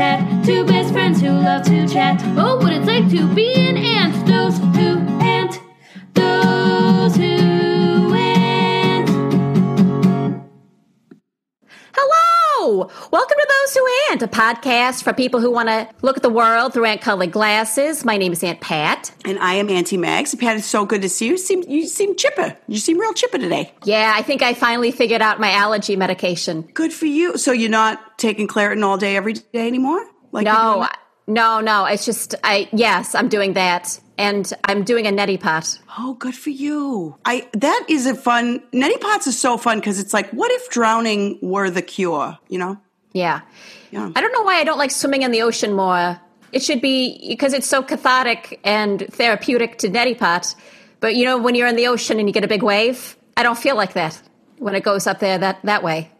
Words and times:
Two 0.00 0.64
best 0.64 0.94
friends 0.94 1.20
who 1.20 1.28
love 1.28 1.62
to 1.64 1.86
chat. 1.86 2.18
Oh, 2.38 2.56
what 2.56 2.72
it's 2.72 2.86
like 2.86 3.10
to 3.10 3.34
be 3.34 3.52
an 3.52 3.76
To 13.70 13.78
Who 13.78 14.12
Ant, 14.12 14.22
a 14.22 14.26
podcast 14.26 15.04
for 15.04 15.12
people 15.12 15.38
who 15.38 15.48
want 15.48 15.68
to 15.68 15.88
look 16.02 16.16
at 16.16 16.24
the 16.24 16.28
world 16.28 16.72
through 16.72 16.86
ant 16.86 17.02
colored 17.02 17.30
glasses. 17.30 18.04
My 18.04 18.16
name 18.16 18.32
is 18.32 18.42
Aunt 18.42 18.60
Pat. 18.60 19.12
And 19.24 19.38
I 19.38 19.54
am 19.54 19.68
Auntie 19.68 19.96
Mags. 19.96 20.34
Pat, 20.34 20.56
it's 20.56 20.66
so 20.66 20.84
good 20.84 21.02
to 21.02 21.08
see 21.08 21.26
you. 21.26 21.32
You 21.32 21.38
seem, 21.38 21.62
you 21.68 21.86
seem 21.86 22.16
chipper. 22.16 22.56
You 22.66 22.78
seem 22.78 22.98
real 22.98 23.12
chipper 23.12 23.38
today. 23.38 23.72
Yeah, 23.84 24.12
I 24.12 24.22
think 24.22 24.42
I 24.42 24.54
finally 24.54 24.90
figured 24.90 25.22
out 25.22 25.38
my 25.38 25.52
allergy 25.52 25.94
medication. 25.94 26.62
Good 26.62 26.92
for 26.92 27.06
you. 27.06 27.38
So 27.38 27.52
you're 27.52 27.70
not 27.70 28.18
taking 28.18 28.48
Claritin 28.48 28.82
all 28.82 28.96
day, 28.96 29.16
every 29.16 29.34
day 29.34 29.68
anymore? 29.68 30.04
Like 30.32 30.46
No, 30.46 30.88
no, 31.28 31.60
no. 31.60 31.84
It's 31.84 32.04
just, 32.04 32.34
I, 32.42 32.68
yes, 32.72 33.14
I'm 33.14 33.28
doing 33.28 33.52
that. 33.52 34.00
And 34.18 34.52
I'm 34.64 34.82
doing 34.82 35.06
a 35.06 35.10
neti 35.10 35.38
pot. 35.38 35.78
Oh, 35.96 36.14
good 36.14 36.34
for 36.34 36.50
you. 36.50 37.16
I 37.24 37.48
that 37.52 37.86
is 37.88 38.06
a 38.06 38.16
fun. 38.16 38.60
Neti 38.72 39.00
pots 39.00 39.28
is 39.28 39.38
so 39.38 39.56
fun 39.56 39.78
because 39.78 40.00
it's 40.00 40.12
like, 40.12 40.28
what 40.32 40.50
if 40.50 40.68
drowning 40.70 41.38
were 41.40 41.70
the 41.70 41.82
cure? 41.82 42.36
You 42.48 42.58
know? 42.58 42.80
Yeah. 43.12 43.40
Yeah. 43.90 44.10
I 44.14 44.20
don't 44.20 44.32
know 44.32 44.42
why 44.42 44.60
I 44.60 44.64
don't 44.64 44.78
like 44.78 44.90
swimming 44.90 45.22
in 45.22 45.30
the 45.30 45.42
ocean 45.42 45.72
more. 45.72 46.20
It 46.52 46.62
should 46.62 46.80
be 46.80 47.28
because 47.28 47.52
it's 47.52 47.66
so 47.66 47.82
cathartic 47.82 48.60
and 48.64 49.06
therapeutic 49.10 49.78
to 49.78 49.88
neti 49.88 50.18
pot. 50.18 50.54
But 51.00 51.14
you 51.16 51.24
know, 51.24 51.38
when 51.38 51.54
you're 51.54 51.68
in 51.68 51.76
the 51.76 51.86
ocean 51.86 52.18
and 52.18 52.28
you 52.28 52.32
get 52.32 52.44
a 52.44 52.48
big 52.48 52.62
wave, 52.62 53.16
I 53.36 53.42
don't 53.42 53.58
feel 53.58 53.76
like 53.76 53.94
that 53.94 54.20
when 54.58 54.74
it 54.74 54.82
goes 54.82 55.06
up 55.06 55.18
there 55.20 55.38
that, 55.38 55.60
that 55.64 55.82
way. 55.82 56.10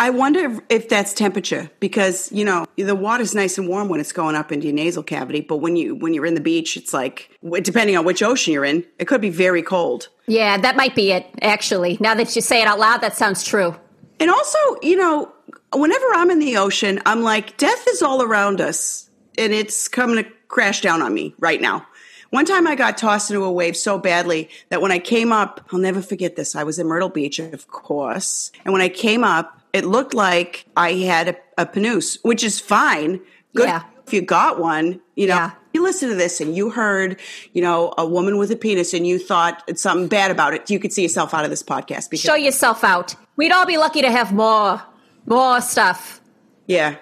I 0.00 0.10
wonder 0.10 0.40
if, 0.44 0.60
if 0.68 0.88
that's 0.88 1.12
temperature 1.12 1.68
because 1.80 2.30
you 2.30 2.44
know 2.44 2.66
the 2.76 2.94
water's 2.94 3.34
nice 3.34 3.58
and 3.58 3.68
warm 3.68 3.88
when 3.88 3.98
it's 3.98 4.12
going 4.12 4.36
up 4.36 4.52
into 4.52 4.66
your 4.66 4.74
nasal 4.74 5.02
cavity, 5.02 5.40
but 5.40 5.56
when 5.56 5.74
you 5.74 5.96
when 5.96 6.14
you're 6.14 6.26
in 6.26 6.34
the 6.34 6.40
beach, 6.40 6.76
it's 6.76 6.92
like 6.92 7.36
depending 7.62 7.96
on 7.96 8.04
which 8.04 8.22
ocean 8.22 8.52
you're 8.52 8.64
in, 8.64 8.84
it 9.00 9.06
could 9.06 9.20
be 9.20 9.30
very 9.30 9.60
cold. 9.60 10.08
Yeah, 10.28 10.56
that 10.56 10.76
might 10.76 10.94
be 10.94 11.10
it, 11.10 11.26
actually. 11.42 11.98
Now 12.00 12.14
that 12.14 12.36
you 12.36 12.42
say 12.42 12.62
it 12.62 12.68
out 12.68 12.78
loud, 12.78 13.00
that 13.00 13.16
sounds 13.16 13.42
true. 13.42 13.74
And 14.20 14.30
also, 14.30 14.58
you 14.82 14.96
know, 14.96 15.32
whenever 15.72 16.06
I'm 16.14 16.30
in 16.30 16.38
the 16.38 16.56
ocean, 16.56 17.00
I'm 17.06 17.22
like, 17.22 17.56
death 17.56 17.84
is 17.88 18.02
all 18.02 18.22
around 18.22 18.60
us 18.60 19.08
and 19.36 19.52
it's 19.52 19.88
coming 19.88 20.16
to 20.22 20.30
crash 20.48 20.80
down 20.80 21.02
on 21.02 21.12
me 21.14 21.34
right 21.38 21.60
now. 21.60 21.86
One 22.30 22.44
time 22.44 22.66
I 22.66 22.74
got 22.74 22.98
tossed 22.98 23.30
into 23.30 23.42
a 23.44 23.50
wave 23.52 23.76
so 23.76 23.98
badly 23.98 24.50
that 24.68 24.82
when 24.82 24.92
I 24.92 24.98
came 24.98 25.32
up, 25.32 25.66
I'll 25.72 25.78
never 25.78 26.02
forget 26.02 26.36
this. 26.36 26.54
I 26.54 26.62
was 26.64 26.78
in 26.78 26.86
Myrtle 26.86 27.08
Beach, 27.08 27.38
of 27.38 27.68
course. 27.68 28.52
And 28.64 28.72
when 28.72 28.82
I 28.82 28.90
came 28.90 29.24
up, 29.24 29.60
it 29.72 29.84
looked 29.86 30.12
like 30.12 30.66
I 30.76 30.92
had 30.92 31.28
a, 31.28 31.36
a 31.62 31.66
panoose, 31.66 32.18
which 32.22 32.44
is 32.44 32.60
fine. 32.60 33.20
Good 33.54 33.68
Yeah. 33.68 33.82
if 34.06 34.12
you 34.12 34.20
got 34.20 34.58
one, 34.60 35.00
you 35.16 35.26
know. 35.26 35.36
Yeah. 35.36 35.50
You 35.74 35.82
listen 35.82 36.08
to 36.08 36.14
this 36.14 36.40
and 36.40 36.56
you 36.56 36.70
heard, 36.70 37.20
you 37.52 37.62
know, 37.62 37.92
a 37.96 38.06
woman 38.06 38.36
with 38.36 38.50
a 38.50 38.56
penis 38.56 38.92
and 38.94 39.06
you 39.06 39.18
thought 39.18 39.62
something 39.78 40.08
bad 40.08 40.30
about 40.30 40.52
it. 40.54 40.68
You 40.70 40.78
could 40.80 40.92
see 40.92 41.02
yourself 41.02 41.32
out 41.34 41.44
of 41.44 41.50
this 41.50 41.62
podcast 41.62 42.10
because 42.10 42.20
Show 42.20 42.34
yourself 42.34 42.82
out. 42.84 43.14
We'd 43.36 43.52
all 43.52 43.66
be 43.66 43.76
lucky 43.78 44.00
to 44.02 44.10
have 44.10 44.32
more, 44.32 44.82
more 45.28 45.60
stuff. 45.60 46.20
Yeah. 46.66 46.96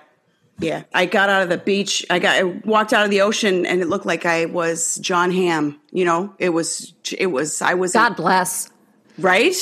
Yeah. 0.59 0.85
I 0.95 1.07
got 1.07 1.29
out 1.29 1.43
of 1.43 1.49
the 1.49 1.59
beach. 1.59 2.05
I 2.09 2.19
got 2.19 2.37
I 2.37 2.43
walked 2.45 2.93
out 2.93 3.05
of 3.05 3.11
the 3.11 3.21
ocean 3.21 3.67
and 3.67 3.83
it 3.83 3.89
looked 3.89 4.07
like 4.07 4.25
I 4.25 4.47
was 4.47 4.97
John 4.97 5.31
Hamm. 5.31 5.79
You 5.93 6.05
know, 6.05 6.35
it 6.39 6.51
was 6.51 6.95
it 7.17 7.27
was 7.27 7.61
I 7.61 7.75
was 7.75 7.93
God 7.93 8.17
bless. 8.17 8.71
right? 9.19 9.55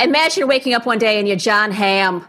Imagine 0.00 0.48
waking 0.48 0.74
up 0.74 0.86
one 0.86 0.98
day 0.98 1.18
and 1.18 1.28
you're 1.28 1.36
John 1.36 1.70
Hamm. 1.70 2.24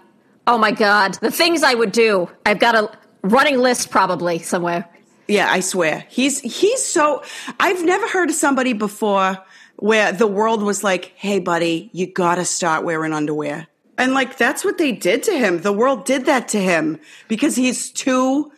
Oh 0.46 0.58
my 0.58 0.72
God. 0.72 1.16
The 1.22 1.32
things 1.32 1.64
I 1.64 1.74
would 1.74 1.92
do. 1.92 2.30
I've 2.46 2.60
got 2.60 2.76
a 2.76 2.92
running 3.24 3.58
list 3.58 3.90
probably 3.90 4.40
somewhere. 4.40 4.88
Yeah, 5.28 5.50
I 5.50 5.62
swear. 5.62 6.06
He's 6.10 6.40
he's 6.42 6.86
so 6.86 7.24
I've 7.60 7.84
never 7.84 8.08
heard 8.08 8.30
of 8.30 8.36
somebody 8.36 8.74
before 8.74 9.38
where 9.78 10.12
the 10.12 10.28
world 10.28 10.62
was 10.62 10.84
like, 10.84 11.14
"Hey 11.16 11.40
buddy, 11.40 11.90
you 11.94 12.06
got 12.08 12.36
to 12.36 12.46
start 12.46 12.84
wearing 12.84 13.14
underwear." 13.14 13.68
And 13.98 14.14
like 14.14 14.38
that's 14.38 14.66
what 14.66 14.78
they 14.78 14.92
did 14.92 15.24
to 15.24 15.38
him. 15.38 15.62
The 15.62 15.74
world 15.74 16.06
did 16.06 16.26
that 16.26 16.48
to 16.50 16.60
him 16.60 17.00
because 17.28 17.56
he's 17.56 17.92
too 17.92 18.52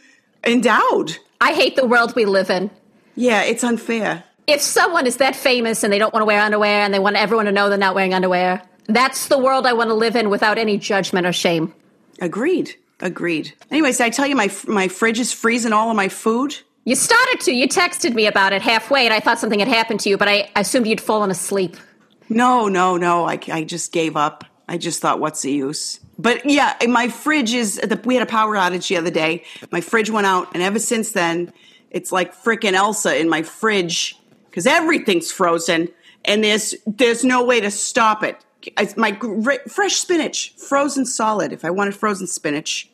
endowed. 0.46 1.18
I 1.42 1.54
hate 1.54 1.76
the 1.76 1.86
world 1.86 2.16
we 2.16 2.26
live 2.26 2.50
in. 2.50 2.72
Yeah, 3.16 3.44
it's 3.44 3.64
unfair. 3.64 4.24
If 4.48 4.62
someone 4.62 5.08
is 5.08 5.18
that 5.18 5.36
famous 5.36 5.84
and 5.84 5.92
they 5.92 5.98
don't 5.98 6.14
want 6.14 6.22
to 6.22 6.26
wear 6.26 6.40
underwear 6.40 6.82
and 6.82 6.94
they 6.94 7.00
want 7.00 7.16
everyone 7.16 7.46
to 7.46 7.52
know 7.52 7.70
they're 7.70 7.78
not 7.78 7.96
wearing 7.96 8.14
underwear, 8.14 8.62
that's 8.88 9.28
the 9.28 9.40
world 9.40 9.66
I 9.66 9.74
want 9.74 9.90
to 9.90 9.94
live 9.96 10.16
in 10.16 10.30
without 10.30 10.58
any 10.58 10.78
judgment 10.78 11.26
or 11.26 11.34
shame. 11.34 11.74
Agreed. 12.22 12.76
Agreed. 13.02 13.54
Anyways, 13.72 14.00
I 14.00 14.10
tell 14.10 14.28
you 14.28 14.36
my 14.36 14.50
my 14.68 14.88
fridge 14.88 15.20
is 15.20 15.34
freezing 15.34 15.74
all 15.74 15.90
of 15.90 15.96
my 15.96 16.08
food? 16.08 16.56
You 16.86 16.96
started 16.96 17.40
to. 17.42 17.52
You 17.52 17.68
texted 17.68 18.14
me 18.14 18.28
about 18.28 18.54
it 18.54 18.62
halfway, 18.62 19.06
and 19.06 19.14
I 19.14 19.20
thought 19.20 19.40
something 19.40 19.60
had 19.60 19.68
happened 19.68 20.00
to 20.02 20.10
you, 20.10 20.18
but 20.18 20.28
I 20.28 20.50
assumed 20.56 20.88
you'd 20.88 21.02
fallen 21.02 21.32
asleep. 21.32 21.76
No, 22.30 22.68
no, 22.68 22.96
no. 22.96 23.28
I, 23.28 23.40
I 23.52 23.64
just 23.64 23.92
gave 23.92 24.16
up. 24.16 24.46
I 24.68 24.78
just 24.78 25.00
thought, 25.00 25.20
what's 25.20 25.42
the 25.42 25.52
use? 25.52 26.00
But 26.18 26.50
yeah, 26.50 26.76
my 26.88 27.10
fridge 27.10 27.54
is. 27.54 27.76
The, 27.76 28.00
we 28.04 28.16
had 28.16 28.24
a 28.24 28.30
power 28.30 28.56
outage 28.56 28.88
the 28.88 28.98
other 28.98 29.12
day. 29.12 29.44
My 29.72 29.82
fridge 29.82 30.10
went 30.10 30.26
out, 30.28 30.54
and 30.54 30.64
ever 30.64 30.80
since 30.80 31.12
then, 31.12 31.54
it's 31.92 32.12
like 32.12 32.34
freaking 32.34 32.74
Elsa 32.74 33.20
in 33.20 33.30
my 33.30 33.44
fridge 33.44 34.16
because 34.46 34.66
everything's 34.66 35.32
frozen, 35.32 35.90
and 36.24 36.44
there's 36.44 36.74
there's 36.88 37.24
no 37.24 37.44
way 37.44 37.60
to 37.60 37.70
stop 37.70 38.24
it. 38.24 38.44
It's 38.80 38.98
my 38.98 39.12
gr- 39.12 39.68
fresh 39.68 39.96
spinach, 39.96 40.56
frozen 40.56 41.06
solid. 41.06 41.52
If 41.54 41.64
I 41.64 41.70
wanted 41.70 41.96
frozen 41.96 42.26
spinach, 42.26 42.90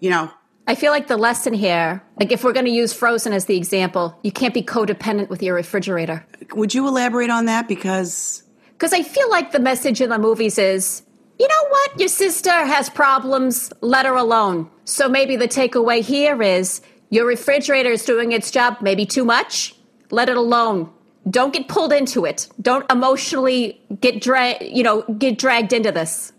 you 0.00 0.10
know, 0.10 0.30
I 0.66 0.74
feel 0.74 0.92
like 0.92 1.08
the 1.08 1.16
lesson 1.16 1.52
here, 1.52 2.02
like 2.18 2.32
if 2.32 2.42
we're 2.42 2.54
going 2.54 2.64
to 2.64 2.72
use 2.72 2.92
Frozen 2.92 3.34
as 3.34 3.44
the 3.44 3.56
example, 3.56 4.18
you 4.22 4.32
can't 4.32 4.54
be 4.54 4.62
codependent 4.62 5.28
with 5.28 5.42
your 5.42 5.54
refrigerator. 5.54 6.24
would 6.54 6.74
you 6.74 6.88
elaborate 6.88 7.28
on 7.30 7.44
that? 7.46 7.68
Because 7.68 8.42
Because 8.72 8.94
I 8.94 9.02
feel 9.02 9.28
like 9.30 9.52
the 9.52 9.60
message 9.60 10.00
in 10.00 10.08
the 10.08 10.18
movies 10.18 10.58
is, 10.58 11.02
you 11.38 11.48
know 11.48 11.68
what? 11.68 11.98
Your 11.98 12.08
sister 12.08 12.52
has 12.52 12.88
problems, 12.88 13.72
let 13.80 14.06
her 14.06 14.14
alone. 14.14 14.70
So 14.84 15.08
maybe 15.08 15.36
the 15.36 15.48
takeaway 15.48 16.00
here 16.02 16.40
is 16.42 16.80
your 17.10 17.26
refrigerator 17.26 17.90
is 17.90 18.04
doing 18.04 18.32
its 18.32 18.50
job, 18.50 18.78
maybe 18.80 19.04
too 19.06 19.24
much, 19.24 19.74
let 20.10 20.28
it 20.28 20.36
alone. 20.36 20.90
Don't 21.28 21.52
get 21.52 21.68
pulled 21.68 21.92
into 21.92 22.24
it. 22.24 22.48
Don't 22.60 22.90
emotionally 22.90 23.80
get 24.00 24.20
dra- 24.20 24.62
you 24.62 24.82
know, 24.82 25.02
get 25.18 25.38
dragged 25.38 25.72
into 25.72 25.90
this. 25.90 26.32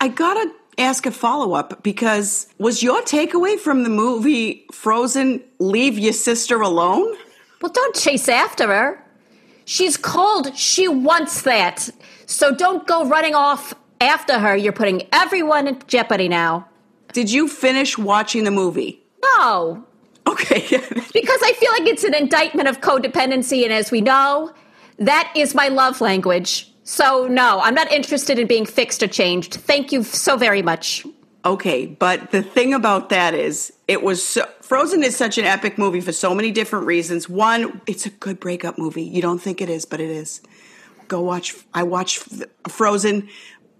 I 0.00 0.08
gotta 0.08 0.52
ask 0.78 1.06
a 1.06 1.10
follow 1.10 1.54
up 1.54 1.82
because 1.82 2.46
was 2.58 2.82
your 2.82 3.02
takeaway 3.02 3.58
from 3.58 3.82
the 3.82 3.90
movie 3.90 4.64
Frozen 4.72 5.42
leave 5.58 5.98
your 5.98 6.12
sister 6.12 6.60
alone? 6.60 7.16
Well, 7.60 7.72
don't 7.72 7.96
chase 7.96 8.28
after 8.28 8.68
her. 8.68 9.04
She's 9.64 9.96
cold. 9.96 10.56
She 10.56 10.88
wants 10.88 11.42
that. 11.42 11.90
So 12.26 12.54
don't 12.54 12.86
go 12.86 13.06
running 13.06 13.34
off 13.34 13.74
after 14.00 14.38
her. 14.38 14.56
You're 14.56 14.72
putting 14.72 15.02
everyone 15.12 15.68
in 15.68 15.80
jeopardy 15.86 16.28
now. 16.28 16.68
Did 17.12 17.30
you 17.30 17.48
finish 17.48 17.96
watching 17.98 18.44
the 18.44 18.50
movie? 18.50 19.02
No, 19.36 19.84
Okay. 20.26 20.60
because 21.14 21.40
I 21.42 21.54
feel 21.56 21.72
like 21.72 21.88
it's 21.88 22.04
an 22.04 22.14
indictment 22.14 22.68
of 22.68 22.82
codependency. 22.82 23.64
And 23.64 23.72
as 23.72 23.90
we 23.90 24.02
know, 24.02 24.52
that 24.98 25.32
is 25.34 25.54
my 25.54 25.68
love 25.68 26.02
language. 26.02 26.70
So, 26.84 27.26
no, 27.26 27.60
I'm 27.60 27.74
not 27.74 27.90
interested 27.90 28.38
in 28.38 28.46
being 28.46 28.66
fixed 28.66 29.02
or 29.02 29.06
changed. 29.06 29.54
Thank 29.54 29.90
you 29.90 30.02
so 30.02 30.36
very 30.36 30.60
much. 30.62 31.06
okay, 31.44 31.86
but 31.86 32.30
the 32.30 32.42
thing 32.42 32.74
about 32.74 33.08
that 33.08 33.32
is, 33.32 33.72
it 33.86 34.02
was 34.02 34.22
so, 34.22 34.44
Frozen 34.60 35.02
is 35.02 35.16
such 35.16 35.38
an 35.38 35.44
epic 35.46 35.78
movie 35.78 36.00
for 36.02 36.12
so 36.12 36.34
many 36.34 36.50
different 36.50 36.84
reasons. 36.84 37.26
One, 37.28 37.80
it's 37.86 38.04
a 38.04 38.10
good 38.10 38.38
breakup 38.38 38.76
movie. 38.78 39.04
You 39.04 39.22
don't 39.22 39.38
think 39.40 39.62
it 39.62 39.70
is, 39.70 39.86
but 39.86 39.98
it 39.98 40.10
is. 40.10 40.42
Go 41.06 41.22
watch. 41.22 41.54
I 41.72 41.84
watched 41.84 42.22
Frozen 42.68 43.28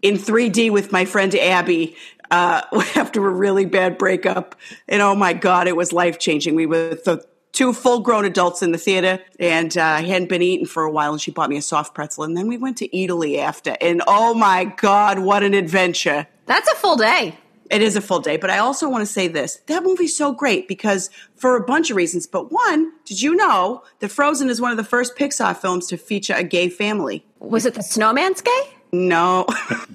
in 0.03 0.15
3D 0.15 0.71
with 0.71 0.93
my 0.93 1.05
friend 1.05 1.35
Abby 1.35 1.97
uh, 2.31 2.63
after 2.97 3.27
a 3.27 3.31
really 3.31 3.65
bad 3.65 3.99
breakup, 3.99 4.55
and 4.89 5.03
oh 5.03 5.15
my 5.15 5.33
god, 5.33 5.69
it 5.69 5.77
was 5.77 5.93
life 5.93 6.19
changing. 6.19 6.55
We 6.55 6.67
were 6.67 6.99
the 7.05 7.25
two 7.53 7.73
full 7.73 8.01
grown 8.01 8.25
adults 8.25 8.63
in 8.63 8.73
the 8.73 8.79
theater, 8.79 9.21
and 9.41 9.77
uh, 9.77 9.83
I 9.83 10.03
hadn't 10.03 10.29
been 10.29 10.43
eating 10.43 10.67
for 10.67 10.85
a 10.85 10.91
while, 10.91 11.13
and 11.13 11.21
she 11.21 11.31
bought 11.31 11.51
me 11.51 11.57
a 11.57 11.63
soft 11.63 11.95
pretzel, 11.95 12.25
and 12.25 12.37
then 12.37 12.49
we 12.49 12.57
went 12.57 12.77
to 12.79 12.97
Italy 12.97 13.39
after, 13.39 13.77
and 13.81 14.03
oh 14.07 14.35
my 14.35 14.65
god, 14.65 15.21
what 15.21 15.43
an 15.43 15.55
adventure! 15.55 16.27
That's 16.47 16.71
a 16.71 16.77
full 16.77 16.97
day. 16.97 17.37
It 17.71 17.83
is 17.83 17.97
a 17.97 18.01
full 18.01 18.21
day, 18.21 18.39
but 18.39 18.49
I 18.49 18.59
also 18.59 18.89
want 18.89 19.03
to 19.03 19.13
say 19.13 19.29
this. 19.29 19.57
That 19.67 19.83
movie's 19.83 20.17
so 20.17 20.33
great 20.33 20.69
because 20.69 21.11
for 21.37 21.55
a 21.57 21.63
bunch 21.63 21.91
of 21.91 21.97
reasons. 21.97 22.27
But 22.27 22.51
one, 22.51 22.93
did 23.05 23.21
you 23.21 23.35
know 23.35 23.83
that 23.99 24.09
Frozen 24.09 24.49
is 24.49 24.59
one 24.59 24.71
of 24.71 24.79
the 24.79 24.85
first 24.85 25.17
Pixar 25.17 25.55
films 25.55 25.87
to 25.89 25.99
feature 25.99 26.33
a 26.35 26.45
gay 26.45 26.71
family? 26.71 27.27
Was 27.41 27.67
it 27.67 27.75
the 27.75 27.83
snowman's 27.83 28.41
gay? 28.41 28.78
No. 28.93 29.47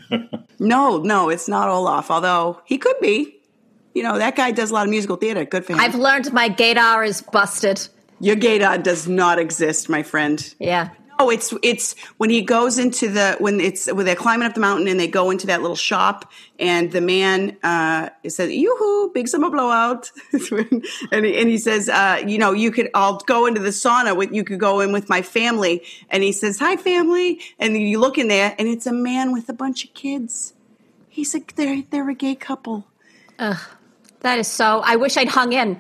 no, 0.60 0.98
no, 0.98 1.30
it's 1.30 1.48
not 1.48 1.70
Olaf, 1.70 2.12
although 2.12 2.62
he 2.66 2.78
could 2.78 3.00
be. 3.02 3.40
You 3.94 4.04
know, 4.04 4.18
that 4.18 4.36
guy 4.36 4.52
does 4.52 4.72
a 4.72 4.74
lot 4.74 4.86
of 4.86 4.90
musical 4.90 5.18
theater. 5.18 5.46
Good 5.46 5.66
for 5.66 5.74
him. 5.74 5.80
I've 5.80 5.96
learned 5.96 6.34
my 6.34 6.50
gaydar 6.50 7.06
is 7.08 7.22
busted. 7.22 7.88
Your 8.20 8.36
gaydar 8.36 8.82
does 8.82 9.08
not 9.08 9.38
exist, 9.38 9.90
my 9.90 10.02
friend. 10.02 10.54
Yeah. 10.60 10.90
No, 11.20 11.26
Oh, 11.26 11.30
it's 11.30 11.54
it's 11.62 11.96
when 12.18 12.30
he 12.30 12.42
goes 12.42 12.78
into 12.78 13.08
the 13.08 13.36
when 13.40 13.62
it's 13.62 13.92
when 13.92 14.06
they're 14.06 14.16
climbing 14.16 14.48
up 14.48 14.56
the 14.56 14.60
mountain 14.60 14.88
and 14.88 15.00
they 15.00 15.08
go 15.08 15.30
into 15.30 15.48
that 15.48 15.62
little 15.62 15.76
shop 15.76 16.32
and 16.60 16.92
the 16.92 17.02
man 17.02 17.56
uh, 17.64 18.10
says, 18.28 18.52
"Yoo-hoo, 18.52 19.12
big 19.14 19.28
summer 19.28 19.50
blowout," 19.50 20.12
and, 20.34 21.26
he, 21.26 21.38
and 21.38 21.50
he 21.50 21.58
says, 21.58 21.88
uh, 21.88 22.22
"You 22.26 22.38
know, 22.40 22.52
you 22.52 22.72
could 22.72 22.90
I'll 22.94 23.18
go 23.20 23.46
into 23.46 23.62
the 23.62 23.70
sauna 23.70 24.18
with 24.18 24.32
you 24.34 24.44
could 24.44 24.60
go 24.60 24.80
in 24.80 24.92
with 24.92 25.08
my 25.08 25.22
family," 25.22 25.84
and 26.10 26.24
he 26.24 26.32
says, 26.32 26.60
"Hi, 26.60 26.76
family," 26.78 27.40
and 27.60 27.78
you 27.78 28.00
look 28.00 28.18
in 28.18 28.28
there 28.28 28.56
and 28.58 28.68
it's 28.68 28.88
a 28.88 28.94
man 28.94 29.32
with 29.32 29.48
a 29.50 29.54
bunch 29.54 29.86
of 29.86 29.94
kids. 29.94 30.54
He's 31.10 31.34
like 31.34 31.56
they're 31.56 31.84
they're 31.90 32.10
a 32.10 32.16
gay 32.16 32.36
couple. 32.36 32.88
Ugh, 33.40 33.60
That 34.22 34.40
is 34.40 34.48
so. 34.48 34.82
I 34.84 34.96
wish 34.96 35.16
I'd 35.16 35.30
hung 35.30 35.54
in. 35.54 35.80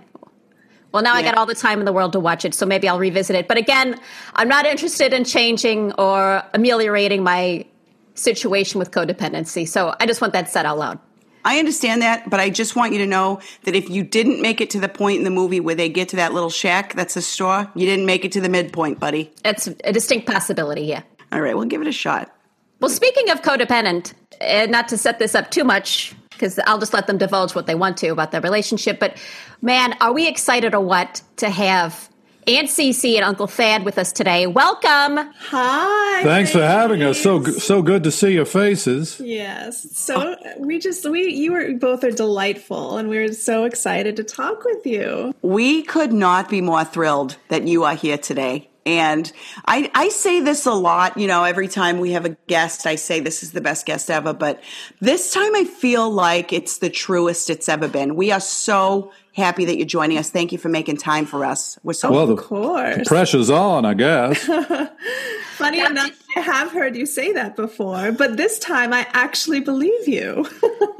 Well, 0.94 1.02
now 1.02 1.16
I 1.16 1.20
Yeah. 1.22 1.32
got 1.32 1.38
all 1.40 1.46
the 1.48 1.56
time 1.56 1.80
in 1.80 1.86
the 1.86 1.92
world 1.92 2.14
to 2.14 2.20
watch 2.20 2.46
it, 2.46 2.54
so 2.54 2.66
maybe 2.66 2.88
I'll 2.88 3.00
revisit 3.00 3.36
it. 3.36 3.48
But 3.48 3.58
again, 3.58 4.00
I'm 4.36 4.48
not 4.48 4.66
interested 4.66 5.12
in 5.12 5.24
changing 5.24 5.92
or 5.94 6.44
ameliorating 6.54 7.24
my 7.24 7.66
situation 8.14 8.78
with 8.78 8.92
codependency. 8.92 9.68
So 9.68 9.96
I 10.00 10.06
just 10.06 10.22
want 10.22 10.34
that 10.34 10.50
said 10.50 10.68
out 10.68 10.78
loud. 10.78 11.00
I 11.46 11.58
understand 11.60 12.04
that, 12.04 12.30
but 12.30 12.40
I 12.40 12.50
just 12.50 12.76
want 12.76 12.94
you 12.94 13.00
to 13.00 13.08
know 13.08 13.40
that 13.64 13.76
if 13.76 13.90
you 13.90 14.04
didn't 14.04 14.40
make 14.42 14.62
it 14.62 14.70
to 14.70 14.80
the 14.80 14.88
point 14.88 15.18
in 15.18 15.24
the 15.24 15.30
movie 15.32 15.60
where 15.60 15.76
they 15.76 15.90
get 15.90 16.10
to 16.10 16.16
that 16.18 16.34
little 16.34 16.52
shack 16.52 16.94
that's 16.94 17.18
a 17.18 17.22
store, 17.22 17.70
you 17.76 17.86
didn't 17.86 18.06
make 18.06 18.24
it 18.24 18.32
to 18.34 18.40
the 18.42 18.48
midpoint, 18.48 19.00
buddy. 19.00 19.32
It's 19.44 19.68
a 19.84 19.92
distinct 19.92 20.28
possibility, 20.28 20.84
yeah. 20.84 21.02
All 21.34 21.42
right, 21.42 21.56
we'll 21.58 21.66
give 21.66 21.82
it 21.82 21.88
a 21.88 21.92
shot. 21.92 22.34
Well, 22.80 22.90
speaking 22.90 23.30
of 23.30 23.42
codependent, 23.42 24.14
and 24.44 24.72
not 24.72 24.88
to 24.90 24.98
set 24.98 25.20
this 25.20 25.36
up 25.36 25.52
too 25.52 25.64
much, 25.64 26.14
because 26.32 26.60
I'll 26.66 26.80
just 26.80 26.94
let 26.94 27.08
them 27.08 27.18
divulge 27.18 27.56
what 27.56 27.68
they 27.68 27.76
want 27.76 27.98
to 27.98 28.10
about 28.10 28.32
their 28.32 28.42
relationship, 28.42 29.00
but 29.00 29.18
man, 29.62 29.96
are 30.02 30.14
we 30.14 30.28
excited 30.28 30.74
or 30.74 30.82
what 30.82 31.22
to 31.38 31.50
have 31.50 32.10
Aunt 32.46 32.68
Cece 32.68 33.16
and 33.16 33.24
Uncle 33.24 33.48
Thad 33.48 33.86
with 33.86 33.98
us 33.98 34.12
today? 34.12 34.48
Welcome. 34.48 35.32
Hi. 35.38 36.24
Thanks 36.24 36.52
for 36.52 36.62
having 36.62 37.02
us. 37.02 37.22
So 37.22 37.42
so 37.44 37.82
good 37.82 38.04
to 38.04 38.12
see 38.12 38.34
your 38.34 38.46
faces. 38.46 39.20
Yes. 39.20 39.98
So 39.98 40.36
we 40.58 40.80
just 40.80 41.10
we 41.10 41.30
you 41.30 41.54
were 41.54 41.74
both 41.76 42.04
are 42.04 42.12
delightful 42.12 42.98
and 42.98 43.08
we 43.08 43.18
are 43.20 43.32
so 43.32 43.64
excited 43.64 44.18
to 44.18 44.24
talk 44.24 44.66
with 44.66 44.86
you. 44.86 45.34
We 45.42 45.84
could 45.84 46.12
not 46.12 46.50
be 46.50 46.60
more 46.60 46.84
thrilled 46.84 47.38
that 47.48 47.66
you 47.66 47.86
are 47.86 47.96
here 47.96 48.18
today. 48.18 48.70
And 48.86 49.32
I, 49.66 49.90
I 49.96 50.10
say 50.10 50.42
this 50.42 50.66
a 50.66 50.74
lot, 50.74 51.18
you 51.18 51.28
know, 51.28 51.44
every 51.46 51.68
time 51.70 52.00
we 52.00 52.12
have 52.12 52.26
a 52.26 52.30
guest, 52.48 52.86
I 52.86 52.96
say 52.96 53.20
this 53.22 53.42
is 53.44 53.52
the 53.54 53.62
best 53.62 53.86
guest 53.86 54.10
ever. 54.10 54.34
But 54.34 54.62
this 55.00 55.34
time 55.34 55.56
I 55.56 55.64
feel 55.64 56.10
like 56.10 56.52
it's 56.52 56.80
the 56.80 56.90
truest 56.90 57.50
it's 57.50 57.70
ever 57.70 57.88
been. 57.88 58.16
We 58.16 58.32
are 58.32 58.42
so 58.42 59.12
happy 59.34 59.66
that 59.66 59.78
you're 59.78 59.86
joining 59.88 60.18
us. 60.18 60.30
Thank 60.30 60.52
you 60.52 60.58
for 60.58 60.70
making 60.70 60.98
time 60.98 61.26
for 61.26 61.46
us. 61.46 61.80
We're 61.84 61.94
so 61.94 62.12
Well, 62.12 62.28
the, 62.28 62.34
Of 62.34 62.40
course. 62.44 63.08
pressure's 63.08 63.50
on, 63.50 63.86
I 63.86 63.94
guess. 63.94 64.44
Funny 65.58 65.80
enough, 65.80 66.12
I 66.36 66.42
have 66.42 66.72
heard 66.72 66.96
you 66.96 67.06
say 67.06 67.32
that 67.34 67.56
before, 67.56 68.12
but 68.12 68.38
this 68.38 68.60
time 68.60 68.92
I 68.94 69.08
actually 69.14 69.60
believe 69.62 70.08
you. 70.08 70.46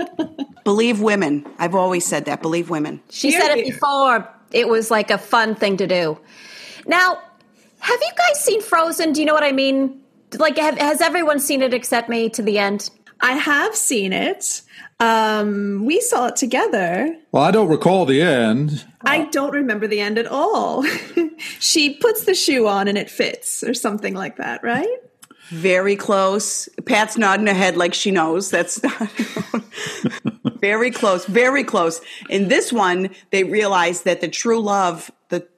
believe 0.64 1.02
women. 1.02 1.46
I've 1.60 1.76
always 1.76 2.06
said 2.06 2.26
that. 2.26 2.42
Believe 2.42 2.70
women. 2.70 3.02
She 3.10 3.32
Here, 3.32 3.42
said 3.42 3.58
it 3.58 3.66
here. 3.66 3.74
before. 3.74 4.30
It 4.52 4.68
was 4.70 4.90
like 4.90 5.10
a 5.12 5.18
fun 5.18 5.56
thing 5.56 5.78
to 5.78 5.88
do. 5.88 6.18
Now, 6.86 7.20
have 7.84 8.00
you 8.02 8.12
guys 8.18 8.40
seen 8.40 8.62
Frozen? 8.62 9.12
Do 9.12 9.20
you 9.20 9.26
know 9.26 9.34
what 9.34 9.44
I 9.44 9.52
mean? 9.52 10.02
Like, 10.38 10.58
have, 10.58 10.78
has 10.78 11.02
everyone 11.02 11.40
seen 11.40 11.62
it 11.62 11.74
except 11.74 12.08
me 12.08 12.30
to 12.30 12.42
the 12.42 12.58
end? 12.58 12.90
I 13.20 13.34
have 13.34 13.76
seen 13.76 14.14
it. 14.14 14.62
Um, 15.02 15.86
we 15.86 16.00
saw 16.00 16.28
it 16.28 16.38
together. 16.38 17.14
Well, 17.34 17.44
I 17.44 17.52
don't 17.52 17.68
recall 17.68 18.06
the 18.06 18.22
end. 18.22 18.86
I 19.06 19.26
don't 19.26 19.54
remember 19.54 19.86
the 19.86 20.00
end 20.00 20.18
at 20.18 20.28
all. 20.28 20.84
she 21.60 21.96
puts 21.96 22.24
the 22.24 22.34
shoe 22.34 22.68
on 22.68 22.88
and 22.88 22.98
it 22.98 23.10
fits, 23.10 23.64
or 23.64 23.74
something 23.74 24.14
like 24.14 24.38
that, 24.38 24.64
right? 24.64 24.98
Very 25.50 25.98
close. 25.98 26.70
Pat's 26.86 27.18
nodding 27.18 27.48
her 27.48 27.54
head 27.54 27.76
like 27.76 27.94
she 27.94 28.12
knows. 28.12 28.50
That's 28.50 28.82
not. 28.82 29.12
very 30.62 30.90
close. 30.90 31.26
Very 31.26 31.66
close. 31.66 32.00
In 32.30 32.48
this 32.48 32.72
one, 32.72 33.10
they 33.32 33.44
realize 33.44 34.04
that 34.04 34.22
the 34.22 34.30
true 34.30 34.62
love, 34.62 35.12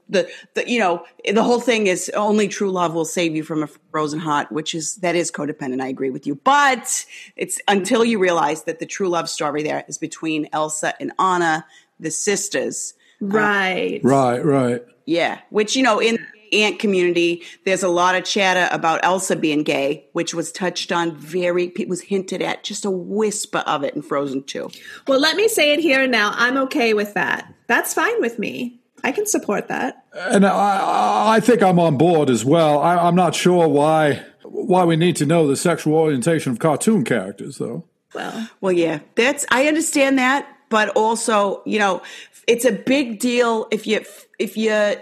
the, 0.09 0.23
the, 0.23 0.29
the, 0.53 0.69
you 0.69 0.79
know, 0.79 1.05
the 1.31 1.43
whole 1.43 1.59
thing 1.59 1.87
is 1.87 2.09
only 2.15 2.47
true 2.47 2.71
love 2.71 2.93
will 2.93 3.05
save 3.05 3.35
you 3.35 3.43
from 3.43 3.63
a 3.63 3.67
frozen 3.91 4.19
heart, 4.19 4.51
which 4.51 4.75
is, 4.75 4.95
that 4.97 5.15
is 5.15 5.31
codependent. 5.31 5.81
I 5.81 5.87
agree 5.87 6.09
with 6.09 6.25
you. 6.27 6.35
But 6.35 7.05
it's 7.35 7.59
until 7.67 8.03
you 8.05 8.19
realize 8.19 8.63
that 8.63 8.79
the 8.79 8.85
true 8.85 9.09
love 9.09 9.29
story 9.29 9.63
there 9.63 9.83
is 9.87 9.97
between 9.97 10.47
Elsa 10.53 10.93
and 10.99 11.11
Anna, 11.19 11.65
the 11.99 12.11
sisters. 12.11 12.93
Uh, 13.21 13.27
right. 13.27 13.99
Right, 14.03 14.43
right. 14.43 14.83
Yeah, 15.05 15.39
which 15.51 15.75
you 15.75 15.83
know 15.83 16.01
in 16.01 16.17
the 16.51 16.63
aunt 16.63 16.79
community, 16.79 17.43
there's 17.63 17.83
a 17.83 17.87
lot 17.87 18.15
of 18.15 18.23
chatter 18.23 18.67
about 18.73 19.01
Elsa 19.03 19.35
being 19.35 19.61
gay, 19.61 20.07
which 20.13 20.33
was 20.33 20.51
touched 20.51 20.91
on 20.91 21.15
very, 21.15 21.71
it 21.77 21.87
was 21.87 22.01
hinted 22.01 22.41
at, 22.41 22.63
just 22.63 22.85
a 22.85 22.89
whisper 22.91 23.59
of 23.59 23.83
it 23.83 23.95
in 23.95 24.01
Frozen 24.01 24.43
Two. 24.43 24.69
Well, 25.07 25.19
let 25.19 25.35
me 25.35 25.47
say 25.47 25.73
it 25.73 25.79
here 25.79 26.01
and 26.01 26.11
now. 26.11 26.31
I'm 26.33 26.57
okay 26.57 26.95
with 26.95 27.13
that. 27.13 27.53
That's 27.67 27.93
fine 27.93 28.19
with 28.19 28.39
me. 28.39 28.79
I 29.05 29.11
can 29.11 29.27
support 29.27 29.67
that. 29.67 30.03
And 30.15 30.43
I, 30.43 31.35
I 31.35 31.39
think 31.39 31.61
I'm 31.61 31.77
on 31.77 31.95
board 31.95 32.27
as 32.27 32.43
well. 32.43 32.79
I, 32.79 32.95
I'm 32.95 33.13
not 33.13 33.35
sure 33.35 33.67
why 33.67 34.25
why 34.41 34.83
we 34.83 34.95
need 34.95 35.15
to 35.17 35.27
know 35.27 35.47
the 35.47 35.55
sexual 35.55 35.93
orientation 35.93 36.51
of 36.51 36.57
cartoon 36.57 37.03
characters, 37.03 37.59
though. 37.59 37.83
Well, 38.15 38.49
Well, 38.61 38.71
yeah, 38.71 39.01
that's 39.13 39.45
I 39.51 39.67
understand 39.67 40.17
that, 40.17 40.47
but 40.69 40.89
also, 40.89 41.61
you 41.67 41.77
know, 41.77 42.01
it's 42.47 42.65
a 42.65 42.71
big 42.71 43.19
deal 43.19 43.67
if 43.69 43.85
you 43.85 44.03
if 44.39 44.57
you 44.57 44.95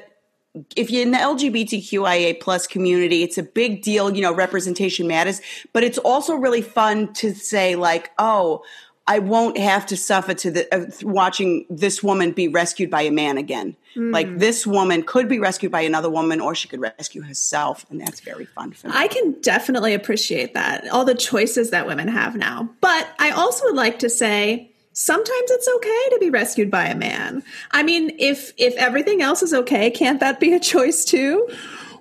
if 0.76 0.92
you're 0.92 1.02
in 1.02 1.12
the 1.12 1.18
LGBTQIA 1.18 2.42
plus 2.42 2.68
community, 2.68 3.24
it's 3.24 3.38
a 3.38 3.44
big 3.44 3.84
deal. 3.84 4.14
You 4.14 4.22
know, 4.22 4.36
representation 4.36 5.08
matters, 5.08 5.40
but 5.72 5.86
it's 5.86 5.98
also 5.98 6.36
really 6.36 6.62
fun 6.62 7.14
to 7.14 7.34
say 7.34 7.78
like, 7.78 8.12
oh. 8.20 8.64
I 9.06 9.20
won't 9.20 9.58
have 9.58 9.86
to 9.88 9.98
suffer 9.98 10.34
to 10.34 10.52
the 10.52 10.74
uh, 10.74 10.86
watching 11.02 11.66
this 11.70 12.02
woman 12.02 12.32
be 12.32 12.48
rescued 12.48 12.90
by 12.90 13.02
a 13.02 13.12
man 13.12 13.38
again. 13.38 13.76
Like 13.96 14.40
this 14.40 14.66
woman 14.66 15.04
could 15.04 15.30
be 15.30 15.38
rescued 15.38 15.72
by 15.72 15.82
another 15.82 16.10
woman, 16.10 16.42
or 16.42 16.56
she 16.56 16.68
could 16.68 16.82
rescue 16.82 17.22
herself, 17.22 17.86
and 17.92 18.02
that's 18.02 18.22
very 18.22 18.46
fun 18.46 18.72
for 18.72 18.88
me. 18.88 18.94
I 18.96 19.08
can 19.08 19.40
definitely 19.42 19.94
appreciate 19.94 20.56
that. 20.56 20.88
All 20.90 21.06
the 21.06 21.14
choices 21.14 21.70
that 21.70 21.86
women 21.86 22.08
have 22.08 22.36
now. 22.36 22.70
But 22.82 23.08
I 23.20 23.32
also 23.32 23.66
would 23.66 23.76
like 23.76 24.00
to 24.00 24.10
say 24.10 24.72
sometimes 24.94 25.52
it's 25.52 25.68
okay 25.68 26.10
to 26.12 26.18
be 26.20 26.32
rescued 26.32 26.72
by 26.72 26.86
a 26.86 26.96
man. 26.96 27.44
I 27.72 27.84
mean, 27.84 28.16
if 28.18 28.54
if 28.58 28.74
everything 28.76 29.22
else 29.22 29.44
is 29.44 29.54
okay, 29.54 29.92
can't 29.92 30.20
that 30.22 30.40
be 30.40 30.54
a 30.54 30.60
choice 30.60 31.06
too? 31.06 31.48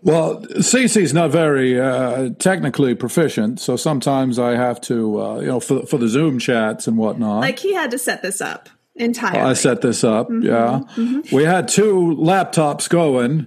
Well, 0.05 0.41
Cece's 0.43 1.15
not 1.15 1.31
very 1.31 1.81
uh, 1.81 2.31
technically 2.39 2.95
proficient, 2.95 3.61
so 3.61 3.77
sometimes 3.77 4.39
I 4.39 4.57
have 4.57 4.81
to, 4.83 5.23
uh, 5.23 5.39
you 5.39 5.47
know, 5.47 5.61
for, 5.61 5.87
for 5.87 5.97
the 5.97 6.09
Zoom 6.09 6.41
chats 6.41 6.89
and 6.89 6.99
whatnot. 6.99 7.41
Like 7.41 7.61
he 7.61 7.73
had 7.73 7.93
to 7.93 7.99
set 7.99 8.21
this 8.21 8.41
up 8.41 8.69
entirely. 8.97 9.39
I 9.39 9.53
set 9.53 9.81
this 9.81 10.03
up. 10.03 10.29
Mm-hmm, 10.29 10.45
Yeah, 10.45 11.21
we 11.33 11.45
had 11.45 11.69
two 11.69 12.17
laptops 12.19 12.89
going, 12.89 13.47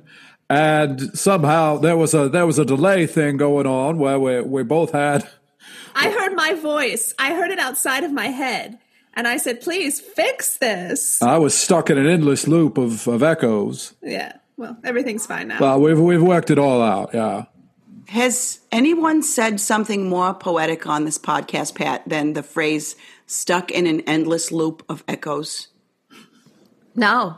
and 0.49 1.17
somehow 1.17 1.77
there 1.77 1.97
was 1.97 2.13
a 2.13 2.29
there 2.29 2.45
was 2.45 2.57
a 2.57 2.65
delay 2.65 3.05
thing 3.05 3.35
going 3.35 3.67
on 3.67 3.97
where 3.97 4.17
we 4.19 4.41
we 4.41 4.63
both 4.63 4.91
had. 4.91 5.27
I 5.95 6.09
heard 6.09 6.35
my 6.35 6.53
voice. 6.53 7.13
I 7.19 7.33
heard 7.35 7.51
it 7.51 7.59
outside 7.59 8.03
of 8.03 8.11
my 8.13 8.27
head. 8.27 8.79
And 9.17 9.29
I 9.29 9.37
said, 9.37 9.61
please 9.61 10.01
fix 10.01 10.57
this. 10.57 11.21
I 11.21 11.37
was 11.37 11.53
stuck 11.57 11.89
in 11.89 11.97
an 11.97 12.05
endless 12.05 12.49
loop 12.49 12.77
of, 12.77 13.07
of 13.07 13.23
echoes. 13.23 13.93
yeah. 14.01 14.33
Well, 14.57 14.77
everything's 14.83 15.25
fine 15.25 15.49
now. 15.49 15.59
Well, 15.59 15.81
we've 15.81 15.99
we've 15.99 16.23
worked 16.23 16.49
it 16.49 16.59
all 16.59 16.81
out. 16.81 17.11
Yeah. 17.13 17.45
Has 18.07 18.59
anyone 18.71 19.23
said 19.23 19.59
something 19.59 20.07
more 20.07 20.33
poetic 20.33 20.85
on 20.87 21.05
this 21.05 21.17
podcast, 21.17 21.75
Pat, 21.75 22.07
than 22.07 22.33
the 22.33 22.43
phrase 22.43 22.95
stuck 23.25 23.71
in 23.71 23.87
an 23.87 24.01
endless 24.01 24.51
loop 24.51 24.83
of 24.87 25.03
echoes? 25.07 25.69
No. 26.95 27.37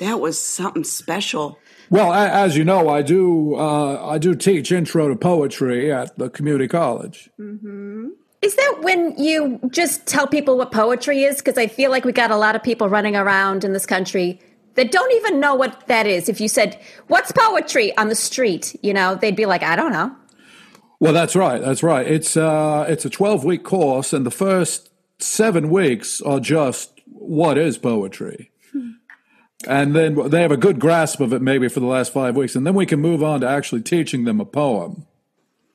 That 0.00 0.20
was 0.20 0.40
something 0.40 0.84
special. 0.84 1.58
Well, 1.90 2.12
as 2.12 2.56
you 2.56 2.64
know, 2.64 2.88
I 2.88 3.02
do 3.02 3.56
uh, 3.56 4.06
I 4.06 4.18
do 4.18 4.34
teach 4.34 4.72
intro 4.72 5.08
to 5.08 5.16
poetry 5.16 5.92
at 5.92 6.16
the 6.18 6.30
community 6.30 6.68
college. 6.68 7.30
Is 8.42 8.54
that 8.56 8.78
when 8.82 9.16
you 9.18 9.60
just 9.70 10.06
tell 10.06 10.26
people 10.26 10.56
what 10.58 10.72
poetry 10.72 11.24
is? 11.24 11.38
Because 11.38 11.58
I 11.58 11.66
feel 11.66 11.90
like 11.90 12.04
we 12.04 12.12
got 12.12 12.30
a 12.30 12.36
lot 12.36 12.54
of 12.56 12.62
people 12.62 12.88
running 12.88 13.16
around 13.16 13.64
in 13.64 13.72
this 13.72 13.86
country 13.86 14.40
that 14.76 14.90
don't 14.92 15.12
even 15.12 15.40
know 15.40 15.54
what 15.54 15.86
that 15.88 16.06
is. 16.06 16.28
If 16.28 16.40
you 16.40 16.48
said, 16.48 16.80
What's 17.08 17.32
poetry 17.32 17.96
on 17.96 18.08
the 18.08 18.14
street? 18.14 18.76
You 18.82 18.94
know, 18.94 19.14
they'd 19.16 19.36
be 19.36 19.46
like, 19.46 19.62
I 19.62 19.76
don't 19.76 19.92
know. 19.92 20.14
Well, 21.00 21.12
that's 21.12 21.36
right. 21.36 21.60
That's 21.60 21.82
right. 21.82 22.06
It's 22.06 22.36
uh, 22.36 22.86
it's 22.88 23.04
a 23.04 23.10
twelve 23.10 23.44
week 23.44 23.64
course, 23.64 24.12
and 24.12 24.24
the 24.24 24.30
first 24.30 24.90
seven 25.18 25.68
weeks 25.70 26.20
are 26.22 26.40
just 26.40 27.00
what 27.06 27.58
is 27.58 27.76
poetry. 27.78 28.50
And 29.66 29.96
then 29.96 30.28
they 30.28 30.42
have 30.42 30.52
a 30.52 30.56
good 30.56 30.78
grasp 30.78 31.18
of 31.20 31.32
it 31.32 31.42
maybe 31.42 31.68
for 31.68 31.80
the 31.80 31.86
last 31.86 32.12
five 32.12 32.36
weeks. 32.36 32.54
And 32.54 32.64
then 32.66 32.74
we 32.74 32.86
can 32.86 33.00
move 33.00 33.22
on 33.22 33.40
to 33.40 33.48
actually 33.48 33.80
teaching 33.80 34.24
them 34.24 34.38
a 34.40 34.44
poem. 34.44 35.06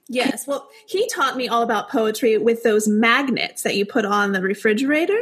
yes. 0.07 0.45
Well, 0.47 0.69
he 0.87 1.09
taught 1.09 1.35
me 1.35 1.47
all 1.47 1.61
about 1.61 1.89
poetry 1.89 2.37
with 2.37 2.63
those 2.63 2.87
magnets 2.87 3.63
that 3.63 3.75
you 3.75 3.85
put 3.85 4.05
on 4.05 4.31
the 4.31 4.41
refrigerator 4.41 5.19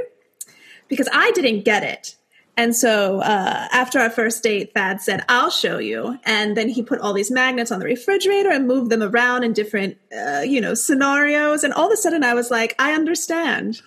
because 0.87 1.07
I 1.11 1.31
didn't 1.31 1.63
get 1.63 1.83
it. 1.83 2.15
And 2.59 2.75
so 2.75 3.21
uh, 3.21 3.69
after 3.71 3.99
our 3.99 4.09
first 4.09 4.43
date, 4.43 4.73
Thad 4.73 4.99
said, 4.99 5.23
I'll 5.29 5.49
show 5.49 5.77
you. 5.77 6.19
And 6.25 6.57
then 6.57 6.67
he 6.67 6.83
put 6.83 6.99
all 6.99 7.13
these 7.13 7.31
magnets 7.31 7.71
on 7.71 7.79
the 7.79 7.85
refrigerator 7.85 8.51
and 8.51 8.67
moved 8.67 8.91
them 8.91 9.01
around 9.01 9.45
in 9.45 9.53
different, 9.53 9.97
uh, 10.11 10.41
you 10.41 10.59
know, 10.59 10.73
scenarios. 10.73 11.63
And 11.63 11.71
all 11.71 11.85
of 11.85 11.93
a 11.93 11.95
sudden 11.95 12.21
I 12.21 12.33
was 12.33 12.51
like, 12.51 12.75
I 12.77 12.91
understand. 12.91 13.81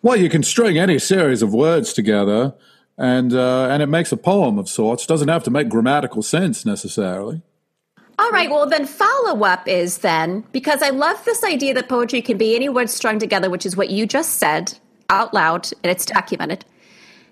Well, 0.00 0.16
you 0.16 0.30
can 0.30 0.42
string 0.42 0.78
any 0.78 0.98
series 0.98 1.42
of 1.42 1.52
words 1.52 1.92
together, 1.92 2.54
and 2.96 3.34
uh, 3.34 3.68
and 3.68 3.82
it 3.82 3.88
makes 3.88 4.10
a 4.10 4.16
poem 4.16 4.58
of 4.58 4.70
sorts. 4.70 5.06
Doesn't 5.06 5.28
have 5.28 5.44
to 5.44 5.50
make 5.50 5.68
grammatical 5.68 6.22
sense 6.22 6.64
necessarily. 6.64 7.42
All 8.18 8.30
right, 8.30 8.48
well, 8.48 8.66
then 8.66 8.86
follow 8.86 9.44
up 9.44 9.68
is 9.68 9.98
then, 9.98 10.44
because 10.50 10.80
I 10.80 10.90
love 10.90 11.22
this 11.26 11.44
idea 11.44 11.74
that 11.74 11.90
poetry 11.90 12.22
can 12.22 12.38
be 12.38 12.56
any 12.56 12.70
word 12.70 12.88
strung 12.88 13.18
together, 13.18 13.50
which 13.50 13.66
is 13.66 13.76
what 13.76 13.90
you 13.90 14.06
just 14.06 14.38
said 14.38 14.78
out 15.10 15.34
loud, 15.34 15.70
and 15.82 15.90
it's 15.90 16.06
documented. 16.06 16.64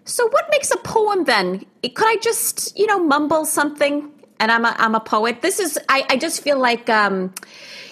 So, 0.05 0.29
what 0.29 0.47
makes 0.51 0.71
a 0.71 0.77
poem 0.79 1.25
then? 1.25 1.65
Could 1.83 2.07
I 2.07 2.17
just, 2.21 2.77
you 2.77 2.87
know, 2.87 2.99
mumble 2.99 3.45
something 3.45 4.11
and 4.41 4.51
I'm 4.51 4.65
a, 4.65 4.75
I'm 4.79 4.95
a 4.95 5.01
poet? 5.01 5.43
This 5.43 5.61
is, 5.61 5.79
I, 5.89 6.05
I 6.11 6.17
just 6.17 6.43
feel 6.43 6.59
like, 6.59 6.89
um, 6.91 7.33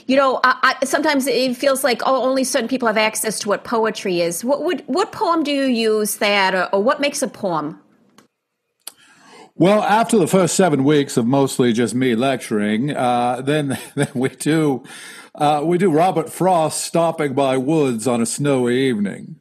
you 0.06 0.16
know, 0.16 0.40
I, 0.42 0.76
I, 0.80 0.84
sometimes 0.84 1.26
it 1.28 1.56
feels 1.56 1.84
like 1.84 2.02
oh, 2.04 2.22
only 2.28 2.42
certain 2.42 2.68
people 2.68 2.88
have 2.88 2.96
access 2.96 3.38
to 3.40 3.48
what 3.48 3.62
poetry 3.62 4.20
is. 4.20 4.44
What 4.44 4.64
would, 4.64 4.82
what 4.86 5.12
poem 5.12 5.44
do 5.44 5.52
you 5.52 5.64
use 5.64 6.16
that, 6.16 6.54
or, 6.54 6.68
or 6.72 6.82
what 6.82 7.00
makes 7.00 7.22
a 7.22 7.28
poem? 7.28 7.80
Well, 9.54 9.82
after 9.82 10.16
the 10.18 10.26
first 10.26 10.56
seven 10.56 10.84
weeks 10.84 11.16
of 11.16 11.26
mostly 11.26 11.72
just 11.72 11.94
me 11.94 12.14
lecturing, 12.14 12.96
uh, 12.96 13.42
then 13.42 13.78
then 13.94 14.08
we 14.14 14.30
do 14.30 14.82
uh, 15.36 15.62
we 15.64 15.78
do 15.78 15.92
Robert 15.92 16.32
Frost 16.32 16.80
stopping 16.84 17.34
by 17.34 17.56
woods 17.56 18.08
on 18.08 18.20
a 18.20 18.26
snowy 18.26 18.88
evening 18.88 19.39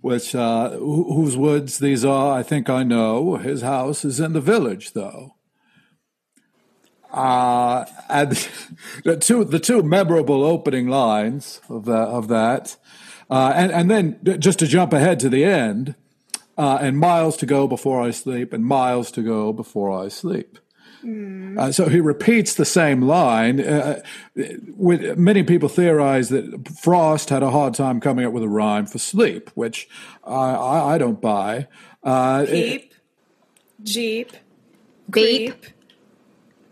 which 0.00 0.34
uh, 0.34 0.70
whose 0.70 1.36
woods 1.36 1.78
these 1.78 2.04
are, 2.04 2.38
I 2.38 2.42
think 2.42 2.70
I 2.70 2.82
know. 2.82 3.36
His 3.36 3.62
house 3.62 4.04
is 4.04 4.18
in 4.18 4.32
the 4.32 4.40
village, 4.40 4.92
though. 4.92 5.34
Uh, 7.12 7.84
and 8.08 8.30
the 9.04 9.16
two 9.16 9.44
the 9.44 9.58
two 9.58 9.82
memorable 9.82 10.44
opening 10.44 10.88
lines 10.88 11.60
of 11.68 11.84
that 11.84 12.08
of 12.08 12.28
that, 12.28 12.76
uh, 13.28 13.52
and 13.54 13.72
and 13.72 13.90
then 13.90 14.38
just 14.38 14.58
to 14.60 14.66
jump 14.66 14.92
ahead 14.92 15.20
to 15.20 15.28
the 15.28 15.44
end, 15.44 15.94
uh, 16.56 16.78
and 16.80 16.98
miles 16.98 17.36
to 17.38 17.46
go 17.46 17.66
before 17.66 18.00
I 18.00 18.10
sleep, 18.10 18.52
and 18.52 18.64
miles 18.64 19.10
to 19.12 19.22
go 19.22 19.52
before 19.52 19.90
I 19.90 20.08
sleep. 20.08 20.58
Mm. 21.04 21.58
Uh, 21.58 21.72
so 21.72 21.88
he 21.88 22.00
repeats 22.00 22.54
the 22.54 22.64
same 22.64 23.02
line. 23.02 23.60
Uh, 23.60 24.02
with, 24.76 25.18
many 25.18 25.42
people 25.42 25.68
theorize 25.68 26.28
that 26.28 26.68
Frost 26.82 27.30
had 27.30 27.42
a 27.42 27.50
hard 27.50 27.74
time 27.74 28.00
coming 28.00 28.24
up 28.24 28.32
with 28.32 28.42
a 28.42 28.48
rhyme 28.48 28.86
for 28.86 28.98
sleep, 28.98 29.50
which 29.54 29.88
I, 30.24 30.50
I, 30.50 30.94
I 30.94 30.98
don't 30.98 31.20
buy. 31.20 31.68
Uh, 32.02 32.44
Peep, 32.46 32.94
Jeep, 33.82 34.32
Beep, 35.10 35.66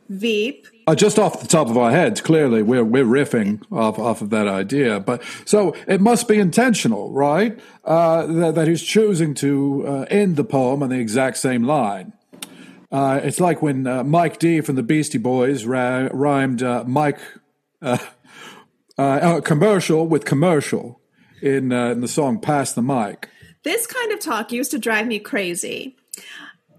Veep. 0.08 0.66
Uh, 0.86 0.94
just 0.94 1.18
off 1.18 1.42
the 1.42 1.46
top 1.46 1.68
of 1.68 1.76
our 1.76 1.90
heads, 1.90 2.22
clearly 2.22 2.62
we're 2.62 2.84
we're 2.84 3.04
riffing 3.04 3.60
off 3.70 3.98
off 3.98 4.22
of 4.22 4.30
that 4.30 4.48
idea. 4.48 4.98
But 4.98 5.22
so 5.44 5.76
it 5.86 6.00
must 6.00 6.26
be 6.26 6.38
intentional, 6.38 7.12
right? 7.12 7.60
Uh, 7.84 8.26
that, 8.26 8.54
that 8.54 8.68
he's 8.68 8.82
choosing 8.82 9.34
to 9.34 9.84
uh, 9.86 10.06
end 10.10 10.36
the 10.36 10.44
poem 10.44 10.82
on 10.82 10.88
the 10.88 10.98
exact 10.98 11.36
same 11.36 11.62
line. 11.62 12.14
Uh, 12.90 13.20
it's 13.22 13.40
like 13.40 13.60
when 13.60 13.86
uh, 13.86 14.02
Mike 14.02 14.38
D 14.38 14.60
from 14.60 14.76
the 14.76 14.82
Beastie 14.82 15.18
Boys 15.18 15.64
ra- 15.64 16.08
rhymed 16.12 16.62
uh, 16.62 16.84
Mike 16.86 17.18
uh, 17.82 17.98
uh, 18.98 19.02
uh, 19.02 19.40
commercial 19.40 20.06
with 20.06 20.24
commercial 20.24 21.00
in 21.42 21.72
in 21.72 22.00
the 22.00 22.08
song 22.08 22.40
"Pass 22.40 22.72
the 22.72 22.82
Mic." 22.82 23.28
This 23.64 23.86
kind 23.86 24.12
of 24.12 24.20
talk 24.20 24.52
used 24.52 24.70
to 24.70 24.78
drive 24.78 25.06
me 25.06 25.18
crazy. 25.18 25.96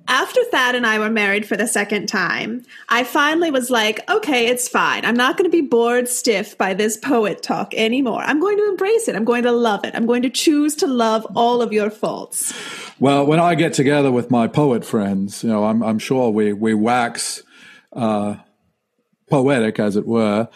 After 0.09 0.43
Thad 0.45 0.73
and 0.73 0.87
I 0.87 0.97
were 0.97 1.11
married 1.11 1.47
for 1.47 1.55
the 1.55 1.67
second 1.67 2.07
time, 2.07 2.63
I 2.89 3.03
finally 3.03 3.51
was 3.51 3.69
like, 3.69 4.09
okay, 4.09 4.47
it's 4.47 4.67
fine. 4.67 5.05
I'm 5.05 5.15
not 5.15 5.37
going 5.37 5.49
to 5.49 5.55
be 5.55 5.61
bored 5.61 6.09
stiff 6.09 6.57
by 6.57 6.73
this 6.73 6.97
poet 6.97 7.43
talk 7.43 7.75
anymore. 7.75 8.23
I'm 8.23 8.39
going 8.39 8.57
to 8.57 8.67
embrace 8.69 9.07
it. 9.07 9.15
I'm 9.15 9.23
going 9.23 9.43
to 9.43 9.51
love 9.51 9.85
it. 9.85 9.93
I'm 9.93 10.07
going 10.07 10.23
to 10.23 10.29
choose 10.31 10.75
to 10.77 10.87
love 10.87 11.27
all 11.35 11.61
of 11.61 11.71
your 11.71 11.91
faults. 11.91 12.51
Well, 12.99 13.23
when 13.23 13.39
I 13.39 13.53
get 13.53 13.73
together 13.73 14.11
with 14.11 14.31
my 14.31 14.47
poet 14.47 14.83
friends, 14.83 15.43
you 15.43 15.49
know, 15.51 15.63
I'm, 15.65 15.83
I'm 15.83 15.99
sure 15.99 16.31
we, 16.31 16.53
we 16.53 16.73
wax 16.73 17.43
uh, 17.93 18.37
poetic, 19.29 19.79
as 19.79 19.95
it 19.95 20.07
were. 20.07 20.49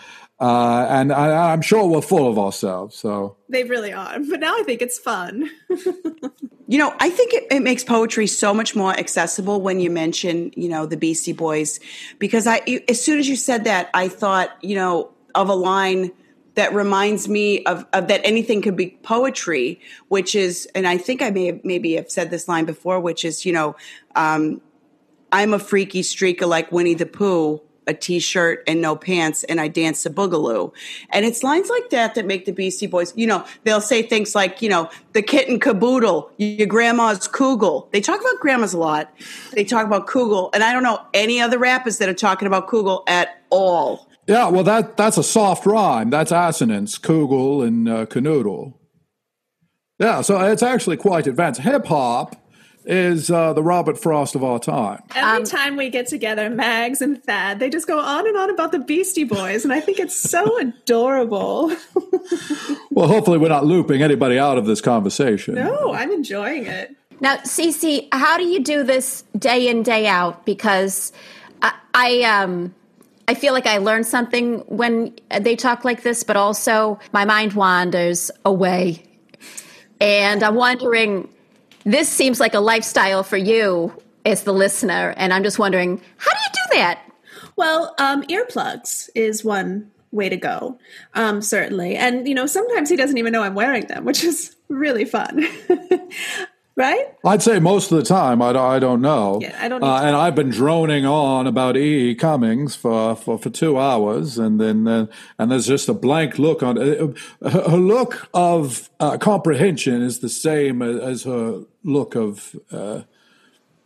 Uh, 0.43 0.85
and 0.89 1.13
I, 1.13 1.53
am 1.53 1.61
sure 1.61 1.87
we're 1.87 2.01
full 2.01 2.29
of 2.29 2.37
ourselves. 2.37 2.97
So 2.97 3.37
they 3.47 3.63
really 3.63 3.93
are. 3.93 4.19
But 4.19 4.41
now 4.41 4.53
I 4.53 4.63
think 4.63 4.81
it's 4.81 4.99
fun. 4.99 5.49
you 6.67 6.77
know, 6.77 6.93
I 6.99 7.09
think 7.11 7.33
it, 7.33 7.47
it, 7.49 7.61
makes 7.61 7.85
poetry 7.85 8.27
so 8.27 8.53
much 8.53 8.75
more 8.75 8.91
accessible 8.91 9.61
when 9.61 9.79
you 9.79 9.89
mention, 9.89 10.51
you 10.57 10.67
know, 10.67 10.85
the 10.85 10.97
Beastie 10.97 11.31
Boys, 11.31 11.79
because 12.19 12.45
I, 12.45 12.59
as 12.89 13.01
soon 13.01 13.19
as 13.19 13.29
you 13.29 13.37
said 13.37 13.63
that, 13.63 13.89
I 13.93 14.09
thought, 14.09 14.49
you 14.61 14.75
know, 14.75 15.13
of 15.33 15.47
a 15.47 15.55
line 15.55 16.11
that 16.55 16.73
reminds 16.73 17.29
me 17.29 17.63
of, 17.63 17.85
of, 17.93 18.09
that 18.09 18.19
anything 18.25 18.61
could 18.61 18.75
be 18.75 18.99
poetry, 19.01 19.79
which 20.09 20.35
is, 20.35 20.67
and 20.75 20.85
I 20.85 20.97
think 20.97 21.21
I 21.21 21.29
may 21.29 21.45
have, 21.45 21.63
maybe 21.63 21.93
have 21.93 22.11
said 22.11 22.31
this 22.31 22.49
line 22.49 22.65
before, 22.65 22.99
which 22.99 23.23
is, 23.23 23.45
you 23.45 23.53
know, 23.53 23.77
um, 24.17 24.59
I'm 25.31 25.53
a 25.53 25.59
freaky 25.59 26.01
streaker 26.01 26.49
like 26.49 26.69
Winnie 26.69 26.95
the 26.95 27.05
Pooh, 27.05 27.61
a 27.87 27.93
t-shirt 27.93 28.63
and 28.67 28.81
no 28.81 28.95
pants, 28.95 29.43
and 29.45 29.59
I 29.59 29.67
dance 29.67 30.05
a 30.05 30.09
boogaloo. 30.09 30.71
And 31.09 31.25
it's 31.25 31.43
lines 31.43 31.69
like 31.69 31.89
that 31.89 32.15
that 32.15 32.25
make 32.25 32.45
the 32.45 32.51
Beastie 32.51 32.87
Boys, 32.87 33.13
you 33.15 33.27
know, 33.27 33.45
they'll 33.63 33.81
say 33.81 34.01
things 34.01 34.35
like, 34.35 34.61
you 34.61 34.69
know, 34.69 34.89
the 35.13 35.21
kitten 35.21 35.59
caboodle, 35.59 36.31
your 36.37 36.67
grandma's 36.67 37.27
kugel. 37.27 37.91
They 37.91 38.01
talk 38.01 38.19
about 38.19 38.39
grandmas 38.39 38.73
a 38.73 38.77
lot. 38.77 39.13
They 39.53 39.63
talk 39.63 39.85
about 39.85 40.07
kugel, 40.07 40.49
and 40.53 40.63
I 40.63 40.73
don't 40.73 40.83
know 40.83 41.01
any 41.13 41.39
other 41.39 41.57
rappers 41.57 41.97
that 41.99 42.09
are 42.09 42.13
talking 42.13 42.47
about 42.47 42.67
kugel 42.67 43.03
at 43.07 43.41
all. 43.49 44.07
Yeah, 44.27 44.47
well, 44.49 44.63
that 44.63 44.95
that's 44.95 45.17
a 45.17 45.23
soft 45.23 45.65
rhyme. 45.65 46.09
That's 46.09 46.31
assonance, 46.31 46.97
kugel 46.97 47.65
and 47.67 47.89
uh, 47.89 48.05
canoodle. 48.05 48.73
Yeah, 49.99 50.21
so 50.21 50.39
it's 50.39 50.63
actually 50.63 50.97
quite 50.97 51.27
advanced. 51.27 51.61
Hip 51.61 51.85
hop 51.85 52.35
is 52.85 53.31
uh, 53.31 53.53
the 53.53 53.63
Robert 53.63 53.97
Frost 53.97 54.35
of 54.35 54.43
our 54.43 54.59
time. 54.59 55.03
Every 55.15 55.37
um, 55.37 55.43
time 55.43 55.75
we 55.75 55.89
get 55.89 56.07
together, 56.07 56.49
Mags 56.49 57.01
and 57.01 57.23
Thad, 57.23 57.59
they 57.59 57.69
just 57.69 57.87
go 57.87 57.99
on 57.99 58.27
and 58.27 58.37
on 58.37 58.49
about 58.49 58.71
the 58.71 58.79
Beastie 58.79 59.23
Boys, 59.23 59.63
and 59.63 59.73
I 59.73 59.79
think 59.79 59.99
it's 59.99 60.15
so 60.15 60.59
adorable. 60.59 61.75
well, 62.91 63.07
hopefully, 63.07 63.37
we're 63.37 63.49
not 63.49 63.65
looping 63.65 64.01
anybody 64.01 64.37
out 64.37 64.57
of 64.57 64.65
this 64.65 64.81
conversation. 64.81 65.55
No, 65.55 65.93
I'm 65.93 66.11
enjoying 66.11 66.65
it. 66.65 66.95
Now, 67.19 67.37
Cece, 67.37 68.07
how 68.11 68.37
do 68.37 68.43
you 68.43 68.61
do 68.61 68.83
this 68.83 69.23
day 69.37 69.67
in 69.67 69.83
day 69.83 70.07
out? 70.07 70.45
Because 70.45 71.11
I, 71.61 71.73
I 71.93 72.21
um 72.23 72.73
I 73.27 73.33
feel 73.33 73.53
like 73.53 73.65
I 73.65 73.77
learn 73.77 74.03
something 74.03 74.59
when 74.67 75.15
they 75.39 75.55
talk 75.55 75.85
like 75.85 76.03
this, 76.03 76.23
but 76.23 76.35
also 76.35 76.99
my 77.13 77.23
mind 77.23 77.53
wanders 77.53 78.29
away. 78.43 79.03
And 80.01 80.43
I'm 80.43 80.55
wondering, 80.55 81.29
this 81.85 82.09
seems 82.09 82.39
like 82.39 82.53
a 82.53 82.59
lifestyle 82.59 83.23
for 83.23 83.37
you 83.37 83.93
as 84.25 84.43
the 84.43 84.53
listener. 84.53 85.13
And 85.17 85.33
I'm 85.33 85.43
just 85.43 85.59
wondering, 85.59 86.01
how 86.17 86.31
do 86.31 86.37
you 86.37 86.51
do 86.53 86.77
that? 86.77 87.11
Well, 87.55 87.93
um, 87.99 88.23
earplugs 88.23 89.09
is 89.15 89.43
one 89.43 89.91
way 90.11 90.29
to 90.29 90.37
go, 90.37 90.79
um, 91.13 91.41
certainly. 91.41 91.95
And, 91.95 92.27
you 92.27 92.35
know, 92.35 92.45
sometimes 92.45 92.89
he 92.89 92.95
doesn't 92.95 93.17
even 93.17 93.33
know 93.33 93.43
I'm 93.43 93.55
wearing 93.55 93.87
them, 93.87 94.05
which 94.05 94.23
is 94.23 94.55
really 94.69 95.05
fun. 95.05 95.47
right? 96.75 97.15
I'd 97.23 97.41
say 97.41 97.59
most 97.59 97.91
of 97.91 97.97
the 97.97 98.03
time 98.03 98.41
I, 98.41 98.49
I 98.49 98.79
don't 98.79 99.01
know. 99.01 99.39
Yeah, 99.41 99.57
I 99.59 99.67
don't. 99.67 99.83
Uh, 99.83 100.01
and 100.03 100.15
I've 100.15 100.35
been 100.35 100.49
droning 100.49 101.05
on 101.05 101.47
about 101.47 101.77
E. 101.77 102.11
E. 102.11 102.15
Cummings 102.15 102.75
for, 102.75 103.15
for, 103.15 103.37
for 103.37 103.49
two 103.49 103.79
hours, 103.79 104.37
and 104.37 104.59
then 104.59 104.87
uh, 104.87 105.05
and 105.37 105.51
there's 105.51 105.67
just 105.67 105.89
a 105.89 105.93
blank 105.93 106.39
look 106.39 106.63
on 106.63 106.77
uh, 106.77 107.49
her 107.49 107.77
look 107.77 108.27
of 108.33 108.89
uh, 108.99 109.17
comprehension 109.17 110.01
is 110.01 110.19
the 110.19 110.29
same 110.29 110.81
as 110.81 111.23
her 111.23 111.63
look 111.83 112.15
of. 112.15 112.55
Uh, 112.71 113.03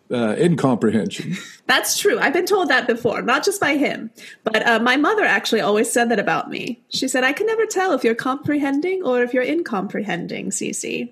uh, 0.10 0.38
incomprehension. 0.38 1.36
That's 1.68 2.00
true. 2.00 2.18
I've 2.18 2.32
been 2.32 2.46
told 2.46 2.70
that 2.70 2.88
before, 2.88 3.22
not 3.22 3.44
just 3.44 3.60
by 3.60 3.76
him, 3.76 4.10
but 4.46 4.66
uh, 4.66 4.80
my 4.80 4.96
mother 4.96 5.26
actually 5.26 5.60
always 5.60 5.92
said 5.92 6.08
that 6.12 6.18
about 6.18 6.50
me. 6.50 6.82
She 6.88 7.10
said, 7.10 7.26
I 7.26 7.34
can 7.34 7.46
never 7.46 7.66
tell 7.66 7.92
if 7.92 8.06
you're 8.06 8.16
comprehending 8.16 9.04
or 9.04 9.22
if 9.22 9.34
you're 9.34 9.44
incomprehending, 9.44 10.52
Cece 10.52 11.10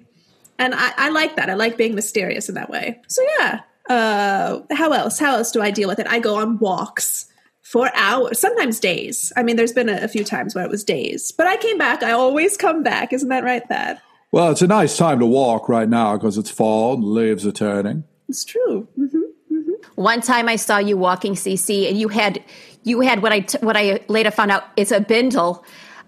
and 0.60 0.74
I, 0.76 0.92
I 0.98 1.10
like 1.10 1.36
that. 1.36 1.50
I 1.50 1.54
like 1.54 1.78
being 1.78 1.96
mysterious 1.96 2.50
in 2.50 2.56
that 2.56 2.70
way. 2.70 3.02
So 3.08 3.22
yeah. 3.40 3.62
Uh, 3.90 4.62
how 4.72 4.92
else? 4.92 5.20
How 5.20 5.38
else 5.38 5.52
do 5.52 5.62
I 5.62 5.72
deal 5.72 5.88
with 5.88 6.00
it? 6.00 6.08
I 6.08 6.20
go 6.20 6.36
on 6.36 6.58
walks 6.58 7.28
for 7.62 7.92
hours, 7.96 8.40
sometimes 8.40 8.80
days. 8.80 9.32
I 9.36 9.44
mean, 9.44 9.56
there's 9.56 9.74
been 9.74 9.90
a, 9.90 10.04
a 10.04 10.08
few 10.08 10.24
times 10.24 10.56
where 10.56 10.64
it 10.64 10.72
was 10.72 10.84
days, 10.84 11.32
but 11.32 11.46
I 11.46 11.58
came 11.58 11.78
back. 11.78 12.04
I 12.04 12.12
always 12.12 12.58
come 12.58 12.84
back. 12.84 13.14
Isn't 13.14 13.30
that 13.30 13.44
right, 13.44 13.68
Thad? 13.68 14.00
Well, 14.32 14.52
it's 14.52 14.62
a 14.62 14.68
nice 14.68 14.98
time 14.98 15.20
to 15.20 15.26
walk 15.26 15.70
right 15.70 15.88
now 15.88 16.18
because 16.18 16.38
it's 16.38 16.50
fall 16.50 16.96
and 16.96 17.04
leaves 17.04 17.46
are 17.46 17.52
turning. 17.52 18.04
It's 18.28 18.44
true. 18.44 18.88
Mm-hmm, 19.00 19.18
mm-hmm. 19.56 20.02
One 20.02 20.22
time 20.22 20.50
I 20.50 20.56
saw 20.56 20.78
you 20.78 20.98
walking, 20.98 21.34
Cece, 21.34 21.88
and 21.90 22.00
you 22.00 22.08
had 22.08 22.44
you 22.84 23.02
had 23.02 23.22
what 23.22 23.32
I 23.32 23.40
t- 23.42 23.60
what 23.62 23.78
I 23.78 24.00
later 24.08 24.32
found 24.32 24.52
out 24.52 24.64
it's 24.78 24.92
a 24.92 25.00
bindle 25.00 25.64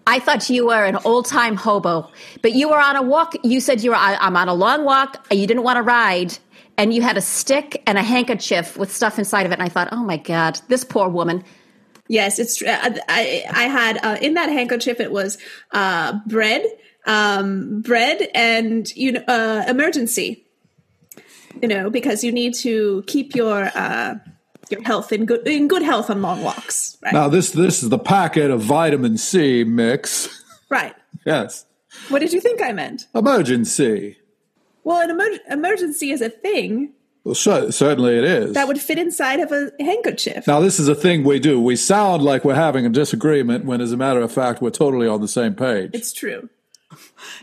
I 0.07 0.19
thought 0.19 0.49
you 0.49 0.67
were 0.67 0.85
an 0.85 0.97
old 1.03 1.25
time 1.25 1.57
hobo, 1.57 2.09
but 2.41 2.53
you 2.53 2.69
were 2.69 2.79
on 2.79 2.95
a 2.95 3.01
walk. 3.01 3.35
You 3.43 3.59
said 3.59 3.83
you 3.83 3.91
were, 3.91 3.97
I- 3.97 4.15
I'm 4.15 4.37
on 4.37 4.47
a 4.47 4.53
long 4.53 4.85
walk. 4.85 5.27
You 5.29 5.45
didn't 5.45 5.63
want 5.63 5.75
to 5.77 5.83
ride. 5.83 6.37
And 6.77 6.93
you 6.93 7.01
had 7.01 7.17
a 7.17 7.21
stick 7.21 7.83
and 7.85 7.97
a 7.97 8.03
handkerchief 8.03 8.77
with 8.77 8.93
stuff 8.93 9.19
inside 9.19 9.45
of 9.45 9.51
it. 9.51 9.55
And 9.55 9.63
I 9.63 9.69
thought, 9.69 9.89
oh 9.91 10.03
my 10.03 10.17
God, 10.17 10.59
this 10.69 10.83
poor 10.83 11.09
woman. 11.09 11.43
Yes, 12.07 12.39
it's. 12.39 12.61
Uh, 12.61 12.97
I 13.09 13.43
I 13.51 13.63
had 13.63 13.97
uh, 14.01 14.17
in 14.21 14.35
that 14.35 14.49
handkerchief. 14.49 15.01
It 15.01 15.11
was 15.11 15.37
uh, 15.71 16.19
bread, 16.25 16.63
um, 17.05 17.81
bread, 17.81 18.29
and 18.33 18.87
you 18.95 19.11
know, 19.13 19.23
uh, 19.27 19.65
Emergen-C. 19.65 20.45
You 21.61 21.67
know, 21.67 21.89
because 21.89 22.23
you 22.23 22.31
need 22.31 22.53
to 22.55 23.03
keep 23.07 23.35
your 23.35 23.71
uh, 23.75 24.15
your 24.71 24.81
health 24.83 25.11
in 25.11 25.25
good 25.25 25.47
in 25.47 25.67
good 25.67 25.81
health 25.83 26.09
on 26.09 26.21
long 26.21 26.43
walks. 26.43 26.97
Right. 27.03 27.13
Now 27.13 27.27
this 27.27 27.51
this 27.51 27.83
is 27.83 27.89
the 27.89 27.99
packet 27.99 28.51
of 28.51 28.61
vitamin 28.61 29.17
C 29.17 29.63
mix. 29.63 30.29
Right. 30.69 30.93
yes, 31.25 31.65
What 32.09 32.19
did 32.19 32.33
you 32.33 32.41
think 32.41 32.61
I 32.61 32.73
meant? 32.73 33.07
emergency. 33.15 34.17
Well, 34.83 34.99
an 34.99 35.11
emer- 35.11 35.39
emergency 35.49 36.11
is 36.11 36.19
a 36.21 36.29
thing 36.29 36.91
Well, 37.23 37.35
cer- 37.35 37.71
certainly 37.71 38.17
it 38.17 38.25
is. 38.25 38.53
that 38.53 38.67
would 38.67 38.81
fit 38.81 38.97
inside 38.99 39.39
of 39.39 39.53
a 39.53 39.71
handkerchief. 39.79 40.45
now 40.45 40.59
this 40.59 40.77
is 40.77 40.89
a 40.89 40.95
thing 40.95 41.23
we 41.23 41.39
do. 41.39 41.61
We 41.61 41.77
sound 41.77 42.21
like 42.21 42.43
we're 42.43 42.55
having 42.55 42.85
a 42.85 42.89
disagreement 42.89 43.63
when, 43.63 43.79
as 43.79 43.93
a 43.93 43.97
matter 43.97 44.19
of 44.21 44.29
fact, 44.29 44.61
we're 44.61 44.69
totally 44.71 45.07
on 45.07 45.21
the 45.21 45.27
same 45.29 45.55
page. 45.55 45.91
It's 45.93 46.11
true. 46.11 46.49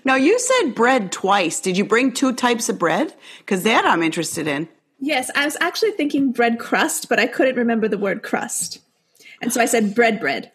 Now 0.05 0.17
you 0.17 0.39
said 0.39 0.75
bread 0.75 1.11
twice. 1.11 1.61
Did 1.61 1.79
you 1.79 1.85
bring 1.87 2.13
two 2.13 2.35
types 2.35 2.69
of 2.69 2.79
bread? 2.79 3.15
Because 3.39 3.63
that 3.63 3.87
I'm 3.87 4.03
interested 4.03 4.47
in. 4.47 4.69
Yes, 4.99 5.31
I 5.35 5.45
was 5.45 5.57
actually 5.61 5.93
thinking 5.93 6.33
bread 6.33 6.59
crust, 6.59 7.09
but 7.09 7.21
I 7.21 7.27
couldn't 7.27 7.57
remember 7.57 7.89
the 7.89 7.99
word 7.99 8.23
crust. 8.23 8.81
And 9.43 9.53
so 9.53 9.61
I 9.61 9.67
said 9.67 9.95
bread 9.95 10.21
bread. 10.21 10.51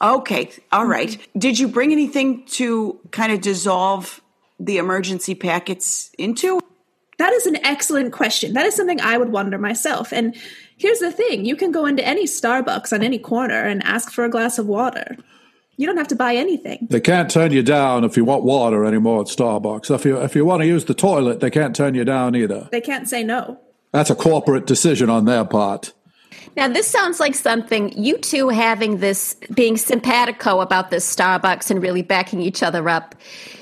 Okay, 0.00 0.50
all 0.72 0.86
right. 0.86 1.18
Did 1.36 1.58
you 1.58 1.68
bring 1.68 1.92
anything 1.92 2.44
to 2.46 3.00
kind 3.10 3.32
of 3.32 3.40
dissolve 3.40 4.20
the 4.60 4.76
Emergen-C 4.76 5.34
packets 5.36 6.10
into? 6.18 6.60
That 7.18 7.32
is 7.32 7.46
an 7.46 7.64
excellent 7.64 8.12
question. 8.12 8.52
That 8.52 8.66
is 8.66 8.74
something 8.74 9.00
I 9.00 9.16
would 9.16 9.30
wonder 9.30 9.56
myself. 9.58 10.12
And 10.12 10.36
here's 10.76 10.98
the 10.98 11.10
thing 11.10 11.46
you 11.46 11.56
can 11.56 11.72
go 11.72 11.86
into 11.86 12.06
any 12.06 12.24
Starbucks 12.24 12.92
on 12.92 13.02
any 13.02 13.18
corner 13.18 13.62
and 13.62 13.82
ask 13.84 14.10
for 14.12 14.24
a 14.24 14.30
glass 14.30 14.58
of 14.58 14.66
water. 14.66 15.16
You 15.76 15.86
don't 15.86 15.98
have 15.98 16.08
to 16.08 16.16
buy 16.16 16.34
anything. 16.34 16.86
They 16.90 17.00
can't 17.00 17.30
turn 17.30 17.52
you 17.52 17.62
down 17.62 18.04
if 18.04 18.16
you 18.16 18.24
want 18.24 18.44
water 18.44 18.84
anymore 18.84 19.20
at 19.20 19.26
Starbucks. 19.26 19.94
If 19.94 20.04
you 20.04 20.16
if 20.18 20.34
you 20.34 20.44
want 20.44 20.62
to 20.62 20.66
use 20.66 20.86
the 20.86 20.94
toilet, 20.94 21.40
they 21.40 21.50
can't 21.50 21.76
turn 21.76 21.94
you 21.94 22.04
down 22.04 22.34
either. 22.34 22.68
They 22.72 22.80
can't 22.80 23.08
say 23.08 23.22
no. 23.22 23.58
That's 23.92 24.10
a 24.10 24.14
corporate 24.14 24.66
decision 24.66 25.10
on 25.10 25.26
their 25.26 25.44
part. 25.44 25.92
Now, 26.56 26.68
this 26.68 26.86
sounds 26.86 27.20
like 27.20 27.34
something 27.34 27.92
you 27.92 28.16
two 28.16 28.48
having 28.48 28.98
this 28.98 29.34
being 29.54 29.76
simpatico 29.76 30.60
about 30.60 30.90
this 30.90 31.14
Starbucks 31.14 31.70
and 31.70 31.82
really 31.82 32.02
backing 32.02 32.40
each 32.40 32.62
other 32.62 32.88
up 32.88 33.14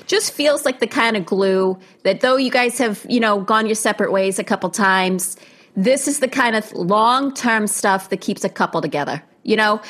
just 0.07 0.31
feels 0.31 0.63
like 0.63 0.79
the 0.79 0.87
kind 0.87 1.17
of 1.17 1.25
glue 1.25 1.77
that 2.03 2.21
though 2.21 2.37
you 2.37 2.49
guys 2.49 2.77
have, 2.77 3.05
you 3.09 3.19
know, 3.19 3.41
gone 3.41 3.65
your 3.65 3.75
separate 3.75 4.11
ways 4.13 4.39
a 4.39 4.43
couple 4.43 4.69
times, 4.69 5.35
this 5.75 6.07
is 6.07 6.19
the 6.19 6.27
kind 6.27 6.55
of 6.55 6.71
long 6.71 7.33
term 7.33 7.67
stuff 7.67 8.09
that 8.09 8.21
keeps 8.21 8.45
a 8.45 8.49
couple 8.49 8.81
together. 8.81 9.21
You 9.43 9.57
know, 9.57 9.81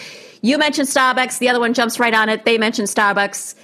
you 0.46 0.60
mentioned 0.60 0.88
Starbucks, 0.88 1.40
the 1.40 1.50
other 1.50 1.60
one 1.60 1.74
jumps 1.74 2.00
right 2.00 2.14
on 2.14 2.30
it. 2.30 2.46
They 2.46 2.60
mentioned 2.60 2.88
Starbucks. 2.88 3.56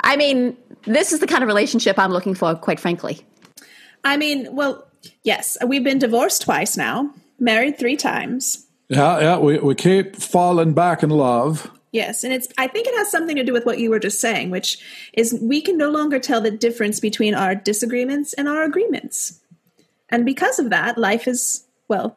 I 0.00 0.16
mean, 0.16 0.56
this 0.84 1.12
is 1.12 1.20
the 1.20 1.26
kind 1.26 1.42
of 1.42 1.48
relationship 1.48 1.98
I'm 1.98 2.12
looking 2.12 2.34
for, 2.34 2.54
quite 2.54 2.80
frankly. 2.80 3.20
I 4.04 4.16
mean, 4.16 4.54
well, 4.54 4.86
yes, 5.22 5.58
we've 5.66 5.84
been 5.84 5.98
divorced 5.98 6.40
twice 6.42 6.78
now, 6.78 7.12
married 7.38 7.78
three 7.78 7.96
times. 7.96 8.66
Yeah, 8.88 9.20
yeah, 9.20 9.38
we, 9.38 9.58
we 9.58 9.74
keep 9.74 10.16
falling 10.16 10.72
back 10.72 11.02
in 11.02 11.10
love. 11.10 11.70
Yes, 11.92 12.24
and 12.24 12.32
it's 12.32 12.48
I 12.56 12.68
think 12.68 12.86
it 12.86 12.94
has 12.96 13.10
something 13.10 13.36
to 13.36 13.44
do 13.44 13.52
with 13.52 13.66
what 13.66 13.78
you 13.78 13.90
were 13.90 13.98
just 13.98 14.20
saying, 14.20 14.50
which 14.50 14.78
is 15.12 15.38
we 15.42 15.60
can 15.60 15.76
no 15.76 15.90
longer 15.90 16.18
tell 16.18 16.40
the 16.40 16.50
difference 16.50 17.00
between 17.00 17.34
our 17.34 17.54
disagreements 17.54 18.32
and 18.32 18.48
our 18.48 18.62
agreements. 18.62 19.40
And 20.08 20.24
because 20.24 20.58
of 20.58 20.70
that, 20.70 20.96
life 20.96 21.28
is 21.28 21.66
well, 21.88 22.16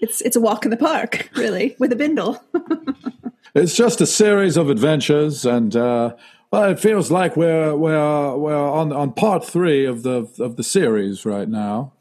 it's 0.00 0.20
it's 0.20 0.36
a 0.36 0.40
walk 0.40 0.64
in 0.64 0.70
the 0.70 0.76
park, 0.76 1.28
really, 1.36 1.76
with 1.78 1.92
a 1.92 1.96
bindle. 1.96 2.42
It's 3.54 3.74
just 3.76 4.00
a 4.00 4.06
series 4.06 4.56
of 4.56 4.68
adventures, 4.70 5.44
and 5.44 5.74
uh, 5.74 6.14
well, 6.50 6.70
it 6.70 6.78
feels 6.80 7.10
like 7.10 7.36
we're 7.36 7.74
we're 7.74 8.36
we're 8.36 8.56
on 8.70 8.92
on 8.92 9.12
part 9.12 9.44
three 9.44 9.84
of 9.84 10.02
the 10.02 10.28
of 10.38 10.56
the 10.56 10.62
series 10.64 11.24
right 11.24 11.48
now. 11.48 11.92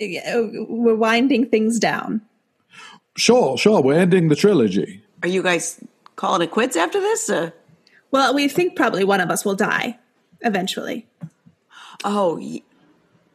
Yeah, 0.00 0.40
we're 0.68 0.94
winding 0.96 1.48
things 1.50 1.78
down. 1.78 2.20
Sure, 3.16 3.56
sure, 3.56 3.80
we're 3.82 3.98
ending 3.98 4.28
the 4.28 4.36
trilogy. 4.36 5.02
Are 5.22 5.28
you 5.28 5.42
guys 5.42 5.80
calling 6.16 6.42
it 6.42 6.50
quits 6.50 6.76
after 6.76 7.00
this? 7.00 7.30
Uh, 7.30 7.50
Well, 8.10 8.34
we 8.34 8.48
think 8.48 8.76
probably 8.76 9.04
one 9.04 9.20
of 9.20 9.30
us 9.30 9.44
will 9.44 9.54
die 9.54 9.98
eventually. 10.42 11.06
oh, 12.04 12.36
y- 12.38 12.62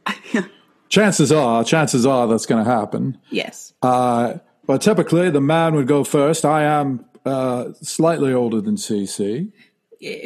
Chances 0.90 1.32
are, 1.32 1.64
chances 1.64 2.06
are 2.06 2.28
that's 2.28 2.46
going 2.48 2.64
to 2.64 2.70
happen. 2.70 3.18
Yes. 3.30 3.74
Uh, 3.82 4.36
but 4.66 4.82
typically, 4.82 5.30
the 5.30 5.42
man 5.42 5.76
would 5.76 5.88
go 5.88 6.04
first. 6.04 6.46
I 6.46 6.64
am 6.64 7.06
uh, 7.26 7.74
slightly 7.82 8.34
older 8.34 8.62
than 8.62 8.76
Cece. 8.76 9.52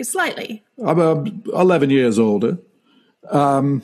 Slightly. 0.04 0.64
I'm 0.84 1.00
uh, 1.00 1.60
11 1.60 1.90
years 1.90 2.20
older. 2.20 2.60
Um, 3.30 3.82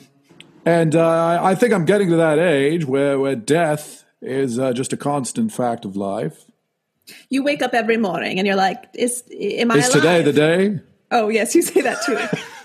and 0.64 0.94
uh, 0.94 1.40
I 1.42 1.54
think 1.54 1.72
I'm 1.72 1.84
getting 1.84 2.10
to 2.10 2.16
that 2.16 2.38
age 2.38 2.84
where, 2.84 3.18
where 3.18 3.34
death 3.34 4.04
is 4.22 4.58
uh, 4.58 4.72
just 4.72 4.92
a 4.92 4.96
constant 4.96 5.52
fact 5.52 5.84
of 5.84 5.96
life. 5.96 6.44
You 7.28 7.42
wake 7.42 7.62
up 7.62 7.74
every 7.74 7.96
morning 7.96 8.38
and 8.38 8.46
you're 8.46 8.56
like, 8.56 8.88
"Is 8.94 9.24
am 9.32 9.72
I 9.72 9.78
Is 9.78 9.88
today 9.88 10.22
the 10.22 10.32
day? 10.32 10.78
Oh 11.10 11.28
yes, 11.28 11.54
you 11.54 11.62
say 11.62 11.80
that 11.80 12.02
too. 12.04 12.18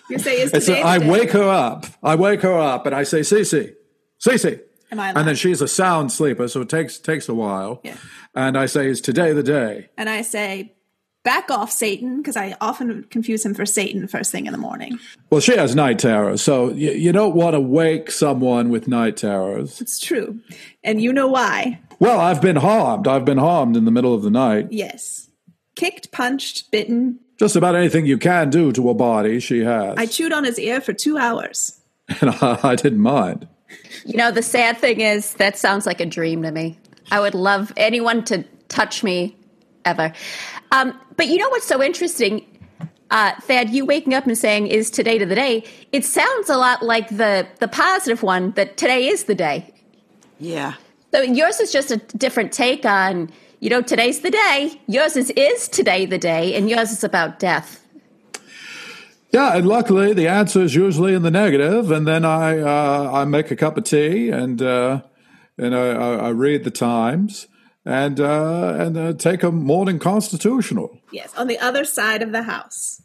You 0.09 0.19
say, 0.19 0.39
"Is 0.39 0.51
today 0.51 0.81
the 0.81 0.87
I 0.87 0.99
day?" 0.99 1.09
wake 1.09 1.31
her 1.31 1.49
up. 1.49 1.87
I 2.03 2.15
wake 2.15 2.41
her 2.41 2.53
up 2.53 2.85
and 2.85 2.93
I 2.93 3.03
say, 3.03 3.21
Cece, 3.21 3.73
Cece. 4.23 4.61
Am 4.99 5.15
I 5.17 5.19
And 5.19 5.27
then 5.27 5.35
she's 5.35 5.61
a 5.61 5.67
sound 5.67 6.11
sleeper, 6.11 6.47
so 6.47 6.61
it 6.61 6.69
takes 6.69 6.97
takes 6.97 7.27
a 7.29 7.33
while. 7.33 7.81
Yeah. 7.83 7.97
And 8.33 8.57
I 8.57 8.65
say, 8.65 8.87
Is 8.87 9.01
today 9.01 9.33
the 9.33 9.43
day? 9.43 9.89
and 9.97 10.09
I 10.09 10.21
say, 10.21 10.73
"Back 11.23 11.49
off, 11.51 11.71
Satan," 11.71 12.17
because 12.21 12.37
I 12.37 12.55
often 12.61 13.05
confuse 13.09 13.45
him 13.45 13.53
for 13.53 13.65
Satan 13.65 14.07
first 14.07 14.31
thing 14.31 14.45
in 14.45 14.51
the 14.51 14.57
morning. 14.57 14.99
Well, 15.29 15.41
she 15.41 15.55
has 15.57 15.75
night 15.75 15.99
terrors, 15.99 16.41
so 16.41 16.69
you, 16.71 16.91
you 16.91 17.11
don't 17.11 17.35
want 17.35 17.53
to 17.55 17.59
wake 17.59 18.11
someone 18.11 18.69
with 18.69 18.87
night 18.87 19.17
terrors. 19.17 19.81
It's 19.81 19.99
true, 19.99 20.39
and 20.83 21.01
you 21.01 21.11
know 21.13 21.27
why? 21.27 21.79
Well, 21.99 22.19
I've 22.19 22.41
been 22.41 22.57
harmed. 22.57 23.07
I've 23.07 23.25
been 23.25 23.37
harmed 23.37 23.77
in 23.77 23.85
the 23.85 23.91
middle 23.91 24.13
of 24.13 24.21
the 24.21 24.29
night. 24.29 24.67
Yes, 24.71 25.29
kicked, 25.75 26.11
punched, 26.11 26.71
bitten. 26.71 27.19
Just 27.39 27.55
about 27.57 27.75
anything 27.75 28.05
you 28.05 28.17
can 28.17 28.49
do 28.49 28.71
to 28.73 28.89
a 28.89 28.93
body, 28.93 29.39
she 29.41 29.59
has. 29.59 29.95
I 29.97 30.05
chewed 30.05 30.31
on 30.31 30.43
his 30.45 30.57
ear 30.59 30.79
for 30.79 30.93
two 30.93 31.17
hours. 31.17 31.81
and 32.21 32.29
I, 32.29 32.59
I 32.63 32.75
didn't 32.75 32.99
mind. 33.01 33.47
You 34.05 34.17
know, 34.17 34.31
the 34.31 34.41
sad 34.41 34.77
thing 34.77 35.01
is 35.01 35.33
that 35.35 35.57
sounds 35.57 35.85
like 35.85 35.99
a 35.99 36.05
dream 36.05 36.43
to 36.43 36.51
me. 36.51 36.77
I 37.11 37.19
would 37.19 37.33
love 37.35 37.71
anyone 37.77 38.23
to 38.25 38.43
touch 38.67 39.03
me 39.03 39.35
ever. 39.83 40.13
Um, 40.71 40.99
but 41.15 41.27
you 41.27 41.37
know 41.37 41.49
what's 41.49 41.67
so 41.67 41.81
interesting? 41.81 42.45
Uh, 43.11 43.33
Thad, 43.41 43.69
you 43.69 43.85
waking 43.85 44.13
up 44.13 44.25
and 44.25 44.37
saying, 44.37 44.67
is 44.67 44.89
today 44.89 45.17
to 45.19 45.25
the 45.25 45.35
day? 45.35 45.63
It 45.91 46.03
sounds 46.03 46.49
a 46.49 46.57
lot 46.57 46.83
like 46.83 47.09
the, 47.09 47.47
the 47.59 47.67
positive 47.67 48.23
one 48.23 48.51
that 48.51 48.77
today 48.77 49.07
is 49.07 49.25
the 49.25 49.35
day. 49.35 49.73
yeah. 50.39 50.73
So 51.13 51.21
yours 51.21 51.61
is 51.61 51.71
just 51.71 51.91
a 51.91 51.97
different 52.17 52.51
take 52.51 52.85
on, 52.85 53.31
you 53.61 53.69
know, 53.69 53.81
today's 53.81 54.19
the 54.19 54.31
day. 54.31 54.81
Yours 54.87 55.15
is, 55.15 55.29
is 55.37 55.69
today 55.69 56.05
the 56.05 56.17
day, 56.17 56.53
and 56.55 56.69
yours 56.69 56.91
is 56.91 57.05
about 57.05 57.39
death. 57.39 57.84
Yeah, 59.35 59.57
and 59.57 59.67
luckily 59.67 60.13
the 60.13 60.29
answer 60.29 60.61
is 60.61 60.75
usually 60.75 61.13
in 61.13 61.21
the 61.21 61.29
negative, 61.29 61.91
and 61.91 62.07
then 62.07 62.23
I 62.23 62.57
uh, 62.57 63.11
I 63.11 63.25
make 63.25 63.51
a 63.51 63.57
cup 63.57 63.77
of 63.77 63.83
tea 63.83 64.29
and 64.29 64.61
uh, 64.61 65.01
and 65.57 65.75
I, 65.75 65.87
I, 65.87 66.15
I 66.15 66.29
read 66.29 66.63
the 66.63 66.71
Times 66.71 67.47
and 67.83 68.21
uh, 68.21 68.75
and 68.79 68.97
uh, 68.97 69.11
take 69.11 69.43
a 69.43 69.51
morning 69.51 69.99
constitutional. 69.99 71.01
Yes, 71.11 71.33
on 71.35 71.47
the 71.47 71.59
other 71.59 71.83
side 71.83 72.21
of 72.21 72.31
the 72.31 72.43
house. 72.43 73.01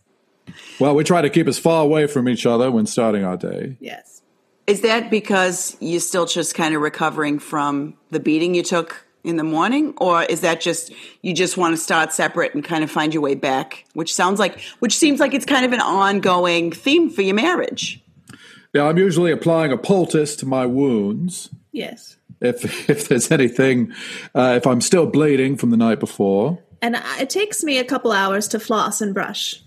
Well, 0.79 0.95
we 0.95 1.03
try 1.03 1.21
to 1.21 1.31
keep 1.31 1.49
as 1.49 1.59
far 1.59 1.83
away 1.83 2.07
from 2.07 2.29
each 2.29 2.47
other 2.47 2.71
when 2.71 2.87
starting 2.87 3.25
our 3.25 3.37
day. 3.37 3.77
Yes. 3.81 4.23
Is 4.69 4.83
that 4.83 5.11
because 5.11 5.77
you're 5.81 5.99
still 5.99 6.27
just 6.27 6.55
kind 6.55 6.77
of 6.77 6.81
recovering 6.81 7.41
from 7.41 7.95
the 8.11 8.21
beating 8.21 8.55
you 8.55 8.63
took 8.63 9.05
in 9.25 9.37
the 9.37 9.45
morning? 9.45 9.95
Or 9.99 10.23
is 10.25 10.41
that 10.41 10.61
just 10.61 10.93
you 11.23 11.33
just 11.35 11.57
want 11.57 11.73
to 11.75 11.77
start 11.83 12.13
separate 12.13 12.55
and 12.55 12.65
kind 12.65 12.83
of 12.85 12.91
find 12.91 13.13
your 13.15 13.23
way 13.23 13.35
back? 13.35 13.85
Which 13.95 14.15
sounds 14.15 14.39
like, 14.39 14.61
which 14.81 14.97
seems 14.97 15.21
like 15.21 15.35
it's 15.35 15.47
kind 15.47 15.65
of 15.65 15.73
an 15.73 15.81
ongoing 15.81 16.73
theme 16.73 17.11
for 17.11 17.23
your 17.23 17.35
marriage. 17.35 18.01
Yeah, 18.73 18.85
I'm 18.85 18.99
usually 18.99 19.33
applying 19.33 19.73
a 19.73 19.77
poultice 19.79 20.37
to 20.37 20.47
my 20.47 20.65
wounds 20.67 21.51
Yes. 21.73 22.17
if 22.41 22.65
if 22.91 23.09
there's 23.09 23.31
anything, 23.31 23.93
uh, 24.35 24.55
if 24.57 24.67
I'm 24.67 24.81
still 24.81 25.07
bleeding 25.07 25.57
from 25.57 25.71
the 25.71 25.77
night 25.77 26.01
before. 26.01 26.59
And 26.83 26.97
it 27.19 27.29
takes 27.29 27.63
me 27.63 27.79
a 27.79 27.85
couple 27.85 28.11
hours 28.13 28.49
to 28.49 28.59
floss 28.61 29.01
and 29.03 29.13
brush. 29.13 29.61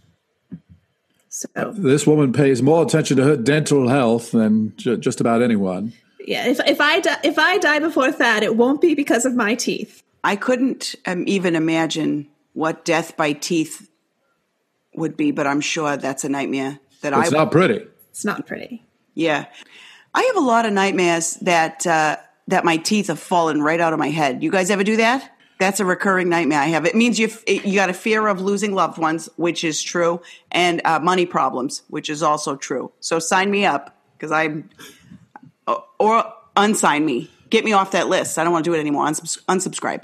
So 1.29 1.47
This 1.75 2.05
woman 2.07 2.31
pays 2.31 2.61
more 2.61 2.83
attention 2.83 3.17
to 3.17 3.23
her 3.23 3.35
dental 3.37 3.87
health 3.89 4.31
than 4.31 4.73
ju- 4.77 4.97
just 4.97 5.19
about 5.19 5.41
anyone. 5.41 5.93
Yeah, 6.25 6.47
if 6.47 6.59
if 6.65 6.81
I 6.81 6.99
die, 6.99 7.19
if 7.23 7.38
I 7.38 7.57
die 7.57 7.79
before 7.79 8.12
Thad, 8.12 8.43
it 8.43 8.55
won't 8.55 8.81
be 8.81 8.95
because 8.95 9.25
of 9.25 9.36
my 9.36 9.55
teeth. 9.55 10.03
I 10.23 10.36
couldn't 10.36 10.95
um, 11.05 11.23
even 11.27 11.55
imagine 11.55 12.29
what 12.53 12.86
death 12.86 13.17
by 13.17 13.33
teeth 13.33 13.89
would 14.95 15.17
be, 15.17 15.31
but 15.31 15.47
I'm 15.47 15.62
sure 15.62 15.97
that's 15.97 16.23
a 16.23 16.29
nightmare 16.29 16.79
that 17.01 17.13
It's 17.13 17.33
I 17.33 17.38
not 17.38 17.51
pretty. 17.51 17.86
It's 18.12 18.23
not 18.23 18.45
pretty. 18.45 18.86
Yeah, 19.15 19.45
I 20.13 20.21
have 20.23 20.36
a 20.38 20.45
lot 20.45 20.65
of 20.65 20.73
nightmares 20.73 21.36
that 21.41 21.86
uh, 21.86 22.17
that 22.47 22.65
my 22.65 22.77
teeth 22.77 23.07
have 23.07 23.19
fallen 23.19 23.62
right 23.62 23.79
out 23.79 23.93
of 23.93 23.99
my 23.99 24.09
head. 24.09 24.43
You 24.43 24.51
guys 24.51 24.69
ever 24.69 24.83
do 24.83 24.97
that? 24.97 25.29
That's 25.59 25.79
a 25.79 25.86
recurring 25.86 26.29
nightmare 26.29 26.59
I 26.59 26.67
have. 26.67 26.86
It 26.86 26.95
means 26.95 27.19
you 27.19 27.29
you 27.47 27.75
got 27.75 27.89
a 27.89 27.93
fear 27.93 28.27
of 28.27 28.41
losing 28.41 28.73
loved 28.73 28.97
ones, 28.97 29.29
which 29.36 29.63
is 29.63 29.81
true, 29.81 30.21
and 30.51 30.81
uh, 30.86 30.99
money 30.99 31.25
problems, 31.25 31.83
which 31.89 32.09
is 32.09 32.23
also 32.23 32.55
true. 32.55 32.91
So 32.99 33.19
sign 33.19 33.51
me 33.51 33.65
up 33.65 33.97
because 34.17 34.31
I'm 34.31 34.69
Uh, 35.67 35.78
or 35.99 36.32
unsign 36.56 37.04
me. 37.04 37.30
Get 37.49 37.65
me 37.65 37.73
off 37.73 37.91
that 37.91 38.08
list. 38.08 38.38
I 38.38 38.43
don't 38.43 38.54
want 38.54 38.65
to 38.65 38.71
do 38.71 38.76
it 38.76 38.80
anymore. 38.80 39.06
Unsubs- 39.06 39.43
unsubscribe. 39.45 40.04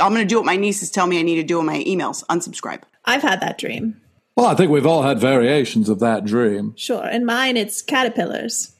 I'm 0.00 0.12
going 0.12 0.22
to 0.22 0.28
do 0.28 0.36
what 0.36 0.44
my 0.44 0.56
nieces 0.56 0.90
tell 0.90 1.06
me 1.06 1.18
I 1.18 1.22
need 1.22 1.36
to 1.36 1.42
do 1.42 1.58
in 1.58 1.66
my 1.66 1.82
emails. 1.84 2.24
Unsubscribe. 2.26 2.82
I've 3.04 3.22
had 3.22 3.40
that 3.40 3.58
dream. 3.58 4.00
Well, 4.36 4.46
I 4.46 4.54
think 4.54 4.70
we've 4.70 4.86
all 4.86 5.02
had 5.02 5.18
variations 5.18 5.88
of 5.88 6.00
that 6.00 6.24
dream. 6.24 6.74
Sure. 6.76 7.04
And 7.04 7.26
mine, 7.26 7.56
it's 7.56 7.82
caterpillars 7.82 8.74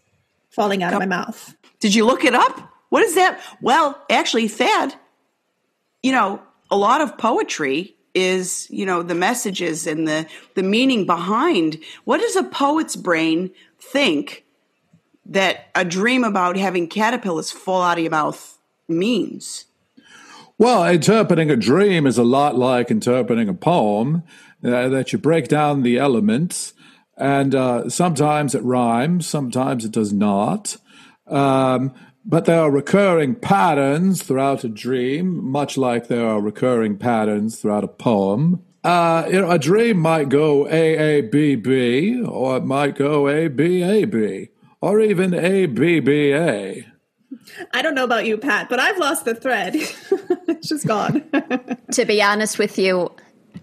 falling 0.50 0.82
out 0.82 0.92
of 0.92 1.00
my 1.00 1.06
mouth. 1.06 1.54
Did 1.80 1.94
you 1.94 2.04
look 2.04 2.24
it 2.24 2.34
up? 2.34 2.72
What 2.90 3.02
is 3.02 3.14
that? 3.14 3.40
Well, 3.60 4.00
actually, 4.10 4.48
Thad, 4.48 4.94
you 6.02 6.12
know, 6.12 6.42
a 6.70 6.76
lot 6.76 7.00
of 7.00 7.18
poetry 7.18 7.94
is, 8.14 8.66
you 8.70 8.86
know, 8.86 9.02
the 9.02 9.14
messages 9.14 9.86
and 9.86 10.06
the, 10.06 10.26
the 10.54 10.62
meaning 10.62 11.06
behind 11.06 11.78
what 12.04 12.20
does 12.20 12.36
a 12.36 12.44
poet's 12.44 12.96
brain 12.96 13.50
think 13.78 14.44
that 15.30 15.68
a 15.74 15.84
dream 15.84 16.24
about 16.24 16.56
having 16.56 16.88
caterpillars 16.88 17.50
fall 17.50 17.82
out 17.82 17.98
of 17.98 18.04
your 18.04 18.10
mouth 18.10 18.58
means? 18.88 19.64
Well, 20.58 20.84
interpreting 20.84 21.50
a 21.50 21.56
dream 21.56 22.06
is 22.06 22.18
a 22.18 22.24
lot 22.24 22.56
like 22.58 22.90
interpreting 22.90 23.48
a 23.48 23.54
poem, 23.54 24.22
uh, 24.62 24.88
that 24.90 25.12
you 25.12 25.18
break 25.18 25.48
down 25.48 25.82
the 25.82 25.96
elements, 25.96 26.74
and 27.16 27.54
uh, 27.54 27.88
sometimes 27.88 28.54
it 28.54 28.62
rhymes, 28.62 29.26
sometimes 29.26 29.84
it 29.86 29.92
does 29.92 30.12
not. 30.12 30.76
Um, 31.26 31.94
but 32.24 32.44
there 32.44 32.60
are 32.60 32.70
recurring 32.70 33.34
patterns 33.36 34.22
throughout 34.22 34.64
a 34.64 34.68
dream, 34.68 35.42
much 35.50 35.78
like 35.78 36.08
there 36.08 36.26
are 36.26 36.40
recurring 36.40 36.98
patterns 36.98 37.58
throughout 37.58 37.84
a 37.84 37.88
poem. 37.88 38.62
Uh, 38.84 39.26
you 39.30 39.40
know, 39.40 39.50
a 39.50 39.58
dream 39.58 39.98
might 39.98 40.28
go 40.28 40.66
A 40.68 40.96
A 40.96 41.20
B 41.22 41.56
B, 41.56 42.22
or 42.22 42.58
it 42.58 42.64
might 42.64 42.96
go 42.96 43.28
A 43.28 43.48
B 43.48 43.82
A 43.82 44.04
B, 44.04 44.48
or 44.80 45.00
even 45.00 45.34
A 45.34 45.66
B 45.66 46.00
B 46.00 46.32
A. 46.32 46.86
I 47.72 47.82
don't 47.82 47.94
know 47.94 48.04
about 48.04 48.26
you, 48.26 48.36
Pat, 48.38 48.68
but 48.68 48.80
I've 48.80 48.98
lost 48.98 49.24
the 49.24 49.34
thread. 49.34 49.74
it's 50.48 50.68
just 50.68 50.86
gone. 50.86 51.24
To 51.92 52.04
be 52.04 52.22
honest 52.22 52.60
with 52.60 52.78
you, 52.78 53.10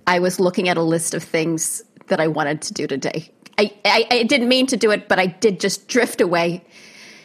I 0.06 0.19
was 0.19 0.38
looking 0.38 0.67
at 0.67 0.75
a 0.75 0.82
list 0.82 1.13
of 1.13 1.23
things 1.23 1.82
that 2.08 2.19
I 2.19 2.27
wanted 2.27 2.62
to 2.63 2.73
do 2.73 2.86
today. 2.86 3.32
I, 3.58 3.73
I, 3.86 4.06
I 4.12 4.23
didn't 4.23 4.49
mean 4.49 4.67
to 4.67 4.75
do 4.75 4.91
it, 4.91 5.08
but 5.08 5.17
I 5.17 5.27
did 5.27 5.62
just 5.62 5.88
drift 5.88 6.19
away. 6.19 6.65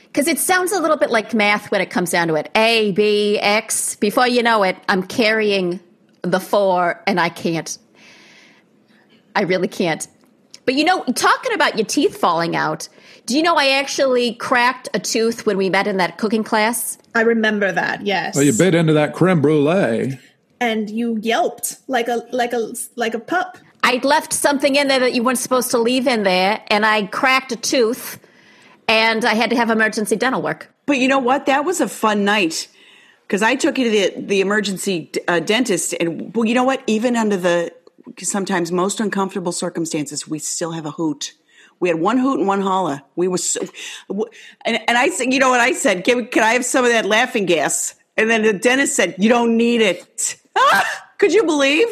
Because 0.05 0.29
it 0.29 0.39
sounds 0.39 0.71
a 0.71 0.81
little 0.81 0.97
bit 0.97 1.11
like 1.11 1.35
math 1.35 1.73
when 1.73 1.81
it 1.81 1.91
comes 1.91 2.11
down 2.11 2.29
to 2.29 2.35
it. 2.37 2.51
A, 2.55 2.93
B, 2.93 3.39
X. 3.41 3.97
Before 3.97 4.29
you 4.29 4.45
know 4.45 4.63
it, 4.63 4.77
I'm 4.89 5.03
carrying 5.03 5.81
the 6.23 6.39
four 6.39 7.03
and 7.07 7.19
I 7.19 7.29
can't. 7.29 7.77
I 9.35 9.43
really 9.43 9.69
can't. 9.69 10.07
But 10.65 10.75
you 10.75 10.85
know, 10.85 11.03
talking 11.15 11.53
about 11.53 11.77
your 11.77 11.87
teeth 11.87 12.17
falling 12.17 12.55
out, 12.55 12.89
do 13.27 13.37
you 13.37 13.43
know 13.43 13.55
I 13.57 13.71
actually 13.71 14.35
cracked 14.35 14.89
a 14.95 14.99
tooth 14.99 15.47
when 15.47 15.57
we 15.57 15.71
met 15.71 15.87
in 15.87 15.97
that 15.99 16.19
cooking 16.19 16.45
class? 16.45 16.99
I 17.15 17.23
remember 17.23 17.71
that. 17.73 18.05
Yes. 18.07 18.35
Well, 18.35 18.45
you 18.45 18.53
bit 18.53 18.75
into 18.75 18.93
that 18.95 19.15
creme 19.15 19.41
brulee. 19.41 20.19
and 20.61 20.89
you 20.91 21.19
yelped 21.21 21.77
like 21.89 22.09
a 22.09 22.27
like 22.33 22.53
a 22.53 22.73
like 22.97 23.15
a 23.15 23.19
pup. 23.19 23.59
I 23.83 24.01
left 24.05 24.33
something 24.33 24.77
in 24.77 24.89
there 24.89 25.01
that 25.01 25.13
you 25.15 25.23
weren't 25.25 25.39
supposed 25.39 25.71
to 25.73 25.79
leave 25.79 26.07
in 26.07 26.23
there, 26.23 26.63
and 26.69 26.87
I 26.87 27.07
cracked 27.07 27.53
a 27.53 27.57
tooth, 27.57 28.21
and 28.89 29.25
I 29.25 29.35
had 29.35 29.51
to 29.51 29.57
have 29.57 29.71
emergency 29.71 30.17
dental 30.17 30.41
work. 30.41 30.73
But 30.87 30.99
you 30.99 31.09
know 31.09 31.19
what? 31.19 31.47
That 31.47 31.65
was 31.65 31.81
a 31.81 31.89
fun 31.89 32.25
night 32.25 32.69
because 33.27 33.43
I 33.43 33.55
took 33.57 33.79
you 33.79 33.85
to 33.85 33.91
the 33.91 34.21
the 34.21 34.41
emergency 34.41 35.11
uh, 35.29 35.41
dentist, 35.41 35.95
and 36.01 36.35
well, 36.35 36.45
you 36.45 36.55
know 36.55 36.65
what? 36.65 36.83
Even 36.87 37.17
under 37.17 37.37
the 37.37 37.73
sometimes 38.21 38.71
most 38.73 39.01
uncomfortable 39.01 39.53
circumstances, 39.53 40.29
we 40.29 40.39
still 40.39 40.73
have 40.73 40.87
a 40.87 40.93
hoot. 40.93 41.33
We 41.83 41.89
had 41.89 41.99
one 41.99 42.17
hoot 42.17 42.39
and 42.39 42.47
one 42.47 42.61
holler. 42.61 43.03
We 43.17 43.27
were 43.27 43.39
so, 43.39 43.61
and, 44.65 44.79
and 44.87 44.97
I 44.97 45.09
said, 45.09 45.33
you 45.33 45.41
know 45.41 45.51
what 45.51 45.59
I 45.59 45.73
said? 45.73 46.05
Can, 46.05 46.29
can 46.29 46.45
I 46.45 46.53
have 46.53 46.65
some 46.65 46.85
of 46.85 46.93
that 46.93 47.05
laughing 47.05 47.45
gas? 47.45 47.97
And 48.17 48.31
then 48.31 48.45
the 48.45 48.53
dentist 48.53 48.95
said, 48.95 49.17
you 49.19 49.29
don't 49.29 49.57
need 49.57 49.81
it. 49.81 50.37
Ah, 50.55 50.87
could 51.19 51.33
you 51.33 51.43
believe? 51.43 51.89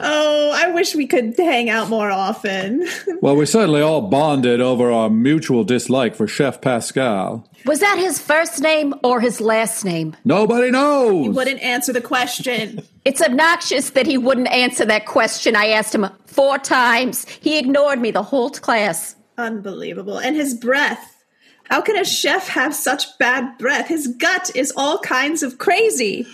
Oh, 0.00 0.52
I 0.54 0.70
wish 0.70 0.94
we 0.94 1.06
could 1.06 1.34
hang 1.36 1.70
out 1.70 1.88
more 1.88 2.10
often. 2.10 2.86
Well, 3.20 3.34
we 3.34 3.46
certainly 3.46 3.80
all 3.80 4.02
bonded 4.02 4.60
over 4.60 4.92
our 4.92 5.10
mutual 5.10 5.64
dislike 5.64 6.14
for 6.14 6.28
Chef 6.28 6.60
Pascal. 6.60 7.48
Was 7.66 7.80
that 7.80 7.98
his 7.98 8.20
first 8.20 8.60
name 8.60 8.94
or 9.02 9.20
his 9.20 9.40
last 9.40 9.84
name? 9.84 10.14
Nobody 10.24 10.70
knows. 10.70 11.24
He 11.24 11.28
wouldn't 11.30 11.60
answer 11.60 11.92
the 11.92 12.00
question. 12.00 12.80
It's 13.04 13.20
obnoxious 13.20 13.90
that 13.90 14.06
he 14.06 14.16
wouldn't 14.16 14.46
answer 14.48 14.84
that 14.84 15.06
question. 15.06 15.56
I 15.56 15.68
asked 15.68 15.96
him 15.96 16.06
four 16.26 16.58
times. 16.58 17.26
He 17.28 17.58
ignored 17.58 18.00
me 18.00 18.12
the 18.12 18.22
whole 18.22 18.50
class. 18.50 19.16
Unbelievable. 19.36 20.18
And 20.18 20.36
his 20.36 20.54
breath. 20.54 21.16
How 21.64 21.80
can 21.80 21.96
a 21.96 22.04
chef 22.04 22.46
have 22.48 22.72
such 22.74 23.18
bad 23.18 23.58
breath? 23.58 23.88
His 23.88 24.06
gut 24.06 24.54
is 24.54 24.72
all 24.76 25.00
kinds 25.00 25.42
of 25.42 25.58
crazy. 25.58 26.24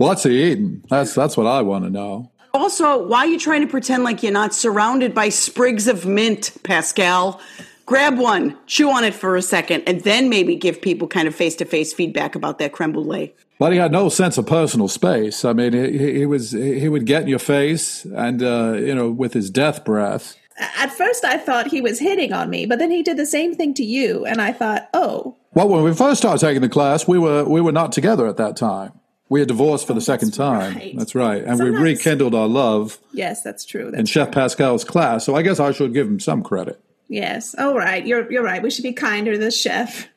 What's 0.00 0.22
he 0.22 0.50
eating? 0.50 0.82
That's 0.88 1.14
that's 1.14 1.36
what 1.36 1.46
I 1.46 1.60
want 1.60 1.84
to 1.84 1.90
know. 1.90 2.32
Also, 2.54 3.06
why 3.06 3.18
are 3.18 3.26
you 3.26 3.38
trying 3.38 3.60
to 3.60 3.66
pretend 3.66 4.02
like 4.02 4.22
you're 4.22 4.32
not 4.32 4.54
surrounded 4.54 5.14
by 5.14 5.28
sprigs 5.28 5.86
of 5.86 6.06
mint, 6.06 6.56
Pascal? 6.62 7.38
Grab 7.84 8.16
one, 8.16 8.56
chew 8.66 8.90
on 8.90 9.04
it 9.04 9.12
for 9.12 9.36
a 9.36 9.42
second, 9.42 9.82
and 9.86 10.00
then 10.00 10.30
maybe 10.30 10.56
give 10.56 10.80
people 10.80 11.06
kind 11.06 11.28
of 11.28 11.34
face 11.34 11.54
to 11.56 11.66
face 11.66 11.92
feedback 11.92 12.34
about 12.34 12.58
that 12.60 12.72
creme 12.72 12.92
brulee. 12.92 13.34
But 13.58 13.72
he 13.72 13.78
had 13.78 13.92
no 13.92 14.08
sense 14.08 14.38
of 14.38 14.46
personal 14.46 14.88
space. 14.88 15.44
I 15.44 15.52
mean, 15.52 15.74
he, 15.74 16.20
he 16.20 16.24
was 16.24 16.52
he 16.52 16.88
would 16.88 17.04
get 17.04 17.24
in 17.24 17.28
your 17.28 17.38
face, 17.38 18.06
and 18.06 18.42
uh, 18.42 18.78
you 18.78 18.94
know, 18.94 19.10
with 19.10 19.34
his 19.34 19.50
death 19.50 19.84
breath. 19.84 20.34
At 20.78 20.92
first, 20.92 21.26
I 21.26 21.36
thought 21.36 21.66
he 21.66 21.82
was 21.82 21.98
hitting 21.98 22.32
on 22.32 22.48
me, 22.48 22.64
but 22.64 22.78
then 22.78 22.90
he 22.90 23.02
did 23.02 23.18
the 23.18 23.26
same 23.26 23.54
thing 23.54 23.74
to 23.74 23.84
you, 23.84 24.24
and 24.24 24.40
I 24.40 24.52
thought, 24.54 24.88
oh, 24.94 25.36
Well, 25.52 25.68
when 25.68 25.84
we 25.84 25.92
first 25.92 26.22
started 26.22 26.40
taking 26.40 26.62
the 26.62 26.70
class, 26.70 27.06
we 27.06 27.18
were 27.18 27.44
we 27.44 27.60
were 27.60 27.72
not 27.72 27.92
together 27.92 28.26
at 28.26 28.38
that 28.38 28.56
time. 28.56 28.92
We 29.30 29.40
had 29.40 29.48
divorced 29.48 29.86
for 29.86 29.94
the 29.94 30.00
oh, 30.00 30.12
second 30.12 30.32
time. 30.32 30.74
right. 30.74 30.94
That's 30.98 31.14
right, 31.14 31.42
and 31.42 31.52
we 31.52 31.66
Sometimes- 31.66 31.82
rekindled 31.82 32.34
our 32.34 32.48
love 32.48 32.98
yes, 33.12 33.42
that's 33.42 33.64
true. 33.64 33.86
in 33.86 33.92
That's 33.92 34.10
Chef 34.10 34.30
Pascal's 34.32 34.84
class. 34.84 35.24
So 35.24 35.34
I 35.36 35.42
guess 35.42 35.58
I 35.60 35.72
should 35.72 35.94
give 35.94 36.06
him 36.06 36.20
some 36.20 36.42
credit. 36.42 36.78
yes. 37.08 37.54
All 37.58 37.74
right, 37.74 38.04
you're 38.06 38.30
you're 38.30 38.42
right. 38.42 38.62
We 38.62 38.70
should 38.70 38.82
be 38.82 38.92
kinder 38.92 39.32
to 39.32 39.38
the 39.38 39.50
chef. 39.50 40.08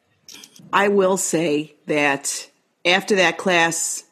I 0.73 0.87
will 0.89 1.17
say 1.17 1.75
that 1.85 2.49
after 2.85 3.15
that 3.17 3.37
class, 3.37 4.03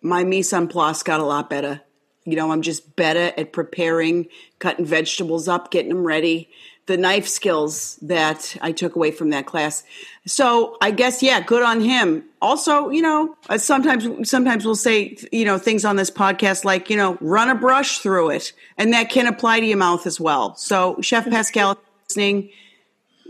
my 0.00 0.22
mise 0.24 0.52
en 0.52 0.68
place 0.68 1.02
got 1.02 1.20
a 1.20 1.24
lot 1.24 1.50
better. 1.50 1.80
You 2.24 2.36
know, 2.36 2.52
I'm 2.52 2.62
just 2.62 2.94
better 2.94 3.32
at 3.36 3.52
preparing, 3.52 4.28
cutting 4.60 4.84
vegetables 4.84 5.48
up, 5.48 5.70
getting 5.72 5.88
them 5.88 6.04
ready. 6.06 6.48
The 6.88 6.96
knife 6.96 7.28
skills 7.28 7.96
that 8.00 8.56
I 8.62 8.72
took 8.72 8.96
away 8.96 9.10
from 9.10 9.28
that 9.30 9.44
class. 9.44 9.84
So 10.26 10.78
I 10.80 10.90
guess, 10.90 11.22
yeah, 11.22 11.42
good 11.42 11.62
on 11.62 11.82
him. 11.82 12.24
Also, 12.40 12.88
you 12.88 13.02
know, 13.02 13.36
uh, 13.50 13.58
sometimes, 13.58 14.30
sometimes 14.30 14.64
we'll 14.64 14.74
say, 14.74 15.18
you 15.30 15.44
know, 15.44 15.58
things 15.58 15.84
on 15.84 15.96
this 15.96 16.10
podcast 16.10 16.64
like, 16.64 16.88
you 16.88 16.96
know, 16.96 17.18
run 17.20 17.50
a 17.50 17.54
brush 17.54 17.98
through 17.98 18.30
it, 18.30 18.54
and 18.78 18.94
that 18.94 19.10
can 19.10 19.26
apply 19.26 19.60
to 19.60 19.66
your 19.66 19.76
mouth 19.76 20.06
as 20.06 20.18
well. 20.18 20.54
So, 20.56 20.96
Chef 21.02 21.28
Pascal, 21.28 21.78
listening, 22.08 22.50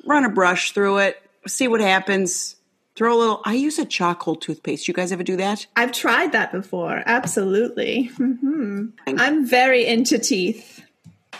run 0.07 0.25
a 0.25 0.31
brush 0.31 0.71
through 0.71 0.99
it, 0.99 1.21
see 1.49 1.67
what 1.67 1.81
happens. 1.81 2.55
Throw 2.95 3.17
a 3.17 3.19
little. 3.19 3.43
I 3.45 3.55
use 3.55 3.79
a 3.79 3.85
charcoal 3.85 4.35
toothpaste. 4.37 4.89
You 4.89 4.95
guys 4.95 5.13
ever 5.13 5.23
do 5.23 5.37
that? 5.37 5.67
I've 5.77 5.93
tried 5.93 6.33
that 6.33 6.51
before. 6.53 7.03
Absolutely. 7.07 8.07
hmm 8.17 8.87
I'm 9.07 9.47
very 9.47 9.85
into 9.87 10.19
teeth. 10.19 10.78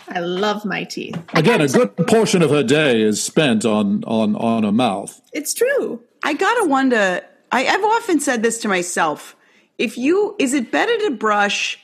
I 0.09 0.19
love 0.19 0.65
my 0.65 0.83
teeth. 0.83 1.21
Again, 1.33 1.61
a 1.61 1.67
good 1.67 1.95
portion 2.07 2.41
of 2.41 2.49
her 2.49 2.63
day 2.63 3.01
is 3.01 3.23
spent 3.23 3.65
on 3.65 4.03
on 4.05 4.35
on 4.35 4.63
her 4.63 4.71
mouth. 4.71 5.21
It's 5.33 5.53
true. 5.53 6.01
I 6.23 6.33
gotta 6.33 6.67
wonder. 6.67 7.21
I, 7.51 7.65
I've 7.67 7.83
often 7.83 8.19
said 8.19 8.43
this 8.43 8.59
to 8.59 8.67
myself. 8.67 9.35
If 9.77 9.97
you, 9.97 10.35
is 10.37 10.53
it 10.53 10.71
better 10.71 10.95
to 11.07 11.11
brush, 11.11 11.79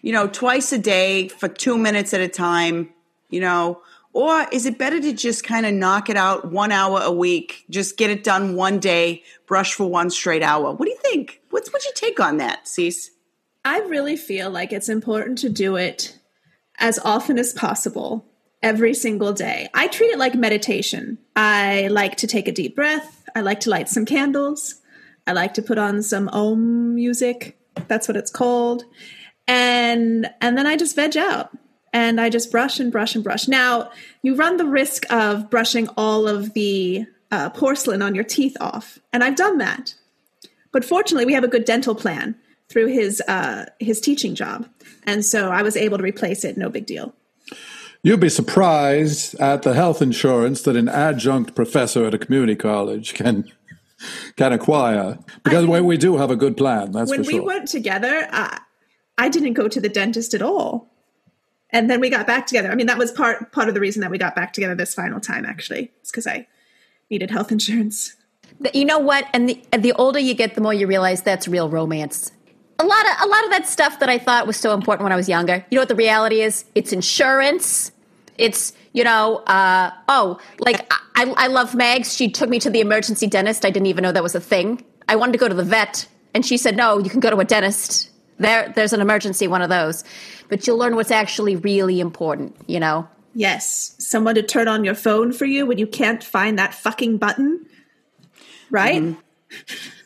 you 0.00 0.12
know, 0.12 0.26
twice 0.26 0.72
a 0.72 0.78
day 0.78 1.28
for 1.28 1.48
two 1.48 1.76
minutes 1.76 2.14
at 2.14 2.20
a 2.20 2.28
time, 2.28 2.88
you 3.28 3.40
know, 3.40 3.82
or 4.12 4.46
is 4.50 4.64
it 4.64 4.78
better 4.78 4.98
to 4.98 5.12
just 5.12 5.44
kind 5.44 5.66
of 5.66 5.74
knock 5.74 6.08
it 6.08 6.16
out 6.16 6.50
one 6.50 6.72
hour 6.72 7.00
a 7.02 7.12
week, 7.12 7.66
just 7.68 7.98
get 7.98 8.08
it 8.08 8.24
done 8.24 8.56
one 8.56 8.78
day, 8.78 9.22
brush 9.46 9.74
for 9.74 9.88
one 9.88 10.08
straight 10.08 10.42
hour? 10.42 10.72
What 10.72 10.86
do 10.86 10.90
you 10.90 10.98
think? 11.02 11.42
What's 11.50 11.72
what's 11.72 11.84
your 11.84 11.94
take 11.94 12.18
on 12.18 12.38
that, 12.38 12.66
Cease? 12.66 13.10
I 13.64 13.80
really 13.80 14.16
feel 14.16 14.48
like 14.48 14.72
it's 14.72 14.88
important 14.88 15.38
to 15.38 15.50
do 15.50 15.76
it 15.76 16.18
as 16.78 16.98
often 17.04 17.38
as 17.38 17.52
possible 17.52 18.24
every 18.62 18.94
single 18.94 19.32
day. 19.32 19.68
I 19.74 19.88
treat 19.88 20.10
it 20.10 20.18
like 20.18 20.34
meditation. 20.34 21.18
I 21.34 21.88
like 21.88 22.16
to 22.16 22.26
take 22.26 22.48
a 22.48 22.52
deep 22.52 22.74
breath. 22.74 23.24
I 23.34 23.40
like 23.40 23.60
to 23.60 23.70
light 23.70 23.88
some 23.88 24.06
candles. 24.06 24.76
I 25.26 25.32
like 25.32 25.54
to 25.54 25.62
put 25.62 25.78
on 25.78 26.02
some 26.02 26.28
Om 26.28 26.94
music. 26.94 27.58
That's 27.88 28.08
what 28.08 28.16
it's 28.16 28.30
called. 28.30 28.84
and 29.48 30.28
and 30.40 30.56
then 30.58 30.66
I 30.66 30.76
just 30.76 30.96
veg 30.96 31.16
out 31.16 31.56
and 31.92 32.20
I 32.20 32.30
just 32.30 32.50
brush 32.50 32.80
and 32.80 32.90
brush 32.90 33.14
and 33.14 33.22
brush. 33.24 33.48
Now 33.48 33.90
you 34.22 34.34
run 34.34 34.56
the 34.56 34.66
risk 34.66 35.10
of 35.12 35.50
brushing 35.50 35.88
all 35.96 36.26
of 36.28 36.52
the 36.54 37.06
uh, 37.30 37.50
porcelain 37.50 38.02
on 38.02 38.14
your 38.14 38.24
teeth 38.24 38.56
off, 38.60 38.98
and 39.12 39.22
I've 39.24 39.36
done 39.36 39.58
that. 39.58 39.94
But 40.72 40.84
fortunately, 40.84 41.26
we 41.26 41.32
have 41.34 41.44
a 41.44 41.48
good 41.48 41.64
dental 41.64 41.94
plan 41.94 42.36
through 42.68 42.86
his 42.88 43.20
uh, 43.28 43.66
his 43.78 44.00
teaching 44.00 44.34
job, 44.34 44.68
and 45.06 45.24
so 45.24 45.50
I 45.50 45.62
was 45.62 45.76
able 45.76 45.98
to 45.98 46.04
replace 46.04 46.44
it. 46.44 46.56
No 46.56 46.68
big 46.68 46.86
deal. 46.86 47.14
You'd 48.02 48.20
be 48.20 48.28
surprised 48.28 49.34
at 49.40 49.62
the 49.62 49.74
health 49.74 50.00
insurance 50.00 50.62
that 50.62 50.76
an 50.76 50.88
adjunct 50.88 51.54
professor 51.54 52.04
at 52.04 52.14
a 52.14 52.18
community 52.18 52.54
college 52.54 53.14
can 53.14 53.50
can 54.36 54.52
acquire 54.52 55.18
because 55.42 55.68
I 55.68 55.80
we 55.80 55.96
do 55.96 56.16
have 56.16 56.30
a 56.30 56.36
good 56.36 56.56
plan. 56.56 56.92
That's 56.92 57.10
when 57.10 57.24
for 57.24 57.30
sure. 57.30 57.40
we 57.40 57.46
went 57.46 57.68
together. 57.68 58.28
Uh, 58.30 58.58
I 59.18 59.28
didn't 59.28 59.54
go 59.54 59.68
to 59.68 59.80
the 59.80 59.88
dentist 59.88 60.34
at 60.34 60.42
all, 60.42 60.92
and 61.70 61.90
then 61.90 62.00
we 62.00 62.10
got 62.10 62.26
back 62.26 62.46
together. 62.46 62.70
I 62.70 62.74
mean, 62.74 62.86
that 62.86 62.98
was 62.98 63.10
part 63.10 63.50
part 63.52 63.68
of 63.68 63.74
the 63.74 63.80
reason 63.80 64.02
that 64.02 64.10
we 64.10 64.18
got 64.18 64.36
back 64.36 64.52
together 64.52 64.74
this 64.74 64.94
final 64.94 65.18
time. 65.20 65.44
Actually, 65.44 65.90
it's 66.00 66.10
because 66.10 66.26
I 66.26 66.46
needed 67.10 67.30
health 67.30 67.50
insurance. 67.50 68.14
You 68.72 68.84
know 68.84 68.98
what? 68.98 69.26
And 69.32 69.48
the, 69.48 69.62
and 69.72 69.82
the 69.82 69.92
older 69.94 70.18
you 70.18 70.34
get, 70.34 70.54
the 70.54 70.60
more 70.60 70.72
you 70.72 70.86
realize 70.86 71.22
that's 71.22 71.48
real 71.48 71.68
romance. 71.68 72.30
A 72.78 72.84
lot 72.84 73.06
of 73.06 73.12
a 73.22 73.26
lot 73.26 73.44
of 73.44 73.50
that 73.50 73.66
stuff 73.66 73.98
that 74.00 74.08
I 74.08 74.18
thought 74.18 74.46
was 74.46 74.56
so 74.56 74.74
important 74.74 75.04
when 75.04 75.12
I 75.12 75.16
was 75.16 75.28
younger. 75.28 75.64
You 75.70 75.76
know 75.76 75.82
what 75.82 75.88
the 75.88 75.94
reality 75.94 76.40
is? 76.42 76.64
It's 76.74 76.92
insurance. 76.92 77.90
It's 78.38 78.72
you 78.92 79.04
know, 79.04 79.36
uh, 79.46 79.90
oh, 80.08 80.38
like 80.58 80.90
I, 81.14 81.32
I 81.36 81.46
love 81.48 81.74
Mags. 81.74 82.14
She 82.14 82.30
took 82.30 82.48
me 82.48 82.58
to 82.60 82.70
the 82.70 82.80
emergency 82.80 83.26
dentist. 83.26 83.64
I 83.64 83.70
didn't 83.70 83.86
even 83.86 84.02
know 84.02 84.12
that 84.12 84.22
was 84.22 84.34
a 84.34 84.40
thing. 84.40 84.84
I 85.08 85.16
wanted 85.16 85.32
to 85.32 85.38
go 85.38 85.48
to 85.48 85.54
the 85.54 85.64
vet, 85.64 86.06
and 86.34 86.44
she 86.44 86.56
said, 86.56 86.76
"No, 86.76 86.98
you 86.98 87.10
can 87.10 87.20
go 87.20 87.30
to 87.30 87.36
a 87.36 87.44
dentist. 87.44 88.10
There, 88.38 88.70
there's 88.74 88.92
an 88.92 89.00
emergency, 89.00 89.48
one 89.48 89.62
of 89.62 89.70
those." 89.70 90.04
But 90.48 90.66
you'll 90.66 90.78
learn 90.78 90.96
what's 90.96 91.10
actually 91.10 91.56
really 91.56 92.00
important. 92.00 92.56
You 92.66 92.80
know, 92.80 93.08
Yes, 93.36 93.94
someone 93.98 94.34
to 94.36 94.42
turn 94.42 94.66
on 94.66 94.82
your 94.82 94.94
phone 94.94 95.30
for 95.30 95.44
you 95.44 95.66
when 95.66 95.76
you 95.76 95.86
can't 95.86 96.24
find 96.24 96.58
that 96.58 96.72
fucking 96.72 97.18
button. 97.18 97.66
Right? 98.70 99.02
Mm-hmm. 99.02 99.76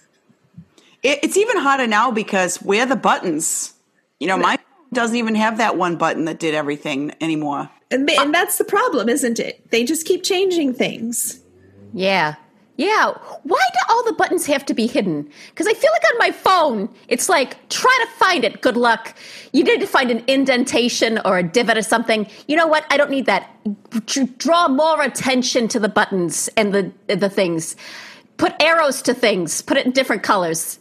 It, 1.03 1.21
it's 1.23 1.37
even 1.37 1.57
harder 1.57 1.87
now 1.87 2.11
because 2.11 2.57
where 2.59 2.87
the 2.87 2.97
buttons? 2.97 3.75
You 4.19 4.27
know, 4.29 4.37
my 4.37 4.57
phone 4.57 4.87
doesn't 4.93 5.17
even 5.17 5.35
have 5.35 5.59
that 5.59 5.77
one 5.77 5.97
button 5.97 6.27
that 6.27 6.39
did 6.39 6.55
everything 6.55 7.13
anymore. 7.21 7.71
And, 7.91 8.07
ma- 8.07 8.21
and 8.21 8.35
that's 8.35 8.59
the 8.59 8.65
problem, 8.65 9.09
isn't 9.09 9.39
it? 9.39 9.71
They 9.71 9.85
just 9.85 10.07
keep 10.07 10.23
changing 10.23 10.75
things. 10.75 11.41
Yeah. 11.93 12.35
Yeah. 12.77 13.13
Why 13.43 13.61
do 13.73 13.79
all 13.91 14.05
the 14.05 14.15
buttons 14.15 14.47
have 14.47 14.65
to 14.67 14.75
be 14.75 14.87
hidden? 14.87 15.31
Because 15.51 15.67
I 15.67 15.75
feel 15.75 15.91
like 15.93 16.13
on 16.13 16.19
my 16.19 16.31
phone, 16.31 16.89
it's 17.09 17.29
like, 17.29 17.69
try 17.69 17.95
to 18.05 18.11
find 18.13 18.43
it. 18.43 18.63
Good 18.63 18.77
luck. 18.77 19.15
You 19.53 19.65
need 19.65 19.81
to 19.81 19.87
find 19.87 20.11
an 20.11 20.25
indentation 20.27 21.19
or 21.25 21.37
a 21.37 21.43
divot 21.43 21.77
or 21.77 21.83
something. 21.83 22.27
You 22.49 22.57
know 22.57 22.67
what? 22.67 22.87
I 22.91 22.97
don't 22.97 23.11
need 23.11 23.27
that. 23.27 23.51
D- 24.07 24.25
Draw 24.39 24.69
more 24.69 25.03
attention 25.03 25.69
to 25.69 25.79
the 25.79 25.91
buttons 25.91 26.49
and 26.57 26.73
the, 26.75 26.93
the 27.15 27.29
things. 27.29 27.77
Put 28.39 28.55
arrows 28.63 29.03
to 29.03 29.13
things. 29.13 29.61
Put 29.61 29.77
it 29.77 29.85
in 29.85 29.93
different 29.93 30.23
colors. 30.23 30.79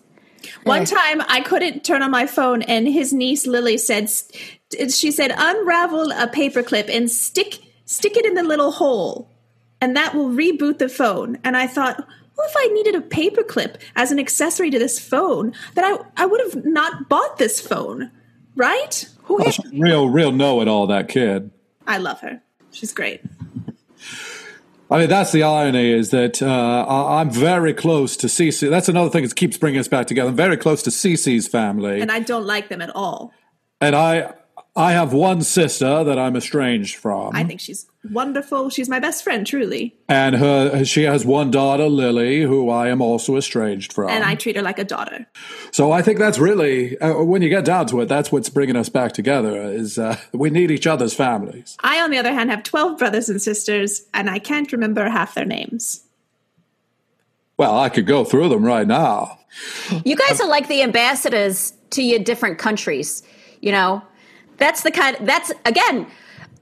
One 0.63 0.82
eh. 0.82 0.86
time 0.86 1.21
I 1.28 1.41
couldn't 1.41 1.84
turn 1.84 2.02
on 2.02 2.12
my 2.12 2.25
phone, 2.25 2.62
and 2.63 2.88
his 2.88 3.13
niece 3.13 3.47
Lily 3.47 3.78
said, 3.78 4.10
she 4.89 5.12
said, 5.12 5.34
unravel 5.36 6.12
a 6.12 6.28
paperclip 6.28 6.89
and 6.89 7.10
stick 7.10 7.60
stick 7.86 8.15
it 8.15 8.25
in 8.25 8.36
the 8.36 8.43
little 8.43 8.71
hole, 8.71 9.30
and 9.82 9.95
that 9.95 10.13
will 10.13 10.30
reboot 10.30 10.78
the 10.78 10.89
phone. 10.89 11.38
And 11.43 11.58
I 11.58 11.65
thought, 11.65 11.97
well, 11.97 12.47
if 12.47 12.56
I 12.56 12.67
needed 12.67 12.95
a 12.95 13.02
paperclip 13.02 13.78
as 13.95 14.12
an 14.12 14.19
accessory 14.19 14.69
to 14.69 14.80
this 14.80 14.99
phone, 14.99 15.54
then 15.75 15.86
I 15.86 15.97
I 16.17 16.25
would 16.25 16.41
have 16.41 16.65
not 16.65 17.10
bought 17.10 17.38
this 17.38 17.60
phone, 17.60 18.12
right? 18.56 19.08
Who 19.23 19.39
Oh, 19.43 19.52
she's 19.52 19.71
real, 19.73 20.10
real 20.10 20.32
know 20.32 20.62
it 20.62 20.67
all. 20.67 20.88
That 20.88 21.08
kid. 21.08 21.52
I 21.88 21.97
love 21.97 22.21
her. 22.21 22.41
She's 22.71 22.93
great. 22.93 23.21
I 24.91 24.97
mean, 24.99 25.10
that's 25.10 25.32
the 25.32 25.43
irony 25.43 25.91
is 25.91 26.10
that 26.10 26.41
uh, 26.41 26.86
I'm 26.88 27.30
very 27.30 27.73
close 27.75 28.17
to 28.17 28.28
Cece. 28.28 28.69
That's 28.69 28.89
another 28.89 29.10
thing 29.12 29.23
that 29.23 29.36
keeps 29.36 29.56
bringing 29.58 29.80
us 29.80 29.88
back 29.88 30.08
together. 30.08 30.30
I'm 30.30 30.36
very 30.36 30.58
close 30.58 30.82
to 30.84 30.89
Cece's 30.89 31.47
family, 31.47 32.02
And 32.02 32.12
I 32.12 32.19
don't 32.21 32.45
like 32.45 32.69
them 32.69 32.82
at 32.82 32.95
all. 32.95 33.32
and 33.82 33.95
I 33.95 34.34
I 34.80 34.94
have 34.94 35.12
one 35.12 35.42
sister 35.42 36.06
that 36.06 36.18
I'm 36.18 36.38
estranged 36.38 36.96
from, 36.96 37.36
I 37.36 37.44
think 37.44 37.60
she's 37.60 37.86
wonderful. 38.10 38.70
She's 38.70 38.88
my 38.88 39.00
best 39.00 39.26
friend, 39.26 39.46
truly. 39.46 39.94
and 40.08 40.36
her 40.36 40.86
she 40.86 41.04
has 41.04 41.26
one 41.26 41.52
daughter, 41.52 41.89
Lily, 41.89 42.42
who 42.44 42.70
I 42.70 42.88
am 42.88 43.02
also 43.02 43.36
estranged 43.36 43.92
from. 43.92 44.10
And 44.10 44.24
I 44.24 44.36
treat 44.36 44.56
her 44.56 44.62
like 44.62 44.80
a 44.80 44.86
daughter. 44.86 45.28
so 45.72 45.92
I 45.92 46.02
think 46.02 46.18
that's 46.18 46.39
really 46.39 46.98
uh, 47.00 47.24
when 47.24 47.42
you 47.42 47.50
get 47.50 47.65
down 47.65 47.88
to 47.88 48.00
it, 48.00 48.06
that's 48.06 48.32
what's 48.32 48.48
bringing 48.48 48.78
us 48.78 48.88
back 48.88 49.12
together. 49.12 49.56
Is 49.62 50.00
uh, 50.00 50.18
we 50.34 50.50
need 50.50 50.72
each 50.72 50.88
other's 50.88 51.13
families. 51.13 51.76
I, 51.82 52.00
on 52.00 52.10
the 52.10 52.18
other 52.18 52.34
hand, 52.34 52.50
have 52.50 52.63
12 52.63 52.98
brothers 52.98 53.28
and 53.28 53.42
sisters, 53.42 54.04
and 54.13 54.30
I 54.30 54.39
can't 54.39 54.72
remember 54.72 55.10
half 55.10 55.36
their 55.36 55.46
names. 55.46 56.06
Well, 57.58 57.78
I 57.78 57.89
could 57.89 58.08
go 58.08 58.24
through 58.24 58.48
them 58.48 58.63
right 58.63 58.88
now. 58.88 59.39
You 60.06 60.15
guys 60.15 60.39
are 60.39 60.48
like 60.48 60.70
the 60.70 60.84
ambassadors 60.84 61.74
to 61.89 62.02
your 62.02 62.20
different 62.20 62.60
countries. 62.60 63.24
You 63.60 63.74
know, 63.74 64.02
that's 64.60 64.84
the 64.84 64.91
kind. 64.91 65.17
That's 65.22 65.52
again 65.65 66.08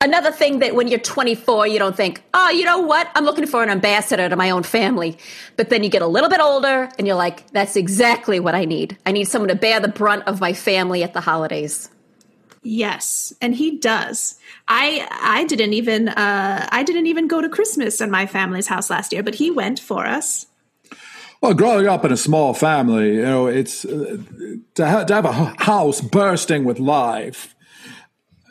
another 0.01 0.31
thing 0.31 0.59
that 0.59 0.75
when 0.75 0.87
you're 0.87 0.99
24, 0.99 1.67
you 1.67 1.79
don't 1.79 1.95
think, 1.95 2.23
oh, 2.33 2.49
you 2.49 2.65
know 2.65 2.79
what? 2.79 3.09
I'm 3.15 3.25
looking 3.25 3.47
for 3.47 3.63
an 3.63 3.69
ambassador 3.69 4.29
to 4.29 4.35
my 4.35 4.49
own 4.49 4.63
family. 4.63 5.17
But 5.55 5.69
then 5.69 5.83
you 5.83 5.89
get 5.89 6.01
a 6.01 6.07
little 6.07 6.29
bit 6.29 6.39
older, 6.39 6.89
and 6.97 7.07
you're 7.07 7.15
like, 7.15 7.49
that's 7.51 7.75
exactly 7.75 8.39
what 8.39 8.55
I 8.55 8.65
need. 8.65 8.97
I 9.05 9.11
need 9.11 9.25
someone 9.25 9.49
to 9.49 9.55
bear 9.55 9.79
the 9.79 9.87
brunt 9.87 10.23
of 10.27 10.39
my 10.39 10.53
family 10.53 11.03
at 11.03 11.13
the 11.13 11.21
holidays. 11.21 11.89
Yes, 12.63 13.33
and 13.41 13.55
he 13.55 13.77
does. 13.77 14.37
I 14.67 15.07
I 15.09 15.45
didn't 15.45 15.73
even 15.73 16.09
uh, 16.09 16.67
I 16.69 16.83
didn't 16.83 17.07
even 17.07 17.27
go 17.27 17.39
to 17.39 17.47
Christmas 17.47 18.01
in 18.01 18.11
my 18.11 18.25
family's 18.25 18.67
house 18.67 18.89
last 18.89 19.13
year, 19.13 19.23
but 19.23 19.35
he 19.35 19.51
went 19.51 19.79
for 19.79 20.05
us. 20.05 20.47
Well, 21.39 21.53
growing 21.53 21.87
up 21.87 22.03
in 22.03 22.11
a 22.11 22.17
small 22.17 22.53
family, 22.53 23.15
you 23.15 23.21
know, 23.21 23.45
it's 23.45 23.85
uh, 23.85 24.17
to, 24.73 24.89
ha- 24.89 25.03
to 25.05 25.13
have 25.13 25.25
a 25.25 25.31
house 25.31 26.01
bursting 26.01 26.65
with 26.65 26.79
life. 26.79 27.55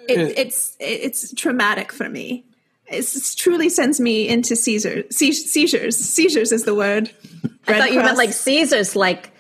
It, 0.09 0.39
it's 0.39 0.77
it's 0.81 1.35
traumatic 1.35 1.93
for 1.93 2.09
me. 2.09 2.45
It 2.89 3.07
truly 3.37 3.69
sends 3.69 3.99
me 4.01 4.29
into 4.29 4.55
Caesar, 4.55 5.03
se- 5.11 5.33
seizures. 5.33 5.97
Seizures 5.97 6.53
is 6.53 6.65
the 6.65 6.75
word. 6.75 7.11
I 7.67 7.79
thought 7.79 7.93
you 7.93 8.01
meant 8.01 8.17
like 8.17 8.33
Caesar's, 8.33 8.95
like 8.95 9.33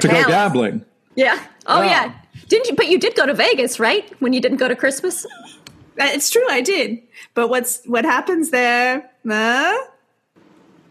To 0.00 0.08
go 0.08 0.14
Wow. 0.14 0.24
gambling. 0.28 0.84
yeah. 1.16 1.38
Oh 1.66 1.80
Wow. 1.80 1.86
yeah. 1.86 2.12
Didn't 2.48 2.68
you? 2.68 2.76
But 2.76 2.88
you 2.88 2.98
did 2.98 3.16
go 3.16 3.26
to 3.26 3.34
Vegas, 3.34 3.80
right? 3.80 4.08
When 4.20 4.32
you 4.32 4.40
didn't 4.40 4.58
go 4.58 4.68
to 4.68 4.76
Christmas. 4.76 5.24
Uh, 5.26 6.10
It's 6.12 6.30
true, 6.30 6.46
I 6.50 6.60
did. 6.60 7.02
But 7.34 7.48
what's 7.48 7.82
what 7.86 8.04
happens 8.04 8.50
there? 8.50 9.10
Uh, 9.28 9.74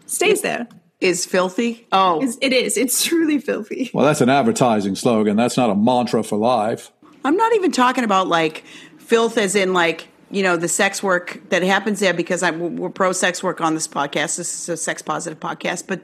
stays 0.06 0.42
there. 0.42 0.66
Is 1.00 1.26
filthy? 1.26 1.86
Oh, 1.92 2.16
It's- 2.18 2.38
It 2.40 2.52
is. 2.52 2.76
It's 2.76 3.04
truly 3.04 3.38
filthy. 3.38 3.90
Well, 3.92 4.04
that's 4.06 4.20
an 4.20 4.28
advertising 4.30 4.94
slogan. 4.94 5.36
That's 5.36 5.56
not 5.56 5.70
a 5.70 5.74
mantra 5.74 6.22
for 6.22 6.36
life. 6.36 6.90
I'm 7.24 7.36
not 7.36 7.54
even 7.54 7.72
talking 7.72 8.04
about 8.04 8.28
like 8.28 8.64
filth 9.04 9.38
as 9.38 9.54
in 9.54 9.72
like 9.72 10.08
you 10.30 10.42
know 10.42 10.56
the 10.56 10.68
sex 10.68 11.02
work 11.02 11.40
that 11.50 11.62
happens 11.62 12.00
there 12.00 12.14
because 12.14 12.42
I'm 12.42 12.76
we're 12.76 12.90
pro 12.90 13.12
sex 13.12 13.42
work 13.42 13.60
on 13.60 13.74
this 13.74 13.86
podcast. 13.86 14.36
This 14.36 14.52
is 14.54 14.68
a 14.68 14.76
sex 14.76 15.02
positive 15.02 15.38
podcast, 15.38 15.86
but 15.86 16.00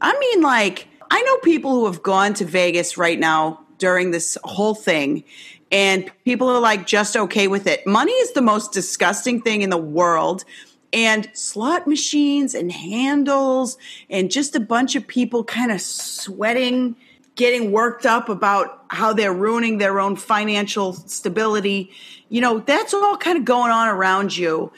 I 0.00 0.18
mean 0.18 0.42
like 0.42 0.88
I 1.10 1.22
know 1.22 1.36
people 1.38 1.72
who 1.72 1.86
have 1.86 2.02
gone 2.02 2.34
to 2.34 2.44
Vegas 2.44 2.96
right 2.96 3.18
now 3.18 3.60
during 3.78 4.10
this 4.10 4.38
whole 4.44 4.74
thing. 4.74 5.24
And 5.72 6.10
people 6.24 6.48
are 6.48 6.60
like 6.60 6.86
just 6.86 7.16
okay 7.16 7.48
with 7.48 7.66
it. 7.66 7.86
Money 7.86 8.12
is 8.12 8.32
the 8.32 8.42
most 8.42 8.72
disgusting 8.72 9.42
thing 9.42 9.62
in 9.62 9.70
the 9.70 9.76
world. 9.76 10.44
And 10.92 11.28
slot 11.34 11.86
machines 11.86 12.54
and 12.54 12.70
handles 12.70 13.76
and 14.08 14.30
just 14.30 14.54
a 14.54 14.60
bunch 14.60 14.94
of 14.94 15.06
people 15.06 15.44
kind 15.44 15.72
of 15.72 15.80
sweating 15.80 16.96
getting 17.36 17.70
worked 17.70 18.06
up 18.06 18.28
about 18.28 18.84
how 18.88 19.12
they're 19.12 19.32
ruining 19.32 19.78
their 19.78 20.00
own 20.00 20.16
financial 20.16 20.94
stability. 20.94 21.90
You 22.28 22.40
know, 22.40 22.58
that's 22.58 22.92
all 22.92 23.16
kind 23.16 23.38
of 23.38 23.44
going 23.44 23.70
on 23.70 23.88
around 23.88 24.36
you. 24.36 24.72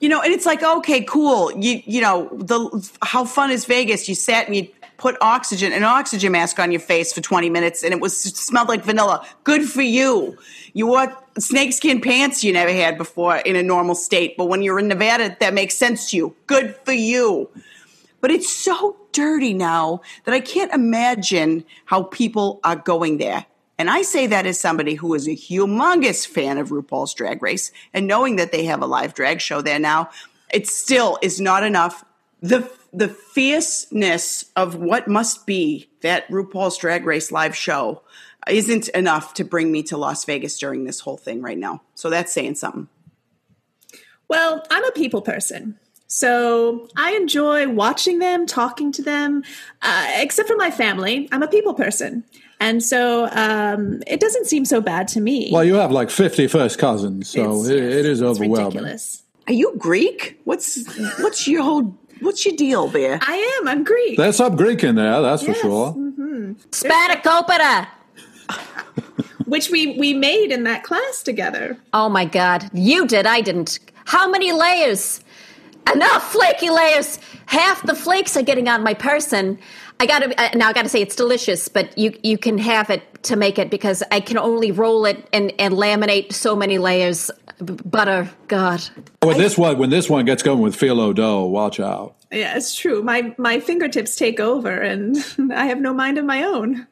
You 0.00 0.08
know, 0.08 0.20
and 0.20 0.32
it's 0.32 0.46
like, 0.46 0.62
okay, 0.62 1.02
cool. 1.02 1.52
You 1.52 1.82
you 1.84 2.00
know, 2.00 2.28
the 2.32 2.90
how 3.02 3.24
fun 3.24 3.50
is 3.50 3.64
Vegas? 3.64 4.08
You 4.08 4.14
sat 4.14 4.46
and 4.46 4.56
you 4.56 4.68
put 4.96 5.16
oxygen 5.20 5.72
an 5.72 5.84
oxygen 5.84 6.32
mask 6.32 6.58
on 6.58 6.70
your 6.70 6.80
face 6.80 7.12
for 7.12 7.20
20 7.20 7.50
minutes 7.50 7.82
and 7.82 7.92
it 7.92 8.00
was 8.00 8.18
smelled 8.18 8.68
like 8.68 8.84
vanilla. 8.84 9.26
Good 9.42 9.68
for 9.68 9.82
you. 9.82 10.38
You 10.72 10.86
wore 10.86 11.16
snakeskin 11.38 12.00
pants 12.00 12.44
you 12.44 12.52
never 12.52 12.72
had 12.72 12.96
before 12.96 13.36
in 13.36 13.56
a 13.56 13.62
normal 13.62 13.94
state, 13.96 14.36
but 14.36 14.46
when 14.46 14.62
you're 14.62 14.78
in 14.78 14.88
Nevada 14.88 15.36
that 15.40 15.52
makes 15.52 15.74
sense 15.74 16.10
to 16.10 16.16
you. 16.16 16.36
Good 16.46 16.76
for 16.84 16.92
you 16.92 17.50
but 18.24 18.30
it's 18.30 18.50
so 18.50 18.96
dirty 19.12 19.52
now 19.52 20.00
that 20.24 20.32
I 20.34 20.40
can't 20.40 20.72
imagine 20.72 21.62
how 21.84 22.04
people 22.04 22.58
are 22.64 22.74
going 22.74 23.18
there. 23.18 23.44
And 23.84 23.90
I 23.90 24.00
say 24.00 24.26
that 24.28 24.46
as 24.46 24.58
somebody 24.58 24.94
who 24.94 25.12
is 25.12 25.28
a 25.28 25.32
humongous 25.32 26.26
fan 26.26 26.56
of 26.56 26.70
RuPaul's 26.70 27.12
Drag 27.12 27.42
Race 27.42 27.70
and 27.92 28.06
knowing 28.06 28.36
that 28.36 28.50
they 28.50 28.64
have 28.64 28.80
a 28.80 28.86
live 28.86 29.12
drag 29.12 29.42
show 29.42 29.60
there 29.60 29.78
now, 29.78 30.08
it 30.50 30.66
still 30.66 31.18
is 31.20 31.38
not 31.38 31.62
enough. 31.62 32.02
The 32.40 32.66
the 32.94 33.08
fierceness 33.10 34.46
of 34.56 34.76
what 34.76 35.06
must 35.06 35.44
be 35.44 35.90
that 36.00 36.26
RuPaul's 36.28 36.78
Drag 36.78 37.04
Race 37.04 37.30
live 37.30 37.54
show 37.54 38.00
isn't 38.48 38.88
enough 38.88 39.34
to 39.34 39.44
bring 39.44 39.70
me 39.70 39.82
to 39.82 39.98
Las 39.98 40.24
Vegas 40.24 40.58
during 40.58 40.84
this 40.84 41.00
whole 41.00 41.18
thing 41.18 41.42
right 41.42 41.58
now. 41.58 41.82
So 41.94 42.08
that's 42.08 42.32
saying 42.32 42.54
something. 42.54 42.88
Well, 44.28 44.64
I'm 44.70 44.84
a 44.86 44.92
people 44.92 45.20
person. 45.20 45.78
So 46.06 46.88
I 46.96 47.16
enjoy 47.16 47.68
watching 47.68 48.18
them, 48.18 48.46
talking 48.46 48.92
to 48.92 49.02
them, 49.02 49.42
uh, 49.82 50.10
except 50.16 50.48
for 50.48 50.56
my 50.56 50.70
family. 50.70 51.28
I'm 51.32 51.42
a 51.42 51.48
people 51.48 51.74
person. 51.74 52.24
And 52.64 52.82
so 52.82 53.28
um, 53.32 54.02
it 54.06 54.20
doesn't 54.20 54.46
seem 54.46 54.64
so 54.64 54.80
bad 54.80 55.06
to 55.08 55.20
me. 55.20 55.50
Well, 55.52 55.64
you 55.64 55.74
have 55.74 55.90
like 55.90 56.08
50 56.10 56.46
first 56.46 56.78
cousins, 56.78 57.28
so 57.28 57.40
It's- 57.64 57.68
it, 57.68 57.82
it 57.82 58.06
is 58.06 58.20
it's 58.22 58.26
overwhelming. 58.30 58.66
ridiculous. 58.68 59.22
Are 59.48 59.52
you 59.52 59.74
Greek? 59.76 60.40
What's 60.44 60.68
what's 61.20 61.46
your 61.46 61.62
whole 61.62 61.94
what's 62.20 62.46
your 62.46 62.56
deal 62.56 62.88
there? 62.88 63.18
I 63.20 63.36
am. 63.60 63.68
I'm 63.68 63.84
Greek. 63.84 64.16
There's 64.16 64.36
some 64.36 64.56
Greek 64.56 64.82
in 64.82 64.94
there, 64.94 65.20
that's 65.20 65.42
Yes. 65.42 65.56
for 65.58 65.62
sure. 65.62 65.94
Spanakopita. 66.70 67.86
which 69.46 69.70
we 69.70 69.98
we 69.98 70.14
made 70.14 70.50
in 70.50 70.64
that 70.64 70.82
class 70.84 71.22
together. 71.22 71.76
Oh 71.92 72.08
my 72.08 72.24
God. 72.24 72.70
You 72.72 73.06
did. 73.06 73.26
I 73.26 73.42
didn't. 73.42 73.78
How 74.06 74.30
many 74.30 74.52
layers? 74.52 75.20
Enough 75.94 76.32
flaky 76.32 76.70
layers. 76.70 77.18
Half 77.44 77.82
the 77.86 77.94
flakes 77.94 78.38
are 78.38 78.42
getting 78.42 78.68
on 78.68 78.82
my 78.82 78.94
person. 78.94 79.58
I 80.00 80.06
gotta 80.06 80.40
uh, 80.40 80.56
now. 80.56 80.68
I 80.68 80.72
gotta 80.72 80.88
say 80.88 81.00
it's 81.00 81.16
delicious, 81.16 81.68
but 81.68 81.96
you 81.96 82.18
you 82.22 82.36
can 82.36 82.58
have 82.58 82.90
it 82.90 83.02
to 83.24 83.36
make 83.36 83.58
it 83.58 83.70
because 83.70 84.02
I 84.10 84.20
can 84.20 84.38
only 84.38 84.70
roll 84.70 85.06
it 85.06 85.28
and 85.32 85.52
and 85.58 85.74
laminate 85.74 86.32
so 86.32 86.56
many 86.56 86.78
layers. 86.78 87.30
B- 87.64 87.74
butter, 87.84 88.28
God. 88.48 88.82
With 89.22 89.36
this 89.36 89.56
one, 89.56 89.78
when 89.78 89.90
this 89.90 90.10
one 90.10 90.24
gets 90.24 90.42
going 90.42 90.60
with 90.60 90.76
phyllo 90.76 91.14
dough, 91.14 91.44
watch 91.44 91.78
out. 91.78 92.16
Yeah, 92.32 92.56
it's 92.56 92.74
true. 92.74 93.02
My 93.02 93.34
my 93.38 93.60
fingertips 93.60 94.16
take 94.16 94.40
over, 94.40 94.72
and 94.80 95.16
I 95.52 95.66
have 95.66 95.80
no 95.80 95.94
mind 95.94 96.18
of 96.18 96.24
my 96.24 96.42
own. 96.42 96.86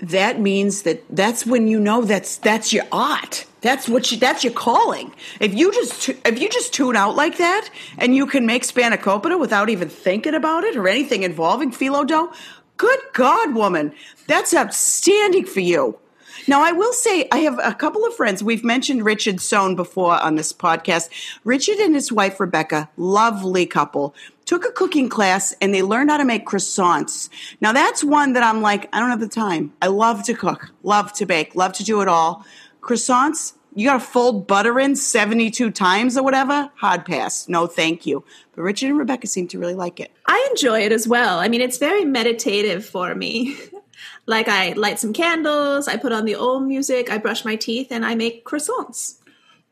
That 0.00 0.40
means 0.40 0.82
that 0.82 1.04
that's 1.08 1.46
when 1.46 1.68
you 1.68 1.80
know 1.80 2.02
that's 2.02 2.36
that's 2.38 2.72
your 2.72 2.84
art. 2.92 3.46
That's 3.60 3.88
what 3.88 4.12
you, 4.12 4.18
that's 4.18 4.44
your 4.44 4.52
calling. 4.52 5.12
If 5.40 5.54
you 5.54 5.72
just 5.72 6.08
if 6.08 6.38
you 6.38 6.48
just 6.50 6.74
tune 6.74 6.96
out 6.96 7.16
like 7.16 7.38
that 7.38 7.70
and 7.96 8.14
you 8.14 8.26
can 8.26 8.44
make 8.44 8.62
spanakopita 8.62 9.38
without 9.40 9.70
even 9.70 9.88
thinking 9.88 10.34
about 10.34 10.64
it 10.64 10.76
or 10.76 10.86
anything 10.86 11.22
involving 11.22 11.70
phyllo 11.70 12.06
dough, 12.06 12.32
good 12.76 13.00
God, 13.12 13.54
woman, 13.54 13.94
that's 14.26 14.54
outstanding 14.54 15.46
for 15.46 15.60
you. 15.60 15.98
Now, 16.46 16.62
I 16.62 16.72
will 16.72 16.92
say 16.92 17.26
I 17.32 17.38
have 17.38 17.58
a 17.62 17.72
couple 17.72 18.04
of 18.04 18.14
friends. 18.14 18.42
We've 18.42 18.64
mentioned 18.64 19.04
Richard 19.04 19.40
Sohn 19.40 19.76
before 19.76 20.20
on 20.20 20.34
this 20.34 20.52
podcast. 20.52 21.08
Richard 21.42 21.78
and 21.78 21.94
his 21.94 22.12
wife 22.12 22.38
Rebecca, 22.38 22.90
lovely 22.98 23.64
couple, 23.64 24.14
took 24.44 24.64
a 24.64 24.70
cooking 24.70 25.08
class 25.08 25.54
and 25.60 25.74
they 25.74 25.82
learned 25.82 26.10
how 26.10 26.16
to 26.16 26.24
make 26.24 26.46
croissants. 26.46 27.28
Now, 27.60 27.72
that's 27.72 28.04
one 28.04 28.34
that 28.34 28.42
I'm 28.42 28.62
like, 28.62 28.88
I 28.92 29.00
don't 29.00 29.10
have 29.10 29.20
the 29.20 29.28
time. 29.28 29.72
I 29.80 29.86
love 29.88 30.24
to 30.24 30.34
cook, 30.34 30.70
love 30.82 31.12
to 31.14 31.26
bake, 31.26 31.54
love 31.54 31.72
to 31.74 31.84
do 31.84 32.00
it 32.00 32.08
all. 32.08 32.44
Croissants, 32.80 33.54
you 33.74 33.88
got 33.88 33.94
to 33.94 34.06
fold 34.06 34.46
butter 34.46 34.78
in 34.78 34.94
72 34.94 35.70
times 35.72 36.16
or 36.16 36.22
whatever. 36.22 36.70
Hard 36.76 37.04
pass. 37.04 37.48
No, 37.48 37.66
thank 37.66 38.06
you. 38.06 38.24
But 38.54 38.62
Richard 38.62 38.90
and 38.90 38.98
Rebecca 38.98 39.26
seem 39.26 39.48
to 39.48 39.58
really 39.58 39.74
like 39.74 39.98
it. 39.98 40.12
I 40.26 40.46
enjoy 40.50 40.80
it 40.82 40.92
as 40.92 41.08
well. 41.08 41.40
I 41.40 41.48
mean, 41.48 41.60
it's 41.60 41.78
very 41.78 42.04
meditative 42.04 42.84
for 42.84 43.14
me. 43.14 43.56
like 44.26 44.48
I 44.48 44.72
light 44.72 44.98
some 44.98 45.12
candles, 45.12 45.88
I 45.88 45.96
put 45.96 46.12
on 46.12 46.24
the 46.24 46.36
old 46.36 46.64
music, 46.64 47.10
I 47.10 47.18
brush 47.18 47.44
my 47.44 47.56
teeth, 47.56 47.88
and 47.90 48.04
I 48.04 48.14
make 48.14 48.44
croissants. 48.44 49.18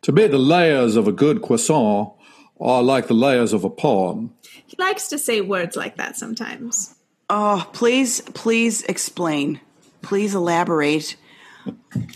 To 0.03 0.13
me, 0.13 0.27
the 0.27 0.39
layers 0.39 0.97
of 0.97 1.07
a 1.07 1.13
good 1.13 1.43
croissant 1.43 2.13
are 2.61 2.83
like 2.83 3.07
the 3.07 3.15
layers 3.15 3.53
of 3.53 3.65
a 3.65 3.71
poem. 3.71 4.35
He 4.75 4.83
likes 4.83 5.09
to 5.09 5.19
say 5.19 5.41
words 5.43 5.77
like 5.77 5.97
that 5.99 6.17
sometimes. 6.17 6.95
Oh, 7.29 7.69
please, 7.73 8.23
please 8.23 8.83
explain. 8.85 9.61
Please 10.01 10.35
elaborate 10.35 11.17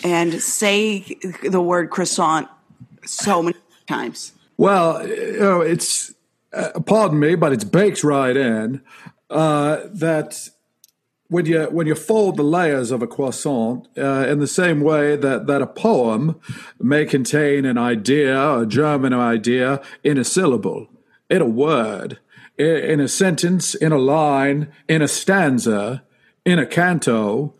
and 0.02 0.32
say 0.40 1.00
the 1.42 1.60
word 1.60 1.90
croissant 1.90 2.48
so 3.04 3.42
many 3.42 3.58
times. 3.86 4.32
Well, 4.56 5.06
you 5.06 5.38
know, 5.38 5.60
it's, 5.60 6.14
uh, 6.52 6.80
pardon 6.80 7.20
me, 7.20 7.34
but 7.34 7.52
it's 7.52 7.64
baked 7.64 8.02
right 8.02 8.36
in 8.36 8.80
uh, 9.28 9.82
that 9.92 10.48
when 11.28 11.44
you 11.44 11.64
when 11.64 11.86
you 11.86 11.94
fold 11.94 12.36
the 12.36 12.42
layers 12.44 12.90
of 12.90 13.02
a 13.02 13.06
croissant 13.06 13.86
uh, 13.98 14.26
in 14.28 14.38
the 14.38 14.46
same 14.46 14.80
way 14.80 15.16
that, 15.16 15.46
that 15.46 15.60
a 15.60 15.66
poem 15.66 16.40
may 16.80 17.04
contain 17.04 17.64
an 17.64 17.76
idea, 17.76 18.58
a 18.60 18.66
German 18.66 19.12
idea, 19.12 19.82
in 20.02 20.18
a 20.18 20.24
syllable, 20.24 20.88
in 21.28 21.42
a 21.42 21.46
word, 21.46 22.12
i- 22.14 22.18
in 22.58 23.00
a 23.00 23.08
sentence, 23.08 23.74
in 23.74 23.92
a 23.92 23.98
line, 23.98 24.72
in 24.88 25.02
a 25.02 25.08
stanza, 25.08 26.02
in 26.44 26.58
a 26.58 26.66
canto. 26.66 27.54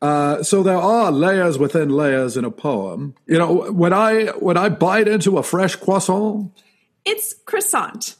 Uh, 0.00 0.42
so 0.42 0.62
there 0.62 0.76
are 0.76 1.10
layers 1.10 1.58
within 1.58 1.88
layers 1.90 2.36
in 2.36 2.44
a 2.44 2.50
poem. 2.50 3.14
You 3.26 3.38
know, 3.38 3.70
when 3.72 3.92
I 3.92 4.26
when 4.38 4.56
I 4.56 4.68
bite 4.68 5.08
into 5.08 5.38
a 5.38 5.42
fresh 5.42 5.74
croissant, 5.76 6.52
It's 7.04 7.34
croissant. 7.44 8.16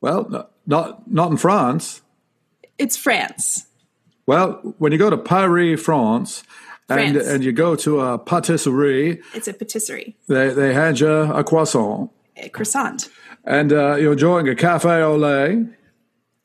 well, 0.00 0.26
no- 0.28 0.46
not 0.66 1.10
not 1.10 1.30
in 1.30 1.36
France. 1.38 2.02
It's 2.78 2.96
France. 2.96 3.66
Well, 4.26 4.74
when 4.78 4.92
you 4.92 4.98
go 4.98 5.10
to 5.10 5.16
Paris, 5.18 5.80
France, 5.82 6.42
and 6.88 7.16
and 7.16 7.42
you 7.42 7.52
go 7.52 7.74
to 7.76 8.00
a 8.00 8.18
patisserie, 8.18 9.20
It's 9.34 9.48
a 9.48 9.54
patisserie. 9.54 10.14
they 10.28 10.50
they 10.50 10.74
hand 10.74 11.00
you 11.00 11.08
a 11.08 11.42
croissant, 11.42 12.10
A 12.36 12.48
croissant. 12.50 13.08
And 13.44 13.72
uh, 13.72 13.96
you're 13.96 14.12
enjoying 14.12 14.48
a 14.48 14.54
cafe 14.54 15.02
au 15.02 15.16
lait. 15.16 15.66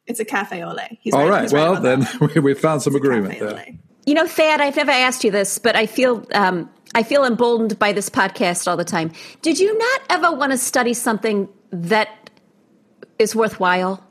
It's 0.05 0.19
a 0.19 0.25
cafe 0.25 0.63
au 0.63 0.73
lait. 0.73 0.97
He's 1.01 1.13
All 1.13 1.27
right, 1.27 1.43
he's 1.43 1.53
well 1.53 1.75
about 1.75 1.83
then 1.83 2.07
we, 2.35 2.39
we 2.39 2.53
found 2.53 2.81
some 2.81 2.95
It's 2.95 3.03
agreement 3.03 3.39
there. 3.39 3.65
You 4.05 4.13
know, 4.13 4.25
Thad, 4.25 4.61
I've 4.61 4.77
never 4.77 4.91
asked 4.91 5.23
you 5.23 5.31
this, 5.31 5.59
but 5.59 5.75
I 5.75 5.85
feel 5.85 6.25
um, 6.33 6.69
I 6.95 7.03
feel 7.03 7.25
emboldened 7.25 7.77
by 7.77 7.91
this 7.91 8.09
podcast 8.09 8.67
all 8.67 8.77
the 8.77 8.85
time. 8.85 9.11
Did 9.41 9.59
you 9.59 9.77
not 9.77 10.01
ever 10.09 10.31
want 10.31 10.53
to 10.53 10.57
study 10.57 10.93
something 10.93 11.49
that 11.71 12.29
is 13.19 13.35
worthwhile, 13.35 14.03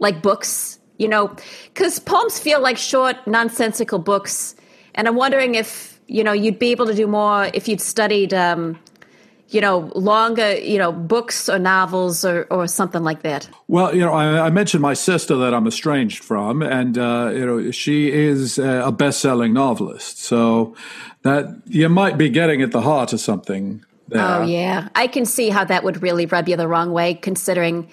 like 0.00 0.22
books? 0.22 0.80
You 0.98 1.08
know, 1.08 1.36
because 1.72 1.98
poems 1.98 2.38
feel 2.38 2.60
like 2.60 2.76
short, 2.76 3.16
nonsensical 3.26 3.98
books, 3.98 4.54
and 4.94 5.08
I'm 5.08 5.16
wondering 5.16 5.54
if 5.54 6.00
you 6.06 6.24
know 6.24 6.32
you'd 6.32 6.58
be 6.58 6.70
able 6.70 6.86
to 6.86 6.94
do 6.94 7.06
more 7.06 7.50
if 7.54 7.68
you'd 7.68 7.80
studied, 7.80 8.34
um, 8.34 8.78
you 9.48 9.60
know, 9.60 9.92
longer, 9.94 10.56
you 10.58 10.78
know, 10.78 10.90
books 10.90 11.48
or 11.48 11.58
novels 11.58 12.24
or 12.24 12.46
or 12.50 12.66
something 12.66 13.04
like 13.04 13.22
that. 13.22 13.48
Well, 13.68 13.94
you 13.94 14.00
know, 14.00 14.12
I, 14.12 14.46
I 14.46 14.50
mentioned 14.50 14.82
my 14.82 14.94
sister 14.94 15.36
that 15.36 15.54
I'm 15.54 15.66
estranged 15.66 16.24
from, 16.24 16.62
and 16.62 16.98
uh, 16.98 17.30
you 17.32 17.46
know, 17.46 17.70
she 17.70 18.10
is 18.10 18.58
a 18.58 18.90
best-selling 18.90 19.52
novelist. 19.52 20.18
So 20.18 20.74
that 21.22 21.62
you 21.66 21.88
might 21.88 22.16
be 22.16 22.30
getting 22.30 22.62
at 22.62 22.72
the 22.72 22.80
heart 22.80 23.12
of 23.12 23.20
something. 23.20 23.84
There. 24.08 24.22
Oh 24.22 24.42
yeah, 24.42 24.88
I 24.94 25.06
can 25.06 25.24
see 25.24 25.50
how 25.50 25.64
that 25.64 25.84
would 25.84 26.02
really 26.02 26.26
rub 26.26 26.48
you 26.48 26.56
the 26.56 26.68
wrong 26.68 26.92
way, 26.92 27.14
considering, 27.14 27.88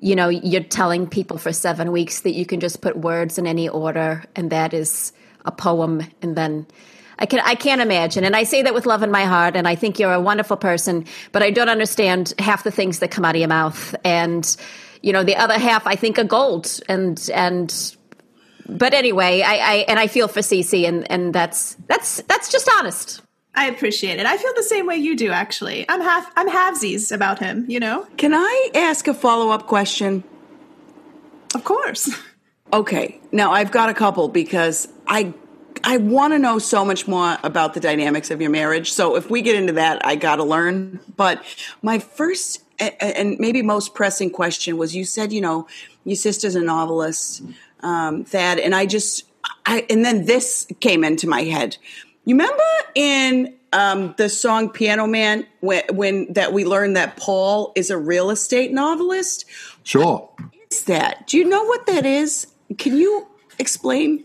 you 0.00 0.14
know, 0.14 0.28
you're 0.28 0.62
telling 0.62 1.06
people 1.06 1.38
for 1.38 1.52
seven 1.52 1.92
weeks 1.92 2.20
that 2.20 2.32
you 2.32 2.46
can 2.46 2.60
just 2.60 2.80
put 2.80 2.96
words 2.96 3.38
in 3.38 3.46
any 3.46 3.68
order, 3.68 4.24
and 4.36 4.50
that 4.50 4.72
is 4.74 5.12
a 5.44 5.50
poem, 5.50 6.02
and 6.22 6.36
then. 6.36 6.66
I 7.20 7.26
can 7.26 7.40
I 7.40 7.54
can't 7.54 7.80
imagine, 7.80 8.24
and 8.24 8.34
I 8.34 8.44
say 8.44 8.62
that 8.62 8.74
with 8.74 8.86
love 8.86 9.02
in 9.02 9.10
my 9.10 9.24
heart, 9.24 9.54
and 9.54 9.68
I 9.68 9.74
think 9.74 9.98
you're 9.98 10.12
a 10.12 10.20
wonderful 10.20 10.56
person, 10.56 11.04
but 11.32 11.42
I 11.42 11.50
don't 11.50 11.68
understand 11.68 12.32
half 12.38 12.64
the 12.64 12.70
things 12.70 13.00
that 13.00 13.10
come 13.10 13.24
out 13.24 13.34
of 13.34 13.40
your 13.40 13.48
mouth, 13.48 13.94
and 14.04 14.56
you 15.02 15.12
know 15.12 15.22
the 15.22 15.36
other 15.36 15.58
half 15.58 15.86
I 15.86 15.96
think 15.96 16.18
are 16.18 16.24
gold, 16.24 16.80
and 16.88 17.28
and 17.34 17.96
but 18.68 18.94
anyway, 18.94 19.42
I, 19.42 19.56
I 19.56 19.74
and 19.88 19.98
I 19.98 20.06
feel 20.06 20.28
for 20.28 20.40
Cece, 20.40 20.88
and 20.88 21.10
and 21.10 21.34
that's 21.34 21.74
that's 21.88 22.22
that's 22.22 22.50
just 22.50 22.70
honest. 22.78 23.20
I 23.54 23.66
appreciate 23.66 24.18
it. 24.18 24.26
I 24.26 24.36
feel 24.36 24.52
the 24.54 24.62
same 24.62 24.86
way 24.86 24.96
you 24.96 25.16
do, 25.16 25.30
actually. 25.30 25.84
I'm 25.88 26.00
half 26.00 26.30
I'm 26.36 26.48
halvesies 26.48 27.12
about 27.12 27.40
him, 27.40 27.66
you 27.68 27.80
know? 27.80 28.06
Can 28.16 28.32
I 28.32 28.70
ask 28.74 29.08
a 29.08 29.14
follow 29.14 29.50
up 29.50 29.66
question? 29.66 30.24
Of 31.54 31.64
course. 31.64 32.10
Okay, 32.72 33.20
now 33.32 33.50
I've 33.50 33.72
got 33.72 33.90
a 33.90 33.94
couple 33.94 34.28
because 34.28 34.86
I 35.08 35.34
I 35.84 35.96
want 35.96 36.32
to 36.32 36.38
know 36.38 36.58
so 36.58 36.84
much 36.84 37.08
more 37.08 37.38
about 37.42 37.74
the 37.74 37.80
dynamics 37.80 38.30
of 38.30 38.40
your 38.40 38.50
marriage. 38.50 38.92
So 38.92 39.16
if 39.16 39.30
we 39.30 39.42
get 39.42 39.56
into 39.56 39.72
that, 39.74 40.04
I 40.04 40.16
got 40.16 40.36
to 40.36 40.44
learn. 40.44 41.00
But 41.16 41.42
my 41.82 41.98
first 41.98 42.62
and 42.78 43.38
maybe 43.38 43.62
most 43.62 43.94
pressing 43.94 44.30
question 44.30 44.76
was: 44.76 44.94
you 44.94 45.04
said 45.04 45.32
you 45.32 45.40
know 45.40 45.66
your 46.04 46.16
sister's 46.16 46.54
a 46.54 46.60
novelist, 46.60 47.42
um, 47.80 48.24
Thad, 48.24 48.58
and 48.58 48.74
I 48.74 48.86
just 48.86 49.24
I 49.66 49.84
and 49.90 50.04
then 50.04 50.24
this 50.24 50.66
came 50.80 51.04
into 51.04 51.28
my 51.28 51.42
head. 51.42 51.76
You 52.24 52.34
remember 52.34 52.62
in 52.94 53.54
um, 53.72 54.14
the 54.16 54.28
song 54.28 54.70
Piano 54.70 55.06
Man 55.06 55.46
when, 55.60 55.82
when 55.92 56.32
that 56.32 56.52
we 56.52 56.64
learned 56.64 56.96
that 56.96 57.16
Paul 57.16 57.72
is 57.76 57.90
a 57.90 57.98
real 57.98 58.30
estate 58.30 58.72
novelist? 58.72 59.44
Sure. 59.84 60.28
What's 60.54 60.82
that? 60.84 61.26
Do 61.26 61.38
you 61.38 61.48
know 61.48 61.64
what 61.64 61.86
that 61.86 62.04
is? 62.06 62.46
Can 62.78 62.96
you 62.96 63.26
explain? 63.58 64.24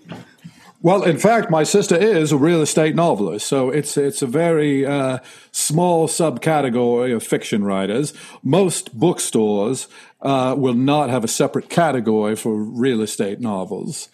Well, 0.86 1.02
in 1.02 1.18
fact, 1.18 1.50
my 1.50 1.64
sister 1.64 1.96
is 1.96 2.32
a 2.32 2.38
real 2.38 2.62
estate 2.62 2.94
novelist, 2.94 3.48
so 3.48 3.72
it's 3.72 3.98
it's 3.98 4.22
a 4.22 4.28
very 4.28 4.86
uh, 4.86 5.18
small 5.52 6.08
subcategory 6.08 7.12
of 7.12 7.24
fiction 7.24 7.64
writers. 7.64 8.14
Most 8.44 8.96
bookstores 8.96 9.88
uh, 10.22 10.54
will 10.56 10.76
not 10.76 11.10
have 11.10 11.24
a 11.24 11.28
separate 11.28 11.72
category 11.72 12.36
for 12.36 12.54
real 12.56 13.02
estate 13.02 13.40
novels, 13.40 14.10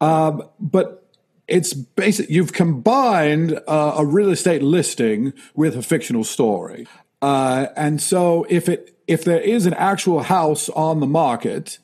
um, 0.00 0.42
but 0.58 1.06
it's 1.48 1.74
basic. 1.74 2.30
You've 2.30 2.54
combined 2.54 3.60
uh, 3.68 3.96
a 3.98 4.06
real 4.06 4.30
estate 4.30 4.62
listing 4.62 5.34
with 5.54 5.76
a 5.76 5.82
fictional 5.82 6.24
story, 6.24 6.88
uh, 7.20 7.66
and 7.76 8.00
so 8.00 8.46
if 8.48 8.70
it 8.70 8.96
if 9.06 9.22
there 9.22 9.42
is 9.42 9.66
an 9.66 9.74
actual 9.74 10.22
house 10.22 10.70
on 10.70 11.00
the 11.00 11.06
market. 11.06 11.78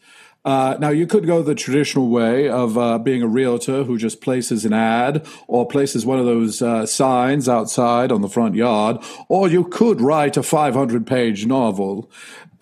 Uh, 0.45 0.77
now, 0.81 0.89
you 0.89 1.07
could 1.07 1.27
go 1.27 1.41
the 1.41 1.55
traditional 1.55 2.09
way 2.09 2.49
of 2.49 2.77
uh, 2.77 2.99
being 2.99 3.23
a 3.23 3.29
realtor 3.29 3.85
who 3.85 3.97
just 3.97 4.21
places 4.21 4.65
an 4.65 4.73
ad 4.73 5.25
or 5.47 5.67
places 5.67 6.05
one 6.05 6.19
of 6.19 6.27
those 6.27 6.61
uh, 6.61 6.85
signs 6.85 7.49
outside 7.49 8.11
on 8.11 8.23
the 8.23 8.29
front 8.29 8.57
yard, 8.57 8.99
or 9.29 9.49
you 9.49 9.65
could 9.65 10.01
write 10.01 10.37
a 10.37 10.43
500 10.43 11.07
page 11.07 11.47
novel 11.47 12.11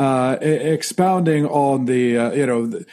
uh, 0.00 0.38
expounding 0.40 1.44
on 1.46 1.84
the, 1.84 2.16
uh, 2.16 2.32
you 2.32 2.46
know, 2.46 2.66
the, 2.66 2.86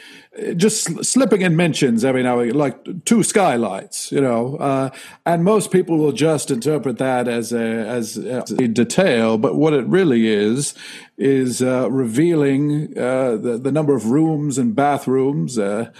just 0.54 0.84
sl- 0.84 1.02
slipping 1.02 1.40
in 1.40 1.56
mentions 1.56 2.04
every 2.04 2.22
now 2.22 2.38
and 2.38 2.50
again, 2.50 2.58
like 2.58 3.04
two 3.06 3.22
skylights, 3.22 4.12
you 4.12 4.20
know, 4.20 4.56
uh, 4.56 4.90
and 5.24 5.42
most 5.42 5.70
people 5.70 5.96
will 5.96 6.12
just 6.12 6.50
interpret 6.50 6.98
that 6.98 7.26
as 7.26 7.50
a 7.50 7.64
as 7.64 8.18
a 8.18 8.68
detail, 8.68 9.38
but 9.38 9.56
what 9.56 9.72
it 9.72 9.86
really 9.86 10.28
is 10.28 10.74
is 11.16 11.62
uh, 11.62 11.90
revealing 11.90 12.92
uh, 12.98 13.36
the 13.36 13.56
the 13.56 13.72
number 13.72 13.94
of 13.94 14.10
rooms 14.10 14.58
and 14.58 14.76
bathrooms. 14.76 15.58
Uh, 15.58 15.90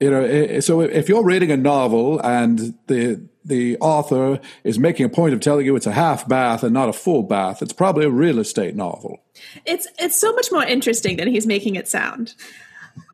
you 0.00 0.10
know, 0.10 0.60
so 0.60 0.80
if 0.80 1.10
you're 1.10 1.24
reading 1.24 1.50
a 1.50 1.58
novel 1.58 2.20
and 2.20 2.74
the 2.86 3.20
the 3.44 3.76
author 3.78 4.40
is 4.62 4.78
making 4.78 5.06
a 5.06 5.08
point 5.08 5.34
of 5.34 5.40
telling 5.40 5.66
you 5.66 5.76
it's 5.76 5.86
a 5.86 5.92
half 5.92 6.26
bath 6.26 6.62
and 6.62 6.72
not 6.72 6.88
a 6.88 6.92
full 6.92 7.22
bath, 7.22 7.62
it's 7.62 7.72
probably 7.72 8.06
a 8.06 8.10
real 8.10 8.38
estate 8.38 8.74
novel. 8.74 9.22
It's 9.64 9.86
it's 9.98 10.18
so 10.18 10.32
much 10.32 10.50
more 10.50 10.64
interesting 10.64 11.16
than 11.16 11.28
he's 11.28 11.46
making 11.46 11.74
it 11.74 11.88
sound. 11.88 12.34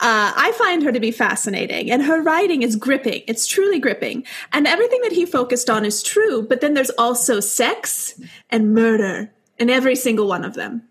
Uh, 0.01 0.33
I 0.37 0.53
find 0.59 0.83
her 0.83 0.93
to 0.93 1.01
be 1.01 1.11
fascinating, 1.11 1.91
and 1.91 2.03
her 2.03 2.23
writing 2.23 2.63
is 2.63 2.77
gripping. 2.77 3.23
It's 3.27 3.47
truly 3.47 3.79
gripping, 3.79 4.27
and 4.53 4.67
everything 4.67 5.01
that 5.03 5.13
he 5.13 5.25
focused 5.25 5.71
on 5.71 5.85
is 5.85 6.03
true. 6.03 6.43
But 6.43 6.61
then 6.61 6.75
there's 6.75 6.91
also 6.91 7.41
sex 7.41 8.21
and 8.51 8.75
murder 8.75 9.31
in 9.59 9.71
every 9.71 9.97
single 9.97 10.27
one 10.27 10.45
of 10.45 10.55
them. 10.55 10.83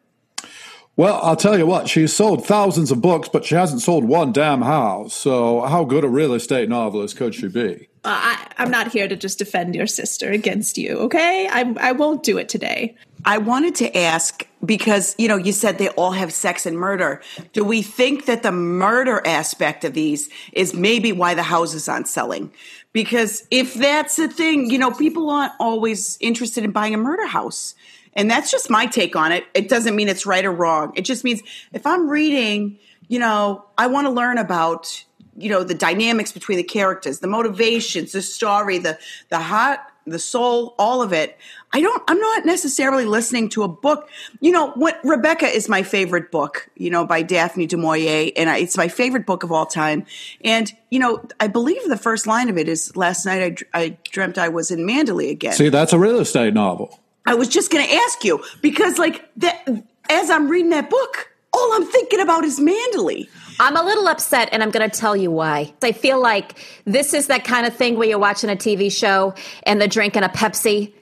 Well, 0.95 1.19
I'll 1.23 1.35
tell 1.35 1.57
you 1.57 1.65
what, 1.65 1.87
she's 1.87 2.13
sold 2.13 2.45
thousands 2.45 2.91
of 2.91 3.01
books, 3.01 3.29
but 3.29 3.45
she 3.45 3.55
hasn't 3.55 3.81
sold 3.81 4.03
one 4.03 4.33
damn 4.33 4.63
house. 4.63 5.13
So, 5.13 5.61
how 5.61 5.85
good 5.85 6.03
a 6.03 6.09
real 6.09 6.33
estate 6.33 6.67
novelist 6.67 7.15
could 7.15 7.33
she 7.33 7.47
be? 7.47 7.88
Uh, 8.05 8.09
I, 8.11 8.47
I'm 8.57 8.71
not 8.71 8.91
here 8.91 9.07
to 9.07 9.15
just 9.15 9.39
defend 9.39 9.75
your 9.75 9.87
sister 9.87 10.31
against 10.31 10.77
you, 10.77 10.97
okay? 10.99 11.49
I, 11.51 11.75
I 11.79 11.91
won't 11.91 12.23
do 12.23 12.37
it 12.37 12.47
today. 12.47 12.95
I 13.25 13.37
wanted 13.39 13.75
to 13.75 13.97
ask 13.97 14.47
because 14.63 15.15
you 15.17 15.27
know 15.27 15.35
you 15.35 15.51
said 15.51 15.77
they 15.77 15.89
all 15.89 16.11
have 16.11 16.31
sex 16.31 16.65
and 16.65 16.77
murder. 16.77 17.21
Do 17.51 17.65
we 17.65 17.81
think 17.81 18.25
that 18.25 18.43
the 18.43 18.51
murder 18.51 19.21
aspect 19.25 19.83
of 19.83 19.93
these 19.93 20.29
is 20.53 20.73
maybe 20.73 21.11
why 21.11 21.33
the 21.33 21.43
houses 21.43 21.89
aren't 21.89 22.07
selling? 22.07 22.51
Because 22.93 23.45
if 23.51 23.73
that's 23.73 24.15
the 24.15 24.29
thing, 24.29 24.69
you 24.69 24.77
know, 24.77 24.91
people 24.91 25.29
aren't 25.29 25.53
always 25.59 26.17
interested 26.21 26.63
in 26.63 26.71
buying 26.71 26.93
a 26.93 26.97
murder 26.97 27.27
house. 27.27 27.75
And 28.13 28.29
that's 28.29 28.49
just 28.49 28.69
my 28.69 28.85
take 28.85 29.15
on 29.15 29.31
it. 29.31 29.45
It 29.53 29.69
doesn't 29.69 29.95
mean 29.95 30.09
it's 30.09 30.25
right 30.25 30.43
or 30.43 30.51
wrong. 30.51 30.93
It 30.95 31.03
just 31.03 31.23
means 31.23 31.41
if 31.73 31.85
I'm 31.85 32.09
reading, 32.09 32.79
you 33.07 33.19
know, 33.19 33.65
I 33.77 33.87
want 33.87 34.07
to 34.07 34.11
learn 34.11 34.37
about, 34.37 35.03
you 35.39 35.49
know, 35.49 35.63
the 35.63 35.73
dynamics 35.73 36.31
between 36.31 36.57
the 36.57 36.63
characters, 36.63 37.19
the 37.19 37.27
motivations, 37.27 38.11
the 38.11 38.21
story, 38.21 38.77
the 38.77 38.97
the 39.29 39.39
heart, 39.39 39.79
the 40.05 40.19
soul, 40.19 40.75
all 40.77 41.01
of 41.01 41.13
it. 41.13 41.37
I 41.71 41.81
don't 41.81 42.03
I'm 42.07 42.19
not 42.19 42.45
necessarily 42.45 43.05
listening 43.05 43.49
to 43.49 43.63
a 43.63 43.67
book. 43.67 44.09
You 44.39 44.51
know, 44.51 44.71
what 44.71 44.99
Rebecca 45.03 45.47
is 45.47 45.69
my 45.69 45.83
favorite 45.83 46.31
book, 46.31 46.69
you 46.75 46.89
know, 46.89 47.05
by 47.05 47.21
Daphne 47.21 47.67
du 47.67 47.77
Maurier, 47.77 48.31
and 48.35 48.49
I, 48.49 48.57
it's 48.57 48.77
my 48.77 48.87
favorite 48.87 49.25
book 49.25 49.43
of 49.43 49.51
all 49.51 49.65
time. 49.65 50.05
And, 50.43 50.71
you 50.89 50.99
know, 50.99 51.23
I 51.39 51.47
believe 51.47 51.87
the 51.87 51.97
first 51.97 52.27
line 52.27 52.49
of 52.49 52.57
it 52.57 52.67
is 52.67 52.95
last 52.95 53.25
night 53.25 53.65
I, 53.73 53.79
I 53.81 53.97
dreamt 54.11 54.37
I 54.37 54.49
was 54.49 54.71
in 54.71 54.79
Manderley 54.79 55.29
again. 55.29 55.53
See, 55.53 55.69
that's 55.69 55.93
a 55.93 55.99
real 55.99 56.19
estate 56.19 56.53
novel. 56.53 56.99
I 57.25 57.35
was 57.35 57.47
just 57.47 57.71
going 57.71 57.85
to 57.85 57.93
ask 57.93 58.23
you 58.23 58.43
because, 58.61 58.97
like, 58.97 59.29
that, 59.37 59.67
as 60.09 60.29
I'm 60.31 60.47
reading 60.47 60.71
that 60.71 60.89
book, 60.89 61.29
all 61.53 61.73
I'm 61.73 61.85
thinking 61.85 62.19
about 62.19 62.43
is 62.43 62.59
Manderley. 62.59 63.27
I'm 63.59 63.75
a 63.75 63.83
little 63.83 64.07
upset, 64.07 64.49
and 64.51 64.63
I'm 64.63 64.71
going 64.71 64.89
to 64.89 64.99
tell 64.99 65.17
you 65.17 65.31
why. 65.31 65.73
I 65.83 65.91
feel 65.91 66.21
like 66.21 66.57
this 66.85 67.13
is 67.13 67.27
that 67.27 67.43
kind 67.43 67.67
of 67.67 67.75
thing 67.75 67.97
where 67.97 68.07
you're 68.07 68.17
watching 68.19 68.49
a 68.49 68.55
TV 68.55 68.91
show 68.91 69.33
and 69.63 69.81
they're 69.81 69.87
drinking 69.87 70.23
a 70.23 70.29
Pepsi. 70.29 70.93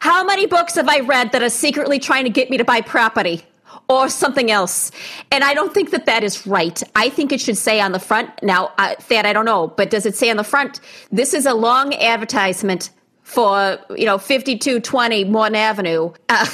How 0.00 0.24
many 0.24 0.46
books 0.46 0.76
have 0.76 0.88
I 0.88 1.00
read 1.00 1.32
that 1.32 1.42
are 1.42 1.50
secretly 1.50 1.98
trying 1.98 2.24
to 2.24 2.30
get 2.30 2.48
me 2.48 2.56
to 2.56 2.64
buy 2.64 2.80
property 2.80 3.42
or 3.88 4.08
something 4.08 4.50
else? 4.50 4.90
And 5.30 5.44
I 5.44 5.52
don't 5.52 5.74
think 5.74 5.90
that 5.90 6.06
that 6.06 6.24
is 6.24 6.46
right. 6.46 6.82
I 6.96 7.10
think 7.10 7.32
it 7.32 7.40
should 7.40 7.58
say 7.58 7.80
on 7.82 7.92
the 7.92 7.98
front. 7.98 8.30
Now, 8.42 8.72
uh, 8.78 8.94
Thad, 8.94 9.26
I 9.26 9.34
don't 9.34 9.44
know, 9.44 9.68
but 9.68 9.90
does 9.90 10.06
it 10.06 10.16
say 10.16 10.30
on 10.30 10.38
the 10.38 10.44
front? 10.44 10.80
This 11.12 11.34
is 11.34 11.44
a 11.44 11.52
long 11.52 11.94
advertisement 11.94 12.90
for 13.22 13.78
you 13.96 14.06
know 14.06 14.16
5220 14.16 15.24
Morton 15.24 15.54
Avenue. 15.54 16.12
Uh, 16.30 16.46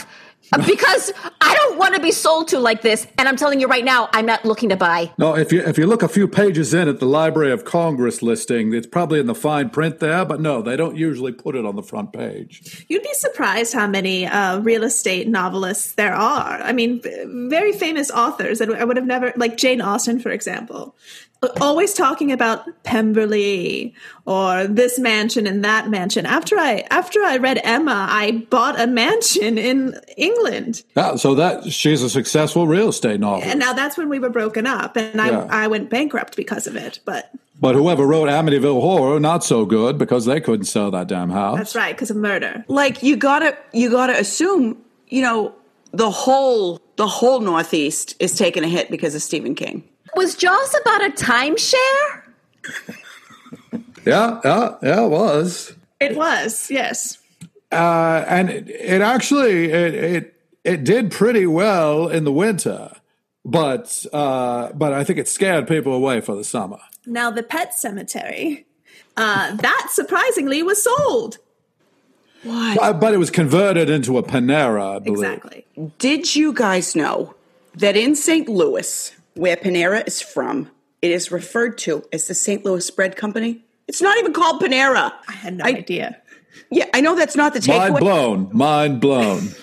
because 0.67 1.13
I 1.41 1.55
don't 1.55 1.79
want 1.79 1.95
to 1.95 2.01
be 2.01 2.13
sold 2.13 2.49
to 2.49 2.59
like 2.59 2.83
this, 2.83 3.07
and 3.19 3.29
I'm 3.29 3.37
telling 3.37 3.61
you 3.61 3.67
right 3.67 3.85
now, 3.85 4.09
I'm 4.13 4.27
not 4.27 4.45
looking 4.45 4.69
to 4.69 4.77
buy. 4.77 5.13
No, 5.19 5.35
if 5.37 5.53
you 5.53 5.61
if 5.61 5.79
you 5.79 5.87
look 5.87 6.03
a 6.03 6.09
few 6.09 6.29
pages 6.29 6.73
in 6.73 6.89
at 6.89 7.01
the 7.01 7.07
Library 7.07 7.51
of 7.51 7.65
Congress 7.65 8.23
listing, 8.23 8.73
it's 8.73 8.87
probably 8.87 9.19
in 9.19 9.27
the 9.27 9.35
fine 9.35 9.71
print 9.71 9.99
there, 9.99 10.25
but 10.25 10.41
no, 10.41 10.63
they 10.63 10.77
don't 10.77 10.97
usually 10.97 11.33
put 11.33 11.57
it 11.57 11.65
on 11.65 11.77
the 11.77 11.83
front 11.83 12.13
page. 12.13 12.85
You'd 12.89 13.03
be 13.03 13.15
surprised 13.15 13.73
how 13.73 13.87
many 13.87 14.27
uh, 14.27 14.61
real 14.61 14.85
estate 14.85 15.29
novelists 15.29 15.93
there 15.93 16.15
are. 16.15 16.61
I 16.63 16.73
mean, 16.73 17.01
very 17.51 17.73
famous 17.73 18.11
authors 18.11 18.59
that 18.59 18.71
I 18.71 18.85
would 18.85 18.97
have 18.97 19.07
never, 19.07 19.33
like 19.37 19.57
Jane 19.57 19.81
Austen, 19.81 20.19
for 20.21 20.31
example, 20.31 20.95
always 21.61 21.93
talking 21.95 22.33
about 22.33 22.67
Pemberley 22.83 23.95
or 24.25 24.67
this 24.67 24.99
mansion 24.99 25.47
and 25.47 25.65
that 25.65 25.89
mansion. 25.89 26.27
After 26.27 26.57
I 26.59 26.85
after 26.91 27.23
I 27.23 27.37
read 27.37 27.61
Emma, 27.63 28.07
I 28.09 28.45
bought 28.51 28.81
a 28.81 28.87
mansion 28.87 29.59
in 29.59 29.99
England, 30.17 30.83
Yeah, 30.97 31.17
so 31.17 31.35
that 31.37 31.73
she's 31.73 32.03
a 32.03 32.11
successful 32.11 32.67
real 32.67 32.89
estate 32.89 33.21
novelist. 33.21 33.49
and 33.51 33.61
now 33.61 33.73
that's 33.73 33.97
when 33.97 34.09
we 34.09 34.19
were 34.19 34.31
broken 34.31 34.67
up, 34.67 34.97
and 34.97 35.21
I 35.21 35.31
Yeah. 35.31 35.47
I 35.51 35.67
went 35.69 35.91
bankrupt 35.91 36.37
because 36.37 36.67
of 36.67 36.75
it. 36.77 36.99
But 37.05 37.31
but 37.61 37.75
whoever 37.75 38.07
wrote 38.07 38.29
Amityville 38.29 38.81
Horror, 38.81 39.19
not 39.21 39.43
so 39.45 39.65
good 39.65 39.97
because 39.97 40.27
they 40.27 40.41
couldn't 40.41 40.67
sell 40.67 40.91
that 40.91 41.07
damn 41.07 41.31
house. 41.31 41.57
that's 41.59 41.75
right, 41.75 41.95
because 41.95 42.11
of 42.11 42.17
murder. 42.17 42.65
Like, 42.69 43.03
you 43.03 43.17
gotta, 43.17 43.57
you 43.73 43.89
gotta 43.91 44.13
assume, 44.19 44.77
you 45.09 45.23
know, 45.23 45.55
the 45.91 46.11
whole, 46.11 46.83
the 46.97 47.07
whole 47.07 47.41
Northeast 47.41 48.15
is 48.21 48.37
taking 48.37 48.63
a 48.63 48.69
hit 48.69 48.91
because 48.91 49.15
of 49.15 49.23
Stephen 49.23 49.55
King. 49.55 49.85
Was 50.17 50.35
Jaws 50.35 50.75
about 50.81 51.05
a 51.05 51.11
timeshare? 51.11 52.23
Yeah, 54.07 54.41
yeah, 54.45 54.77
yeah, 54.83 55.05
it 55.05 55.11
was. 55.11 55.75
It 56.01 56.17
was 56.17 56.71
yes. 56.71 57.19
Uh, 57.71 58.25
and 58.29 58.49
it, 58.49 58.69
it 58.71 59.03
actually 59.03 59.67
it, 59.67 59.95
it 59.95 60.35
it 60.65 60.85
did 60.85 61.11
pretty 61.11 61.47
well 61.47 62.09
in 62.09 62.25
the 62.25 62.33
winter, 62.33 62.93
but 63.45 64.07
uh, 64.13 64.73
but 64.73 64.93
I 64.93 65.05
think 65.05 65.19
it 65.19 65.29
scared 65.29 65.69
people 65.69 65.93
away 65.93 66.21
for 66.21 66.35
the 66.35 66.45
summer. 66.45 66.79
Now 67.05 67.31
the 67.31 67.43
pet 67.43 67.75
cemetery, 67.75 68.67
uh, 69.17 69.55
that 69.57 69.89
surprisingly 69.91 70.63
was 70.63 70.83
sold. 70.83 71.39
Uh, 72.49 72.93
but 72.93 73.13
it 73.13 73.17
was 73.17 73.31
converted 73.31 73.91
into 73.91 74.19
a 74.19 74.23
Panera, 74.23 74.97
I 74.97 74.99
believe. 75.01 75.25
Exactly. 75.25 75.67
Did 75.99 76.37
you 76.37 76.53
guys 76.53 76.95
know 76.95 77.35
that 77.75 77.97
in 77.97 78.15
St. 78.15 78.49
Louis, 78.49 79.16
where 79.37 79.57
Panera 79.57 80.07
is 80.07 80.21
from, 80.21 80.71
it 81.03 81.11
is 81.11 81.31
referred 81.31 81.79
to 81.79 82.05
as 82.13 82.27
the 82.27 82.35
St. 82.35 82.65
Louis 82.65 82.91
Bread 82.91 83.17
Company? 83.17 83.65
It's 83.89 84.03
not 84.03 84.19
even 84.19 84.33
called 84.33 84.61
Panera. 84.61 85.13
I 85.29 85.33
had 85.33 85.57
no 85.59 85.65
I- 85.65 85.69
idea. 85.69 86.21
Yeah, 86.71 86.87
I 86.95 87.01
know 87.01 87.15
that's 87.15 87.37
not 87.37 87.53
the 87.53 87.61
takeaway. 87.61 87.79
Mind 87.79 87.95
takeaway. 87.95 88.01
blown, 88.01 88.51
mind 88.53 89.01
blown. 89.01 89.49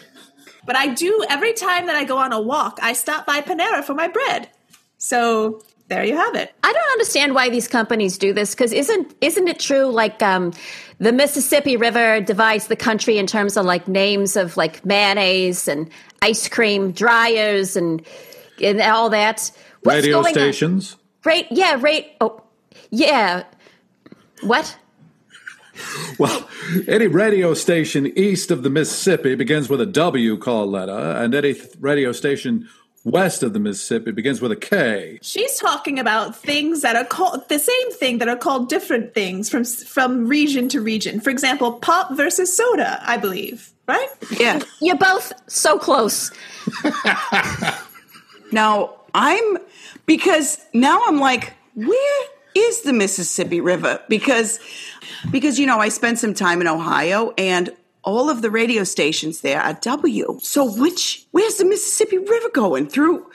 But 0.65 0.77
I 0.77 0.87
do 0.93 1.25
every 1.29 1.51
time 1.51 1.87
that 1.87 1.97
I 1.97 2.05
go 2.05 2.17
on 2.17 2.31
a 2.31 2.39
walk, 2.41 2.79
I 2.81 2.93
stop 2.93 3.25
by 3.25 3.41
Panera 3.41 3.83
for 3.83 3.93
my 3.93 4.07
bread. 4.07 4.49
So 4.97 5.61
there 5.89 6.05
you 6.05 6.15
have 6.15 6.35
it. 6.35 6.53
I 6.63 6.71
don't 6.71 6.91
understand 6.93 7.35
why 7.35 7.49
these 7.49 7.67
companies 7.67 8.17
do 8.17 8.31
this 8.31 8.55
because 8.55 8.71
isn't 8.71 9.13
isn't 9.19 9.47
it 9.49 9.59
true 9.59 9.87
like 9.87 10.23
um, 10.23 10.53
the 10.99 11.11
Mississippi 11.11 11.75
River 11.75 12.21
divides 12.21 12.67
the 12.67 12.77
country 12.77 13.17
in 13.17 13.27
terms 13.27 13.57
of 13.57 13.65
like 13.65 13.89
names 13.89 14.37
of 14.37 14.55
like 14.55 14.85
mayonnaise 14.85 15.67
and 15.67 15.89
ice 16.21 16.47
cream 16.47 16.93
dryers 16.93 17.75
and 17.75 18.01
and 18.65 18.81
all 18.81 19.09
that. 19.09 19.51
What's 19.81 19.95
Radio 19.95 20.21
going 20.21 20.27
on? 20.27 20.33
stations. 20.33 20.97
Right? 21.25 21.47
Yeah. 21.51 21.77
Right. 21.79 22.15
Oh, 22.21 22.41
yeah. 22.89 23.43
What? 24.41 24.77
Well, 26.19 26.47
any 26.87 27.07
radio 27.07 27.53
station 27.53 28.05
east 28.17 28.51
of 28.51 28.63
the 28.63 28.69
Mississippi 28.69 29.35
begins 29.35 29.69
with 29.69 29.81
a 29.81 29.85
W 29.85 30.37
call 30.37 30.67
letter, 30.67 30.91
uh, 30.91 31.23
and 31.23 31.33
any 31.33 31.53
th- 31.53 31.71
radio 31.79 32.11
station 32.11 32.69
west 33.03 33.43
of 33.43 33.53
the 33.53 33.59
Mississippi 33.59 34.11
begins 34.11 34.39
with 34.41 34.51
a 34.51 34.55
K. 34.55 35.19
She's 35.21 35.57
talking 35.57 35.99
about 35.99 36.35
things 36.35 36.81
that 36.81 36.95
are 36.95 37.03
called 37.03 37.47
the 37.49 37.59
same 37.59 37.91
thing 37.93 38.19
that 38.19 38.27
are 38.27 38.37
called 38.37 38.69
different 38.69 39.13
things 39.13 39.49
from 39.49 39.65
from 39.65 40.27
region 40.27 40.69
to 40.69 40.81
region. 40.81 41.19
For 41.19 41.29
example, 41.29 41.73
pop 41.73 42.15
versus 42.15 42.55
soda, 42.55 43.01
I 43.05 43.17
believe. 43.17 43.71
Right? 43.87 44.07
Yeah. 44.39 44.61
You're 44.79 44.95
both 44.95 45.33
so 45.47 45.77
close. 45.77 46.31
Now 48.53 48.93
I'm 49.13 49.57
because 50.05 50.63
now 50.73 51.01
I'm 51.07 51.19
like, 51.19 51.53
where 51.75 52.23
is 52.55 52.83
the 52.83 52.93
Mississippi 52.93 53.59
River 53.61 53.99
because 54.07 54.59
because 55.31 55.59
you 55.59 55.65
know 55.65 55.79
I 55.79 55.89
spent 55.89 56.19
some 56.19 56.33
time 56.33 56.61
in 56.61 56.67
Ohio 56.67 57.33
and 57.37 57.71
all 58.03 58.29
of 58.29 58.41
the 58.41 58.51
radio 58.51 58.83
stations 58.83 59.41
there 59.41 59.61
are 59.61 59.73
W. 59.73 60.37
So 60.41 60.71
which 60.71 61.25
where's 61.31 61.55
the 61.55 61.65
Mississippi 61.65 62.17
River 62.17 62.49
going 62.53 62.87
through? 62.87 63.25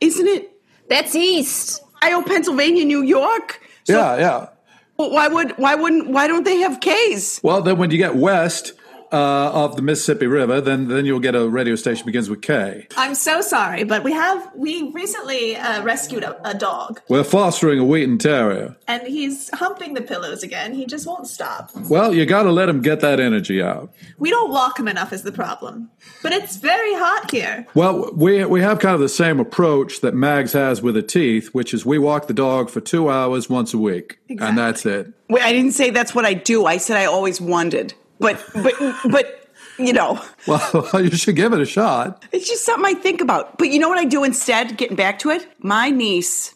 Isn't 0.00 0.26
it 0.26 0.50
That's 0.88 1.14
east. 1.14 1.80
Ohio, 2.02 2.22
Pennsylvania, 2.22 2.84
New 2.84 3.02
York? 3.02 3.60
So 3.84 3.96
yeah, 3.96 4.18
yeah. 4.18 4.48
why 4.96 5.28
would 5.28 5.52
why 5.52 5.74
wouldn't 5.76 6.08
why 6.08 6.26
don't 6.26 6.44
they 6.44 6.58
have 6.58 6.80
K's? 6.80 7.40
Well, 7.42 7.62
then 7.62 7.78
when 7.78 7.90
you 7.90 7.98
get 7.98 8.16
west 8.16 8.72
uh, 9.12 9.50
of 9.52 9.76
the 9.76 9.82
Mississippi 9.82 10.26
River, 10.26 10.60
then 10.60 10.88
then 10.88 11.04
you'll 11.04 11.20
get 11.20 11.34
a 11.34 11.48
radio 11.48 11.76
station 11.76 12.06
begins 12.06 12.30
with 12.30 12.42
K. 12.42 12.86
I'm 12.96 13.14
so 13.14 13.40
sorry, 13.40 13.84
but 13.84 14.02
we 14.04 14.12
have 14.12 14.50
we 14.56 14.90
recently 14.92 15.56
uh, 15.56 15.82
rescued 15.82 16.24
a, 16.24 16.48
a 16.48 16.54
dog, 16.54 17.00
We're 17.08 17.24
fostering 17.24 17.78
a 17.78 17.84
Wheaten 17.84 18.18
Terrier. 18.18 18.76
and 18.88 19.02
he's 19.06 19.50
humping 19.50 19.94
the 19.94 20.02
pillows 20.02 20.42
again. 20.42 20.74
He 20.74 20.86
just 20.86 21.06
won't 21.06 21.26
stop. 21.26 21.70
Well, 21.88 22.14
you 22.14 22.24
got 22.26 22.44
to 22.44 22.50
let 22.52 22.68
him 22.68 22.80
get 22.80 23.00
that 23.00 23.20
energy 23.20 23.62
out. 23.62 23.92
We 24.18 24.30
don't 24.30 24.50
walk 24.50 24.78
him 24.78 24.88
enough 24.88 25.12
is 25.12 25.22
the 25.22 25.32
problem. 25.32 25.90
But 26.22 26.32
it's 26.32 26.56
very 26.56 26.94
hot 26.94 27.30
here. 27.30 27.66
Well, 27.74 28.10
we 28.14 28.44
we 28.44 28.60
have 28.62 28.78
kind 28.78 28.94
of 28.94 29.00
the 29.00 29.08
same 29.08 29.38
approach 29.40 30.00
that 30.00 30.14
Mags 30.14 30.52
has 30.54 30.80
with 30.82 30.94
the 30.94 31.02
teeth, 31.02 31.48
which 31.48 31.74
is 31.74 31.84
we 31.84 31.98
walk 31.98 32.26
the 32.28 32.34
dog 32.34 32.70
for 32.70 32.80
two 32.80 33.10
hours 33.10 33.50
once 33.50 33.74
a 33.74 33.78
week, 33.78 34.18
and 34.28 34.56
that's 34.56 34.86
it. 34.86 35.12
Wait, 35.28 35.42
I 35.42 35.52
didn't 35.52 35.72
say 35.72 35.90
that's 35.90 36.14
what 36.14 36.24
I 36.24 36.34
do. 36.34 36.66
I 36.66 36.76
said 36.78 36.96
I 36.96 37.04
always 37.06 37.40
wondered. 37.40 37.94
But 38.22 38.44
but 38.54 38.74
but 39.10 39.48
you 39.78 39.92
know, 39.92 40.20
Well, 40.46 40.88
you 40.94 41.10
should 41.10 41.36
give 41.36 41.52
it 41.52 41.60
a 41.60 41.66
shot. 41.66 42.24
it's 42.32 42.48
just 42.48 42.64
something 42.64 42.94
I 42.96 42.98
think 42.98 43.20
about. 43.20 43.58
But 43.58 43.68
you 43.70 43.78
know 43.78 43.88
what 43.88 43.98
I 43.98 44.04
do 44.04 44.24
instead? 44.24 44.76
Getting 44.76 44.96
back 44.96 45.18
to 45.20 45.30
it, 45.30 45.46
my 45.58 45.90
niece, 45.90 46.54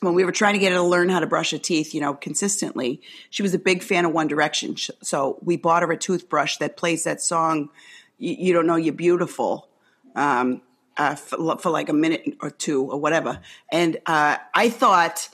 when 0.00 0.14
we 0.14 0.24
were 0.24 0.32
trying 0.32 0.54
to 0.54 0.58
get 0.58 0.72
her 0.72 0.78
to 0.78 0.82
learn 0.82 1.08
how 1.08 1.20
to 1.20 1.26
brush 1.26 1.50
her 1.52 1.58
teeth, 1.58 1.94
you 1.94 2.00
know, 2.00 2.14
consistently, 2.14 3.00
she 3.30 3.42
was 3.42 3.54
a 3.54 3.58
big 3.58 3.82
fan 3.82 4.04
of 4.04 4.12
One 4.12 4.26
Direction. 4.28 4.76
So 5.02 5.38
we 5.42 5.56
bought 5.56 5.82
her 5.82 5.90
a 5.90 5.96
toothbrush 5.96 6.58
that 6.58 6.76
plays 6.76 7.04
that 7.04 7.20
song, 7.20 7.70
"You, 8.18 8.52
Don't 8.52 8.66
Know 8.66 8.76
You're 8.76 8.94
Beautiful." 8.94 9.68
Um, 10.14 10.62
uh, 10.96 11.14
for, 11.14 11.58
for 11.58 11.70
like 11.70 11.88
a 11.88 11.92
minute 11.92 12.36
or 12.40 12.50
two 12.50 12.90
or 12.90 12.98
whatever. 12.98 13.40
And 13.70 13.98
uh, 14.06 14.38
I 14.54 14.70
thought, 14.70 15.28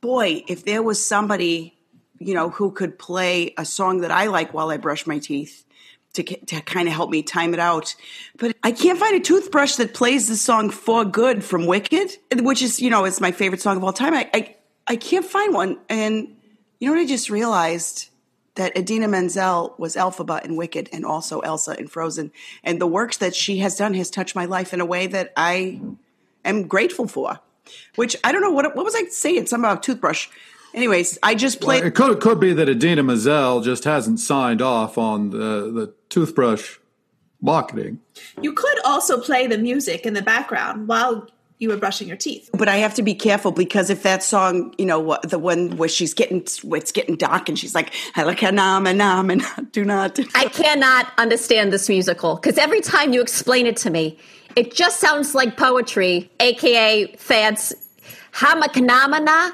boy, 0.00 0.44
if 0.46 0.64
there 0.64 0.82
was 0.82 1.04
somebody, 1.04 1.75
you 2.18 2.34
know, 2.34 2.50
who 2.50 2.70
could 2.70 2.98
play 2.98 3.54
a 3.56 3.64
song 3.64 4.00
that 4.00 4.10
I 4.10 4.26
like 4.26 4.54
while 4.54 4.70
I 4.70 4.76
brush 4.76 5.06
my 5.06 5.18
teeth 5.18 5.64
to, 6.16 6.22
to 6.22 6.60
kind 6.62 6.88
of 6.88 6.94
help 6.94 7.10
me 7.10 7.22
time 7.22 7.54
it 7.54 7.60
out. 7.60 7.94
But 8.38 8.56
I 8.62 8.72
can't 8.72 8.98
find 8.98 9.16
a 9.16 9.20
toothbrush 9.20 9.76
that 9.76 9.94
plays 9.94 10.28
the 10.28 10.36
song 10.36 10.70
For 10.70 11.04
Good 11.04 11.44
from 11.44 11.66
Wicked, 11.66 12.16
which 12.36 12.62
is, 12.62 12.80
you 12.80 12.90
know, 12.90 13.04
it's 13.04 13.20
my 13.20 13.32
favorite 13.32 13.60
song 13.60 13.76
of 13.76 13.84
all 13.84 13.92
time. 13.92 14.14
I, 14.14 14.28
I, 14.32 14.56
I 14.86 14.96
can't 14.96 15.24
find 15.24 15.54
one. 15.54 15.78
And 15.88 16.36
you 16.80 16.88
know 16.88 16.94
what 16.94 17.02
I 17.02 17.06
just 17.06 17.30
realized? 17.30 18.10
That 18.56 18.74
Idina 18.74 19.06
Menzel 19.06 19.74
was 19.76 19.96
Elphaba 19.96 20.42
in 20.42 20.56
Wicked 20.56 20.88
and 20.90 21.04
also 21.04 21.40
Elsa 21.40 21.78
in 21.78 21.88
Frozen. 21.88 22.32
And 22.64 22.80
the 22.80 22.86
works 22.86 23.18
that 23.18 23.34
she 23.34 23.58
has 23.58 23.76
done 23.76 23.92
has 23.92 24.08
touched 24.08 24.34
my 24.34 24.46
life 24.46 24.72
in 24.72 24.80
a 24.80 24.86
way 24.86 25.06
that 25.08 25.34
I 25.36 25.82
am 26.42 26.66
grateful 26.66 27.06
for. 27.06 27.38
Which 27.96 28.16
I 28.24 28.32
don't 28.32 28.40
know 28.40 28.52
what 28.52 28.74
what 28.74 28.84
was 28.84 28.94
I 28.94 29.04
saying? 29.08 29.48
Something 29.48 29.68
about 29.68 29.82
toothbrush. 29.82 30.28
Anyways, 30.76 31.18
I 31.22 31.34
just 31.34 31.60
played. 31.60 31.82
It 31.84 31.94
could 31.94 32.20
could 32.20 32.38
be 32.38 32.52
that 32.52 32.68
Adina 32.68 33.02
Mazel 33.02 33.62
just 33.62 33.84
hasn't 33.84 34.20
signed 34.20 34.60
off 34.60 34.98
on 34.98 35.30
the, 35.30 35.72
the 35.72 35.94
toothbrush 36.10 36.76
marketing. 37.40 38.00
You 38.42 38.52
could 38.52 38.78
also 38.84 39.18
play 39.18 39.46
the 39.46 39.56
music 39.56 40.04
in 40.04 40.12
the 40.12 40.20
background 40.20 40.86
while 40.86 41.28
you 41.58 41.70
were 41.70 41.78
brushing 41.78 42.06
your 42.06 42.18
teeth. 42.18 42.50
but 42.52 42.68
I 42.68 42.76
have 42.76 42.92
to 42.94 43.02
be 43.02 43.14
careful 43.14 43.50
because 43.50 43.88
if 43.88 44.02
that 44.02 44.22
song, 44.22 44.74
you 44.76 44.84
know, 44.84 45.16
the 45.22 45.38
one 45.38 45.78
where 45.78 45.88
she's 45.88 46.12
getting, 46.12 46.42
it's 46.42 46.92
getting 46.92 47.16
dark 47.16 47.48
and 47.48 47.58
she's 47.58 47.74
like, 47.74 47.94
"Halakanama 48.14 49.72
do 49.72 49.82
not. 49.82 50.18
I 50.34 50.48
cannot 50.48 51.10
understand 51.16 51.72
this 51.72 51.88
musical 51.88 52.34
because 52.36 52.58
every 52.58 52.82
time 52.82 53.14
you 53.14 53.22
explain 53.22 53.66
it 53.66 53.78
to 53.78 53.90
me, 53.90 54.18
it 54.54 54.74
just 54.74 55.00
sounds 55.00 55.34
like 55.34 55.56
poetry, 55.56 56.30
aka 56.40 57.06
Thad's 57.16 57.74
Hamakanamana. 58.32 59.52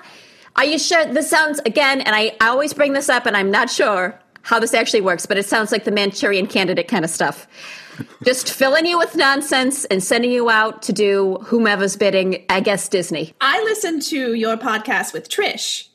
Are 0.56 0.64
you 0.64 0.78
sure 0.78 1.04
this 1.06 1.30
sounds 1.30 1.60
again? 1.64 2.00
And 2.00 2.14
I, 2.14 2.36
I 2.40 2.48
always 2.48 2.72
bring 2.74 2.92
this 2.92 3.08
up, 3.08 3.26
and 3.26 3.36
I'm 3.36 3.50
not 3.50 3.70
sure 3.70 4.18
how 4.42 4.58
this 4.58 4.74
actually 4.74 5.00
works, 5.00 5.26
but 5.26 5.38
it 5.38 5.46
sounds 5.46 5.72
like 5.72 5.84
the 5.84 5.90
Manchurian 5.90 6.46
candidate 6.46 6.88
kind 6.88 7.04
of 7.04 7.10
stuff. 7.10 7.46
Just 8.24 8.52
filling 8.52 8.86
you 8.86 8.98
with 8.98 9.16
nonsense 9.16 9.84
and 9.86 10.02
sending 10.02 10.30
you 10.30 10.50
out 10.50 10.82
to 10.82 10.92
do 10.92 11.38
whomever's 11.42 11.96
bidding, 11.96 12.44
I 12.48 12.60
guess 12.60 12.88
Disney. 12.88 13.34
I 13.40 13.62
listened 13.62 14.02
to 14.02 14.34
your 14.34 14.56
podcast 14.56 15.12
with 15.12 15.28
Trish, 15.28 15.88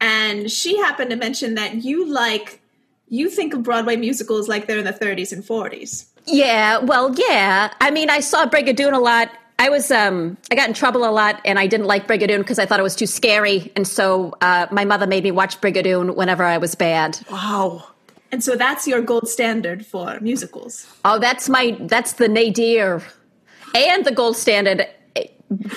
and 0.00 0.50
she 0.50 0.78
happened 0.78 1.10
to 1.10 1.16
mention 1.16 1.54
that 1.54 1.84
you 1.84 2.06
like 2.08 2.60
you 3.08 3.30
think 3.30 3.54
of 3.54 3.62
Broadway 3.62 3.96
musicals 3.96 4.48
like 4.48 4.66
they're 4.66 4.78
in 4.78 4.84
the 4.84 4.92
30s 4.92 5.32
and 5.32 5.42
40s. 5.42 6.06
Yeah, 6.26 6.78
well, 6.78 7.14
yeah. 7.16 7.72
I 7.80 7.90
mean, 7.90 8.10
I 8.10 8.20
saw 8.20 8.46
Brigadoon 8.46 8.92
a 8.92 8.98
lot. 8.98 9.30
I 9.60 9.70
was, 9.70 9.90
um, 9.90 10.36
I 10.50 10.54
got 10.54 10.68
in 10.68 10.74
trouble 10.74 11.04
a 11.04 11.10
lot, 11.10 11.40
and 11.44 11.58
I 11.58 11.66
didn't 11.66 11.86
like 11.86 12.06
Brigadoon 12.06 12.38
because 12.38 12.58
I 12.58 12.66
thought 12.66 12.78
it 12.78 12.84
was 12.84 12.94
too 12.94 13.06
scary, 13.06 13.72
and 13.74 13.86
so 13.88 14.34
uh, 14.40 14.66
my 14.70 14.84
mother 14.84 15.06
made 15.06 15.24
me 15.24 15.32
watch 15.32 15.60
Brigadoon 15.60 16.14
whenever 16.14 16.44
I 16.44 16.58
was 16.58 16.74
bad. 16.74 17.18
Wow. 17.30 17.84
And 18.30 18.44
so 18.44 18.54
that's 18.56 18.86
your 18.86 19.00
gold 19.02 19.28
standard 19.28 19.84
for 19.84 20.20
musicals. 20.20 20.86
Oh, 21.04 21.18
that's 21.18 21.48
my, 21.48 21.76
that's 21.80 22.12
the 22.14 22.28
nadir, 22.28 23.02
and 23.74 24.04
the 24.04 24.12
gold 24.12 24.36
standard. 24.36 24.86
It- 25.16 25.34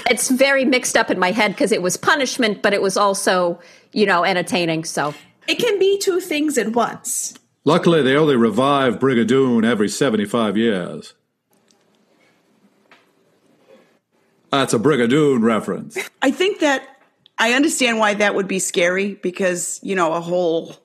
It's 0.10 0.30
very 0.30 0.66
mixed 0.66 0.98
up 0.98 1.10
in 1.10 1.18
my 1.18 1.32
head 1.32 1.52
because 1.54 1.72
it 1.72 1.82
was 1.82 1.96
punishment, 1.96 2.62
but 2.62 2.74
it 2.74 2.82
was 2.82 2.98
also, 2.98 3.58
you 3.94 4.06
know, 4.06 4.26
entertaining. 4.26 4.84
So 4.84 5.14
It 5.48 5.56
can 5.60 5.80
be 5.80 5.98
two 5.98 6.20
things 6.20 6.58
at 6.58 6.74
once. 6.74 7.34
Luckily, 7.64 8.02
they 8.02 8.18
only 8.18 8.36
revive 8.36 9.00
Brigadoon 9.00 9.64
every 9.66 9.88
75 9.88 10.58
years. 10.58 11.14
That's 14.52 14.74
a 14.74 14.80
Brigadoon 14.80 15.42
reference. 15.44 15.98
I 16.22 16.32
think 16.32 16.60
that 16.60 16.84
I 17.40 17.54
understand 17.54 18.00
why 18.00 18.14
that 18.16 18.36
would 18.36 18.48
be 18.48 18.60
scary 18.60 19.16
because, 19.16 19.80
you 19.82 19.96
know, 19.96 20.14
a 20.14 20.22
whole 20.22 20.76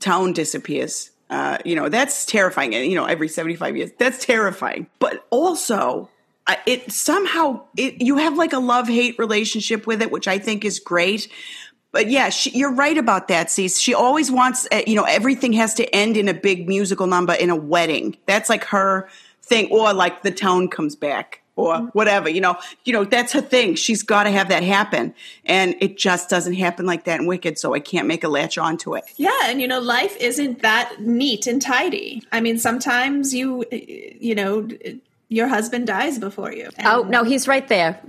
town 0.00 0.32
disappears. 0.32 1.10
Uh, 1.30 1.58
you 1.64 1.74
know, 1.74 1.88
that's 1.88 2.26
terrifying. 2.26 2.74
And, 2.74 2.86
you 2.86 2.94
know, 2.94 3.04
every 3.06 3.28
75 3.28 3.76
years, 3.76 3.90
that's 3.98 4.24
terrifying. 4.24 4.86
But 4.98 5.26
also, 5.30 6.10
I- 6.46 6.58
it 6.66 6.92
somehow, 6.92 7.62
it, 7.76 8.00
you 8.00 8.18
have 8.18 8.36
like 8.36 8.52
a 8.52 8.58
love 8.58 8.88
hate 8.88 9.18
relationship 9.18 9.86
with 9.86 10.02
it, 10.02 10.10
which 10.10 10.28
I 10.28 10.38
think 10.38 10.64
is 10.64 10.78
great. 10.78 11.28
But 11.92 12.10
yeah, 12.10 12.28
she, 12.28 12.50
you're 12.50 12.72
right 12.74 12.98
about 12.98 13.28
that, 13.28 13.46
Cece. 13.48 13.80
She 13.80 13.94
always 13.94 14.30
wants, 14.30 14.68
uh, 14.70 14.82
you 14.86 14.94
know, 14.96 15.04
everything 15.04 15.52
has 15.54 15.72
to 15.74 15.94
end 15.94 16.16
in 16.16 16.28
a 16.28 16.34
big 16.34 16.68
musical 16.68 17.06
number 17.06 17.32
in 17.32 17.48
a 17.50 17.56
wedding. 17.56 18.16
That's 18.26 18.48
like 18.50 18.64
her 18.64 19.08
thing, 19.42 19.70
or 19.70 19.94
like 19.94 20.22
the 20.22 20.30
town 20.30 20.68
comes 20.68 20.94
back, 20.94 21.42
or 21.56 21.78
whatever. 21.92 22.28
You 22.28 22.40
know, 22.40 22.56
you 22.84 22.92
know 22.92 23.04
that's 23.04 23.32
her 23.32 23.40
thing. 23.40 23.74
She's 23.74 24.02
got 24.02 24.24
to 24.24 24.30
have 24.30 24.48
that 24.50 24.62
happen, 24.62 25.14
and 25.44 25.74
it 25.80 25.96
just 25.96 26.30
doesn't 26.30 26.54
happen 26.54 26.86
like 26.86 27.04
that 27.04 27.20
in 27.20 27.26
Wicked. 27.26 27.58
So 27.58 27.74
I 27.74 27.80
can't 27.80 28.06
make 28.06 28.22
a 28.22 28.28
latch 28.28 28.58
onto 28.58 28.94
it. 28.94 29.04
Yeah, 29.16 29.30
and 29.44 29.60
you 29.60 29.66
know, 29.66 29.80
life 29.80 30.16
isn't 30.18 30.62
that 30.62 31.00
neat 31.00 31.46
and 31.46 31.60
tidy. 31.60 32.22
I 32.30 32.40
mean, 32.40 32.58
sometimes 32.58 33.34
you, 33.34 33.64
uh, 33.72 33.76
you 33.76 34.34
know, 34.34 34.68
your 35.28 35.48
husband 35.48 35.86
dies 35.86 36.18
before 36.18 36.52
you. 36.52 36.70
And- 36.76 36.86
oh 36.86 37.02
no, 37.02 37.24
he's 37.24 37.48
right 37.48 37.66
there. 37.66 38.00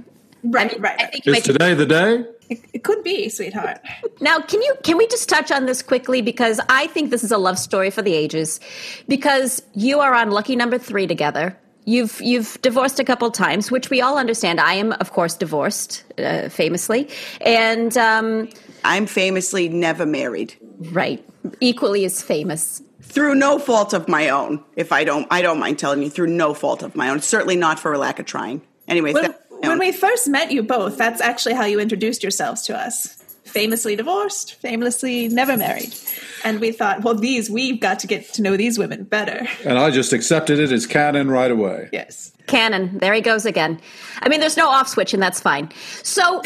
right, 0.43 0.69
I 0.69 0.73
mean, 0.73 0.81
right. 0.81 1.01
I 1.01 1.05
think 1.07 1.25
Is 1.25 1.31
make 1.31 1.43
today 1.43 1.73
the 1.73 1.85
day? 1.85 2.25
it, 2.49 2.61
it 2.73 2.83
could 2.83 3.03
be, 3.03 3.29
sweetheart. 3.29 3.79
Now, 4.21 4.39
can 4.39 4.61
you 4.61 4.75
can 4.83 4.97
we 4.97 5.07
just 5.07 5.29
touch 5.29 5.51
on 5.51 5.65
this 5.65 5.81
quickly 5.81 6.21
because 6.21 6.59
I 6.69 6.87
think 6.87 7.11
this 7.11 7.23
is 7.23 7.31
a 7.31 7.37
love 7.37 7.57
story 7.59 7.91
for 7.91 8.01
the 8.01 8.13
ages 8.13 8.59
because 9.07 9.61
you 9.73 9.99
are 9.99 10.13
on 10.13 10.31
lucky 10.31 10.55
number 10.55 10.77
3 10.77 11.07
together. 11.07 11.57
You've 11.87 12.21
you've 12.21 12.61
divorced 12.61 12.99
a 12.99 13.05
couple 13.05 13.31
times, 13.31 13.71
which 13.71 13.89
we 13.89 14.01
all 14.01 14.17
understand. 14.17 14.59
I 14.59 14.73
am 14.73 14.91
of 14.99 15.11
course 15.13 15.35
divorced 15.37 16.03
uh, 16.19 16.49
famously. 16.49 17.07
And 17.39 17.95
um 17.97 18.49
I'm 18.83 19.05
famously 19.07 19.69
never 19.69 20.05
married 20.05 20.53
right, 20.91 21.23
equally 21.61 22.03
as 22.05 22.21
famous. 22.21 22.81
through 23.01 23.35
no 23.35 23.57
fault 23.57 23.93
of 23.93 24.07
my 24.07 24.27
own. 24.29 24.61
If 24.75 24.91
I 24.91 25.05
don't, 25.05 25.25
I 25.31 25.41
don't 25.41 25.59
mind 25.59 25.79
telling 25.79 26.03
you 26.03 26.09
through 26.09 26.27
no 26.27 26.53
fault 26.53 26.83
of 26.83 26.93
my 26.95 27.09
own. 27.09 27.21
Certainly 27.21 27.55
not 27.55 27.79
for 27.79 27.93
a 27.93 27.97
lack 27.97 28.19
of 28.19 28.25
trying. 28.25 28.61
Anyways, 28.87 29.15
When, 29.15 29.33
when 29.61 29.79
we 29.79 29.91
first 29.93 30.27
met 30.27 30.51
you 30.51 30.63
both, 30.63 30.97
that's 30.97 31.21
actually 31.21 31.55
how 31.55 31.65
you 31.65 31.79
introduced 31.79 32.21
yourselves 32.21 32.63
to 32.63 32.77
us. 32.77 33.16
Famously 33.47 33.95
divorced, 33.95 34.55
famously 34.55 35.27
never 35.29 35.57
married. 35.57 35.95
And 36.43 36.59
we 36.59 36.71
thought, 36.71 37.01
well, 37.03 37.15
these, 37.15 37.49
we've 37.49 37.79
got 37.79 37.99
to 37.99 38.07
get 38.07 38.33
to 38.33 38.41
know 38.41 38.55
these 38.55 38.77
women 38.77 39.03
better. 39.03 39.47
And 39.63 39.79
I 39.79 39.89
just 39.89 40.13
accepted 40.13 40.59
it 40.59 40.71
as 40.71 40.85
canon 40.85 41.31
right 41.31 41.49
away. 41.49 41.89
Yes. 41.91 42.33
Canon, 42.47 42.97
there 42.99 43.13
he 43.13 43.21
goes 43.21 43.45
again. 43.45 43.79
I 44.21 44.29
mean, 44.29 44.39
there's 44.39 44.57
no 44.57 44.69
off 44.69 44.87
switch, 44.87 45.13
and 45.13 45.21
that's 45.21 45.39
fine. 45.39 45.69
So, 46.03 46.41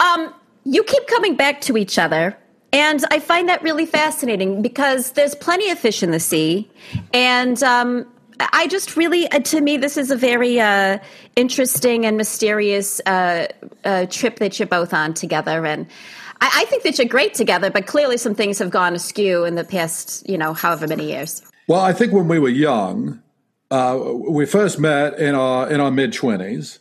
um, 0.00 0.34
you 0.64 0.82
keep 0.84 1.06
coming 1.08 1.36
back 1.36 1.60
to 1.62 1.76
each 1.76 1.98
other, 1.98 2.36
and 2.72 3.04
I 3.10 3.18
find 3.18 3.48
that 3.48 3.62
really 3.62 3.84
fascinating 3.84 4.62
because 4.62 5.12
there's 5.12 5.34
plenty 5.34 5.70
of 5.70 5.78
fish 5.78 6.02
in 6.02 6.10
the 6.10 6.20
sea, 6.20 6.70
and 7.12 7.62
um, 7.62 8.06
I 8.40 8.66
just 8.68 8.96
really, 8.96 9.30
uh, 9.30 9.40
to 9.40 9.60
me, 9.60 9.76
this 9.76 9.96
is 9.96 10.10
a 10.10 10.16
very 10.16 10.58
uh, 10.58 10.98
interesting 11.36 12.06
and 12.06 12.16
mysterious 12.16 13.00
uh, 13.04 13.46
uh, 13.84 14.06
trip 14.06 14.38
that 14.38 14.58
you're 14.58 14.68
both 14.68 14.94
on 14.94 15.12
together, 15.14 15.66
and 15.66 15.86
I, 16.42 16.62
I 16.62 16.64
think 16.64 16.82
that 16.82 16.98
you're 16.98 17.06
great 17.06 17.34
together, 17.34 17.70
but 17.70 17.86
clearly 17.86 18.16
some 18.16 18.34
things 18.34 18.58
have 18.58 18.70
gone 18.70 18.94
askew 18.94 19.44
in 19.44 19.54
the 19.54 19.62
past, 19.62 20.28
you 20.28 20.36
know, 20.36 20.52
however 20.52 20.88
many 20.88 21.08
years. 21.08 21.40
Well, 21.68 21.80
I 21.80 21.92
think 21.92 22.12
when 22.12 22.26
we 22.26 22.40
were 22.40 22.48
young, 22.48 23.22
uh, 23.70 23.98
we 24.28 24.44
first 24.44 24.80
met 24.80 25.18
in 25.20 25.36
our 25.36 25.70
in 25.70 25.80
our 25.80 25.92
mid 25.92 26.12
twenties. 26.12 26.80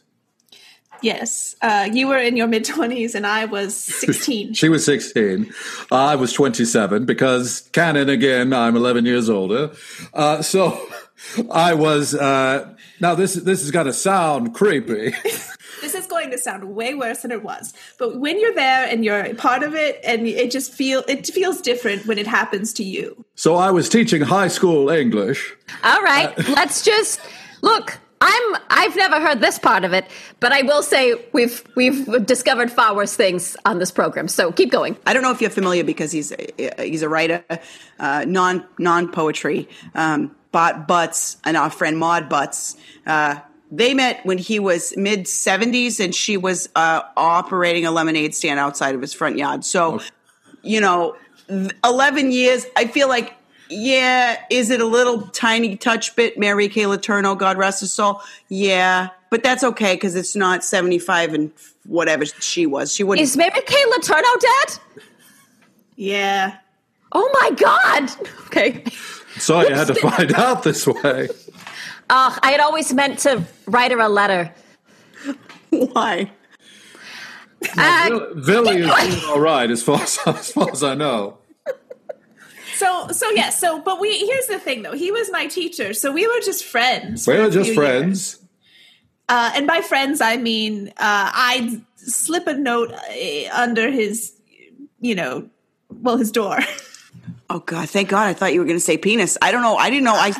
Yes, 1.04 1.56
uh, 1.62 1.90
you 1.92 2.08
were 2.08 2.18
in 2.18 2.38
your 2.38 2.48
mid 2.48 2.66
twenties, 2.66 3.14
and 3.14 3.28
I 3.28 3.46
was 3.46 3.76
sixteen. 4.02 4.54
She 4.54 4.68
was 4.68 4.84
16. 4.84 5.54
I 5.92 6.16
was 6.16 6.34
27 6.34 7.06
because 7.06 7.70
canon 7.72 8.10
again, 8.10 8.54
I'm 8.54 8.76
11 8.76 9.06
years 9.06 9.30
older. 9.30 9.72
Uh, 10.14 10.42
so 10.42 10.82
I 11.52 11.74
was, 11.76 12.16
uh, 12.16 12.74
now 13.00 13.16
this, 13.16 13.36
this 13.36 13.64
is 13.64 13.72
going 13.72 13.86
to 13.86 13.94
sound 13.94 14.54
creepy. 14.54 15.14
this 15.82 15.96
is 15.96 16.08
going 16.08 16.32
to 16.32 16.38
sound 16.38 16.76
way 16.76 16.94
worse 16.94 17.22
than 17.22 17.32
it 17.32 17.44
was. 17.44 17.74
But 17.98 18.20
when 18.20 18.40
you're 18.40 18.54
there 18.54 18.88
and 18.88 19.04
you're 19.04 19.34
part 19.36 19.64
of 19.64 19.76
it, 19.76 20.00
and 20.04 20.28
it 20.28 20.52
just 20.52 20.74
feel 20.74 21.04
it 21.08 21.28
feels 21.28 21.62
different 21.62 22.06
when 22.06 22.18
it 22.18 22.28
happens 22.28 22.74
to 22.74 22.84
you. 22.84 23.26
So 23.36 23.56
I 23.56 23.72
was 23.72 23.90
teaching 23.90 24.22
high 24.22 24.48
school 24.48 24.90
English. 24.90 25.54
All 25.84 26.02
right, 26.02 26.38
let's 26.50 26.84
just 26.84 27.20
look. 27.62 27.98
I'm 28.24 28.58
I've 28.70 28.96
never 28.96 29.20
heard 29.20 29.42
this 29.42 29.58
part 29.58 29.84
of 29.84 29.94
it, 29.94 30.06
but 30.40 30.52
I 30.52 30.62
will 30.62 30.84
say 30.84 31.16
we've 31.34 31.64
we've 31.76 32.26
discovered 32.26 32.72
far 32.72 32.96
worse 32.96 33.16
things 33.16 33.58
on 33.66 33.80
this 33.80 33.90
program. 33.90 34.28
So 34.28 34.52
keep 34.52 34.72
going. 34.72 34.96
I 35.08 35.14
don't 35.14 35.24
know 35.24 35.32
if 35.32 35.42
you're 35.42 35.50
familiar 35.50 35.84
because 35.84 36.12
he's 36.12 36.32
he's 36.78 37.02
a 37.02 37.10
writer, 37.10 37.44
uh, 38.00 38.26
non 38.28 38.64
non 38.78 39.12
poetry. 39.12 39.68
Um, 39.96 40.36
Bot 40.52 40.88
Butts 40.88 41.38
and 41.46 41.56
our 41.58 41.70
friend 41.70 41.98
Maud 41.98 42.30
Butts. 42.30 42.76
Uh, 43.06 43.40
they 43.72 43.94
met 43.94 44.24
when 44.26 44.38
he 44.38 44.60
was 44.60 44.96
mid 44.98 45.22
70s 45.22 46.04
and 46.04 46.14
she 46.14 46.36
was 46.36 46.70
uh, 46.76 47.02
operating 47.16 47.86
a 47.86 47.92
lemonade 47.92 48.36
stand 48.36 48.60
outside 48.60 48.94
of 48.94 49.02
his 49.02 49.14
front 49.14 49.38
yard. 49.38 49.64
So, 49.64 50.02
you 50.62 50.82
know, 50.82 51.16
11 51.84 52.32
years, 52.32 52.66
I 52.76 52.88
feel 52.88 53.08
like, 53.08 53.34
yeah, 53.70 54.44
is 54.50 54.70
it 54.70 54.82
a 54.82 54.86
little 54.86 55.22
tiny 55.28 55.78
touch 55.78 56.16
bit 56.18 56.38
Mary 56.38 56.68
Kay 56.68 56.84
Letourneau, 56.84 57.38
God 57.38 57.58
rest 57.58 57.80
his 57.80 57.94
soul? 57.94 58.22
Yeah, 58.50 59.10
but 59.30 59.44
that's 59.44 59.64
okay 59.64 59.96
because 59.96 60.16
it's 60.16 60.36
not 60.36 60.64
75 60.64 61.34
and 61.34 61.52
whatever 61.86 62.26
she 62.26 62.66
was. 62.66 62.94
She 62.94 63.04
wouldn't. 63.06 63.24
Is 63.24 63.38
Mary 63.38 63.62
Kay 63.66 63.86
Letourneau 63.92 64.40
dead? 64.40 64.80
Yeah. 65.96 66.58
Oh 67.14 67.30
my 67.42 67.52
God. 67.52 68.12
Okay. 68.52 68.84
So 69.38 69.62
you 69.62 69.74
had 69.74 69.88
to 69.88 69.96
find 69.96 70.34
out 70.34 70.64
this 70.64 70.86
way. 70.86 71.30
Oh, 72.14 72.38
I 72.44 72.52
had 72.52 72.60
always 72.60 72.94
meant 72.94 73.20
to 73.20 73.46
write 73.68 73.92
her 73.92 74.00
a 74.00 74.10
letter. 74.10 74.54
Why? 75.70 76.30
Uh, 77.78 78.20
Vili 78.36 78.80
is 78.80 78.86
doing 79.10 79.30
all 79.30 79.40
right 79.40 79.72
as 79.72 79.82
far 79.82 80.02
as, 80.02 80.20
as 80.26 80.52
far 80.52 80.70
as 80.72 80.84
I 80.84 80.96
know. 80.96 81.38
So 82.76 83.08
so 83.12 83.30
yes. 83.30 83.36
Yeah, 83.38 83.50
so 83.50 83.82
but 83.82 84.02
we 84.02 84.18
here's 84.26 84.48
the 84.48 84.60
thing 84.60 84.82
though. 84.82 84.94
He 84.94 85.12
was 85.12 85.32
my 85.32 85.48
teacher, 85.48 85.94
so 85.94 86.12
we 86.12 86.28
were 86.28 86.42
just 86.44 86.66
friends. 86.66 87.28
We 87.28 87.38
were 87.38 87.50
just 87.50 87.74
friends. 87.74 88.40
Uh, 89.30 89.54
and 89.56 89.66
by 89.66 89.80
friends, 89.80 90.20
I 90.20 90.36
mean 90.36 90.90
uh, 90.90 91.32
I'd 91.34 91.82
slip 91.96 92.48
a 92.48 92.56
note 92.56 92.92
uh, 92.92 93.50
under 93.54 93.90
his, 93.90 94.34
you 95.00 95.16
know, 95.16 95.50
well, 95.90 96.18
his 96.18 96.32
door. 96.32 96.60
Oh 97.50 97.60
God! 97.60 97.90
Thank 97.90 98.08
God! 98.08 98.28
I 98.28 98.34
thought 98.34 98.54
you 98.54 98.62
were 98.62 98.66
going 98.66 98.78
to 98.78 98.80
say 98.80 98.98
penis. 98.98 99.38
I 99.42 99.52
don't 99.52 99.62
know. 99.62 99.76
I 99.76 99.90
didn't 99.90 100.06
know. 100.06 100.16
I. 100.16 100.34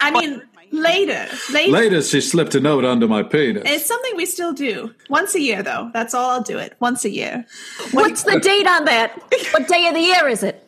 I 0.00 0.10
mean, 0.10 0.42
later, 0.70 1.26
later. 1.52 1.72
Later, 1.72 2.02
she 2.02 2.20
slipped 2.20 2.54
a 2.54 2.60
note 2.60 2.84
under 2.84 3.08
my 3.08 3.22
penis. 3.22 3.62
It's 3.66 3.86
something 3.86 4.16
we 4.16 4.26
still 4.26 4.52
do 4.52 4.94
once 5.08 5.34
a 5.34 5.40
year, 5.40 5.62
though. 5.62 5.90
That's 5.92 6.14
all 6.14 6.30
I'll 6.30 6.42
do 6.42 6.58
it 6.58 6.74
once 6.80 7.04
a 7.04 7.10
year. 7.10 7.46
What's 7.92 8.24
the 8.24 8.40
date 8.40 8.66
on 8.66 8.84
that? 8.86 9.16
What 9.52 9.68
day 9.68 9.86
of 9.86 9.94
the 9.94 10.00
year 10.00 10.28
is 10.28 10.42
it? 10.42 10.62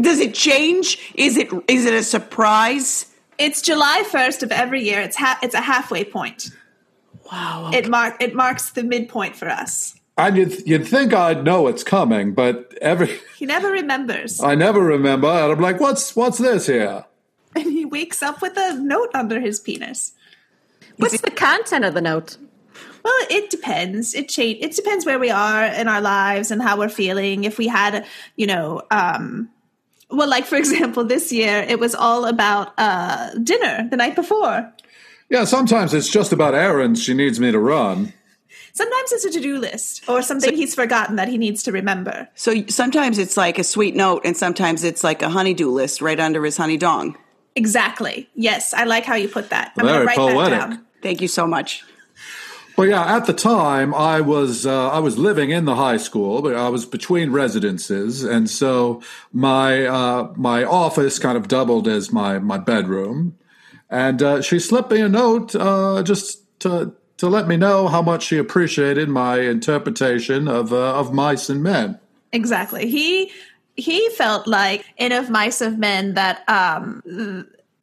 Does 0.00 0.20
it 0.20 0.34
change? 0.34 1.12
Is 1.14 1.36
it 1.36 1.48
is 1.66 1.84
it 1.84 1.94
a 1.94 2.02
surprise? 2.02 3.06
It's 3.38 3.62
July 3.62 4.04
first 4.10 4.42
of 4.42 4.52
every 4.52 4.82
year. 4.82 5.00
It's 5.00 5.16
ha- 5.16 5.38
it's 5.42 5.54
a 5.54 5.60
halfway 5.60 6.04
point. 6.04 6.50
Wow. 7.30 7.70
It 7.72 7.88
mark 7.88 8.22
it 8.22 8.34
marks 8.34 8.70
the 8.70 8.82
midpoint 8.84 9.36
for 9.36 9.48
us. 9.48 9.94
And 10.16 10.36
you'd, 10.36 10.66
you'd 10.66 10.86
think 10.86 11.14
I'd 11.14 11.44
know 11.44 11.68
it's 11.68 11.84
coming, 11.84 12.34
but 12.34 12.76
every 12.80 13.20
He 13.36 13.46
never 13.46 13.70
remembers, 13.70 14.40
I 14.40 14.56
never 14.56 14.80
remember, 14.82 15.28
and 15.28 15.52
I'm 15.52 15.60
like, 15.60 15.78
what's 15.78 16.16
what's 16.16 16.38
this 16.38 16.66
here? 16.66 17.04
and 17.66 17.72
he 17.72 17.84
wakes 17.84 18.22
up 18.22 18.40
with 18.40 18.56
a 18.56 18.74
note 18.74 19.10
under 19.14 19.40
his 19.40 19.60
penis. 19.60 20.12
What's 20.96 21.20
the 21.20 21.30
content 21.30 21.84
of 21.84 21.94
the 21.94 22.00
note? 22.00 22.36
Well, 23.04 23.26
it 23.30 23.50
depends. 23.50 24.14
It 24.14 24.28
change. 24.28 24.58
It 24.60 24.74
depends 24.74 25.06
where 25.06 25.18
we 25.18 25.30
are 25.30 25.64
in 25.64 25.88
our 25.88 26.00
lives 26.00 26.50
and 26.50 26.60
how 26.60 26.78
we're 26.78 26.88
feeling. 26.88 27.44
If 27.44 27.56
we 27.56 27.68
had, 27.68 28.04
you 28.36 28.46
know, 28.46 28.82
um, 28.90 29.48
well, 30.10 30.28
like 30.28 30.44
for 30.44 30.56
example, 30.64 31.04
this 31.04 31.32
year 31.32 31.64
it 31.68 31.78
was 31.78 31.94
all 31.94 32.24
about 32.24 32.74
uh, 32.78 33.30
dinner 33.34 33.88
the 33.90 33.96
night 33.96 34.16
before. 34.16 34.72
Yeah, 35.30 35.44
sometimes 35.44 35.94
it's 35.94 36.08
just 36.08 36.32
about 36.32 36.54
errands 36.54 37.02
she 37.02 37.14
needs 37.14 37.38
me 37.38 37.52
to 37.52 37.58
run. 37.58 38.14
Sometimes 38.72 39.12
it's 39.12 39.24
a 39.24 39.30
to-do 39.30 39.58
list 39.58 40.08
or 40.08 40.22
something 40.22 40.54
he's 40.54 40.74
forgotten 40.74 41.16
that 41.16 41.28
he 41.28 41.36
needs 41.36 41.64
to 41.64 41.72
remember. 41.72 42.28
So 42.34 42.64
sometimes 42.68 43.18
it's 43.18 43.36
like 43.36 43.58
a 43.58 43.64
sweet 43.64 43.94
note, 43.96 44.22
and 44.24 44.36
sometimes 44.36 44.84
it's 44.84 45.02
like 45.02 45.20
a 45.20 45.28
honeydew 45.28 45.68
list 45.68 46.00
right 46.00 46.18
under 46.18 46.44
his 46.44 46.56
honey 46.56 46.76
dong. 46.76 47.16
Exactly. 47.58 48.28
Yes, 48.36 48.72
I 48.72 48.84
like 48.84 49.04
how 49.04 49.16
you 49.16 49.28
put 49.28 49.50
that. 49.50 49.72
I'm 49.76 49.84
Very 49.84 49.98
gonna 49.98 50.06
write 50.06 50.16
poetic. 50.16 50.58
that 50.58 50.70
down. 50.70 50.86
Thank 51.02 51.20
you 51.20 51.26
so 51.26 51.44
much. 51.44 51.82
Well, 52.76 52.86
yeah, 52.86 53.16
at 53.16 53.26
the 53.26 53.32
time 53.32 53.92
I 53.92 54.20
was 54.20 54.64
uh, 54.64 54.90
I 54.90 55.00
was 55.00 55.18
living 55.18 55.50
in 55.50 55.64
the 55.64 55.74
high 55.74 55.96
school, 55.96 56.40
but 56.40 56.54
I 56.54 56.68
was 56.68 56.86
between 56.86 57.32
residences, 57.32 58.22
and 58.22 58.48
so 58.48 59.02
my 59.32 59.84
uh, 59.86 60.32
my 60.36 60.62
office 60.62 61.18
kind 61.18 61.36
of 61.36 61.48
doubled 61.48 61.88
as 61.88 62.12
my 62.12 62.38
my 62.38 62.58
bedroom. 62.58 63.36
And 63.90 64.22
uh, 64.22 64.42
she 64.42 64.60
slipped 64.60 64.92
me 64.92 65.00
a 65.00 65.08
note 65.08 65.56
uh, 65.56 66.04
just 66.04 66.44
to 66.60 66.94
to 67.16 67.26
let 67.26 67.48
me 67.48 67.56
know 67.56 67.88
how 67.88 68.02
much 68.02 68.22
she 68.26 68.38
appreciated 68.38 69.08
my 69.08 69.40
interpretation 69.40 70.46
of 70.46 70.72
uh, 70.72 70.94
of 70.94 71.12
mice 71.12 71.48
and 71.50 71.60
men. 71.60 71.98
Exactly. 72.32 72.88
He 72.88 73.32
he 73.78 74.10
felt 74.10 74.46
like 74.46 74.84
in 74.98 75.12
of 75.12 75.30
mice 75.30 75.60
of 75.62 75.78
men 75.78 76.14
that 76.14 76.42
um 76.48 77.02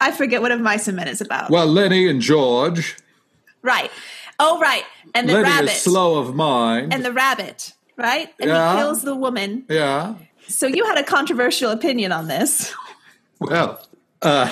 I 0.00 0.12
forget 0.12 0.42
what 0.42 0.52
of 0.52 0.60
mice 0.60 0.86
and 0.88 0.96
men 0.96 1.08
is 1.08 1.20
about. 1.20 1.50
Well, 1.50 1.66
Lennie 1.66 2.06
and 2.08 2.20
George. 2.20 2.96
Right. 3.62 3.90
Oh, 4.38 4.60
right. 4.60 4.84
And 5.14 5.26
the 5.28 5.32
Lennie 5.32 5.44
rabbit. 5.48 5.70
is 5.70 5.80
slow 5.82 6.18
of 6.18 6.34
mind. 6.34 6.92
and 6.92 7.02
the 7.04 7.12
rabbit, 7.12 7.72
right? 7.96 8.28
And 8.38 8.50
Yeah. 8.50 8.72
he 8.74 8.78
kills 8.78 9.02
the 9.02 9.16
woman. 9.16 9.64
yeah. 9.68 10.14
So 10.48 10.66
you 10.68 10.84
had 10.84 10.96
a 10.98 11.02
controversial 11.02 11.70
opinion 11.72 12.12
on 12.12 12.28
this. 12.28 12.72
Well, 13.40 13.80
uh, 14.22 14.48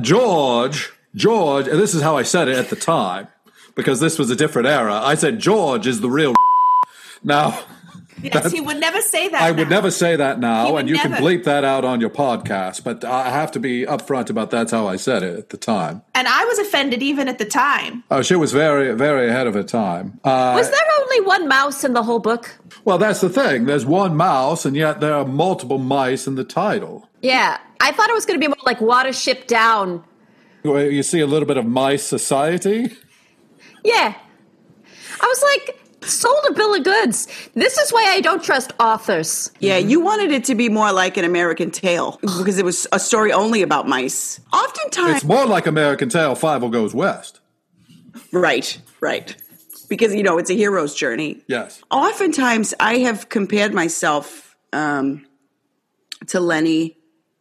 George, 0.00 0.92
George, 1.14 1.68
and 1.68 1.78
this 1.80 1.94
is 1.94 2.02
how 2.02 2.16
I 2.16 2.22
said 2.22 2.48
it 2.48 2.56
at 2.56 2.70
the 2.70 2.76
time, 2.76 3.28
because 3.74 4.00
this 4.00 4.18
was 4.18 4.30
a 4.30 4.36
different 4.36 4.66
era. 4.68 4.94
I 4.94 5.14
said 5.14 5.38
George 5.38 5.86
is 5.86 6.00
the 6.00 6.10
real. 6.10 6.34
Now, 7.22 7.58
Yes, 8.22 8.50
he 8.50 8.60
would 8.60 8.78
never 8.80 9.00
say 9.02 9.28
that. 9.28 9.42
I 9.42 9.50
would 9.50 9.68
never 9.68 9.90
say 9.90 10.16
that 10.16 10.38
now, 10.40 10.76
and 10.76 10.88
you 10.88 10.98
can 10.98 11.12
bleep 11.12 11.44
that 11.44 11.64
out 11.64 11.84
on 11.84 12.00
your 12.00 12.08
podcast, 12.10 12.82
but 12.82 13.04
I 13.04 13.28
have 13.30 13.52
to 13.52 13.60
be 13.60 13.84
upfront 13.84 14.30
about 14.30 14.50
that's 14.50 14.72
how 14.72 14.86
I 14.86 14.96
said 14.96 15.22
it 15.22 15.38
at 15.38 15.50
the 15.50 15.56
time. 15.58 16.02
And 16.14 16.26
I 16.26 16.44
was 16.46 16.58
offended 16.58 17.02
even 17.02 17.28
at 17.28 17.38
the 17.38 17.44
time. 17.44 18.04
Oh, 18.10 18.22
she 18.22 18.34
was 18.34 18.52
very, 18.52 18.94
very 18.94 19.28
ahead 19.28 19.46
of 19.46 19.54
her 19.54 19.62
time. 19.62 20.18
Uh, 20.24 20.54
Was 20.56 20.70
there 20.70 20.78
only 21.00 21.20
one 21.26 21.46
mouse 21.46 21.84
in 21.84 21.92
the 21.92 22.02
whole 22.02 22.18
book? 22.18 22.58
well, 22.84 22.98
that's 22.98 23.20
the 23.20 23.28
thing. 23.28 23.66
There's 23.66 23.84
one 23.84 24.16
mouse, 24.16 24.64
and 24.64 24.74
yet 24.76 25.00
there 25.00 25.14
are 25.14 25.26
multiple 25.26 25.78
mice 25.78 26.26
in 26.26 26.36
the 26.36 26.44
title. 26.44 27.08
Yeah, 27.20 27.58
I 27.80 27.92
thought 27.92 28.08
it 28.08 28.14
was 28.14 28.24
going 28.24 28.40
to 28.40 28.44
be 28.44 28.48
more 28.48 28.56
like 28.64 28.78
Watership 28.78 29.46
Down. 29.46 30.02
Where 30.62 30.90
You 30.90 31.02
see 31.02 31.20
a 31.20 31.26
little 31.26 31.46
bit 31.46 31.58
of 31.58 31.66
mice 31.66 32.02
society. 32.02 32.90
Yeah. 33.84 34.14
I 35.20 35.26
was 35.26 35.42
like, 35.42 35.80
sold 36.06 36.44
a 36.48 36.52
bill 36.52 36.74
of 36.74 36.84
goods. 36.84 37.26
This 37.54 37.76
is 37.78 37.92
why 37.92 38.04
I 38.08 38.20
don't 38.20 38.42
trust 38.42 38.72
authors. 38.80 39.50
Yeah, 39.60 39.76
you 39.78 40.00
wanted 40.00 40.30
it 40.32 40.44
to 40.44 40.54
be 40.54 40.68
more 40.68 40.92
like 40.92 41.16
an 41.16 41.24
American 41.24 41.70
Tail 41.70 42.18
because 42.22 42.58
it 42.58 42.64
was 42.64 42.86
a 42.92 42.98
story 42.98 43.32
only 43.32 43.62
about 43.62 43.88
mice. 43.88 44.40
Oftentimes, 44.52 45.16
It's 45.16 45.24
more 45.24 45.46
like 45.46 45.66
American 45.66 46.08
Tail. 46.08 46.34
Fievel 46.34 46.70
goes 46.70 46.94
west. 46.94 47.40
right, 48.32 48.78
right, 49.00 49.36
because 49.88 50.14
you 50.14 50.22
know 50.22 50.38
it's 50.38 50.50
a 50.50 50.54
hero's 50.54 50.94
journey. 50.94 51.42
Yes. 51.48 51.82
Oftentimes, 51.90 52.74
I 52.80 52.98
have 52.98 53.28
compared 53.28 53.74
myself 53.74 54.56
um, 54.72 55.26
to 56.28 56.40
Lennie 56.40 56.96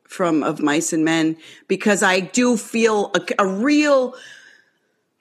from 0.08 0.44
Of 0.44 0.62
Mice 0.62 0.94
and 0.94 1.04
Men 1.04 1.38
because 1.68 2.04
I 2.04 2.20
do 2.20 2.58
feel 2.58 3.12
a, 3.16 3.44
a 3.44 3.48
real. 3.48 4.16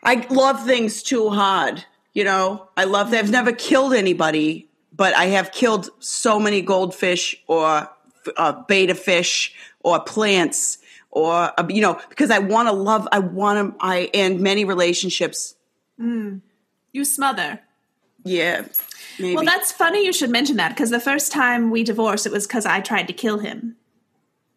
I 0.02 0.26
love 0.28 0.64
things 0.66 1.02
too 1.02 1.30
hard. 1.30 1.84
You 2.14 2.24
know, 2.24 2.68
I 2.76 2.84
love. 2.84 3.12
I've 3.12 3.30
never 3.30 3.52
killed 3.52 3.92
anybody, 3.92 4.68
but 4.92 5.14
I 5.14 5.26
have 5.26 5.52
killed 5.52 5.90
so 5.98 6.38
many 6.40 6.62
goldfish 6.62 7.36
or 7.48 7.88
uh, 8.36 8.62
betta 8.68 8.94
fish 8.94 9.54
or 9.80 10.00
plants 10.00 10.78
or 11.10 11.52
uh, 11.58 11.66
you 11.68 11.82
know 11.82 12.00
because 12.08 12.30
I 12.30 12.38
want 12.38 12.68
to 12.68 12.72
love. 12.72 13.06
I 13.12 13.18
want 13.18 13.78
to. 13.78 13.84
I 13.84 14.10
and 14.14 14.40
many 14.40 14.64
relationships 14.64 15.56
You 16.92 17.04
smother. 17.04 17.60
Yeah. 18.24 18.66
Maybe. 19.18 19.36
Well, 19.36 19.44
that's 19.44 19.70
funny 19.70 20.04
you 20.04 20.12
should 20.12 20.30
mention 20.30 20.56
that 20.56 20.70
because 20.70 20.90
the 20.90 21.00
first 21.00 21.30
time 21.30 21.70
we 21.70 21.84
divorced, 21.84 22.26
it 22.26 22.32
was 22.32 22.46
because 22.46 22.66
I 22.66 22.80
tried 22.80 23.06
to 23.08 23.12
kill 23.12 23.38
him. 23.38 23.76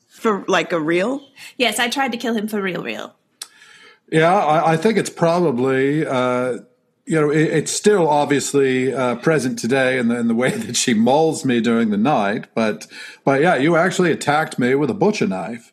for 0.07 0.43
like 0.47 0.71
a 0.71 0.79
real. 0.79 1.21
Yes, 1.57 1.79
I 1.79 1.89
tried 1.89 2.11
to 2.13 2.17
kill 2.17 2.33
him 2.33 2.47
for 2.47 2.61
real, 2.61 2.81
real. 2.81 3.15
Yeah, 4.11 4.33
I, 4.33 4.73
I 4.73 4.77
think 4.77 4.97
it's 4.97 5.09
probably, 5.09 6.05
uh, 6.05 6.59
you 7.07 7.19
know, 7.19 7.31
it, 7.31 7.47
it's 7.47 7.71
still 7.71 8.07
obviously 8.07 8.93
uh, 8.93 9.15
present 9.15 9.57
today 9.57 9.97
in 9.97 10.09
the, 10.09 10.19
in 10.19 10.27
the 10.27 10.35
way 10.35 10.51
that 10.57 10.75
she 10.75 10.93
mauls 10.93 11.45
me 11.45 11.61
during 11.61 11.89
the 11.89 11.97
night. 11.97 12.47
But, 12.53 12.85
but 13.23 13.41
yeah, 13.41 13.55
you 13.55 13.75
actually 13.77 14.11
attacked 14.11 14.59
me 14.59 14.75
with 14.75 14.89
a 14.89 14.93
butcher 14.93 15.27
knife, 15.27 15.71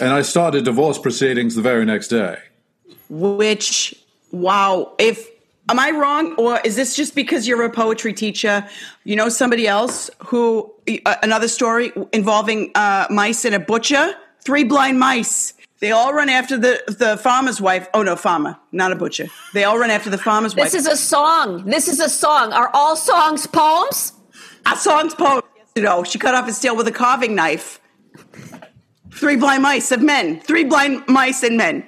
and 0.00 0.12
I 0.12 0.22
started 0.22 0.64
divorce 0.64 0.98
proceedings 0.98 1.54
the 1.54 1.62
very 1.62 1.84
next 1.84 2.08
day. 2.08 2.36
Which, 3.08 3.94
wow. 4.32 4.92
If 4.98 5.28
am 5.68 5.78
I 5.78 5.90
wrong, 5.90 6.34
or 6.34 6.60
is 6.64 6.74
this 6.76 6.96
just 6.96 7.14
because 7.14 7.46
you're 7.46 7.62
a 7.62 7.70
poetry 7.70 8.12
teacher? 8.12 8.68
You 9.04 9.16
know 9.16 9.28
somebody 9.28 9.68
else 9.68 10.10
who 10.18 10.72
uh, 11.06 11.14
another 11.22 11.48
story 11.48 11.92
involving 12.12 12.72
uh, 12.74 13.06
mice 13.10 13.44
and 13.44 13.54
a 13.54 13.60
butcher. 13.60 14.14
Three 14.40 14.64
blind 14.64 14.98
mice. 14.98 15.54
They 15.82 15.90
all 15.90 16.14
run 16.14 16.28
after 16.28 16.56
the 16.56 16.80
the 16.86 17.16
farmer's 17.16 17.60
wife. 17.60 17.88
Oh 17.92 18.04
no, 18.04 18.14
farmer, 18.14 18.56
not 18.70 18.92
a 18.92 18.94
butcher. 18.94 19.26
They 19.52 19.64
all 19.64 19.80
run 19.80 19.90
after 19.90 20.10
the 20.10 20.16
farmer's 20.16 20.54
wife. 20.54 20.70
This 20.70 20.74
is 20.74 20.86
a 20.86 20.96
song. 20.96 21.64
This 21.64 21.88
is 21.88 21.98
a 21.98 22.08
song. 22.08 22.52
Are 22.52 22.70
all 22.72 22.94
songs 22.94 23.48
poems? 23.48 24.12
a 24.64 24.76
song's 24.76 25.12
poem. 25.12 25.42
You 25.74 25.82
know, 25.82 26.04
she 26.04 26.20
cut 26.20 26.36
off 26.36 26.46
his 26.46 26.60
tail 26.60 26.76
with 26.76 26.86
a 26.86 26.92
carving 26.92 27.34
knife. 27.34 27.80
Three 29.10 29.34
blind 29.34 29.64
mice 29.64 29.90
of 29.90 30.00
men. 30.00 30.38
Three 30.42 30.62
blind 30.62 31.02
mice 31.08 31.42
and 31.42 31.56
men. 31.56 31.84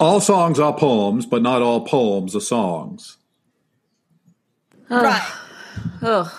All 0.00 0.20
songs 0.20 0.58
are 0.58 0.76
poems, 0.76 1.24
but 1.24 1.40
not 1.40 1.62
all 1.62 1.82
poems 1.86 2.34
are 2.34 2.40
songs. 2.40 3.16
Right. 4.90 5.32
Oh, 6.02 6.36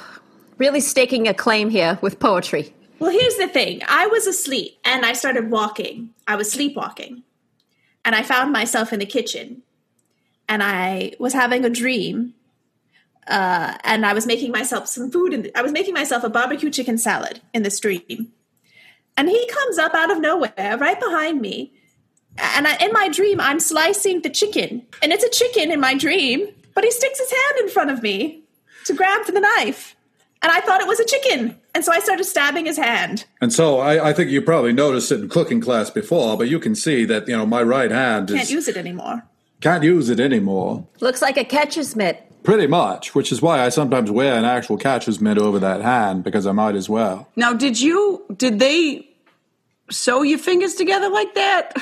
Really 0.57 0.81
staking 0.81 1.29
a 1.29 1.33
claim 1.33 1.69
here 1.69 1.99
with 2.01 2.19
poetry. 2.19 2.74
Well, 2.99 3.11
here's 3.11 3.35
the 3.37 3.47
thing 3.47 3.81
I 3.87 4.07
was 4.07 4.25
asleep 4.27 4.79
and 4.85 5.05
I 5.05 5.13
started 5.13 5.51
walking. 5.51 6.11
I 6.27 6.35
was 6.35 6.51
sleepwalking. 6.51 7.23
And 8.03 8.15
I 8.15 8.21
found 8.21 8.51
myself 8.51 8.93
in 8.93 8.99
the 8.99 9.05
kitchen. 9.05 9.63
And 10.47 10.61
I 10.61 11.13
was 11.19 11.33
having 11.33 11.65
a 11.65 11.69
dream. 11.69 12.35
Uh, 13.27 13.75
and 13.83 14.05
I 14.05 14.13
was 14.13 14.27
making 14.27 14.51
myself 14.51 14.87
some 14.87 15.11
food. 15.11 15.33
And 15.33 15.51
I 15.55 15.61
was 15.61 15.71
making 15.71 15.95
myself 15.95 16.23
a 16.23 16.29
barbecue 16.29 16.69
chicken 16.69 16.97
salad 16.97 17.41
in 17.53 17.63
this 17.63 17.79
dream. 17.79 18.31
And 19.17 19.29
he 19.29 19.47
comes 19.47 19.77
up 19.77 19.93
out 19.93 20.11
of 20.11 20.19
nowhere 20.19 20.77
right 20.77 20.99
behind 20.99 21.41
me. 21.41 21.73
And 22.37 22.67
I, 22.67 22.75
in 22.77 22.91
my 22.91 23.09
dream, 23.09 23.39
I'm 23.39 23.59
slicing 23.59 24.21
the 24.21 24.29
chicken. 24.29 24.85
And 25.01 25.11
it's 25.11 25.23
a 25.23 25.29
chicken 25.29 25.71
in 25.71 25.79
my 25.79 25.95
dream. 25.95 26.47
But 26.75 26.83
he 26.83 26.91
sticks 26.91 27.19
his 27.19 27.31
hand 27.31 27.59
in 27.61 27.69
front 27.69 27.89
of 27.89 28.03
me 28.03 28.43
to 28.85 28.93
grab 28.93 29.25
for 29.25 29.31
the 29.31 29.39
knife. 29.39 29.95
And 30.43 30.51
I 30.51 30.59
thought 30.61 30.81
it 30.81 30.87
was 30.87 30.99
a 30.99 31.05
chicken. 31.05 31.59
And 31.75 31.83
so 31.83 31.91
I 31.91 31.99
started 31.99 32.23
stabbing 32.23 32.65
his 32.65 32.77
hand. 32.77 33.25
And 33.41 33.51
so 33.51 33.79
I, 33.79 34.09
I 34.09 34.13
think 34.13 34.31
you 34.31 34.41
probably 34.41 34.71
noticed 34.71 35.11
it 35.11 35.19
in 35.19 35.27
cooking 35.29 35.59
class 35.59 35.89
before, 35.89 36.37
but 36.37 36.47
you 36.47 36.57
can 36.57 36.73
see 36.73 37.03
that 37.05 37.27
you 37.27 37.35
know 37.35 37.45
my 37.45 37.61
right 37.61 37.91
hand 37.91 38.29
is 38.31 38.37
Can't 38.37 38.49
use 38.49 38.67
it 38.69 38.77
anymore. 38.77 39.23
can't 39.59 39.83
use 39.83 40.09
it 40.09 40.19
anymore. 40.21 40.87
Looks 41.01 41.21
like 41.21 41.35
a 41.37 41.43
catcher's 41.43 41.93
mitt. 41.95 42.21
Pretty 42.43 42.67
much, 42.67 43.13
which 43.13 43.31
is 43.31 43.41
why 43.41 43.59
I 43.65 43.69
sometimes 43.69 44.09
wear 44.09 44.35
an 44.35 44.45
actual 44.45 44.77
catcher's 44.77 45.19
mitt 45.19 45.37
over 45.37 45.59
that 45.59 45.81
hand 45.81 46.23
because 46.23 46.47
I 46.47 46.53
might 46.53 46.75
as 46.75 46.87
well. 46.87 47.27
Now, 47.35 47.51
did 47.53 47.81
you? 47.81 48.23
Did 48.37 48.59
they 48.59 49.09
sew 49.89 50.21
your 50.23 50.39
fingers 50.39 50.75
together 50.75 51.09
like 51.09 51.33
that? 51.35 51.73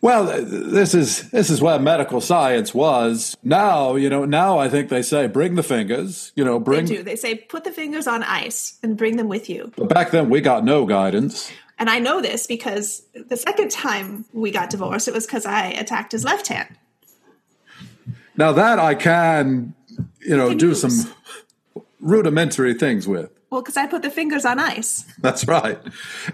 Well, 0.00 0.24
this 0.44 0.94
is 0.94 1.30
this 1.30 1.48
is 1.48 1.62
where 1.62 1.78
medical 1.78 2.20
science 2.20 2.74
was. 2.74 3.36
Now, 3.42 3.94
you 3.94 4.10
know, 4.10 4.24
now 4.24 4.58
I 4.58 4.68
think 4.68 4.88
they 4.88 5.02
say 5.02 5.28
bring 5.28 5.54
the 5.54 5.62
fingers. 5.62 6.32
You 6.34 6.44
know, 6.44 6.58
bring. 6.58 6.86
They 6.86 6.96
do. 6.96 7.02
They 7.02 7.16
say 7.16 7.36
put 7.36 7.64
the 7.64 7.70
fingers 7.70 8.06
on 8.06 8.22
ice 8.24 8.78
and 8.82 8.96
bring 8.96 9.16
them 9.16 9.28
with 9.28 9.48
you. 9.48 9.72
But 9.76 9.88
back 9.88 10.10
then 10.10 10.28
we 10.28 10.40
got 10.40 10.64
no 10.64 10.86
guidance. 10.86 11.52
And 11.78 11.88
I 11.88 11.98
know 12.00 12.20
this 12.20 12.46
because 12.46 13.02
the 13.14 13.36
second 13.36 13.70
time 13.70 14.24
we 14.32 14.50
got 14.50 14.70
divorced, 14.70 15.08
it 15.08 15.14
was 15.14 15.26
because 15.26 15.46
I 15.46 15.66
attacked 15.68 16.12
his 16.12 16.24
left 16.24 16.48
hand. 16.48 16.76
Now 18.36 18.52
that 18.52 18.78
I 18.78 18.94
can, 18.94 19.74
you 20.20 20.36
know, 20.36 20.48
Can 20.50 20.58
do 20.58 20.68
use. 20.68 20.80
some 20.80 21.12
rudimentary 22.00 22.74
things 22.74 23.06
with. 23.06 23.30
Well, 23.52 23.60
because 23.60 23.76
I 23.76 23.86
put 23.86 24.00
the 24.00 24.08
fingers 24.08 24.46
on 24.46 24.58
ice. 24.58 25.04
That's 25.18 25.46
right. 25.46 25.78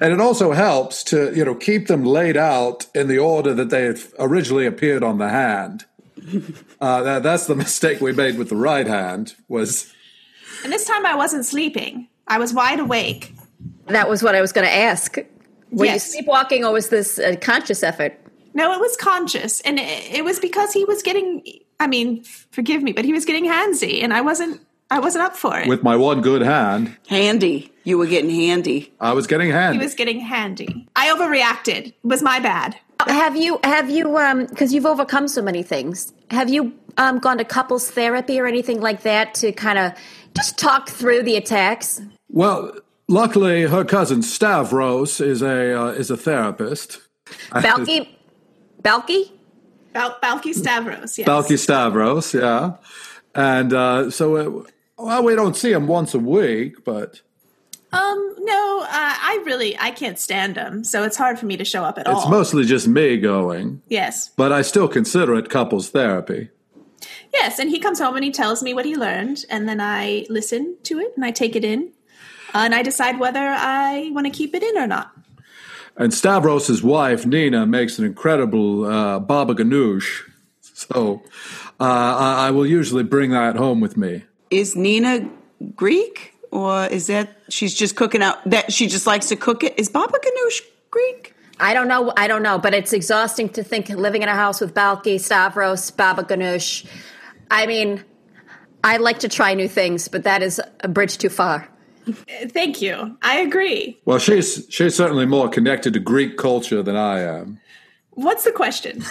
And 0.00 0.12
it 0.12 0.20
also 0.20 0.52
helps 0.52 1.02
to, 1.04 1.34
you 1.34 1.44
know, 1.44 1.56
keep 1.56 1.88
them 1.88 2.04
laid 2.04 2.36
out 2.36 2.86
in 2.94 3.08
the 3.08 3.18
order 3.18 3.52
that 3.54 3.70
they 3.70 3.82
had 3.86 3.98
originally 4.20 4.66
appeared 4.66 5.02
on 5.02 5.18
the 5.18 5.28
hand. 5.28 5.84
Uh, 6.80 7.02
that, 7.02 7.24
that's 7.24 7.46
the 7.46 7.56
mistake 7.56 8.00
we 8.00 8.12
made 8.12 8.38
with 8.38 8.50
the 8.50 8.54
right 8.54 8.86
hand 8.86 9.34
was 9.48 9.92
And 10.62 10.72
this 10.72 10.84
time 10.84 11.04
I 11.04 11.16
wasn't 11.16 11.44
sleeping. 11.44 12.06
I 12.28 12.38
was 12.38 12.54
wide 12.54 12.78
awake. 12.78 13.34
That 13.86 14.08
was 14.08 14.22
what 14.22 14.36
I 14.36 14.40
was 14.40 14.52
going 14.52 14.64
to 14.64 14.72
ask. 14.72 15.16
Were 15.72 15.86
you 15.86 15.98
sleepwalking 15.98 16.64
or 16.64 16.72
was 16.72 16.90
this 16.90 17.18
a 17.18 17.34
conscious 17.34 17.82
effort? 17.82 18.16
No, 18.54 18.72
it 18.72 18.80
was 18.80 18.96
conscious. 18.96 19.60
And 19.62 19.80
it, 19.80 20.18
it 20.18 20.24
was 20.24 20.38
because 20.38 20.72
he 20.72 20.84
was 20.84 21.02
getting, 21.02 21.42
I 21.80 21.88
mean, 21.88 22.22
forgive 22.22 22.80
me, 22.80 22.92
but 22.92 23.04
he 23.04 23.12
was 23.12 23.24
getting 23.24 23.46
handsy 23.46 24.00
and 24.04 24.14
I 24.14 24.20
wasn't, 24.20 24.60
I 24.90 25.00
wasn't 25.00 25.24
up 25.24 25.36
for 25.36 25.58
it. 25.58 25.68
with 25.68 25.82
my 25.82 25.96
one 25.96 26.20
good 26.22 26.42
hand. 26.42 26.96
handy. 27.08 27.70
You 27.84 27.98
were 27.98 28.06
getting 28.06 28.30
handy. 28.30 28.92
I 29.00 29.12
was 29.12 29.26
getting 29.26 29.50
handy. 29.50 29.78
he 29.78 29.84
was 29.84 29.94
getting 29.94 30.20
handy. 30.20 30.86
I 30.96 31.08
overreacted. 31.14 31.88
It 31.88 31.94
was 32.02 32.22
my 32.22 32.40
bad. 32.40 32.76
Have 33.06 33.36
you 33.36 33.60
have 33.64 33.90
you 33.90 34.16
um 34.16 34.46
because 34.46 34.72
you've 34.74 34.86
overcome 34.86 35.28
so 35.28 35.42
many 35.42 35.62
things. 35.62 36.12
Have 36.30 36.48
you 36.48 36.72
um 36.96 37.18
gone 37.18 37.38
to 37.38 37.44
couples 37.44 37.90
therapy 37.90 38.40
or 38.40 38.46
anything 38.46 38.80
like 38.80 39.02
that 39.02 39.34
to 39.36 39.52
kind 39.52 39.78
of 39.78 39.92
just 40.36 40.58
talk 40.58 40.88
through 40.88 41.22
the 41.22 41.36
attacks? 41.36 42.00
well, 42.28 42.74
luckily, 43.08 43.62
her 43.62 43.84
cousin 43.84 44.22
Stavros 44.22 45.20
is 45.20 45.42
a 45.42 45.80
uh, 45.80 45.88
is 45.90 46.10
a 46.10 46.16
therapist. 46.16 47.00
Balki 47.52 48.08
Balki? 48.82 49.32
Bal- 49.92 50.18
Balki 50.22 50.54
Stavros, 50.54 51.18
yes. 51.18 51.28
Balki 51.28 51.58
Stavros, 51.58 52.34
yeah. 52.34 52.76
And 53.34 53.72
uh, 53.72 54.10
so, 54.10 54.36
uh, 54.36 54.62
well, 54.98 55.22
we 55.22 55.34
don't 55.34 55.56
see 55.56 55.72
him 55.72 55.86
once 55.86 56.14
a 56.14 56.18
week, 56.18 56.84
but 56.84 57.20
Um, 57.92 58.34
no, 58.40 58.80
uh, 58.82 58.86
I 58.90 59.42
really, 59.46 59.78
I 59.78 59.90
can't 59.90 60.18
stand 60.18 60.56
him, 60.56 60.84
so 60.84 61.04
it's 61.04 61.16
hard 61.16 61.38
for 61.38 61.46
me 61.46 61.56
to 61.56 61.64
show 61.64 61.84
up 61.84 61.98
at 61.98 62.06
all. 62.06 62.20
it's 62.20 62.28
mostly 62.30 62.64
just 62.64 62.86
me 62.88 63.16
going. 63.18 63.80
yes, 63.88 64.30
But 64.36 64.52
I 64.52 64.62
still 64.62 64.88
consider 64.88 65.34
it 65.36 65.48
couples 65.48 65.90
therapy. 65.90 66.50
yes, 67.32 67.58
and 67.58 67.70
he 67.70 67.78
comes 67.78 67.98
home 68.00 68.16
and 68.16 68.24
he 68.24 68.30
tells 68.30 68.62
me 68.62 68.74
what 68.74 68.84
he 68.84 68.94
learned, 68.96 69.44
and 69.50 69.68
then 69.68 69.80
I 69.80 70.26
listen 70.28 70.76
to 70.84 70.98
it 70.98 71.12
and 71.16 71.24
I 71.24 71.30
take 71.30 71.56
it 71.56 71.64
in, 71.64 71.92
uh, 72.54 72.58
and 72.58 72.74
I 72.74 72.82
decide 72.82 73.18
whether 73.18 73.40
I 73.40 74.10
want 74.12 74.26
to 74.26 74.32
keep 74.32 74.54
it 74.54 74.62
in 74.62 74.76
or 74.76 74.86
not. 74.86 75.12
And 75.96 76.12
Stavros's 76.12 76.82
wife, 76.82 77.26
Nina, 77.26 77.66
makes 77.66 77.98
an 77.98 78.04
incredible 78.04 78.84
uh, 78.84 79.18
baba 79.18 79.54
ganoush. 79.54 80.22
So 80.60 81.22
uh, 81.80 81.84
I, 81.84 82.46
I 82.46 82.50
will 82.52 82.66
usually 82.66 83.02
bring 83.02 83.30
that 83.32 83.56
home 83.56 83.80
with 83.80 83.96
me. 83.96 84.24
Is 84.50 84.76
Nina 84.76 85.28
Greek, 85.76 86.34
or 86.50 86.86
is 86.86 87.06
that 87.08 87.36
she's 87.48 87.74
just 87.74 87.96
cooking 87.96 88.22
out? 88.22 88.42
That 88.48 88.72
she 88.72 88.86
just 88.86 89.06
likes 89.06 89.28
to 89.28 89.36
cook 89.36 89.62
it. 89.64 89.78
Is 89.78 89.88
Baba 89.88 90.18
Ganoush 90.18 90.62
Greek? 90.90 91.34
I 91.60 91.74
don't 91.74 91.88
know. 91.88 92.12
I 92.16 92.28
don't 92.28 92.42
know, 92.42 92.58
but 92.58 92.74
it's 92.74 92.92
exhausting 92.92 93.48
to 93.50 93.64
think 93.64 93.88
living 93.88 94.22
in 94.22 94.28
a 94.28 94.34
house 94.34 94.60
with 94.60 94.74
Balki, 94.74 95.20
Stavros, 95.20 95.90
Baba 95.90 96.22
Ganoush. 96.22 96.86
I 97.50 97.66
mean, 97.66 98.04
I 98.84 98.98
like 98.98 99.18
to 99.20 99.28
try 99.28 99.54
new 99.54 99.68
things, 99.68 100.08
but 100.08 100.24
that 100.24 100.42
is 100.42 100.60
a 100.80 100.88
bridge 100.88 101.18
too 101.18 101.28
far. 101.28 101.68
Thank 102.46 102.80
you. 102.80 103.16
I 103.22 103.40
agree. 103.40 104.00
Well, 104.04 104.18
she's 104.18 104.66
she's 104.70 104.94
certainly 104.94 105.26
more 105.26 105.48
connected 105.48 105.92
to 105.94 106.00
Greek 106.00 106.38
culture 106.38 106.82
than 106.82 106.96
I 106.96 107.20
am. 107.20 107.60
What's 108.10 108.44
the 108.44 108.52
question? 108.52 109.04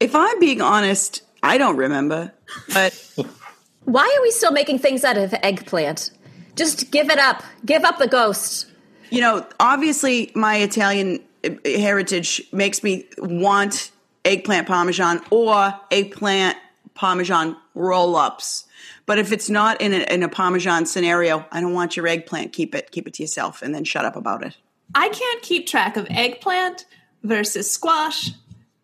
If 0.00 0.14
I'm 0.14 0.38
being 0.38 0.60
honest, 0.60 1.22
I 1.44 1.58
don't 1.58 1.76
remember. 1.76 2.32
But 2.72 2.92
Why 3.84 4.12
are 4.16 4.22
we 4.22 4.30
still 4.30 4.50
making 4.52 4.78
things 4.78 5.04
out 5.04 5.18
of 5.18 5.34
eggplant? 5.42 6.10
Just 6.56 6.90
give 6.90 7.10
it 7.10 7.18
up. 7.18 7.42
Give 7.66 7.84
up 7.84 7.98
the 7.98 8.08
ghost. 8.08 8.66
you 9.10 9.20
know, 9.20 9.46
obviously, 9.60 10.32
my 10.34 10.56
Italian 10.56 11.22
uh, 11.44 11.50
heritage 11.64 12.42
makes 12.52 12.82
me 12.82 13.04
want 13.18 13.90
eggplant 14.24 14.66
parmesan 14.66 15.20
or 15.30 15.78
eggplant 15.90 16.56
parmesan 16.94 17.56
roll-ups. 17.74 18.64
But 19.04 19.18
if 19.18 19.32
it's 19.32 19.50
not 19.50 19.80
in 19.82 19.92
a, 19.92 19.98
in 20.12 20.22
a 20.22 20.28
parmesan 20.28 20.86
scenario, 20.86 21.44
I 21.52 21.60
don't 21.60 21.74
want 21.74 21.96
your 21.96 22.06
eggplant. 22.06 22.52
Keep 22.54 22.74
it, 22.74 22.90
keep 22.90 23.06
it 23.06 23.14
to 23.14 23.22
yourself, 23.22 23.60
and 23.60 23.74
then 23.74 23.84
shut 23.84 24.06
up 24.06 24.16
about 24.16 24.42
it. 24.44 24.56
I 24.94 25.08
can't 25.10 25.42
keep 25.42 25.66
track 25.66 25.96
of 25.98 26.06
eggplant 26.08 26.86
versus 27.22 27.70
squash 27.70 28.30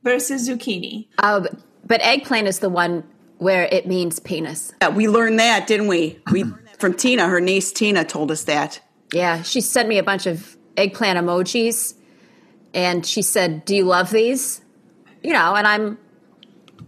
versus 0.03 0.49
zucchini. 0.49 1.07
Uh, 1.19 1.47
but 1.91 2.01
eggplant 2.03 2.47
is 2.47 2.61
the 2.61 2.71
one 2.71 3.03
where 3.39 3.65
it 3.65 3.85
means 3.85 4.21
penis. 4.21 4.73
Yeah, 4.81 4.91
we 4.91 5.09
learned 5.09 5.41
that, 5.41 5.67
didn't 5.67 5.89
we? 5.89 6.21
We 6.31 6.45
from 6.79 6.95
Tina. 6.95 7.27
Her 7.27 7.41
niece 7.41 7.73
Tina 7.73 8.05
told 8.05 8.31
us 8.31 8.45
that. 8.45 8.81
Yeah, 9.13 9.43
she 9.43 9.61
sent 9.61 9.89
me 9.89 9.99
a 9.99 10.05
bunch 10.05 10.27
of 10.27 10.57
eggplant 10.77 11.19
emojis, 11.19 11.95
and 12.73 13.05
she 13.05 13.23
said, 13.23 13.65
"Do 13.65 13.75
you 13.75 13.83
love 13.83 14.11
these?" 14.11 14.63
You 15.25 15.33
know, 15.33 15.57
and 15.57 15.67
I'm 15.67 15.99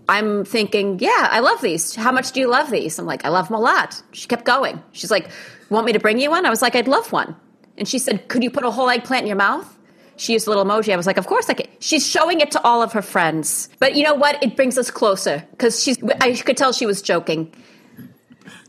I'm 0.09 0.45
thinking, 0.45 1.01
yeah, 1.01 1.29
I 1.33 1.41
love 1.41 1.61
these. 1.63 1.97
How 1.97 2.13
much 2.13 2.31
do 2.31 2.39
you 2.39 2.49
love 2.49 2.71
these? 2.71 2.97
I'm 3.01 3.07
like, 3.07 3.25
I 3.25 3.29
love 3.29 3.49
them 3.49 3.57
a 3.57 3.61
lot. 3.61 4.01
She 4.13 4.29
kept 4.29 4.45
going. 4.45 4.83
She's 4.93 5.11
like, 5.11 5.31
want 5.69 5.85
me 5.85 5.93
to 5.93 6.01
bring 6.01 6.21
you 6.21 6.31
one? 6.31 6.47
I 6.47 6.51
was 6.51 6.63
like, 6.63 6.77
I'd 6.77 6.87
love 6.87 7.11
one. 7.11 7.35
And 7.77 7.89
she 7.89 7.99
said, 7.99 8.29
could 8.29 8.43
you 8.45 8.51
put 8.51 8.65
a 8.65 8.71
whole 8.71 8.89
eggplant 8.89 9.23
in 9.23 9.27
your 9.27 9.37
mouth? 9.37 9.79
She 10.17 10.33
used 10.35 10.47
a 10.47 10.51
little 10.51 10.65
emoji. 10.65 10.93
I 10.93 10.97
was 10.97 11.07
like, 11.07 11.17
of 11.17 11.27
course 11.27 11.49
I 11.49 11.55
can. 11.55 11.67
She's 11.81 12.07
showing 12.07 12.41
it 12.41 12.51
to 12.53 12.63
all 12.63 12.83
of 12.83 12.93
her 12.93 13.03
friends. 13.03 13.69
But 13.79 13.97
you 13.97 14.05
know 14.05 14.15
what? 14.15 14.43
It 14.43 14.57
brings 14.57 14.79
us 14.79 14.91
closer 14.91 15.45
because 15.53 15.83
she's, 15.83 15.99
I 16.21 16.35
could 16.35 16.57
tell 16.57 16.73
she 16.73 16.87
was 16.87 17.03
joking. 17.03 17.53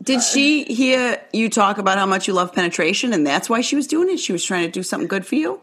Did 0.02 0.22
she 0.22 0.64
hear 0.64 1.20
you 1.32 1.48
talk 1.48 1.78
about 1.78 1.98
how 1.98 2.06
much 2.06 2.28
you 2.28 2.34
love 2.34 2.52
penetration 2.52 3.12
and 3.12 3.26
that's 3.26 3.48
why 3.48 3.60
she 3.60 3.76
was 3.76 3.86
doing 3.86 4.10
it? 4.10 4.18
She 4.18 4.32
was 4.32 4.44
trying 4.44 4.66
to 4.66 4.70
do 4.70 4.82
something 4.82 5.08
good 5.08 5.26
for 5.26 5.34
you? 5.34 5.60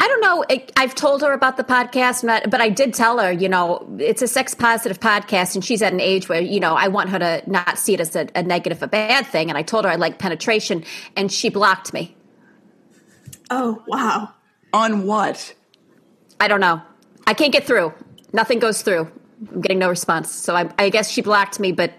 I 0.00 0.06
don't 0.06 0.20
know. 0.20 0.44
I've 0.76 0.94
told 0.94 1.22
her 1.22 1.32
about 1.32 1.56
the 1.56 1.64
podcast, 1.64 2.24
but, 2.24 2.48
but 2.50 2.60
I 2.60 2.68
did 2.68 2.94
tell 2.94 3.18
her, 3.18 3.32
you 3.32 3.48
know, 3.48 3.84
it's 3.98 4.22
a 4.22 4.28
sex 4.28 4.54
positive 4.54 5.00
podcast, 5.00 5.56
and 5.56 5.64
she's 5.64 5.82
at 5.82 5.92
an 5.92 6.00
age 6.00 6.28
where, 6.28 6.40
you 6.40 6.60
know, 6.60 6.74
I 6.74 6.86
want 6.86 7.10
her 7.10 7.18
to 7.18 7.42
not 7.50 7.78
see 7.78 7.94
it 7.94 8.00
as 8.00 8.14
a, 8.14 8.28
a 8.36 8.44
negative, 8.44 8.80
a 8.80 8.86
bad 8.86 9.26
thing. 9.26 9.48
And 9.48 9.58
I 9.58 9.62
told 9.62 9.84
her 9.84 9.90
I 9.90 9.96
like 9.96 10.20
penetration, 10.20 10.84
and 11.16 11.32
she 11.32 11.48
blocked 11.48 11.92
me. 11.92 12.16
Oh, 13.50 13.82
wow. 13.88 14.32
On 14.72 15.06
what? 15.06 15.54
I 16.40 16.48
don't 16.48 16.60
know. 16.60 16.80
I 17.26 17.34
can't 17.34 17.52
get 17.52 17.64
through. 17.64 17.92
Nothing 18.32 18.58
goes 18.58 18.82
through. 18.82 19.10
I'm 19.52 19.60
getting 19.60 19.78
no 19.78 19.88
response. 19.88 20.30
So 20.30 20.54
I, 20.54 20.70
I 20.78 20.90
guess 20.90 21.10
she 21.10 21.22
blocked 21.22 21.58
me, 21.60 21.72
but, 21.72 21.92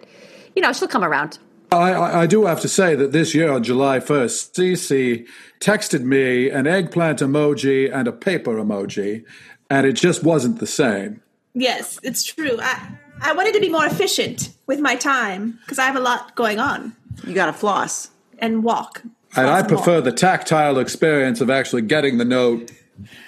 you 0.56 0.62
know, 0.62 0.72
she'll 0.74 0.88
come 0.88 1.04
around. 1.04 1.40
I, 1.72 1.92
I, 1.94 2.22
I 2.22 2.26
do 2.28 2.46
have 2.46 2.62
to 2.62 2.68
say 2.68 2.96
that 2.96 3.12
this 3.12 3.34
year 3.36 3.52
on 3.52 3.64
July 3.64 4.00
1st, 4.00 4.54
Cece 4.54 5.28
texted 5.60 6.02
me 6.04 6.50
an 6.50 6.68
eggplant 6.68 7.20
emoji 7.20 7.94
and 7.94 8.08
a 8.08 8.12
paper 8.12 8.56
emoji, 8.56 9.24
and 9.70 9.86
it 9.86 9.94
just 9.94 10.24
wasn't 10.24 10.60
the 10.60 10.68
same. 10.68 11.22
Yes, 11.54 12.00
it's 12.04 12.24
true. 12.24 12.58
I, 12.62 12.90
I 13.22 13.34
wanted 13.34 13.54
to 13.54 13.60
be 13.60 13.70
more 13.70 13.86
efficient 13.86 14.52
with 14.68 14.80
my 14.80 14.96
time 14.96 15.60
because 15.62 15.80
I 15.80 15.86
have 15.86 15.96
a 15.96 16.00
lot 16.00 16.36
going 16.36 16.60
on 16.60 16.96
You 17.26 17.34
got 17.36 17.48
to 17.48 17.54
floss. 17.54 18.10
and 18.40 18.64
walk. 18.64 19.04
And 19.36 19.48
I 19.48 19.62
prefer 19.64 20.02
the 20.02 20.12
tactile 20.12 20.80
experience 20.80 21.40
of 21.42 21.50
actually 21.50 21.84
getting 21.84 22.18
the 22.18 22.26
note 22.26 22.72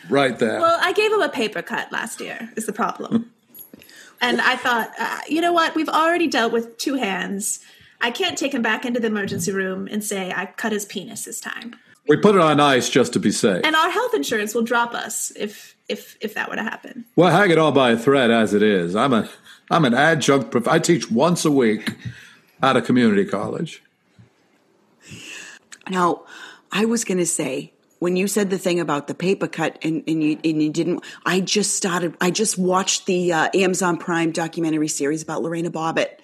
right 0.10 0.38
there. 0.39 0.60
Well, 0.60 0.80
I 0.82 0.93
gave 0.93 1.12
him 1.12 1.22
a 1.22 1.30
paper 1.30 1.62
cut 1.62 1.91
last 1.91 2.20
year, 2.20 2.49
is 2.56 2.66
the 2.66 2.74
problem. 2.74 3.32
and 4.22 4.41
I 4.41 4.56
thought, 4.56 4.91
uh, 4.99 5.20
you 5.30 5.41
know 5.41 5.54
what? 5.54 5.76
We've 5.76 5.89
already 5.89 6.28
dealt 6.28 6.52
with 6.52 6.78
two 6.78 6.95
hands. 6.95 7.60
I 8.02 8.12
can't 8.12 8.38
take 8.38 8.54
him 8.54 8.62
back 8.64 8.84
into 8.86 8.99
the 8.99 9.08
emergency 9.08 9.52
room 9.52 9.88
and 9.91 10.04
say 10.04 10.32
I 10.36 10.47
cut 10.47 10.72
his 10.72 10.86
penis 10.86 11.26
this 11.26 11.39
time. 11.39 11.76
we 12.08 12.18
put 12.18 12.34
it 12.36 12.41
on 12.41 12.60
ice 12.60 12.89
just 12.89 13.14
to 13.14 13.20
be 13.20 13.32
safe. 13.32 13.64
And 13.64 13.76
our 13.76 13.91
health 13.91 14.14
insurance 14.16 14.56
will 14.56 14.64
drop 14.64 14.93
us 14.95 15.32
if 15.36 15.76
if 15.88 16.18
if 16.20 16.34
that 16.34 16.49
were 16.49 16.56
to 16.56 16.64
happen. 16.64 17.06
Well, 17.16 17.30
hang 17.30 17.52
it 17.52 17.60
all 17.60 17.72
by 17.72 17.91
a 17.91 17.97
thread 17.97 18.32
as 18.32 18.54
it 18.56 18.64
is. 18.64 18.95
I'm 18.95 19.14
a 19.14 19.30
I'm 19.70 19.86
an 19.86 19.93
adjunct. 19.93 20.49
Prof- 20.49 20.68
I 20.68 20.80
teach 20.80 21.12
once 21.12 21.45
a 21.45 21.52
week 21.52 21.95
at 22.64 22.76
a 22.76 22.82
community 22.82 23.24
college. 23.26 23.84
Now, 25.90 26.24
I 26.72 26.86
was 26.86 27.04
going 27.04 27.18
to 27.18 27.26
say 27.26 27.74
when 28.02 28.16
you 28.16 28.28
said 28.28 28.50
the 28.50 28.58
thing 28.58 28.80
about 28.80 29.08
the 29.08 29.14
paper 29.14 29.48
cut 29.48 29.78
and, 29.84 30.04
and 30.08 30.24
you 30.24 30.40
and 30.44 30.62
you 30.62 30.72
didn't. 30.72 31.04
I 31.26 31.40
just 31.40 31.76
started. 31.76 32.16
I 32.20 32.32
just 32.32 32.58
watched 32.58 33.06
the 33.06 33.32
uh, 33.32 33.50
Amazon 33.54 33.98
Prime 33.98 34.32
documentary 34.32 34.88
series 34.88 35.22
about 35.22 35.44
Lorena 35.44 35.70
Bobbitt, 35.70 36.20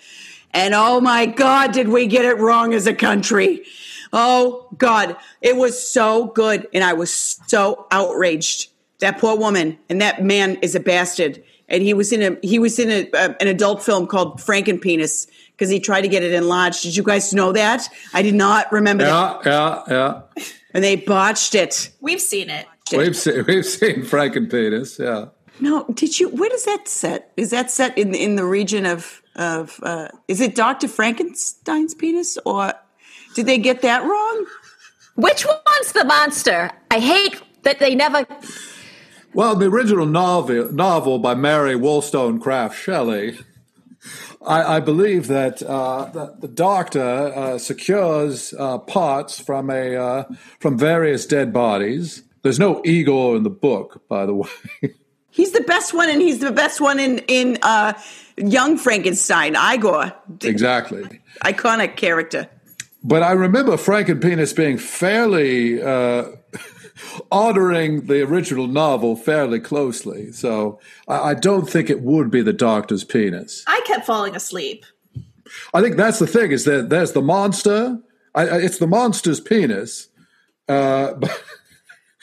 and 0.54 0.74
oh 0.74 1.00
my 1.00 1.28
God, 1.28 1.72
did 1.72 1.90
we 1.90 2.08
get 2.08 2.26
it 2.26 2.40
wrong 2.40 2.74
as 2.74 2.88
a 2.88 2.96
country? 2.96 3.64
Oh 4.12 4.68
God, 4.78 5.18
it 5.42 5.56
was 5.56 5.80
so 5.80 6.26
good, 6.26 6.68
and 6.74 6.84
I 6.84 6.94
was 6.94 7.12
so 7.48 7.88
outraged. 7.92 8.72
That 9.00 9.20
poor 9.20 9.38
woman 9.38 9.78
and 9.90 10.02
that 10.02 10.24
man 10.24 10.56
is 10.64 10.74
a 10.74 10.80
bastard, 10.80 11.44
and 11.70 11.84
he 11.84 11.94
was 11.94 12.12
in 12.12 12.24
a 12.24 12.38
he 12.42 12.58
was 12.58 12.80
in 12.80 12.90
a, 12.90 13.12
uh, 13.12 13.34
an 13.40 13.48
adult 13.48 13.84
film 13.84 14.08
called 14.08 14.40
Frankenpenis 14.40 15.28
because 15.58 15.72
he 15.72 15.80
tried 15.80 16.02
to 16.02 16.08
get 16.08 16.22
it 16.24 16.34
enlarged. 16.34 16.84
Did 16.84 16.96
you 16.96 17.02
guys 17.04 17.34
know 17.34 17.52
that? 17.52 17.88
I 18.14 18.22
did 18.22 18.36
not 18.36 18.72
remember 18.72 19.06
that, 19.06 19.42
Yeah, 19.46 19.82
yeah, 19.90 20.22
yeah. 20.38 20.44
and 20.74 20.84
they 20.84 20.96
botched 20.98 21.56
it. 21.56 21.90
We've 22.00 22.22
seen 22.22 22.50
it. 22.52 22.68
We've 22.92 23.18
seen 23.18 23.44
we've 23.48 23.66
seen 23.66 24.04
Frankenpenis. 24.04 25.00
Yeah. 25.00 25.30
No, 25.60 25.86
did 25.94 26.20
you? 26.20 26.30
Where 26.30 26.50
does 26.50 26.66
that 26.66 26.88
set? 26.88 27.32
Is 27.36 27.50
that 27.50 27.72
set 27.72 27.98
in 27.98 28.14
in 28.14 28.36
the 28.36 28.46
region 28.46 28.86
of 28.86 29.22
of? 29.36 29.80
Uh, 29.82 30.10
is 30.28 30.40
it 30.40 30.54
Doctor 30.54 30.88
Frankenstein's 30.88 31.96
penis, 31.96 32.38
or 32.46 32.74
did 33.34 33.48
they 33.48 33.58
get 33.58 33.82
that 33.82 34.04
wrong? 34.04 34.46
Which 35.16 35.48
one's 35.48 35.92
the 35.94 36.06
monster? 36.06 36.70
I 36.92 37.00
hate 37.00 37.42
that 37.64 37.80
they 37.80 37.96
never. 37.96 38.28
Well, 39.34 39.56
the 39.56 39.66
original 39.66 40.06
novel 40.06 40.72
novel 40.72 41.18
by 41.20 41.34
Mary 41.34 41.76
Wollstonecraft 41.76 42.76
Shelley. 42.78 43.40
I, 44.48 44.78
I 44.78 44.80
believe 44.80 45.28
that, 45.28 45.62
uh, 45.62 46.06
that 46.14 46.42
the 46.42 46.48
doctor 46.48 47.02
uh, 47.02 47.58
secures 47.58 48.54
uh, 48.58 48.78
parts 48.80 49.40
from 49.40 49.70
a 49.70 49.96
uh, 49.96 50.24
from 50.60 50.78
various 50.78 51.26
dead 51.26 51.52
bodies. 51.52 52.24
There's 52.44 52.60
no 52.60 52.82
Igor 52.86 53.36
in 53.36 53.44
the 53.44 53.50
book, 53.50 54.04
by 54.08 54.26
the 54.26 54.34
way. 54.34 54.50
He's 55.30 55.52
the 55.52 55.62
best 55.62 55.94
one, 55.94 56.10
and 56.10 56.20
he's 56.20 56.40
the 56.40 56.52
best 56.52 56.82
one 56.82 57.00
in 57.00 57.20
in 57.28 57.60
uh, 57.62 57.94
Young 58.38 58.76
Frankenstein. 58.76 59.56
Igor, 59.56 60.12
exactly. 60.42 61.22
iconic 61.44 61.96
character. 61.96 62.50
But 63.04 63.22
I 63.22 63.34
remember 63.34 63.74
Frankenpenis 63.74 64.56
being 64.56 64.80
fairly 64.80 65.80
uh, 65.80 66.32
honoring 67.32 68.06
the 68.08 68.22
original 68.22 68.68
novel 68.68 69.16
fairly 69.16 69.60
closely. 69.60 70.32
So 70.32 70.80
I, 71.08 71.30
I 71.30 71.34
don't 71.34 71.70
think 71.70 71.90
it 71.90 72.02
would 72.02 72.32
be 72.32 72.42
the 72.42 72.54
doctor's 72.54 73.04
penis. 73.04 73.64
I 73.68 73.82
kept 73.86 74.06
falling 74.06 74.36
asleep. 74.36 74.86
I 75.74 75.82
think 75.82 75.96
that's 75.98 76.20
the 76.20 76.28
thing 76.28 76.52
is 76.52 76.66
that 76.66 76.90
there's 76.90 77.14
the 77.14 77.22
monster. 77.22 78.00
I, 78.36 78.48
I- 78.48 78.58
it's 78.62 78.78
the 78.80 78.88
monster's 78.88 79.40
penis. 79.40 80.08
Uh, 80.68 81.14
but 81.20 81.44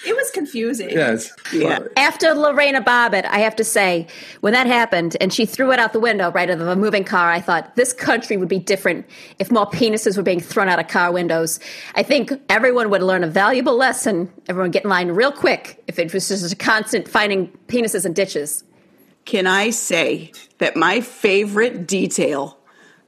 It 0.07 0.15
was 0.15 0.31
confusing. 0.31 0.91
yes, 0.91 1.33
Yeah. 1.53 1.79
After 1.97 2.35
Lorena 2.35 2.83
Bobbitt, 2.83 3.25
I 3.25 3.39
have 3.39 3.57
to 3.57 3.65
say, 3.65 4.07
when 4.41 4.53
that 4.53 4.67
happened 4.67 5.17
and 5.21 5.33
she 5.33 5.47
threw 5.47 5.73
it 5.73 5.79
out 5.79 5.93
the 5.93 6.01
window 6.01 6.31
right 6.31 6.51
of 6.51 6.61
a 6.61 6.77
moving 6.77 7.05
car, 7.05 7.31
I 7.31 7.41
thought 7.41 7.75
this 7.77 7.93
country 7.93 8.37
would 8.37 8.49
be 8.49 8.59
different 8.59 9.07
if 9.39 9.51
more 9.51 9.67
penises 9.71 10.17
were 10.17 10.23
being 10.23 10.41
thrown 10.41 10.69
out 10.69 10.79
of 10.79 10.89
car 10.89 11.13
windows. 11.13 11.61
I 11.95 12.03
think 12.03 12.33
everyone 12.49 12.91
would 12.91 13.03
learn 13.03 13.25
a 13.25 13.29
valuable 13.29 13.77
lesson. 13.77 14.31
Everyone 14.49 14.71
get 14.71 14.85
in 14.85 14.91
line 14.91 15.09
real 15.11 15.33
quick 15.33 15.83
if 15.87 15.99
it 15.99 16.13
was 16.13 16.29
just 16.29 16.53
a 16.53 16.57
constant 16.57 17.09
finding 17.09 17.49
penises 17.69 18.05
in 18.05 18.13
ditches. 18.13 18.65
Can 19.25 19.47
I 19.47 19.71
say 19.71 20.33
that 20.59 20.77
my 20.77 21.01
favorite 21.01 21.87
detail? 21.87 22.59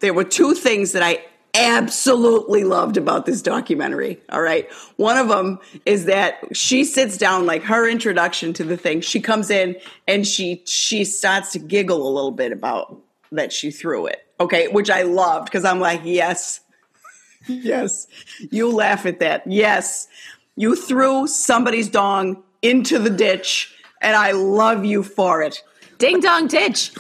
There 0.00 0.14
were 0.14 0.24
two 0.24 0.54
things 0.54 0.92
that 0.92 1.02
I 1.02 1.24
absolutely 1.56 2.64
loved 2.64 2.96
about 2.96 3.26
this 3.26 3.42
documentary. 3.42 4.20
All 4.30 4.42
right. 4.42 4.70
One 4.96 5.16
of 5.16 5.28
them 5.28 5.58
is 5.84 6.04
that 6.04 6.56
she 6.56 6.84
sits 6.84 7.16
down, 7.16 7.46
like 7.46 7.62
her 7.62 7.88
introduction 7.88 8.52
to 8.54 8.64
the 8.64 8.76
thing. 8.76 9.00
She 9.00 9.20
comes 9.20 9.50
in 9.50 9.76
and 10.06 10.26
she 10.26 10.62
she 10.66 11.04
starts 11.04 11.52
to 11.52 11.58
giggle 11.58 12.06
a 12.06 12.10
little 12.10 12.30
bit 12.30 12.52
about 12.52 13.00
that 13.32 13.52
she 13.52 13.70
threw 13.70 14.06
it. 14.06 14.22
Okay, 14.38 14.68
which 14.68 14.90
I 14.90 15.02
loved 15.02 15.46
because 15.46 15.64
I'm 15.64 15.80
like, 15.80 16.02
yes, 16.04 16.60
yes, 17.46 18.06
you 18.50 18.70
laugh 18.70 19.06
at 19.06 19.20
that. 19.20 19.46
Yes, 19.46 20.08
you 20.56 20.76
threw 20.76 21.26
somebody's 21.26 21.88
dong 21.88 22.42
into 22.60 22.98
the 22.98 23.10
ditch, 23.10 23.74
and 24.02 24.14
I 24.14 24.32
love 24.32 24.84
you 24.84 25.02
for 25.02 25.42
it. 25.42 25.62
Ding 25.98 26.20
dong 26.20 26.48
ditch. 26.48 26.92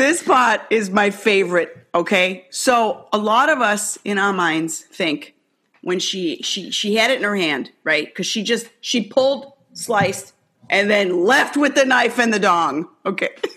This 0.00 0.22
part 0.22 0.62
is 0.70 0.88
my 0.88 1.10
favorite. 1.10 1.86
Okay, 1.94 2.46
so 2.48 3.06
a 3.12 3.18
lot 3.18 3.50
of 3.50 3.60
us 3.60 3.98
in 4.02 4.16
our 4.16 4.32
minds 4.32 4.80
think 4.80 5.34
when 5.82 5.98
she 5.98 6.40
she 6.40 6.70
she 6.70 6.94
had 6.94 7.10
it 7.10 7.18
in 7.18 7.22
her 7.22 7.36
hand, 7.36 7.70
right? 7.84 8.06
Because 8.06 8.24
she 8.24 8.42
just 8.42 8.70
she 8.80 9.04
pulled, 9.04 9.52
sliced, 9.74 10.32
and 10.70 10.90
then 10.90 11.26
left 11.26 11.58
with 11.58 11.74
the 11.74 11.84
knife 11.84 12.18
and 12.18 12.32
the 12.32 12.38
dong. 12.38 12.88
Okay. 13.04 13.28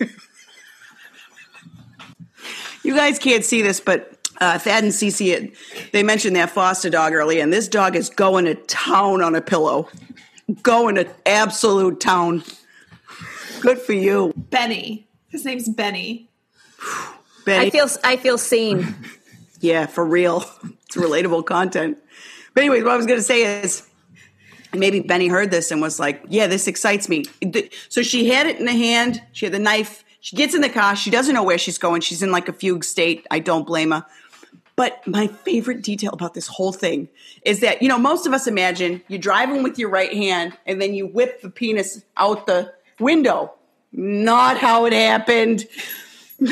you 2.82 2.94
guys 2.94 3.18
can't 3.18 3.42
see 3.42 3.62
this, 3.62 3.80
but 3.80 4.28
uh, 4.38 4.58
Thad 4.58 4.84
and 4.84 4.92
Cece, 4.92 5.56
they 5.92 6.02
mentioned 6.02 6.36
their 6.36 6.46
foster 6.46 6.90
dog 6.90 7.14
earlier, 7.14 7.42
and 7.42 7.54
this 7.54 7.68
dog 7.68 7.96
is 7.96 8.10
going 8.10 8.44
to 8.44 8.54
town 8.54 9.22
on 9.22 9.34
a 9.34 9.40
pillow, 9.40 9.88
going 10.62 10.96
to 10.96 11.08
absolute 11.24 12.00
town. 12.00 12.44
Good 13.62 13.78
for 13.78 13.94
you, 13.94 14.34
Benny. 14.36 15.08
His 15.30 15.46
name's 15.46 15.70
Benny. 15.70 16.28
I 17.46 17.70
feel 17.70 17.88
I 18.02 18.16
feel 18.16 18.38
seen. 18.38 18.94
Yeah, 19.60 19.86
for 19.86 20.04
real. 20.04 20.44
It's 20.84 20.96
relatable 20.96 21.46
content. 21.46 21.96
But 22.52 22.64
anyway, 22.64 22.82
what 22.82 22.92
I 22.92 22.96
was 22.98 23.06
going 23.06 23.18
to 23.18 23.24
say 23.24 23.62
is 23.62 23.88
maybe 24.74 25.00
Benny 25.00 25.26
heard 25.26 25.50
this 25.50 25.70
and 25.70 25.80
was 25.80 25.98
like, 25.98 26.22
yeah, 26.28 26.46
this 26.46 26.66
excites 26.66 27.08
me. 27.08 27.24
So 27.88 28.02
she 28.02 28.28
had 28.28 28.46
it 28.46 28.58
in 28.58 28.66
the 28.66 28.72
hand. 28.72 29.22
She 29.32 29.46
had 29.46 29.54
the 29.54 29.58
knife. 29.58 30.04
She 30.20 30.36
gets 30.36 30.54
in 30.54 30.60
the 30.60 30.68
car. 30.68 30.94
She 30.96 31.10
doesn't 31.10 31.34
know 31.34 31.42
where 31.42 31.56
she's 31.56 31.78
going. 31.78 32.02
She's 32.02 32.22
in 32.22 32.30
like 32.30 32.46
a 32.46 32.52
fugue 32.52 32.84
state. 32.84 33.26
I 33.30 33.38
don't 33.38 33.66
blame 33.66 33.92
her. 33.92 34.04
But 34.76 35.06
my 35.06 35.28
favorite 35.28 35.82
detail 35.82 36.12
about 36.12 36.34
this 36.34 36.46
whole 36.46 36.72
thing 36.72 37.08
is 37.42 37.60
that, 37.60 37.80
you 37.80 37.88
know, 37.88 37.98
most 37.98 38.26
of 38.26 38.34
us 38.34 38.46
imagine 38.46 39.02
you're 39.08 39.18
driving 39.18 39.62
with 39.62 39.78
your 39.78 39.88
right 39.88 40.12
hand 40.12 40.58
and 40.66 40.82
then 40.82 40.94
you 40.94 41.06
whip 41.06 41.40
the 41.40 41.48
penis 41.48 42.04
out 42.16 42.46
the 42.46 42.72
window. 42.98 43.54
Not 43.92 44.58
how 44.58 44.84
it 44.84 44.92
happened. 44.92 45.66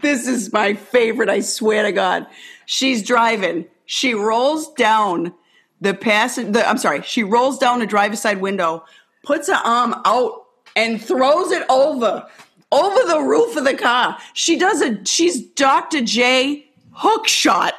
this 0.00 0.26
is 0.26 0.52
my 0.52 0.74
favorite, 0.74 1.28
I 1.28 1.40
swear 1.40 1.82
to 1.84 1.92
God. 1.92 2.26
She's 2.66 3.02
driving. 3.02 3.66
She 3.86 4.14
rolls 4.14 4.72
down 4.74 5.34
the 5.80 5.94
passenger, 5.94 6.52
the, 6.52 6.68
I'm 6.68 6.78
sorry, 6.78 7.02
she 7.02 7.24
rolls 7.24 7.58
down 7.58 7.78
the 7.78 7.86
driver's 7.86 8.20
side 8.20 8.40
window, 8.40 8.84
puts 9.22 9.48
her 9.48 9.54
arm 9.54 9.94
out, 10.04 10.44
and 10.76 11.02
throws 11.02 11.50
it 11.50 11.64
over, 11.68 12.26
over 12.70 13.08
the 13.08 13.20
roof 13.20 13.56
of 13.56 13.64
the 13.64 13.76
car. 13.76 14.18
She 14.34 14.58
does 14.58 14.82
a, 14.82 15.04
she's 15.04 15.42
Dr. 15.42 16.02
J 16.02 16.66
hook 16.92 17.26
shot, 17.26 17.74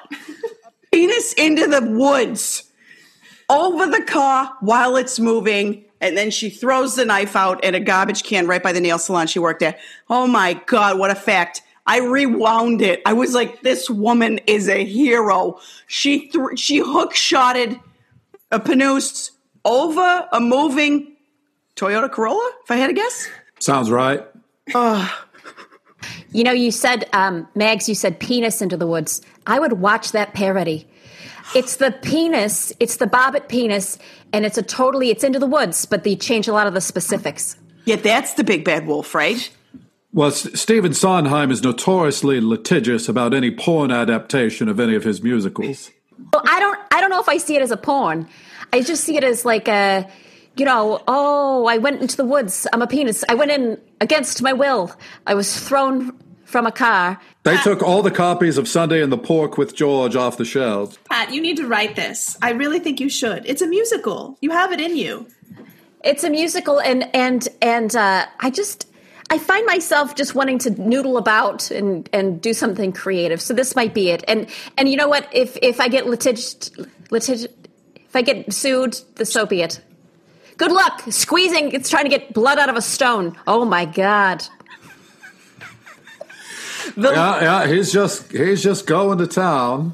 penis 0.92 1.34
into 1.34 1.68
the 1.68 1.86
woods, 1.92 2.64
over 3.50 3.86
the 3.86 4.04
car 4.04 4.56
while 4.62 4.96
it's 4.96 5.20
moving. 5.20 5.86
And 6.00 6.18
then 6.18 6.32
she 6.32 6.50
throws 6.50 6.96
the 6.96 7.06
knife 7.06 7.36
out 7.36 7.64
in 7.64 7.76
a 7.76 7.80
garbage 7.80 8.24
can 8.24 8.48
right 8.48 8.64
by 8.64 8.72
the 8.72 8.82
nail 8.82 8.98
salon 8.98 9.28
she 9.28 9.38
worked 9.38 9.62
at. 9.62 9.78
Oh 10.10 10.26
my 10.26 10.54
God, 10.66 10.98
what 10.98 11.12
a 11.12 11.16
fact. 11.16 11.62
I 11.88 12.00
rewound 12.00 12.82
it. 12.82 13.02
I 13.06 13.14
was 13.14 13.34
like, 13.34 13.62
this 13.62 13.90
woman 13.90 14.40
is 14.48 14.70
a 14.70 14.86
hero. 14.86 15.60
She 15.88 16.28
th- 16.28 16.60
she 16.60 16.78
hook 16.78 17.16
shotted 17.16 17.80
a 18.52 18.60
Panus 18.60 19.32
over 19.66 20.28
a 20.32 20.40
moving 20.40 21.16
Toyota 21.76 22.12
Corolla, 22.12 22.52
if 22.64 22.72
I 22.72 22.76
had 22.76 22.88
to 22.88 22.94
guess. 22.94 23.28
Sounds 23.60 23.90
right. 23.90 24.26
You 26.34 26.44
know, 26.44 26.52
you 26.52 26.72
said, 26.72 27.10
um, 27.14 27.48
Mags, 27.56 27.90
you 27.90 27.96
said 27.96 28.20
penis 28.20 28.62
into 28.62 28.78
the 28.78 28.88
woods. 28.88 29.22
I 29.46 29.60
would 29.60 29.74
watch 29.74 30.12
that 30.14 30.34
parody. 30.34 30.88
It's 31.54 31.76
the 31.76 31.92
penis, 31.92 32.72
it's 32.80 32.96
the 32.98 33.08
bobbitt 33.08 33.50
penis, 33.50 34.00
and 34.32 34.46
it's 34.46 34.58
a 34.58 34.64
totally, 34.64 35.10
it's 35.10 35.24
into 35.24 35.40
the 35.40 35.48
woods, 35.48 35.86
but 35.86 36.04
they 36.06 36.16
change 36.16 36.48
a 36.48 36.54
lot 36.54 36.68
of 36.68 36.74
the 36.74 36.80
specifics. 36.80 37.58
Yeah, 37.86 37.98
that's 37.98 38.36
the 38.36 38.44
big 38.44 38.64
bad 38.64 38.88
wolf, 38.88 39.14
right? 39.14 39.50
Well, 40.14 40.30
S- 40.30 40.60
Stephen 40.60 40.94
Sondheim 40.94 41.52
is 41.52 41.64
notoriously 41.64 42.42
litigious 42.42 43.08
about 43.08 43.34
any 43.34 43.52
porn 43.52 43.92
adaptation 43.92 44.68
of 44.68 44.80
any 44.80 44.96
of 44.96 45.04
his 45.04 45.24
musicals. 45.24 45.92
Well, 46.34 46.44
I 46.46 46.60
don't, 46.60 46.80
I 46.92 47.02
don't 47.02 47.10
know 47.10 47.22
if 47.22 47.30
I 47.30 47.38
see 47.38 47.56
it 47.56 47.62
as 47.62 47.72
a 47.72 47.78
porn. 47.78 48.28
I 48.74 48.82
just 48.82 49.04
see 49.04 49.18
it 49.18 49.24
as 49.24 49.46
like 49.46 49.68
a, 49.68 50.08
you 50.58 50.66
know, 50.66 51.02
oh, 51.08 51.66
I 51.66 51.78
went 51.78 52.02
into 52.02 52.18
the 52.18 52.26
woods. 52.26 52.68
I'm 52.74 52.82
a 52.82 52.88
penis. 52.88 53.24
I 53.30 53.36
went 53.36 53.52
in 53.52 53.80
against 54.02 54.42
my 54.42 54.54
will. 54.54 54.94
I 55.26 55.34
was 55.34 55.58
thrown 55.58 56.18
from 56.46 56.68
a 56.68 56.72
car. 56.72 57.20
They 57.44 57.58
took 57.58 57.82
all 57.82 58.04
the 58.04 58.12
copies 58.12 58.58
of 58.58 58.68
Sunday 58.68 59.02
and 59.02 59.12
the 59.12 59.18
Pork 59.18 59.58
with 59.58 59.74
George 59.74 60.16
off 60.16 60.38
the 60.38 60.46
shelves. 60.46 61.00
Pat, 61.10 61.34
you 61.34 61.42
need 61.42 61.58
to 61.58 61.68
write 61.68 61.96
this. 61.96 62.38
I 62.42 62.52
really 62.52 62.80
think 62.80 63.00
you 63.00 63.10
should. 63.10 63.46
It's 63.46 63.62
a 63.62 63.68
musical. 63.68 64.38
You 64.42 64.52
have 64.52 64.72
it 64.74 64.82
in 64.82 64.98
you. 64.98 65.26
It's 66.04 66.24
a 66.24 66.30
musical, 66.30 66.82
and 66.82 67.10
and 67.16 67.48
and 67.62 67.96
uh, 67.96 68.26
I 68.40 68.50
just 68.50 68.91
I 69.32 69.38
find 69.38 69.66
myself 69.66 70.16
just 70.16 70.36
wanting 70.36 70.60
to 70.60 70.72
noodle 70.72 71.16
about 71.16 71.72
and 71.72 72.10
and 72.12 72.42
do 72.42 72.54
something 72.54 72.92
creative. 72.92 73.42
So 73.42 73.54
this 73.54 73.78
might 73.78 73.94
be 73.94 74.10
it. 74.10 74.26
And 74.28 74.48
and 74.78 74.90
you 74.90 74.98
know 74.98 75.08
what? 75.08 75.30
If 75.32 75.58
if 75.62 75.80
I 75.80 75.88
get 75.88 76.04
litig 76.04 76.38
litig 77.10 77.48
if 77.96 78.14
I 78.14 78.22
get 78.24 78.52
sued, 78.52 79.00
the 79.16 79.26
so 79.26 79.46
be 79.46 79.62
it. 79.62 79.82
Good 80.58 80.74
luck 80.74 81.02
squeezing. 81.10 81.72
It's 81.72 81.90
trying 81.90 82.04
to 82.04 82.10
get 82.10 82.34
blood 82.34 82.60
out 82.60 82.68
of 82.70 82.76
a 82.76 82.82
stone. 82.82 83.38
Oh 83.48 83.64
my 83.64 83.86
god. 83.86 84.44
The, 86.98 87.12
Yeah, 87.12 87.42
yeah, 87.42 87.68
he's 87.68 87.94
just 87.94 88.32
he's 88.34 88.62
just 88.62 88.86
going 88.86 89.18
to 89.20 89.28
town. 89.28 89.94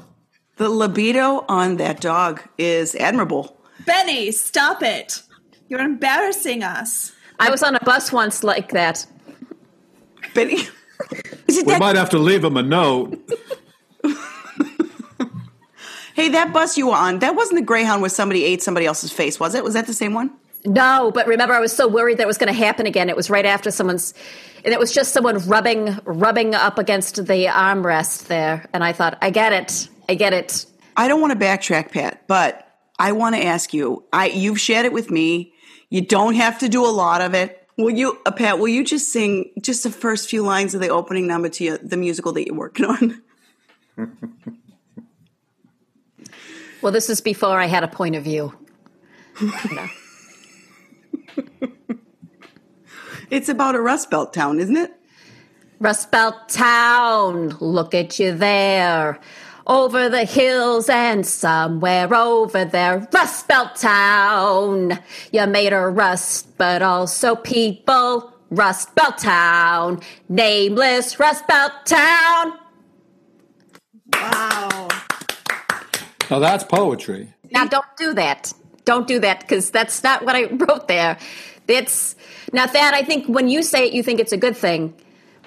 the 0.56 0.68
libido 0.68 1.44
on 1.48 1.76
that 1.76 2.00
dog 2.00 2.42
is 2.58 2.96
admirable. 2.96 3.56
Benny, 3.86 4.32
stop 4.32 4.82
it. 4.82 5.22
You're 5.68 5.80
embarrassing 5.80 6.64
us. 6.64 7.12
I 7.38 7.50
was 7.50 7.62
on 7.62 7.76
a 7.76 7.84
bus 7.84 8.10
once 8.10 8.42
like 8.42 8.72
that. 8.72 9.06
Benny, 10.34 10.54
is 11.46 11.58
it 11.58 11.66
We 11.66 11.72
that? 11.72 11.80
might 11.80 11.96
have 11.96 12.10
to 12.10 12.18
leave 12.18 12.44
him 12.44 12.56
a 12.56 12.62
note. 12.62 13.18
hey, 16.14 16.28
that 16.30 16.52
bus 16.52 16.76
you 16.76 16.88
were 16.88 16.94
on, 16.96 17.20
that 17.20 17.34
wasn't 17.34 17.58
the 17.60 17.64
Greyhound 17.64 18.00
where 18.02 18.10
somebody 18.10 18.44
ate 18.44 18.62
somebody 18.62 18.86
else's 18.86 19.12
face, 19.12 19.38
was 19.38 19.54
it? 19.54 19.64
Was 19.64 19.74
that 19.74 19.86
the 19.86 19.92
same 19.94 20.14
one? 20.14 20.30
No, 20.64 21.12
but 21.14 21.26
remember, 21.26 21.54
I 21.54 21.60
was 21.60 21.72
so 21.74 21.86
worried 21.86 22.18
that 22.18 22.26
was 22.26 22.36
going 22.36 22.52
to 22.52 22.58
happen 22.58 22.86
again. 22.86 23.08
It 23.08 23.16
was 23.16 23.30
right 23.30 23.46
after 23.46 23.70
someone's, 23.70 24.12
and 24.64 24.74
it 24.74 24.80
was 24.80 24.92
just 24.92 25.12
someone 25.12 25.38
rubbing, 25.46 25.96
rubbing 26.04 26.54
up 26.54 26.78
against 26.78 27.16
the 27.26 27.46
armrest 27.46 28.26
there. 28.26 28.68
And 28.72 28.82
I 28.82 28.92
thought, 28.92 29.18
I 29.22 29.30
get 29.30 29.52
it, 29.52 29.88
I 30.08 30.14
get 30.14 30.32
it. 30.32 30.66
I 30.96 31.06
don't 31.06 31.20
want 31.20 31.38
to 31.38 31.44
backtrack, 31.44 31.92
Pat, 31.92 32.26
but 32.26 32.64
I 32.98 33.12
want 33.12 33.36
to 33.36 33.44
ask 33.44 33.72
you. 33.72 34.04
I 34.12 34.26
you've 34.26 34.58
shared 34.60 34.84
it 34.84 34.92
with 34.92 35.12
me. 35.12 35.52
You 35.90 36.00
don't 36.00 36.34
have 36.34 36.58
to 36.58 36.68
do 36.68 36.84
a 36.84 36.90
lot 36.90 37.20
of 37.20 37.34
it. 37.34 37.57
Will 37.78 37.90
you, 37.90 38.18
uh, 38.26 38.32
Pat? 38.32 38.58
Will 38.58 38.68
you 38.68 38.84
just 38.84 39.10
sing 39.10 39.50
just 39.60 39.84
the 39.84 39.90
first 39.90 40.28
few 40.28 40.42
lines 40.42 40.74
of 40.74 40.82
the 40.82 40.88
opening 40.88 41.26
number 41.26 41.48
to 41.48 41.64
your, 41.64 41.78
the 41.78 41.96
musical 41.96 42.32
that 42.32 42.46
you're 42.46 42.56
working 42.56 42.84
on? 42.86 43.22
Well, 46.80 46.92
this 46.92 47.10
is 47.10 47.20
before 47.20 47.58
I 47.58 47.66
had 47.66 47.82
a 47.82 47.88
point 47.88 48.14
of 48.14 48.22
view. 48.22 48.54
It's 53.30 53.48
about 53.48 53.74
a 53.74 53.80
Rust 53.80 54.10
Belt 54.10 54.32
town, 54.32 54.58
isn't 54.58 54.76
it? 54.76 54.92
Rust 55.80 56.10
Belt 56.10 56.48
Town, 56.48 57.50
look 57.60 57.94
at 57.94 58.18
you 58.18 58.34
there. 58.34 59.20
Over 59.68 60.08
the 60.08 60.24
hills 60.24 60.88
and 60.88 61.26
somewhere 61.26 62.12
over 62.14 62.64
there, 62.64 63.06
Rust 63.12 63.48
Belt 63.48 63.76
Town. 63.76 64.98
You 65.30 65.46
made 65.46 65.72
of 65.74 65.94
rust, 65.94 66.56
but 66.56 66.80
also 66.82 67.36
people. 67.36 68.32
Rust 68.50 68.94
Belt 68.94 69.18
Town, 69.18 70.00
nameless 70.30 71.20
Rust 71.20 71.46
Belt 71.46 71.72
Town. 71.84 72.54
Wow. 74.14 74.88
Now 76.30 76.38
that's 76.38 76.64
poetry. 76.64 77.34
Now, 77.50 77.66
don't 77.66 77.84
do 77.96 78.14
that. 78.14 78.52
Don't 78.84 79.06
do 79.06 79.18
that 79.20 79.40
because 79.40 79.70
that's 79.70 80.02
not 80.02 80.24
what 80.24 80.34
I 80.34 80.44
wrote 80.44 80.88
there. 80.88 81.18
It's 81.66 82.16
now 82.52 82.66
that 82.66 82.94
I 82.94 83.02
think 83.02 83.26
when 83.26 83.48
you 83.48 83.62
say 83.62 83.86
it, 83.86 83.92
you 83.92 84.02
think 84.02 84.20
it's 84.20 84.32
a 84.32 84.38
good 84.38 84.56
thing, 84.56 84.94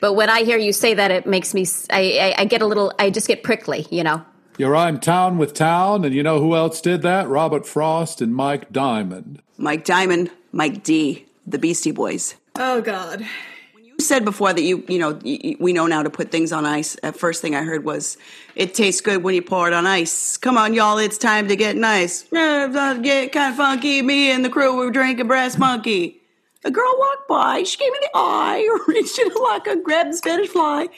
but 0.01 0.13
when 0.13 0.29
I 0.29 0.43
hear 0.43 0.57
you 0.57 0.73
say 0.73 0.93
that, 0.95 1.11
it 1.11 1.25
makes 1.25 1.53
me—I 1.53 2.45
get 2.49 2.61
a 2.61 2.65
little. 2.65 2.91
I 2.99 3.09
just 3.09 3.27
get 3.27 3.43
prickly. 3.43 3.87
You 3.89 4.03
know. 4.03 4.25
You 4.57 4.67
rhyme 4.67 4.99
town 4.99 5.37
with 5.37 5.53
town, 5.53 6.03
and 6.03 6.13
you 6.13 6.21
know 6.23 6.39
who 6.39 6.55
else 6.55 6.81
did 6.81 7.01
that? 7.03 7.27
Robert 7.29 7.65
Frost 7.65 8.21
and 8.21 8.35
Mike 8.35 8.71
Diamond. 8.71 9.41
Mike 9.57 9.85
Diamond, 9.85 10.29
Mike 10.51 10.83
D, 10.83 11.25
the 11.47 11.57
Beastie 11.57 11.91
Boys. 11.91 12.35
Oh, 12.57 12.81
God. 12.81 13.25
When 13.73 13.85
You 13.85 13.95
said 13.99 14.25
before 14.25 14.51
that 14.53 14.61
you, 14.61 14.83
you 14.87 14.99
know, 14.99 15.11
y- 15.23 15.39
y- 15.43 15.55
we 15.59 15.71
know 15.73 15.87
now 15.87 16.03
to 16.03 16.09
put 16.09 16.31
things 16.31 16.51
on 16.51 16.65
ice. 16.65 16.97
Uh, 17.01 17.11
first 17.13 17.41
thing 17.41 17.55
I 17.55 17.63
heard 17.63 17.85
was, 17.85 18.17
"It 18.55 18.73
tastes 18.75 19.01
good 19.01 19.23
when 19.23 19.33
you 19.35 19.41
pour 19.41 19.67
it 19.67 19.73
on 19.73 19.87
ice." 19.87 20.35
Come 20.37 20.57
on, 20.57 20.73
y'all, 20.73 20.97
it's 20.97 21.17
time 21.17 21.47
to 21.47 21.55
get 21.55 21.75
nice. 21.77 22.23
Get 22.31 23.31
kind 23.31 23.51
of 23.51 23.55
funky. 23.57 24.01
Me 24.01 24.31
and 24.31 24.43
the 24.43 24.49
crew, 24.49 24.77
we 24.77 24.85
were 24.85 24.91
drinking 24.91 25.27
Brass 25.27 25.57
Monkey. 25.57 26.20
A 26.63 26.71
girl 26.71 26.93
walked 26.97 27.27
by. 27.27 27.63
She 27.63 27.77
gave 27.77 27.91
me 27.91 27.99
the 28.01 28.09
eye, 28.13 28.67
or 28.87 28.93
reached 28.93 29.17
in 29.19 29.31
her 29.31 29.39
locker, 29.39 29.75
grabbed 29.75 30.13
the 30.13 30.17
Spanish 30.17 30.49
fly. 30.49 30.89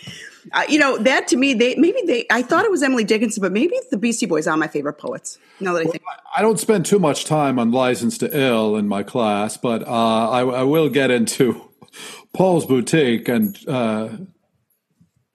Uh, 0.51 0.63
you 0.67 0.77
know 0.77 0.97
that 0.97 1.27
to 1.29 1.37
me, 1.37 1.53
they 1.53 1.75
maybe 1.75 2.01
they. 2.05 2.25
I 2.29 2.41
thought 2.41 2.65
it 2.65 2.71
was 2.71 2.83
Emily 2.83 3.05
Dickinson, 3.05 3.41
but 3.41 3.53
maybe 3.53 3.79
the 3.91 3.97
Beastie 3.97 4.25
Boys 4.25 4.45
are 4.45 4.57
my 4.57 4.67
favorite 4.67 4.97
poets. 4.97 5.37
Now 5.61 5.73
that 5.73 5.87
I 5.87 5.89
think, 5.89 6.03
I 6.35 6.41
don't 6.41 6.59
spend 6.59 6.85
too 6.85 6.99
much 6.99 7.23
time 7.25 7.57
on 7.59 7.71
License 7.71 8.17
to 8.19 8.37
Ill 8.37 8.75
in 8.75 8.87
my 8.87 9.03
class, 9.03 9.55
but 9.55 9.87
uh, 9.87 10.29
I, 10.29 10.41
I 10.41 10.63
will 10.63 10.89
get 10.89 11.11
into 11.11 11.69
Paul's 12.33 12.65
Boutique 12.65 13.29
and 13.29 13.57
uh, 13.69 14.09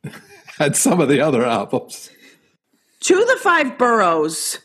and 0.58 0.76
some 0.76 1.00
of 1.00 1.08
the 1.08 1.20
other 1.20 1.44
albums. 1.44 2.10
To 3.00 3.14
the 3.14 3.38
Five 3.40 3.78
Boroughs 3.78 4.58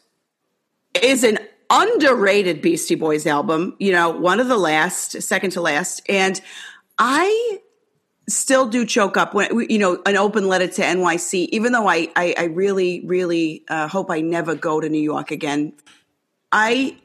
is 1.02 1.24
an 1.24 1.40
underrated 1.74 2.62
Beastie 2.62 2.96
Boys 2.96 3.26
album, 3.26 3.76
you 3.80 3.92
know, 3.92 4.12
one 4.12 4.40
of 4.40 4.48
the 4.48 4.58
last, 4.58 5.22
second 5.24 5.50
to 5.52 5.62
last. 5.62 6.02
And 6.08 6.40
I 7.00 7.60
still 8.30 8.68
do 8.68 8.86
choke 8.86 9.18
up 9.18 9.34
when, 9.34 9.68
you 9.70 9.80
know, 9.80 10.02
an 10.06 10.16
open 10.16 10.48
letter 10.48 10.68
to 10.68 10.82
NYC, 10.82 11.50
even 11.52 11.72
though 11.72 11.88
I, 11.88 12.10
I, 12.16 12.36
I 12.38 12.44
really, 12.46 13.04
really 13.06 13.64
uh, 13.68 13.88
hope 13.88 14.12
I 14.12 14.22
never 14.22 14.56
go 14.56 14.80
to 14.80 14.88
New 14.88 15.02
York 15.02 15.32
again. 15.32 15.74
I, 16.52 16.96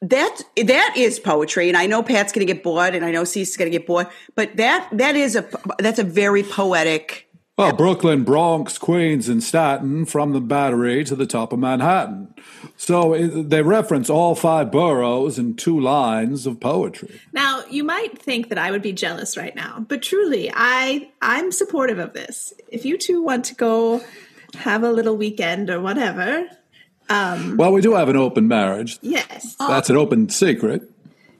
that 0.00 0.40
that 0.56 0.94
is 0.96 1.18
poetry, 1.18 1.68
and 1.68 1.76
I 1.76 1.86
know 1.86 2.04
Pat's 2.04 2.32
going 2.32 2.46
to 2.46 2.52
get 2.52 2.62
bored, 2.62 2.94
and 2.94 3.04
I 3.04 3.10
know 3.10 3.22
is 3.22 3.56
going 3.56 3.70
to 3.70 3.76
get 3.76 3.84
bored, 3.84 4.06
but 4.36 4.56
that 4.56 4.88
that 4.92 5.16
is 5.16 5.34
a 5.34 5.48
that's 5.80 5.98
a 5.98 6.04
very 6.04 6.44
poetic 6.44 7.27
Well, 7.58 7.72
Brooklyn, 7.72 8.22
Bronx, 8.22 8.78
Queens, 8.78 9.28
and 9.28 9.42
Staten 9.42 10.04
from 10.04 10.32
the 10.32 10.40
Battery 10.40 11.02
to 11.02 11.16
the 11.16 11.26
top 11.26 11.52
of 11.52 11.58
Manhattan. 11.58 12.32
So 12.76 13.14
it, 13.14 13.50
they 13.50 13.62
reference 13.62 14.08
all 14.08 14.36
five 14.36 14.70
boroughs 14.70 15.40
in 15.40 15.56
two 15.56 15.78
lines 15.78 16.46
of 16.46 16.60
poetry. 16.60 17.20
Now, 17.32 17.64
you 17.68 17.82
might 17.82 18.16
think 18.16 18.48
that 18.50 18.58
I 18.58 18.70
would 18.70 18.80
be 18.80 18.92
jealous 18.92 19.36
right 19.36 19.56
now, 19.56 19.84
but 19.88 20.02
truly, 20.02 20.52
I 20.54 21.10
I'm 21.20 21.50
supportive 21.50 21.98
of 21.98 22.12
this. 22.12 22.52
If 22.68 22.84
you 22.84 22.96
two 22.96 23.24
want 23.24 23.44
to 23.46 23.56
go 23.56 24.02
have 24.54 24.84
a 24.84 24.92
little 24.92 25.16
weekend 25.16 25.68
or 25.68 25.80
whatever, 25.80 26.46
um, 27.08 27.56
Well, 27.56 27.72
we 27.72 27.80
do 27.80 27.94
have 27.94 28.08
an 28.08 28.16
open 28.16 28.46
marriage. 28.46 29.00
yes. 29.02 29.56
That's 29.58 29.90
an 29.90 29.96
open 29.96 30.28
secret. 30.28 30.82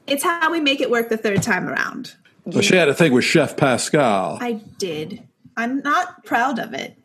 It's 0.09 0.25
how 0.25 0.51
we 0.51 0.59
make 0.59 0.81
it 0.81 0.91
work 0.91 1.11
the 1.11 1.17
third 1.17 1.45
time 1.45 1.69
around. 1.69 2.17
Well, 2.45 2.63
she 2.63 2.75
had 2.75 2.89
a 2.89 2.95
thing 2.95 3.13
with 3.13 3.25
Chef 3.25 3.57
Pascal. 3.57 4.39
I 4.41 4.53
did. 4.79 5.23
I'm 5.59 5.81
not 5.81 6.25
proud 6.25 6.61
of 6.61 6.73
it. 6.73 6.97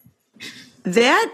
That 0.83 1.33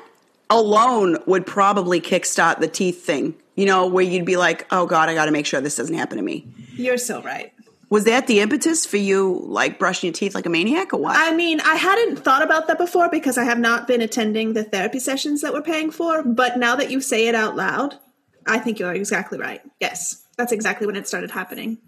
alone 0.49 1.17
would 1.26 1.45
probably 1.45 1.99
kickstart 1.99 2.59
the 2.59 2.67
teeth 2.67 3.05
thing. 3.05 3.36
You 3.55 3.65
know, 3.65 3.88
where 3.88 4.05
you'd 4.05 4.26
be 4.26 4.38
like, 4.38 4.65
"Oh 4.72 4.86
God, 4.86 5.09
I 5.09 5.13
got 5.13 5.26
to 5.26 5.32
make 5.32 5.45
sure 5.45 5.59
this 5.59 5.76
doesn't 5.76 5.95
happen 5.95 6.17
to 6.17 6.24
me." 6.24 6.47
You're 6.76 6.97
so 6.97 7.22
right. 7.22 7.51
Was 7.89 8.05
that 8.05 8.28
the 8.28 8.39
impetus 8.39 8.86
for 8.86 8.97
you, 8.97 9.41
like 9.47 9.80
brushing 9.80 10.07
your 10.07 10.13
teeth 10.13 10.34
like 10.34 10.45
a 10.45 10.49
maniac, 10.49 10.93
or 10.93 11.01
what? 11.01 11.17
I 11.17 11.36
mean, 11.36 11.59
I 11.59 11.76
hadn't 11.76 12.17
thought 12.17 12.41
about 12.41 12.67
that 12.67 12.78
before 12.78 13.09
because 13.09 13.38
I 13.38 13.43
have 13.43 13.59
not 13.59 13.86
been 13.86 14.01
attending 14.01 14.53
the 14.53 14.63
therapy 14.63 14.99
sessions 14.99 15.41
that 15.41 15.51
we're 15.51 15.61
paying 15.61 15.91
for. 15.91 16.24
But 16.24 16.57
now 16.57 16.78
that 16.78 16.89
you 16.89 17.01
say 17.01 17.28
it 17.28 17.36
out 17.36 17.57
loud, 17.57 17.95
I 18.47 18.59
think 18.59 18.80
you're 18.80 18.93
exactly 18.93 19.39
right. 19.39 19.61
Yes, 19.82 20.24
that's 20.38 20.53
exactly 20.53 20.88
when 20.88 20.95
it 20.95 21.07
started 21.07 21.32
happening. 21.32 21.80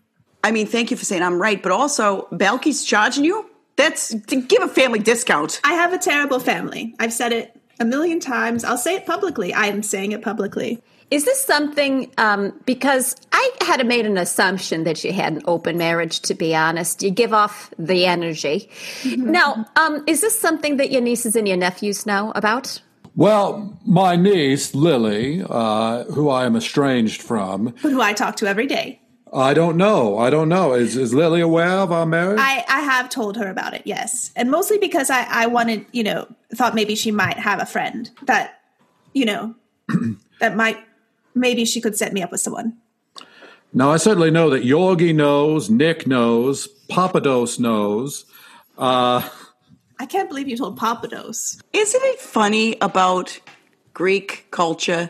I 0.43 0.51
mean, 0.51 0.67
thank 0.67 0.91
you 0.91 0.97
for 0.97 1.05
saying 1.05 1.21
I'm 1.23 1.41
right, 1.41 1.61
but 1.61 1.71
also 1.71 2.27
Balki's 2.32 2.84
charging 2.84 3.23
you. 3.23 3.51
That's 3.76 4.09
to 4.09 4.41
give 4.41 4.61
a 4.61 4.67
family 4.67 4.99
discount. 4.99 5.59
I 5.63 5.74
have 5.74 5.93
a 5.93 5.97
terrible 5.97 6.39
family. 6.39 6.93
I've 6.99 7.13
said 7.13 7.32
it 7.32 7.59
a 7.80 7.86
million 7.86 8.19
times. 8.19 8.63
I'll 8.63 8.78
say 8.78 8.95
it 8.95 9.05
publicly. 9.05 9.53
I 9.53 9.67
am 9.67 9.82
saying 9.84 10.11
it 10.11 10.22
publicly. 10.22 10.82
Is 11.09 11.26
this 11.26 11.43
something, 11.43 12.09
um, 12.17 12.53
because 12.65 13.15
I 13.34 13.51
had 13.61 13.86
made 13.86 14.05
an 14.05 14.17
assumption 14.17 14.86
that 14.86 15.03
you 15.03 15.11
had 15.11 15.34
an 15.34 15.41
open 15.45 15.78
marriage, 15.78 16.22
to 16.22 16.34
be 16.34 16.55
honest. 16.55 17.03
You 17.03 17.09
give 17.11 17.34
off 17.34 17.74
the 17.78 18.05
energy. 18.05 18.69
Now, 19.17 19.65
um, 19.76 20.05
is 20.07 20.22
this 20.22 20.39
something 20.39 20.78
that 20.78 20.89
your 20.89 21.01
nieces 21.01 21.36
and 21.36 21.47
your 21.47 21.57
nephews 21.57 22.05
know 22.05 22.32
about? 22.34 22.82
Well, 23.13 23.78
my 23.86 24.15
niece, 24.15 24.74
Lily, 24.74 25.43
uh, 25.49 26.05
who 26.05 26.30
I 26.30 26.45
am 26.45 26.55
estranged 26.55 27.22
from, 27.22 27.76
But 27.84 27.91
who 27.91 28.01
I 28.01 28.13
talk 28.13 28.38
to 28.38 28.47
every 28.47 28.67
day. 28.67 29.01
I 29.34 29.53
don't 29.53 29.77
know. 29.77 30.17
I 30.17 30.29
don't 30.29 30.49
know. 30.49 30.73
Is, 30.73 30.97
is 30.97 31.13
Lily 31.13 31.39
aware 31.39 31.69
of 31.69 31.91
our 31.91 32.05
marriage? 32.05 32.39
I, 32.39 32.65
I 32.67 32.82
have 32.82 33.09
told 33.09 33.38
her 33.38 33.49
about 33.49 33.73
it, 33.73 33.84
yes. 33.86 34.32
And 34.36 34.51
mostly 34.51 34.77
because 34.77 35.09
I, 35.09 35.23
I 35.23 35.45
wanted, 35.45 35.86
you 35.93 36.03
know, 36.03 36.27
thought 36.53 36.75
maybe 36.75 36.95
she 36.95 37.11
might 37.11 37.39
have 37.39 37.61
a 37.61 37.65
friend 37.65 38.09
that, 38.23 38.59
you 39.13 39.23
know, 39.25 39.55
that 40.41 40.57
might, 40.57 40.77
maybe 41.34 41.63
she 41.63 41.79
could 41.79 41.97
set 41.97 42.11
me 42.11 42.21
up 42.21 42.32
with 42.32 42.41
someone. 42.41 42.75
now, 43.73 43.91
I 43.91 43.97
certainly 43.97 44.32
know 44.32 44.49
that 44.49 44.63
Yorgi 44.63 45.15
knows, 45.15 45.69
Nick 45.69 46.05
knows, 46.05 46.67
Papados 46.89 47.57
knows. 47.57 48.25
Uh, 48.77 49.27
I 49.97 50.05
can't 50.07 50.27
believe 50.27 50.49
you 50.49 50.57
told 50.57 50.77
Papados. 50.77 51.61
Isn't 51.71 52.01
it 52.03 52.19
funny 52.19 52.75
about 52.82 53.39
Greek 53.93 54.47
culture 54.51 55.09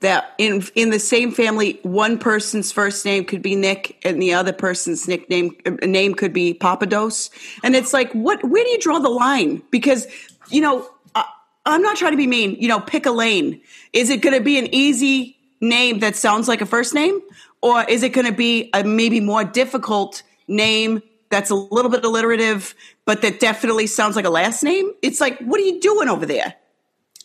that 0.00 0.34
in 0.38 0.62
in 0.74 0.90
the 0.90 0.98
same 0.98 1.32
family, 1.32 1.78
one 1.82 2.18
person's 2.18 2.70
first 2.72 3.04
name 3.04 3.24
could 3.24 3.42
be 3.42 3.54
Nick 3.54 3.98
and 4.04 4.20
the 4.20 4.34
other 4.34 4.52
person's 4.52 5.08
nickname 5.08 5.56
uh, 5.64 5.70
name 5.86 6.14
could 6.14 6.32
be 6.32 6.54
Papados, 6.54 7.30
and 7.62 7.74
it's 7.74 7.92
like, 7.92 8.12
what? 8.12 8.44
Where 8.44 8.62
do 8.62 8.70
you 8.70 8.78
draw 8.78 8.98
the 8.98 9.08
line? 9.08 9.62
Because 9.70 10.06
you 10.50 10.60
know, 10.60 10.88
I, 11.14 11.24
I'm 11.64 11.82
not 11.82 11.96
trying 11.96 12.12
to 12.12 12.16
be 12.16 12.26
mean. 12.26 12.56
You 12.60 12.68
know, 12.68 12.80
pick 12.80 13.06
a 13.06 13.10
lane. 13.10 13.60
Is 13.92 14.10
it 14.10 14.20
going 14.20 14.36
to 14.36 14.42
be 14.42 14.58
an 14.58 14.72
easy 14.74 15.36
name 15.60 16.00
that 16.00 16.16
sounds 16.16 16.48
like 16.48 16.60
a 16.60 16.66
first 16.66 16.94
name, 16.94 17.20
or 17.62 17.82
is 17.84 18.02
it 18.02 18.10
going 18.10 18.26
to 18.26 18.32
be 18.32 18.70
a 18.74 18.84
maybe 18.84 19.20
more 19.20 19.44
difficult 19.44 20.22
name? 20.46 21.02
That's 21.30 21.50
a 21.50 21.54
little 21.54 21.90
bit 21.90 22.04
alliterative, 22.04 22.74
but 23.04 23.22
that 23.22 23.40
definitely 23.40 23.88
sounds 23.88 24.14
like 24.14 24.26
a 24.26 24.30
last 24.30 24.62
name. 24.62 24.92
It's 25.02 25.20
like, 25.20 25.38
what 25.40 25.60
are 25.60 25.64
you 25.64 25.80
doing 25.80 26.08
over 26.08 26.24
there? 26.24 26.54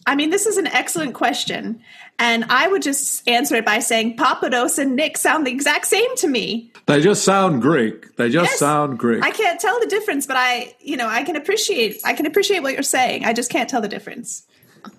I 0.06 0.16
mean, 0.16 0.30
this 0.32 0.46
is 0.46 0.58
an 0.58 0.68
excellent 0.68 1.14
question. 1.14 1.82
And 2.18 2.46
I 2.50 2.68
would 2.68 2.82
just 2.82 3.28
answer 3.28 3.56
it 3.56 3.66
by 3.66 3.80
saying 3.80 4.18
Papados 4.18 4.78
and 4.80 4.96
Nick 4.96 5.18
sound 5.18 5.46
the 5.46 5.52
exact 5.52 5.86
same 5.88 6.16
to 6.18 6.28
me. 6.28 6.72
they 6.88 7.02
just 7.02 7.24
sound 7.24 7.62
Greek. 7.62 8.16
They 8.18 8.30
just 8.30 8.52
Yes. 8.52 8.60
sound 8.60 8.98
Greek. 9.00 9.24
I 9.24 9.32
can't 9.32 9.60
tell 9.60 9.80
the 9.80 9.86
difference, 9.88 10.26
but 10.28 10.38
I, 10.38 10.76
you 10.80 10.98
know, 10.98 11.08
I 11.08 11.24
can 11.24 11.36
appreciate 11.36 12.02
I 12.04 12.14
can 12.14 12.26
appreciate 12.26 12.62
what 12.64 12.74
you're 12.74 12.84
saying. 12.84 13.26
I 13.26 13.34
just 13.34 13.50
can't 13.50 13.70
tell 13.70 13.82
the 13.82 13.88
difference. 13.88 14.44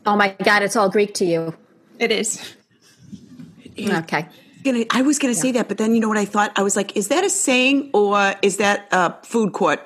Oh 0.07 0.17
my 0.17 0.35
God, 0.45 0.63
it's 0.63 0.77
all 0.77 0.89
Greek 0.89 1.15
to 1.15 1.25
you. 1.25 1.55
It 1.99 2.11
is. 2.13 2.55
Okay. 3.79 4.27
Gonna, 4.65 4.85
I 4.91 5.03
was 5.03 5.19
going 5.19 5.35
to 5.35 5.39
say 5.39 5.51
that, 5.53 5.67
but 5.69 5.79
then 5.79 5.95
you 5.95 6.01
know 6.01 6.09
what 6.09 6.19
I 6.19 6.25
thought? 6.25 6.53
I 6.57 6.63
was 6.63 6.77
like, 6.77 6.97
is 6.97 7.09
that 7.09 7.25
a 7.25 7.31
saying 7.31 7.91
or 7.93 8.35
is 8.43 8.59
that 8.59 8.87
a 8.93 9.15
food 9.25 9.53
court 9.53 9.81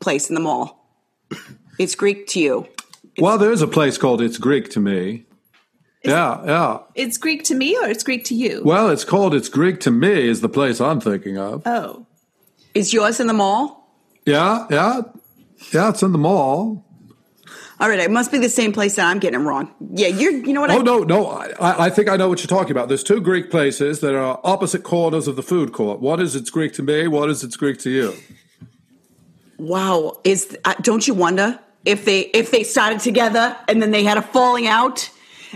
place 0.00 0.28
in 0.28 0.34
the 0.34 0.40
mall? 0.40 0.88
It's 1.78 1.94
Greek 1.96 2.26
to 2.28 2.40
you. 2.40 2.68
Well, 3.18 3.38
there 3.38 3.52
is 3.52 3.62
a 3.62 3.66
place 3.66 3.98
called 3.98 4.20
It's 4.22 4.38
Greek 4.38 4.70
to 4.70 4.80
Me. 4.80 5.24
yeah, 6.04 6.44
yeah. 6.44 6.78
It's 6.94 7.16
Greek 7.18 7.44
to 7.44 7.54
me 7.54 7.76
or 7.76 7.86
it's 7.88 8.02
Greek 8.02 8.24
to 8.26 8.34
you? 8.34 8.62
Well, 8.64 8.88
it's 8.90 9.04
called 9.04 9.34
It's 9.34 9.48
Greek 9.48 9.80
to 9.80 9.90
Me 9.90 10.28
is 10.28 10.40
the 10.40 10.48
place 10.48 10.80
I'm 10.80 11.00
thinking 11.00 11.38
of. 11.38 11.62
Oh. 11.66 12.06
Is 12.74 12.92
yours 12.92 13.20
in 13.20 13.26
the 13.26 13.34
mall? 13.34 13.94
Yeah, 14.24 14.66
yeah. 14.70 15.02
Yeah, 15.72 15.90
it's 15.90 16.02
in 16.02 16.12
the 16.12 16.18
mall. 16.18 16.84
All 17.80 17.88
right, 17.88 17.98
it 17.98 18.10
must 18.12 18.30
be 18.30 18.38
the 18.38 18.48
same 18.48 18.72
place 18.72 18.94
that 18.94 19.06
I'm 19.06 19.18
getting 19.18 19.40
it 19.40 19.42
wrong. 19.42 19.74
Yeah, 19.94 20.06
you're. 20.06 20.32
You 20.32 20.52
know 20.52 20.60
what? 20.60 20.70
I, 20.70 20.76
Oh, 20.76 20.82
no, 20.82 21.00
no. 21.00 21.26
I, 21.26 21.86
I 21.86 21.90
think 21.90 22.08
I 22.08 22.16
know 22.16 22.28
what 22.28 22.38
you're 22.40 22.46
talking 22.46 22.70
about. 22.70 22.86
There's 22.86 23.02
two 23.02 23.20
Greek 23.20 23.50
places 23.50 24.00
that 24.00 24.14
are 24.14 24.40
opposite 24.44 24.84
corners 24.84 25.26
of 25.26 25.34
the 25.34 25.42
food 25.42 25.72
court. 25.72 25.98
What 26.00 26.20
is 26.20 26.36
It's 26.36 26.48
Greek 26.50 26.72
to 26.74 26.82
Me? 26.82 27.08
What 27.08 27.28
is 27.28 27.42
It's 27.42 27.56
Greek 27.56 27.78
to 27.80 27.90
You? 27.90 28.14
Wow, 29.58 30.20
is 30.24 30.56
uh, 30.64 30.74
don't 30.80 31.06
you 31.06 31.14
wonder 31.14 31.58
if 31.84 32.04
they 32.04 32.20
if 32.20 32.50
they 32.50 32.62
started 32.62 33.00
together 33.00 33.56
and 33.68 33.82
then 33.82 33.90
they 33.90 34.04
had 34.04 34.18
a 34.18 34.22
falling 34.22 34.66
out 34.66 35.10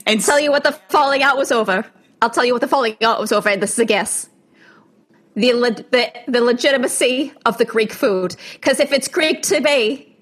and 0.05 0.21
Tell 0.21 0.41
you 0.41 0.51
what 0.51 0.65
the 0.65 0.73
falling 0.73 1.23
out 1.23 1.37
was 1.37 1.51
over. 1.51 1.87
I'll 2.21 2.31
tell 2.31 2.45
you 2.45 2.53
what 2.53 2.61
the 2.61 2.69
falling 2.69 2.97
out 3.03 3.21
was 3.21 3.33
over, 3.33 3.49
and 3.49 3.63
this 3.63 3.73
is 3.73 3.79
a 3.79 3.85
guess. 3.85 4.29
The, 5.35 5.53
the, 5.91 6.13
the 6.29 6.41
legitimacy 6.41 7.33
of 7.45 7.59
the 7.59 7.65
Greek 7.65 7.93
food. 7.93 8.37
Because 8.55 8.81
if 8.81 8.93
it's 8.93 9.07
Greek 9.07 9.43
to 9.43 9.61
me, 9.61 10.17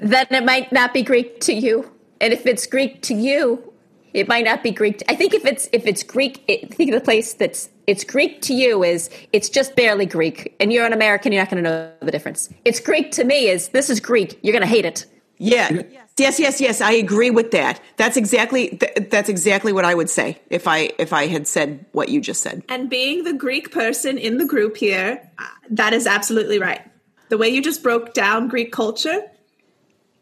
then 0.00 0.26
it 0.30 0.44
might 0.44 0.70
not 0.70 0.92
be 0.92 1.02
Greek 1.02 1.40
to 1.40 1.54
you. 1.54 1.90
And 2.20 2.32
if 2.32 2.44
it's 2.44 2.66
Greek 2.66 3.00
to 3.02 3.14
you, 3.14 3.67
it 4.14 4.28
might 4.28 4.44
not 4.44 4.62
be 4.62 4.70
Greek. 4.70 5.02
I 5.08 5.14
think 5.14 5.34
if 5.34 5.44
it's 5.44 5.68
if 5.72 5.86
it's 5.86 6.02
Greek, 6.02 6.44
I 6.48 6.66
think 6.74 6.92
the 6.92 7.00
place 7.00 7.34
that's 7.34 7.68
it's 7.86 8.04
Greek 8.04 8.42
to 8.42 8.54
you 8.54 8.84
is 8.84 9.10
it's 9.32 9.48
just 9.48 9.76
barely 9.76 10.06
Greek, 10.06 10.54
and 10.60 10.72
you're 10.72 10.86
an 10.86 10.92
American, 10.92 11.32
you're 11.32 11.42
not 11.42 11.50
going 11.50 11.62
to 11.62 11.70
know 11.70 11.92
the 12.00 12.10
difference. 12.10 12.48
It's 12.64 12.80
Greek 12.80 13.10
to 13.12 13.24
me 13.24 13.48
is 13.48 13.68
this 13.68 13.90
is 13.90 14.00
Greek, 14.00 14.38
you're 14.42 14.52
going 14.52 14.62
to 14.62 14.68
hate 14.68 14.84
it. 14.84 15.06
Yeah. 15.38 15.82
Yes, 16.18 16.40
yes, 16.40 16.60
yes. 16.60 16.80
I 16.80 16.90
agree 16.90 17.30
with 17.30 17.52
that. 17.52 17.80
That's 17.96 18.16
exactly 18.16 18.70
th- 18.70 19.08
that's 19.08 19.28
exactly 19.28 19.72
what 19.72 19.84
I 19.84 19.94
would 19.94 20.10
say 20.10 20.40
if 20.50 20.66
I 20.66 20.90
if 20.98 21.12
I 21.12 21.28
had 21.28 21.46
said 21.46 21.86
what 21.92 22.08
you 22.08 22.20
just 22.20 22.42
said. 22.42 22.64
And 22.68 22.90
being 22.90 23.22
the 23.22 23.32
Greek 23.32 23.70
person 23.70 24.18
in 24.18 24.38
the 24.38 24.44
group 24.44 24.76
here, 24.76 25.30
uh, 25.38 25.46
that 25.70 25.92
is 25.92 26.08
absolutely 26.08 26.58
right. 26.58 26.82
The 27.28 27.38
way 27.38 27.48
you 27.48 27.62
just 27.62 27.84
broke 27.84 28.14
down 28.14 28.48
Greek 28.48 28.72
culture 28.72 29.22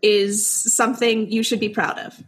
is 0.03 0.47
something 0.74 1.30
you 1.32 1.43
should 1.43 1.61
be 1.61 1.70
proud 1.70 1.99
of. 1.99 2.22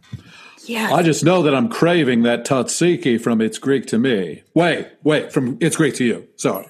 Yeah. 0.68 0.94
I 0.94 1.02
just 1.02 1.24
know 1.24 1.42
that 1.42 1.54
I'm 1.54 1.68
craving 1.68 2.22
that 2.22 2.44
tzatziki 2.44 3.20
from 3.20 3.40
It's 3.40 3.58
Greek 3.58 3.86
to 3.86 3.98
Me. 3.98 4.42
Wait, 4.54 4.86
wait, 5.02 5.32
from 5.32 5.56
It's 5.60 5.76
Greek 5.76 5.94
to 5.96 6.04
You. 6.04 6.28
Sorry. 6.36 6.68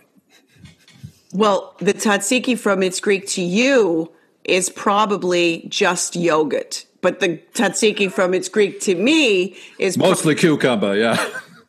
Well, 1.33 1.75
the 1.79 1.93
tzatziki 1.93 2.59
from 2.59 2.83
It's 2.83 3.01
Greek 3.01 3.27
to 3.29 3.43
You 3.43 4.13
is 4.45 4.71
probably 4.71 5.67
just 5.69 6.17
yogurt, 6.17 6.87
but 7.03 7.21
the 7.21 7.41
tzatziki 7.55 8.11
from 8.11 8.35
It's 8.35 8.49
Greek 8.49 8.81
to 8.83 8.95
Me 8.95 9.57
is 9.79 9.99
Mostly 9.99 10.35
cucumber, 10.35 10.97
yeah. 10.97 11.17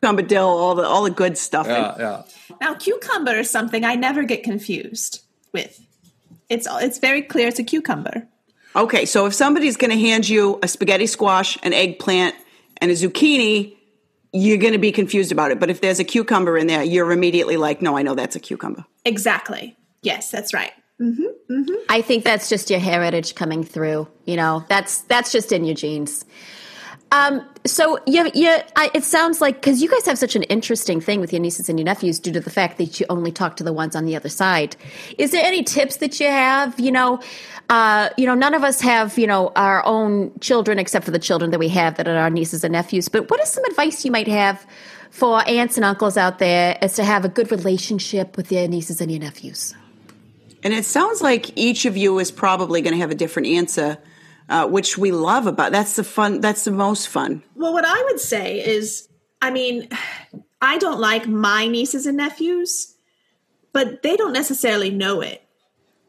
cucumber 0.01 0.21
dill, 0.21 0.47
all 0.47 0.75
the 0.75 0.83
all 0.83 1.03
the 1.03 1.09
good 1.09 1.37
stuff. 1.37 1.67
Yeah, 1.67 1.95
yeah. 1.99 2.23
Now, 2.61 2.75
cucumber 2.75 3.35
is 3.35 3.49
something 3.49 3.83
I 3.83 3.95
never 3.95 4.23
get 4.23 4.43
confused 4.43 5.23
with. 5.51 5.83
It's 6.47 6.67
it's 6.69 6.99
very 6.99 7.21
clear 7.21 7.47
it's 7.47 7.59
a 7.59 7.63
cucumber. 7.63 8.27
Okay, 8.75 9.05
so 9.05 9.25
if 9.25 9.33
somebody's 9.33 9.77
going 9.77 9.91
to 9.91 9.99
hand 9.99 10.29
you 10.29 10.59
a 10.61 10.67
spaghetti 10.67 11.07
squash, 11.07 11.57
an 11.63 11.73
eggplant, 11.73 12.35
and 12.77 12.91
a 12.91 12.93
zucchini, 12.93 13.75
you're 14.31 14.57
going 14.57 14.73
to 14.73 14.79
be 14.79 14.91
confused 14.91 15.31
about 15.31 15.51
it. 15.51 15.59
But 15.59 15.69
if 15.69 15.81
there's 15.81 15.99
a 15.99 16.03
cucumber 16.03 16.57
in 16.57 16.67
there, 16.67 16.83
you're 16.83 17.11
immediately 17.11 17.57
like, 17.57 17.81
no, 17.81 17.97
I 17.97 18.03
know 18.03 18.15
that's 18.15 18.35
a 18.35 18.39
cucumber. 18.39 18.85
Exactly. 19.05 19.75
Yes, 20.01 20.29
that's 20.31 20.53
right. 20.53 20.71
Mm-hmm, 21.01 21.53
mm-hmm. 21.53 21.75
I 21.89 22.01
think 22.01 22.23
that's 22.23 22.49
just 22.49 22.69
your 22.69 22.79
heritage 22.79 23.35
coming 23.35 23.63
through. 23.63 24.07
You 24.25 24.35
know, 24.35 24.65
that's 24.67 25.01
that's 25.01 25.31
just 25.31 25.51
in 25.51 25.63
your 25.63 25.75
genes. 25.75 26.25
Um, 27.11 27.47
so 27.65 27.97
you, 28.05 28.29
you, 28.35 28.55
I, 28.75 28.91
it 28.93 29.03
sounds 29.03 29.41
like 29.41 29.55
because 29.55 29.81
you 29.81 29.89
guys 29.89 30.05
have 30.05 30.17
such 30.19 30.35
an 30.35 30.43
interesting 30.43 31.01
thing 31.01 31.19
with 31.19 31.33
your 31.33 31.41
nieces 31.41 31.67
and 31.67 31.79
your 31.79 31.85
nephews 31.85 32.19
due 32.19 32.31
to 32.31 32.39
the 32.39 32.51
fact 32.51 32.77
that 32.77 32.99
you 32.99 33.05
only 33.09 33.31
talk 33.31 33.55
to 33.57 33.63
the 33.63 33.73
ones 33.73 33.95
on 33.95 34.05
the 34.05 34.15
other 34.15 34.29
side. 34.29 34.75
Is 35.17 35.31
there 35.31 35.43
any 35.43 35.63
tips 35.63 35.97
that 35.97 36.19
you 36.19 36.27
have? 36.27 36.79
You 36.79 36.91
know, 36.91 37.19
uh, 37.69 38.09
you 38.17 38.25
know, 38.25 38.35
none 38.35 38.53
of 38.53 38.63
us 38.63 38.79
have 38.81 39.17
you 39.17 39.25
know 39.25 39.51
our 39.55 39.83
own 39.85 40.31
children 40.39 40.77
except 40.77 41.03
for 41.03 41.11
the 41.11 41.19
children 41.19 41.49
that 41.51 41.59
we 41.59 41.69
have 41.69 41.97
that 41.97 42.07
are 42.07 42.15
our 42.15 42.29
nieces 42.29 42.63
and 42.63 42.73
nephews. 42.73 43.09
But 43.09 43.29
what 43.31 43.41
is 43.41 43.49
some 43.49 43.63
advice 43.65 44.05
you 44.05 44.11
might 44.11 44.27
have 44.27 44.65
for 45.09 45.47
aunts 45.47 45.77
and 45.77 45.85
uncles 45.85 46.15
out 46.15 46.37
there 46.37 46.77
as 46.81 46.95
to 46.95 47.03
have 47.03 47.25
a 47.25 47.29
good 47.29 47.51
relationship 47.51 48.37
with 48.37 48.51
your 48.51 48.67
nieces 48.67 49.01
and 49.01 49.11
your 49.11 49.19
nephews? 49.19 49.73
And 50.61 50.73
it 50.73 50.85
sounds 50.85 51.21
like 51.21 51.57
each 51.57 51.85
of 51.85 51.95
you 51.95 52.19
is 52.19 52.31
probably 52.31 52.81
going 52.81 52.93
to 52.93 52.99
have 52.99 53.11
a 53.11 53.15
different 53.15 53.47
answer, 53.47 53.97
uh, 54.49 54.67
which 54.67 54.97
we 54.97 55.11
love 55.11 55.47
about. 55.47 55.71
That's 55.71 55.95
the 55.95 56.03
fun. 56.03 56.41
That's 56.41 56.63
the 56.63 56.71
most 56.71 57.07
fun. 57.07 57.43
Well, 57.55 57.73
what 57.73 57.85
I 57.85 58.03
would 58.03 58.19
say 58.19 58.65
is, 58.65 59.07
I 59.41 59.51
mean, 59.51 59.87
I 60.61 60.77
don't 60.77 60.99
like 60.99 61.27
my 61.27 61.67
nieces 61.67 62.05
and 62.05 62.17
nephews, 62.17 62.95
but 63.71 64.01
they 64.03 64.17
don't 64.17 64.33
necessarily 64.33 64.89
know 64.89 65.21
it. 65.21 65.41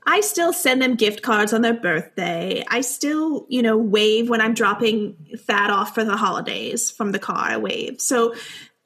I 0.07 0.23
still 0.23 0.53
send 0.53 0.81
them 0.81 0.95
gift 0.95 1.23
cards 1.23 1.53
on 1.53 1.61
their 1.61 1.75
birthday. 1.75 2.65
I 2.69 2.81
still, 2.81 3.47
you 3.49 3.63
know, 3.63 3.77
wave 3.77 4.29
when 4.29 4.41
I'm 4.41 4.55
dropping 4.55 5.15
Thad 5.37 5.71
off 5.71 5.95
for 5.95 6.05
the 6.05 6.17
holidays 6.17 6.91
from 6.91 7.13
the 7.13 7.19
car. 7.19 7.37
I 7.37 7.59
wave. 7.59 8.01
So, 8.01 8.35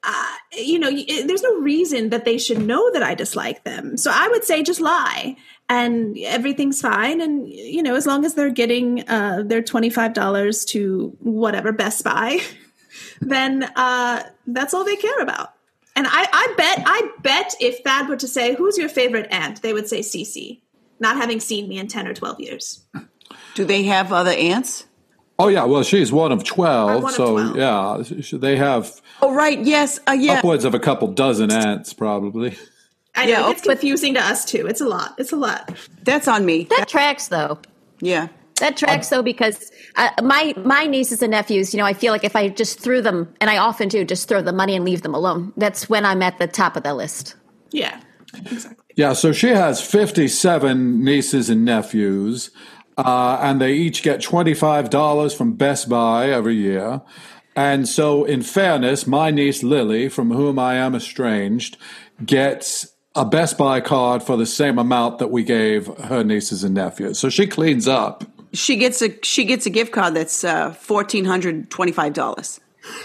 uh, 0.03 0.35
you 0.51 0.77
know, 0.77 0.91
there's 0.91 1.41
no 1.41 1.59
reason 1.61 2.09
that 2.09 2.25
they 2.25 2.37
should 2.37 2.59
know 2.59 2.91
that 2.91 3.01
I 3.01 3.15
dislike 3.15 3.63
them. 3.63 3.97
So 3.97 4.11
I 4.13 4.27
would 4.27 4.43
say 4.43 4.61
just 4.61 4.81
lie 4.81 5.37
and 5.69 6.17
everything's 6.19 6.81
fine. 6.81 7.21
And, 7.21 7.47
you 7.49 7.81
know, 7.81 7.95
as 7.95 8.05
long 8.05 8.25
as 8.25 8.33
they're 8.35 8.49
getting 8.49 9.07
uh, 9.09 9.43
their 9.45 9.61
$25 9.61 10.67
to 10.67 11.17
whatever 11.19 11.71
Best 11.71 12.03
Buy, 12.03 12.39
then 13.21 13.63
uh, 13.75 14.23
that's 14.47 14.73
all 14.73 14.83
they 14.83 14.95
care 14.95 15.19
about. 15.21 15.53
And 15.95 16.07
I, 16.07 16.27
I 16.31 16.53
bet, 16.57 16.83
I 16.85 17.09
bet 17.21 17.55
if 17.61 17.79
Thad 17.79 18.09
were 18.09 18.17
to 18.17 18.27
say, 18.27 18.53
"Who's 18.55 18.77
your 18.77 18.89
favorite 18.89 19.27
aunt?" 19.31 19.61
they 19.61 19.71
would 19.71 19.87
say 19.87 20.01
Cece, 20.01 20.59
not 20.99 21.15
having 21.15 21.39
seen 21.39 21.69
me 21.69 21.77
in 21.77 21.87
ten 21.87 22.05
or 22.05 22.13
twelve 22.13 22.37
years. 22.41 22.83
Do 23.53 23.63
they 23.63 23.83
have 23.83 24.11
other 24.11 24.31
aunts? 24.31 24.87
Oh 25.39 25.47
yeah, 25.47 25.63
well 25.63 25.83
she's 25.83 26.11
one 26.11 26.33
of 26.33 26.43
twelve, 26.43 27.01
one 27.01 27.11
of 27.13 27.15
so 27.15 27.53
12. 27.53 27.55
yeah, 27.55 28.37
they 28.37 28.57
have 28.57 29.01
Oh, 29.21 29.33
right. 29.33 29.59
Yes. 29.59 29.99
Uh, 30.07 30.11
yeah. 30.11 30.33
upwards 30.39 30.65
of 30.65 30.73
a 30.73 30.79
couple 30.79 31.07
dozen 31.07 31.49
ants 31.51 31.93
probably. 31.93 32.57
I 33.15 33.25
Yeah, 33.27 33.41
know 33.41 33.49
it's 33.51 33.61
confusing 33.61 34.13
to 34.15 34.19
us 34.21 34.45
too. 34.45 34.67
It's 34.67 34.81
a 34.81 34.85
lot. 34.87 35.15
It's 35.17 35.31
a 35.31 35.35
lot. 35.37 35.71
That's 36.03 36.27
on 36.27 36.45
me. 36.45 36.65
That 36.69 36.87
tracks, 36.87 37.27
though. 37.29 37.59
yeah. 38.01 38.27
That 38.61 38.77
tracks 38.77 39.09
though 39.09 39.21
because 39.21 39.69
uh, 39.97 40.11
my 40.23 40.53
my 40.63 40.85
nieces 40.85 41.21
and 41.21 41.31
nephews, 41.31 41.73
you 41.73 41.77
know, 41.77 41.85
I 41.85 41.91
feel 41.93 42.13
like 42.13 42.23
if 42.23 42.37
I 42.37 42.47
just 42.47 42.79
threw 42.79 43.01
them, 43.01 43.33
and 43.41 43.49
I 43.49 43.57
often 43.57 43.89
do, 43.89 44.05
just 44.05 44.29
throw 44.29 44.41
the 44.41 44.53
money 44.53 44.77
and 44.77 44.85
leave 44.85 45.01
them 45.01 45.13
alone. 45.13 45.51
That's 45.57 45.89
when 45.89 46.05
I'm 46.05 46.21
at 46.23 46.39
the 46.39 46.47
top 46.47 46.77
of 46.77 46.83
the 46.83 46.93
list. 46.93 47.35
Yeah, 47.71 47.99
exactly. 48.33 48.85
Yeah, 48.95 49.11
so 49.11 49.33
she 49.33 49.49
has 49.49 49.81
fifty-seven 49.81 51.03
nieces 51.03 51.49
and 51.49 51.65
nephews, 51.65 52.49
uh, 52.97 53.39
and 53.41 53.59
they 53.59 53.73
each 53.73 54.03
get 54.03 54.21
twenty-five 54.21 54.89
dollars 54.89 55.33
from 55.33 55.55
Best 55.55 55.89
Buy 55.89 56.29
every 56.29 56.55
year. 56.55 57.01
And 57.57 57.89
so, 57.89 58.23
in 58.23 58.41
fairness, 58.41 59.05
my 59.05 59.31
niece 59.31 59.63
Lily, 59.63 60.07
from 60.07 60.31
whom 60.31 60.57
I 60.57 60.75
am 60.75 60.95
estranged, 60.95 61.75
gets 62.25 62.94
a 63.15 63.25
Best 63.25 63.57
Buy 63.57 63.81
card 63.81 64.21
for 64.23 64.37
the 64.37 64.45
same 64.45 64.77
amount 64.77 65.19
that 65.19 65.31
we 65.31 65.43
gave 65.43 65.87
her 65.87 66.23
nieces 66.23 66.63
and 66.63 66.75
nephews. 66.75 67.17
So 67.19 67.29
she 67.29 67.47
cleans 67.47 67.87
up. 67.87 68.23
She 68.53 68.75
gets 68.77 69.01
a 69.01 69.09
she 69.23 69.43
gets 69.43 69.65
a 69.65 69.69
gift 69.69 69.91
card 69.91 70.13
that's 70.13 70.43
uh, 70.43 70.71
fourteen 70.73 71.25
hundred 71.25 71.69
twenty 71.69 71.91
five 71.91 72.13
dollars. 72.13 72.59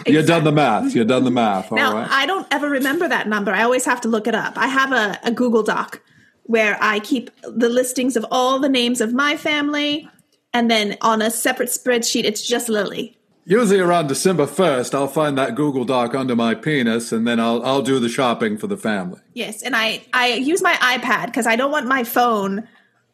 You've 0.06 0.26
done 0.26 0.44
the 0.44 0.52
math. 0.52 0.94
You've 0.94 1.08
done 1.08 1.24
the 1.24 1.30
math. 1.30 1.72
All 1.72 1.76
Now 1.76 1.94
right. 1.94 2.08
I 2.10 2.26
don't 2.26 2.46
ever 2.50 2.68
remember 2.68 3.08
that 3.08 3.28
number. 3.28 3.50
I 3.50 3.62
always 3.62 3.84
have 3.86 4.00
to 4.02 4.08
look 4.08 4.26
it 4.26 4.34
up. 4.34 4.52
I 4.56 4.66
have 4.66 4.92
a, 4.92 5.18
a 5.24 5.30
Google 5.30 5.62
Doc 5.62 6.02
where 6.44 6.76
I 6.80 6.98
keep 7.00 7.30
the 7.42 7.68
listings 7.68 8.16
of 8.16 8.26
all 8.30 8.58
the 8.58 8.68
names 8.68 9.00
of 9.00 9.14
my 9.14 9.36
family, 9.36 10.08
and 10.52 10.70
then 10.70 10.96
on 11.00 11.22
a 11.22 11.30
separate 11.30 11.68
spreadsheet, 11.68 12.24
it's 12.24 12.46
just 12.46 12.68
Lily. 12.68 13.16
Usually 13.44 13.80
around 13.80 14.06
December 14.06 14.46
1st, 14.46 14.94
I'll 14.94 15.08
find 15.08 15.36
that 15.38 15.54
Google 15.54 15.84
Doc 15.84 16.14
under 16.14 16.36
my 16.36 16.54
penis 16.54 17.10
and 17.10 17.26
then 17.26 17.40
I'll, 17.40 17.64
I'll 17.64 17.82
do 17.82 17.98
the 17.98 18.08
shopping 18.08 18.58
for 18.58 18.66
the 18.66 18.76
family. 18.76 19.20
Yes, 19.34 19.62
and 19.62 19.74
I 19.74 20.02
I 20.12 20.34
use 20.34 20.62
my 20.62 20.74
iPad 20.74 21.26
because 21.26 21.46
I 21.46 21.56
don't 21.56 21.72
want 21.72 21.86
my 21.86 22.04
phone 22.04 22.68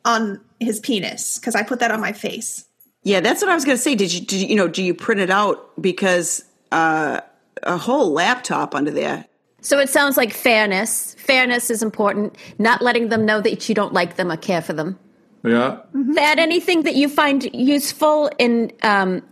on 0.04 0.40
his 0.60 0.80
penis 0.80 1.38
because 1.38 1.54
I 1.54 1.62
put 1.62 1.78
that 1.80 1.90
on 1.90 2.00
my 2.00 2.12
face. 2.12 2.66
Yeah, 3.02 3.20
that's 3.20 3.40
what 3.40 3.50
I 3.50 3.54
was 3.54 3.64
going 3.64 3.76
to 3.76 3.82
say. 3.82 3.94
Did 3.94 4.12
you, 4.12 4.20
did 4.20 4.40
you, 4.40 4.48
you 4.48 4.56
know, 4.56 4.66
do 4.66 4.82
you 4.82 4.92
print 4.92 5.20
it 5.20 5.30
out 5.30 5.80
because 5.80 6.44
uh, 6.72 7.20
a 7.62 7.76
whole 7.76 8.12
laptop 8.12 8.74
under 8.74 8.90
there? 8.90 9.26
So 9.60 9.78
it 9.78 9.88
sounds 9.88 10.16
like 10.16 10.32
fairness. 10.32 11.14
Fairness 11.14 11.70
is 11.70 11.82
important. 11.82 12.36
Not 12.58 12.82
letting 12.82 13.08
them 13.08 13.24
know 13.24 13.40
that 13.40 13.68
you 13.68 13.74
don't 13.74 13.92
like 13.92 14.16
them 14.16 14.32
or 14.32 14.36
care 14.36 14.60
for 14.60 14.72
them. 14.72 14.98
Yeah. 15.44 15.78
That 15.92 16.38
anything 16.38 16.82
that 16.82 16.96
you 16.96 17.08
find 17.08 17.44
useful 17.54 18.30
in 18.38 18.72
um, 18.82 19.22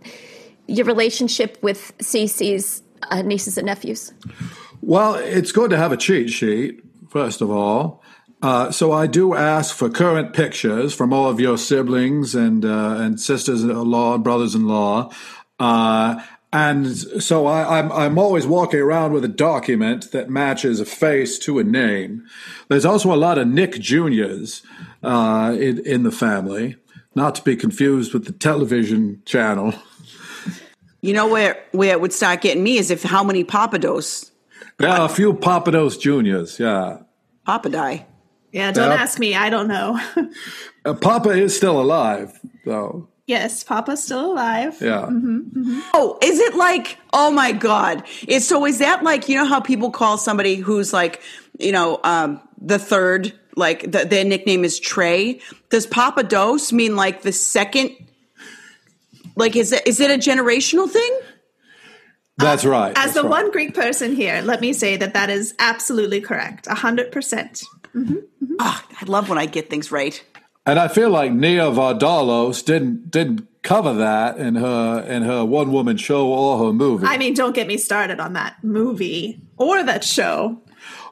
your 0.67 0.85
relationship 0.85 1.57
with 1.61 1.93
Cece's 1.99 2.83
uh, 3.11 3.21
nieces 3.21 3.57
and 3.57 3.65
nephews? 3.65 4.13
Well, 4.81 5.15
it's 5.15 5.51
good 5.51 5.69
to 5.71 5.77
have 5.77 5.91
a 5.91 5.97
cheat 5.97 6.29
sheet, 6.29 6.81
first 7.09 7.41
of 7.41 7.49
all. 7.49 8.03
Uh, 8.41 8.69
so 8.69 8.91
I 8.91 9.07
do 9.07 9.33
ask 9.33 9.75
for 9.75 9.89
current 9.89 10.33
pictures 10.33 10.93
from 10.93 11.13
all 11.13 11.29
of 11.29 11.39
your 11.39 11.57
siblings 11.57 12.35
and 12.35 12.63
uh, 12.63 12.97
and 12.99 13.19
sisters-in-law, 13.19 14.19
brothers-in-law, 14.19 15.11
uh, 15.59 16.21
and 16.53 16.95
so 16.95 17.47
I, 17.47 17.79
I'm 17.79 17.91
I'm 17.91 18.17
always 18.19 18.45
walking 18.45 18.79
around 18.79 19.13
with 19.13 19.25
a 19.25 19.29
document 19.29 20.11
that 20.11 20.29
matches 20.29 20.79
a 20.79 20.85
face 20.85 21.39
to 21.39 21.59
a 21.59 21.63
name. 21.63 22.25
There's 22.67 22.85
also 22.85 23.13
a 23.13 23.17
lot 23.17 23.37
of 23.37 23.47
Nick 23.47 23.79
Juniors 23.79 24.61
uh, 25.01 25.55
in 25.59 25.85
in 25.85 26.03
the 26.03 26.11
family, 26.11 26.75
not 27.15 27.35
to 27.35 27.41
be 27.41 27.55
confused 27.55 28.13
with 28.13 28.25
the 28.25 28.33
television 28.33 29.21
channel. 29.25 29.73
You 31.05 31.13
know 31.13 31.27
where 31.27 31.57
where 31.71 31.91
it 31.91 32.01
would 32.01 32.13
start 32.13 32.41
getting 32.41 32.63
me 32.63 32.77
is 32.77 32.89
if 32.91 33.03
how 33.03 33.23
many 33.23 33.43
Papados 33.43 34.31
Yeah, 34.79 35.05
a 35.05 35.09
few 35.09 35.33
Papados 35.33 35.99
Juniors. 35.99 36.59
Yeah. 36.59 36.97
Papadai. 37.47 38.05
Yeah, 38.51 38.71
don't 38.71 38.89
Yep. 38.91 38.99
ask 38.99 39.19
me. 39.19 39.35
I 39.35 39.49
don't 39.49 39.67
know. 39.67 39.99
Uh, 40.85 40.93
Papa 40.93 41.29
is 41.29 41.55
still 41.55 41.81
alive, 41.81 42.39
though. 42.65 43.07
yes, 43.27 43.63
Papa's 43.63 44.03
still 44.03 44.31
alive. 44.33 44.77
Yeah. 44.81 45.07
mm-hmm 45.09 45.79
Oh, 45.93 46.17
is 46.21 46.39
it 46.39 46.55
like? 46.55 46.97
Oh 47.11 47.31
my 47.31 47.51
God! 47.51 48.03
Is 48.27 48.47
so? 48.47 48.65
Is 48.65 48.77
that 48.79 49.03
like 49.03 49.27
you 49.29 49.35
know 49.35 49.45
how 49.45 49.59
people 49.59 49.89
call 49.91 50.17
somebody 50.17 50.55
who's 50.55 50.93
like 50.93 51.21
you 51.59 51.71
know 51.71 51.99
um, 52.03 52.39
the 52.61 52.79
third? 52.79 53.33
Like 53.55 53.89
the, 53.91 54.05
their 54.05 54.25
nickname 54.25 54.63
is 54.65 54.79
Trey. 54.79 55.39
Does 55.69 55.87
Papa 55.87 56.23
Dos 56.23 56.71
mean 56.73 56.95
like 56.95 57.21
the 57.23 57.31
second? 57.31 57.91
Like 59.35 59.55
is 59.55 59.71
it 59.71 59.85
is 59.87 59.99
it 59.99 60.11
a 60.11 60.17
generational 60.17 60.89
thing? 60.89 61.19
That's 62.37 62.65
uh, 62.65 62.69
right. 62.69 62.89
As 62.89 62.95
that's 62.95 63.13
the 63.13 63.23
right. 63.23 63.29
one 63.43 63.51
Greek 63.51 63.73
person 63.73 64.15
here, 64.15 64.41
let 64.41 64.61
me 64.61 64.73
say 64.73 64.97
that 64.97 65.13
that 65.13 65.29
is 65.29 65.53
absolutely 65.59 66.21
correct. 66.21 66.67
A 66.67 66.75
hundred 66.75 67.11
percent. 67.11 67.63
Mm-hmm, 67.93 68.13
mm-hmm. 68.13 68.55
Ah, 68.59 68.85
I 69.01 69.05
love 69.05 69.29
when 69.29 69.37
I 69.37 69.45
get 69.45 69.69
things 69.69 69.91
right. 69.91 70.21
And 70.65 70.79
I 70.79 70.87
feel 70.87 71.09
like 71.09 71.31
Nia 71.31 71.65
Vardalos 71.71 72.65
didn't 72.65 73.11
didn't 73.11 73.47
cover 73.61 73.93
that 73.93 74.37
in 74.37 74.55
her 74.55 75.01
in 75.07 75.23
her 75.23 75.45
one 75.45 75.71
woman 75.71 75.97
show 75.97 76.27
or 76.27 76.65
her 76.65 76.73
movie. 76.73 77.05
I 77.07 77.17
mean, 77.17 77.33
don't 77.33 77.55
get 77.55 77.67
me 77.67 77.77
started 77.77 78.19
on 78.19 78.33
that 78.33 78.63
movie 78.63 79.39
or 79.57 79.83
that 79.83 80.03
show. 80.03 80.61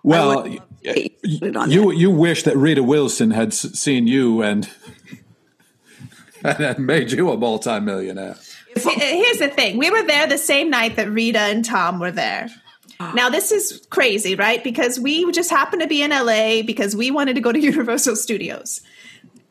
well, 0.04 0.32
I 0.32 0.36
would- 0.50 0.62
Put 0.84 1.44
it 1.48 1.56
on 1.56 1.72
you 1.72 1.86
there. 1.86 1.94
you 1.94 2.12
wish 2.12 2.44
that 2.44 2.58
Rita 2.58 2.84
Wilson 2.84 3.32
had 3.32 3.48
s- 3.54 3.80
seen 3.80 4.06
you 4.06 4.41
and 4.41 4.70
and 6.57 6.57
had 6.57 6.80
made 6.80 7.11
you 7.11 7.32
a 7.32 7.38
multimillionaire. 7.38 8.36
See, 8.78 8.90
uh, 8.90 8.99
Here's 8.99 9.38
the 9.38 9.49
thing: 9.49 9.78
we 9.78 9.90
were 9.90 10.03
there 10.03 10.28
the 10.28 10.38
same 10.38 10.70
night 10.70 10.95
that 10.95 11.10
Rita 11.10 11.40
and 11.40 11.64
Tom 11.64 11.99
were 11.99 12.11
there. 12.11 12.49
Ah. 12.99 13.14
Now 13.15 13.30
this 13.30 13.52
is 13.52 13.86
crazy, 13.90 14.36
right? 14.36 14.64
Because 14.64 14.99
we 14.99 15.32
just 15.32 15.49
happened 15.49 15.82
to 15.82 15.88
be 15.88 16.02
in 16.02 16.11
LA 16.11 16.61
because 16.64 16.95
we 16.95 17.11
wanted 17.11 17.36
to 17.36 17.41
go 17.41 17.52
to 17.52 17.60
Universal 17.72 18.15
Studios, 18.15 18.82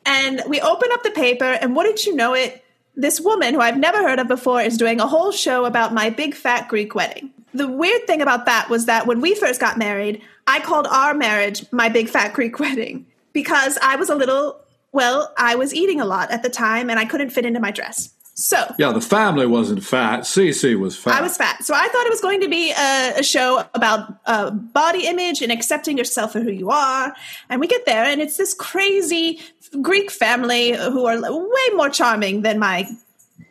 and 0.04 0.42
we 0.48 0.60
open 0.60 0.88
up 0.92 1.02
the 1.02 1.10
paper, 1.10 1.44
and 1.44 1.74
wouldn't 1.76 2.04
you 2.04 2.14
know? 2.14 2.34
It 2.34 2.64
this 2.94 3.20
woman 3.20 3.54
who 3.54 3.60
I've 3.60 3.78
never 3.78 3.98
heard 3.98 4.18
of 4.18 4.28
before 4.28 4.60
is 4.60 4.76
doing 4.76 5.00
a 5.00 5.06
whole 5.06 5.32
show 5.32 5.64
about 5.64 5.94
my 5.94 6.10
big 6.10 6.34
fat 6.34 6.68
Greek 6.68 6.94
wedding. 6.94 7.30
The 7.54 7.68
weird 7.68 8.06
thing 8.06 8.20
about 8.20 8.46
that 8.46 8.68
was 8.68 8.86
that 8.86 9.06
when 9.06 9.20
we 9.20 9.34
first 9.34 9.60
got 9.60 9.78
married, 9.78 10.22
I 10.46 10.60
called 10.60 10.86
our 10.86 11.14
marriage 11.14 11.64
my 11.72 11.88
big 11.88 12.08
fat 12.08 12.34
Greek 12.34 12.58
wedding 12.60 13.06
because 13.32 13.78
I 13.82 13.96
was 13.96 14.10
a 14.10 14.14
little 14.14 14.60
well, 14.92 15.32
I 15.36 15.54
was 15.54 15.74
eating 15.74 16.00
a 16.00 16.04
lot 16.04 16.30
at 16.30 16.42
the 16.42 16.50
time 16.50 16.90
and 16.90 16.98
I 16.98 17.04
couldn't 17.04 17.30
fit 17.30 17.44
into 17.44 17.60
my 17.60 17.70
dress. 17.70 18.10
So 18.34 18.74
Yeah, 18.78 18.92
the 18.92 19.00
family 19.00 19.46
wasn't 19.46 19.84
fat. 19.84 20.20
Cece 20.20 20.78
was 20.78 20.96
fat. 20.96 21.18
I 21.18 21.22
was 21.22 21.36
fat. 21.36 21.64
So 21.64 21.74
I 21.74 21.86
thought 21.88 22.06
it 22.06 22.10
was 22.10 22.20
going 22.20 22.40
to 22.40 22.48
be 22.48 22.72
a, 22.72 23.18
a 23.18 23.22
show 23.22 23.64
about 23.74 24.20
uh, 24.26 24.50
body 24.50 25.06
image 25.06 25.42
and 25.42 25.52
accepting 25.52 25.98
yourself 25.98 26.32
for 26.32 26.40
who 26.40 26.50
you 26.50 26.70
are. 26.70 27.14
And 27.50 27.60
we 27.60 27.66
get 27.66 27.84
there, 27.84 28.04
and 28.04 28.22
it's 28.22 28.38
this 28.38 28.54
crazy 28.54 29.40
Greek 29.82 30.10
family 30.10 30.72
who 30.72 31.04
are 31.04 31.20
way 31.20 31.68
more 31.74 31.90
charming 31.90 32.40
than 32.40 32.58
my 32.58 32.88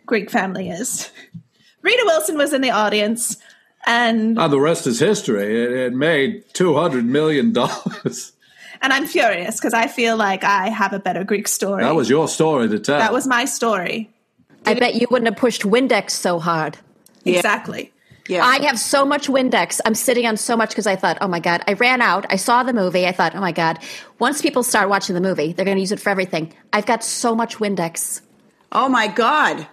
Greek 0.07 0.31
family 0.31 0.69
is. 0.69 1.11
Rita 1.84 2.03
Wilson 2.05 2.38
was 2.38 2.51
in 2.51 2.61
the 2.61 2.72
audience, 2.72 3.38
and 3.85 4.38
And 4.39 4.51
the 4.51 4.59
rest 4.59 4.88
is 4.88 4.99
history. 4.99 5.63
It, 5.63 5.72
it 5.72 5.93
made 5.93 6.43
two 6.53 6.73
hundred 6.73 7.05
million 7.05 7.53
dollars. 7.53 8.31
and 8.81 8.91
I'm 8.91 9.05
furious 9.05 9.57
because 9.57 9.73
I 9.73 9.87
feel 9.87 10.17
like 10.17 10.43
I 10.43 10.69
have 10.69 10.93
a 10.93 10.99
better 10.99 11.23
Greek 11.23 11.47
story. 11.47 11.83
That 11.83 11.95
was 11.95 12.09
your 12.09 12.27
story 12.27 12.67
to 12.69 12.79
tell. 12.79 12.99
that 12.99 13.13
was 13.13 13.27
my 13.27 13.45
story. 13.45 14.09
I 14.65 14.75
bet 14.75 14.95
you 14.95 15.07
wouldn't 15.09 15.27
have 15.27 15.37
pushed 15.37 15.63
Windex 15.63 16.11
so 16.11 16.39
hard. 16.39 16.77
Exactly. 17.25 17.91
Yeah. 18.27 18.45
I 18.45 18.63
have 18.65 18.79
so 18.79 19.03
much 19.05 19.27
Windex. 19.27 19.79
I'm 19.85 19.95
sitting 19.95 20.25
on 20.25 20.37
so 20.37 20.55
much 20.55 20.69
because 20.69 20.87
I 20.87 20.95
thought, 20.95 21.17
oh 21.21 21.27
my 21.27 21.39
God, 21.39 21.63
I 21.67 21.73
ran 21.73 22.01
out. 22.01 22.25
I 22.29 22.35
saw 22.35 22.63
the 22.63 22.73
movie. 22.73 23.07
I 23.07 23.11
thought, 23.11 23.35
oh 23.35 23.41
my 23.41 23.51
God, 23.51 23.79
once 24.19 24.41
people 24.41 24.63
start 24.63 24.89
watching 24.89 25.15
the 25.15 25.21
movie, 25.21 25.53
they're 25.53 25.65
going 25.65 25.77
to 25.77 25.81
use 25.81 25.91
it 25.91 25.99
for 25.99 26.09
everything. 26.09 26.53
I've 26.71 26.85
got 26.85 27.03
so 27.03 27.35
much 27.35 27.57
Windex. 27.57 28.21
Oh 28.71 28.87
my 28.87 29.07
God. 29.07 29.67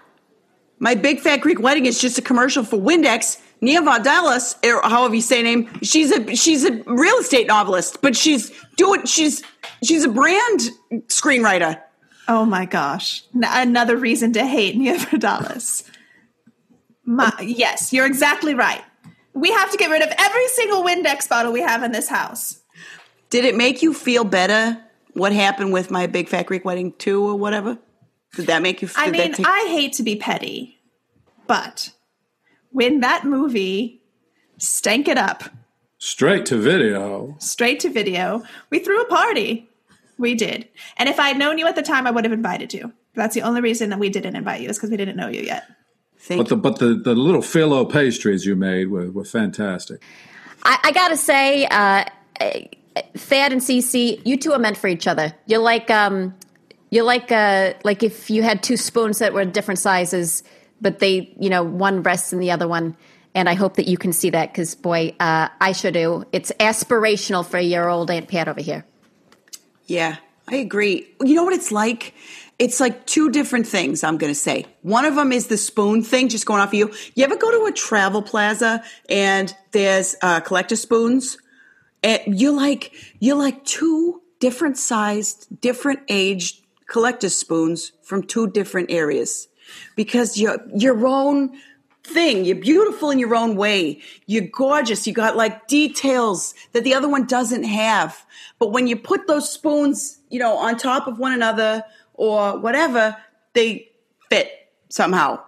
My 0.79 0.95
big 0.95 1.21
fat 1.21 1.41
Greek 1.41 1.61
wedding 1.61 1.87
is 1.87 2.01
just 2.01 2.19
a 2.19 2.23
commercial 2.23 2.65
for 2.65 2.79
Windex 2.79 3.41
Nia 3.61 3.81
Vardalos, 3.81 4.57
or 4.65 4.79
er, 4.79 4.81
however 4.89 5.15
you 5.15 5.21
say 5.21 5.39
her 5.39 5.43
name, 5.43 5.69
she's 5.83 6.13
a 6.13 6.35
she's 6.37 6.65
a 6.65 6.83
real 6.87 7.17
estate 7.17 7.47
novelist, 7.47 8.01
but 8.03 8.17
she's 8.17 8.53
doing 8.77 9.05
she's 9.05 9.43
she's 9.83 10.05
a 10.05 10.09
brand 10.09 10.71
screenwriter. 11.09 11.81
Oh 12.29 12.45
my 12.45 12.67
gosh. 12.67 13.25
N- 13.35 13.43
another 13.45 13.97
reason 13.97 14.33
to 14.35 14.47
hate 14.47 14.77
Nia 14.77 14.97
Vardalos. 14.97 15.89
My, 17.05 17.33
yes, 17.41 17.93
you're 17.93 18.07
exactly 18.07 18.55
right. 18.55 18.83
We 19.33 19.51
have 19.51 19.71
to 19.71 19.79
get 19.79 19.91
rid 19.91 20.03
of 20.03 20.13
every 20.19 20.47
single 20.49 20.83
Windex 20.85 21.27
bottle 21.29 21.53
we 21.53 21.63
have 21.63 21.83
in 21.83 21.91
this 21.91 22.09
house. 22.09 22.61
Did 23.31 23.45
it 23.47 23.57
make 23.57 23.83
you 23.83 23.95
feel 23.95 24.25
better? 24.25 24.79
What 25.15 25.33
happened 25.33 25.73
with 25.73 25.91
my 25.91 26.07
Big 26.07 26.29
Fat 26.29 26.47
Greek 26.47 26.65
Wedding 26.65 26.93
two 26.99 27.27
or 27.27 27.35
whatever? 27.35 27.79
Did 28.37 28.47
that 28.49 28.63
make 28.63 28.83
you? 28.83 28.91
I 28.97 29.07
did 29.07 29.15
that 29.15 29.19
mean, 29.19 29.33
take- 29.35 29.47
I 29.47 29.67
hate 29.69 29.95
to 29.95 30.03
be 30.03 30.17
petty, 30.17 30.79
but 31.47 31.93
when 32.71 33.01
that 33.01 33.25
movie 33.25 34.01
stank 34.59 35.09
it 35.09 35.19
up 35.19 35.45
Straight 35.99 36.47
to 36.47 36.57
video. 36.57 37.37
straight 37.39 37.81
to 37.81 37.91
video, 37.91 38.43
we 38.71 38.79
threw 38.79 39.01
a 39.01 39.07
party. 39.07 39.69
We 40.17 40.35
did. 40.35 40.69
And 40.97 41.09
if 41.09 41.19
I 41.19 41.29
had 41.29 41.39
known 41.39 41.59
you 41.59 41.67
at 41.67 41.77
the 41.77 41.83
time, 41.83 42.07
I 42.07 42.11
would 42.11 42.25
have 42.25 42.33
invited 42.33 42.73
you. 42.75 42.93
That's 43.15 43.35
the 43.35 43.43
only 43.43 43.61
reason 43.61 43.91
that 43.91 43.99
we 43.99 44.09
didn't 44.09 44.37
invite 44.37 44.61
you 44.61 44.69
is 44.69 44.77
because 44.77 44.91
we 44.91 44.97
didn't 44.97 45.17
know 45.17 45.29
you 45.29 45.43
yet. 45.43 45.65
Thank 46.19 46.39
But 46.39 46.49
the 46.49 46.57
but 46.57 46.79
the, 46.79 46.95
the 46.95 47.15
little 47.15 47.41
phyllo 47.41 47.91
pastries 47.91 48.45
you 48.45 48.57
made 48.57 48.91
were, 48.91 49.11
were 49.11 49.25
fantastic. 49.25 50.03
I, 50.65 50.79
I 50.85 50.93
gotta 50.93 51.17
say, 51.17 51.67
uh, 51.67 52.05
Thad 53.17 53.53
and 53.53 53.61
Cece, 53.61 54.21
you 54.25 54.37
two 54.37 54.53
are 54.53 54.59
meant 54.59 54.77
for 54.77 54.89
each 54.89 55.07
other. 55.07 55.33
You're 55.47 55.61
like, 55.61 55.91
um, 55.91 56.35
you're 56.91 57.05
like, 57.05 57.31
uh, 57.31 57.75
like 57.85 58.03
if 58.03 58.31
you 58.31 58.43
had 58.43 58.63
two 58.63 58.77
spoons 58.77 59.19
that 59.19 59.33
were 59.33 59.45
different 59.45 59.79
sizes, 59.79 60.43
but 60.81 60.99
they, 60.99 61.35
you 61.39 61.51
know, 61.51 61.63
one 61.63 62.03
rests 62.03 62.33
in 62.33 62.39
the 62.39 62.51
other 62.51 62.69
one. 62.69 62.97
And 63.35 63.49
I 63.49 63.55
hope 63.55 63.77
that 63.77 63.87
you 63.87 63.99
can 63.99 64.13
see 64.13 64.31
that 64.31 64.53
because, 64.53 64.75
boy, 64.75 65.15
uh, 65.21 65.49
I 65.61 65.73
sure 65.73 65.91
do. 65.91 66.25
It's 66.33 66.51
aspirational 66.59 67.47
for 67.47 67.59
your 67.59 67.89
old 67.89 68.11
Aunt 68.11 68.29
Pat 68.29 68.49
over 68.49 68.61
here. 68.61 68.85
Yeah, 69.87 70.17
I 70.49 70.57
agree. 70.57 71.09
You 71.23 71.35
know 71.35 71.45
what 71.45 71.55
it's 71.55 71.71
like? 71.71 72.15
It's 72.59 72.81
like 72.81 73.07
two 73.07 73.31
different 73.31 73.67
things, 73.67 74.03
I'm 74.03 74.19
going 74.19 74.33
to 74.33 74.39
say. 74.39 74.67
One 74.83 75.05
of 75.05 75.15
them 75.15 75.31
is 75.31 75.47
the 75.47 75.57
spoon 75.57 76.03
thing, 76.03 76.29
just 76.29 76.47
going 76.47 76.61
off 76.61 76.71
of 76.71 76.75
you. 76.75 76.93
You 77.15 77.25
ever 77.25 77.37
go 77.37 77.51
to 77.53 77.67
a 77.67 77.73
travel 77.73 78.23
plaza 78.23 78.83
and 79.09 79.55
there's 79.71 80.17
uh, 80.23 80.41
collector 80.41 80.75
spoons? 80.75 81.39
And 82.03 82.21
you're 82.27 82.53
like, 82.53 82.93
you're 83.21 83.37
like 83.37 83.65
two 83.65 84.23
different 84.41 84.77
sized, 84.77 85.61
different 85.61 86.01
aged 86.09 86.65
collector 86.89 87.29
spoons 87.29 87.93
from 88.03 88.25
two 88.25 88.49
different 88.49 88.91
areas 88.91 89.49
because 89.99 90.39
you're 90.39 90.61
your 90.73 91.05
own 91.09 91.51
thing. 92.05 92.45
You're 92.45 92.55
beautiful 92.55 93.11
in 93.11 93.19
your 93.19 93.35
own 93.35 93.57
way. 93.57 94.01
You're 94.27 94.47
gorgeous. 94.47 95.09
You 95.09 95.13
got 95.13 95.37
like 95.37 95.67
details 95.67 96.55
that 96.73 96.85
the 96.85 96.95
other 96.95 97.09
one 97.09 97.27
doesn't 97.27 97.65
have. 97.65 98.25
But 98.61 98.71
when 98.71 98.87
you 98.87 98.95
put 98.95 99.27
those 99.27 99.51
spoons, 99.51 100.21
you 100.31 100.39
know, 100.39 100.57
on 100.57 100.77
top 100.77 101.09
of 101.09 101.19
one 101.19 101.33
another 101.33 101.83
or 102.15 102.57
whatever, 102.61 103.17
they 103.55 103.91
fit 104.31 104.53
somehow. 104.89 105.41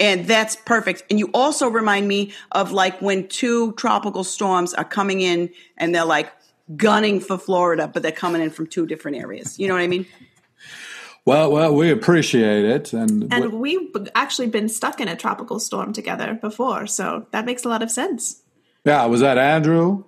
And 0.00 0.26
that's 0.26 0.56
perfect. 0.56 1.04
And 1.08 1.20
you 1.20 1.30
also 1.32 1.68
remind 1.68 2.08
me 2.08 2.32
of 2.50 2.72
like 2.72 3.00
when 3.00 3.28
two 3.28 3.72
tropical 3.74 4.24
storms 4.24 4.74
are 4.74 4.84
coming 4.84 5.20
in 5.20 5.48
and 5.78 5.94
they're 5.94 6.04
like 6.04 6.32
gunning 6.74 7.20
for 7.20 7.38
Florida, 7.38 7.86
but 7.86 8.02
they're 8.02 8.10
coming 8.10 8.42
in 8.42 8.50
from 8.50 8.66
two 8.66 8.84
different 8.84 9.16
areas. 9.18 9.60
You 9.60 9.68
know 9.68 9.74
what 9.74 9.82
I 9.84 9.86
mean? 9.86 10.06
Well, 11.26 11.50
well, 11.50 11.74
we 11.74 11.90
appreciate 11.90 12.64
it, 12.64 12.92
and, 12.92 13.30
And 13.32 13.54
we've 13.54 13.90
actually 14.14 14.46
been 14.46 14.68
stuck 14.68 15.00
in 15.00 15.08
a 15.08 15.16
tropical 15.16 15.58
storm 15.58 15.92
together 15.92 16.38
before, 16.40 16.86
so 16.86 17.26
that 17.32 17.44
makes 17.44 17.64
a 17.64 17.68
lot 17.68 17.82
of 17.82 17.90
sense. 17.90 18.42
yeah, 18.84 19.04
was 19.06 19.20
that 19.20 19.36
Andrew? 19.36 20.04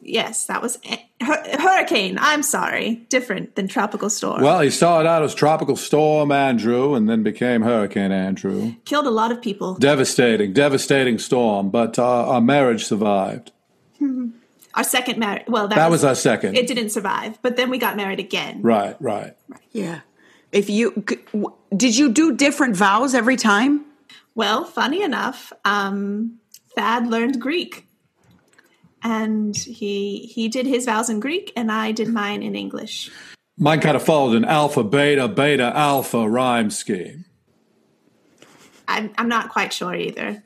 Yes, 0.00 0.46
that 0.46 0.62
was 0.62 0.78
a- 0.88 1.04
hur- 1.24 1.58
hurricane. 1.58 2.16
I'm 2.20 2.44
sorry, 2.44 3.06
different 3.08 3.56
than 3.56 3.66
tropical 3.66 4.08
storm. 4.08 4.40
Well, 4.40 4.60
he 4.60 4.70
started 4.70 5.08
out 5.08 5.24
as 5.24 5.34
Tropical 5.34 5.74
Storm 5.74 6.30
Andrew, 6.30 6.94
and 6.94 7.08
then 7.08 7.24
became 7.24 7.62
Hurricane 7.62 8.12
Andrew. 8.12 8.74
Killed 8.84 9.08
a 9.08 9.10
lot 9.10 9.32
of 9.32 9.42
people. 9.42 9.74
Devastating, 9.74 10.52
devastating 10.52 11.18
storm, 11.18 11.70
but 11.70 11.98
uh, 11.98 12.04
our 12.28 12.40
marriage 12.40 12.84
survived. 12.84 13.50
Our 14.74 14.84
second 14.84 15.18
marriage. 15.18 15.44
Well, 15.48 15.68
that, 15.68 15.76
That 15.76 15.90
was 15.90 16.04
our 16.04 16.14
second. 16.14 16.54
It 16.54 16.66
didn't 16.66 16.90
survive, 16.90 17.38
but 17.40 17.56
then 17.56 17.70
we 17.70 17.78
got 17.78 17.96
married 17.96 18.20
again. 18.20 18.60
Right, 18.60 18.94
right. 19.00 19.34
Yeah. 19.72 20.00
If 20.56 20.70
you 20.70 21.04
did 21.76 21.98
you 21.98 22.10
do 22.10 22.34
different 22.34 22.76
vows 22.76 23.14
every 23.14 23.36
time? 23.36 23.84
Well, 24.34 24.64
funny 24.64 25.02
enough, 25.02 25.52
um, 25.66 26.38
Thad 26.74 27.08
learned 27.08 27.42
Greek, 27.42 27.86
and 29.02 29.54
he 29.54 30.20
he 30.34 30.48
did 30.48 30.64
his 30.64 30.86
vows 30.86 31.10
in 31.10 31.20
Greek, 31.20 31.52
and 31.56 31.70
I 31.70 31.92
did 31.92 32.08
mine 32.08 32.42
in 32.42 32.56
English. 32.56 33.10
Mine 33.58 33.80
kind 33.80 33.96
of 33.96 34.02
followed 34.02 34.34
an 34.34 34.46
alpha, 34.46 34.82
beta, 34.82 35.28
beta, 35.28 35.72
alpha 35.76 36.26
rhyme 36.26 36.70
scheme. 36.70 37.26
I'm 38.88 39.12
I'm 39.18 39.28
not 39.28 39.50
quite 39.50 39.74
sure 39.74 39.94
either. 39.94 40.42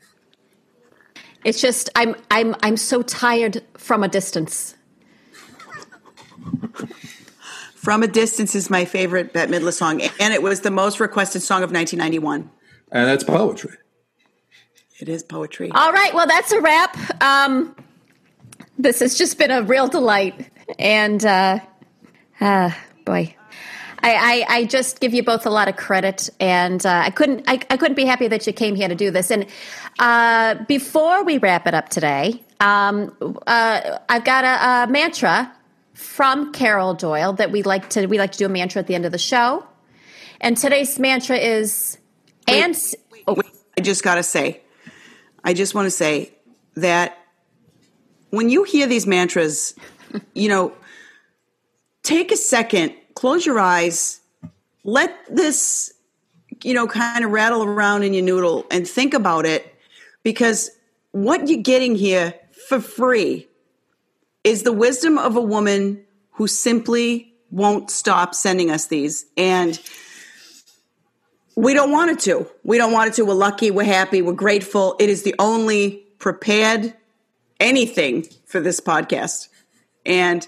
It's 1.45 1.61
just 1.61 1.89
I'm 1.95 2.15
I'm 2.29 2.53
I'm 2.63 2.75
so 2.75 3.01
tired 3.01 3.63
from 3.77 4.03
a 4.03 4.09
distance. 4.09 4.75
From 7.81 8.03
a 8.03 8.07
Distance 8.07 8.53
is 8.53 8.69
my 8.69 8.85
favorite 8.85 9.33
Bette 9.33 9.51
Midler 9.51 9.73
song, 9.73 10.03
and 10.03 10.35
it 10.35 10.43
was 10.43 10.61
the 10.61 10.69
most 10.69 10.99
requested 10.99 11.41
song 11.41 11.63
of 11.63 11.71
1991. 11.71 12.47
And 12.91 13.07
that's 13.07 13.23
poetry. 13.23 13.71
It 14.99 15.09
is 15.09 15.23
poetry. 15.23 15.71
All 15.71 15.91
right, 15.91 16.13
well 16.13 16.27
that's 16.27 16.51
a 16.51 16.61
wrap. 16.61 16.95
Um, 17.23 17.75
this 18.77 18.99
has 18.99 19.17
just 19.17 19.39
been 19.39 19.49
a 19.49 19.63
real 19.63 19.87
delight, 19.87 20.47
and 20.77 21.25
uh, 21.25 21.57
ah, 22.39 22.77
boy. 23.03 23.35
I, 24.03 24.45
I, 24.49 24.57
I 24.57 24.65
just 24.65 24.99
give 24.99 25.15
you 25.15 25.23
both 25.23 25.47
a 25.47 25.49
lot 25.49 25.67
of 25.67 25.75
credit, 25.75 26.29
and 26.39 26.85
uh, 26.85 27.01
I 27.05 27.09
couldn't 27.09 27.45
I, 27.47 27.61
I 27.71 27.77
couldn't 27.77 27.95
be 27.95 28.05
happy 28.05 28.27
that 28.27 28.45
you 28.45 28.53
came 28.53 28.75
here 28.75 28.89
to 28.89 28.95
do 28.95 29.09
this. 29.09 29.31
And 29.31 29.47
uh, 29.97 30.53
before 30.65 31.23
we 31.23 31.39
wrap 31.39 31.65
it 31.65 31.73
up 31.73 31.89
today, 31.89 32.43
um, 32.59 33.17
uh, 33.47 33.97
I've 34.07 34.23
got 34.23 34.43
a, 34.43 34.83
a 34.83 34.91
mantra 34.91 35.51
from 36.01 36.51
Carol 36.51 36.95
Doyle 36.95 37.33
that 37.33 37.51
we 37.51 37.61
like 37.63 37.89
to 37.91 38.07
we 38.07 38.17
like 38.17 38.31
to 38.33 38.37
do 38.37 38.45
a 38.47 38.49
mantra 38.49 38.79
at 38.79 38.87
the 38.87 38.95
end 38.95 39.05
of 39.05 39.11
the 39.11 39.17
show. 39.17 39.65
And 40.41 40.57
today's 40.57 40.97
mantra 40.97 41.37
is 41.37 41.97
and 42.47 42.75
oh, 43.27 43.35
Wait, 43.35 43.45
I 43.77 43.81
just 43.81 44.03
got 44.03 44.15
to 44.15 44.23
say, 44.23 44.61
I 45.43 45.53
just 45.53 45.75
want 45.75 45.85
to 45.85 45.91
say 45.91 46.33
that 46.75 47.17
when 48.31 48.49
you 48.49 48.63
hear 48.63 48.87
these 48.87 49.05
mantras, 49.05 49.75
you 50.33 50.49
know, 50.49 50.73
take 52.03 52.31
a 52.31 52.37
second, 52.37 52.93
close 53.13 53.45
your 53.45 53.59
eyes, 53.59 54.19
let 54.83 55.15
this, 55.29 55.93
you 56.63 56.73
know, 56.73 56.87
kind 56.87 57.23
of 57.23 57.31
rattle 57.31 57.63
around 57.63 58.03
in 58.03 58.13
your 58.13 58.23
noodle 58.23 58.65
and 58.71 58.87
think 58.87 59.13
about 59.13 59.45
it 59.45 59.75
because 60.23 60.71
what 61.11 61.47
you're 61.47 61.61
getting 61.61 61.95
here 61.95 62.33
for 62.67 62.79
free 62.79 63.47
is 64.43 64.63
the 64.63 64.73
wisdom 64.73 65.17
of 65.17 65.35
a 65.35 65.41
woman 65.41 66.03
who 66.31 66.47
simply 66.47 67.33
won't 67.51 67.91
stop 67.91 68.33
sending 68.33 68.71
us 68.71 68.87
these. 68.87 69.25
And 69.37 69.79
we 71.55 71.73
don't 71.73 71.91
want 71.91 72.11
it 72.11 72.19
to. 72.21 72.47
We 72.63 72.77
don't 72.77 72.93
want 72.93 73.09
it 73.09 73.13
to. 73.15 73.25
We're 73.25 73.33
lucky. 73.33 73.71
We're 73.71 73.83
happy. 73.83 74.21
We're 74.21 74.33
grateful. 74.33 74.95
It 74.99 75.09
is 75.09 75.23
the 75.23 75.35
only 75.37 76.03
prepared 76.17 76.93
anything 77.59 78.25
for 78.45 78.59
this 78.59 78.79
podcast. 78.79 79.49
And 80.05 80.47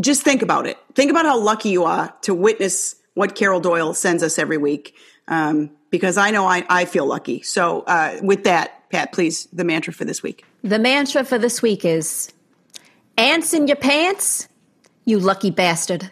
just 0.00 0.22
think 0.22 0.42
about 0.42 0.66
it. 0.66 0.78
Think 0.94 1.10
about 1.10 1.26
how 1.26 1.38
lucky 1.38 1.70
you 1.70 1.84
are 1.84 2.14
to 2.22 2.34
witness 2.34 2.96
what 3.14 3.34
Carol 3.34 3.60
Doyle 3.60 3.94
sends 3.94 4.22
us 4.22 4.38
every 4.38 4.58
week. 4.58 4.94
Um, 5.28 5.70
because 5.90 6.16
I 6.16 6.32
know 6.32 6.46
I, 6.46 6.64
I 6.68 6.84
feel 6.86 7.06
lucky. 7.06 7.42
So, 7.42 7.82
uh, 7.82 8.18
with 8.20 8.44
that, 8.44 8.90
Pat, 8.90 9.12
please, 9.12 9.46
the 9.52 9.64
mantra 9.64 9.92
for 9.92 10.04
this 10.04 10.22
week. 10.22 10.44
The 10.62 10.78
mantra 10.78 11.24
for 11.24 11.38
this 11.38 11.62
week 11.62 11.84
is 11.84 12.32
Ants 13.16 13.54
in 13.54 13.66
your 13.68 13.76
pants, 13.76 14.48
you 15.04 15.18
lucky 15.18 15.50
bastard. 15.50 16.10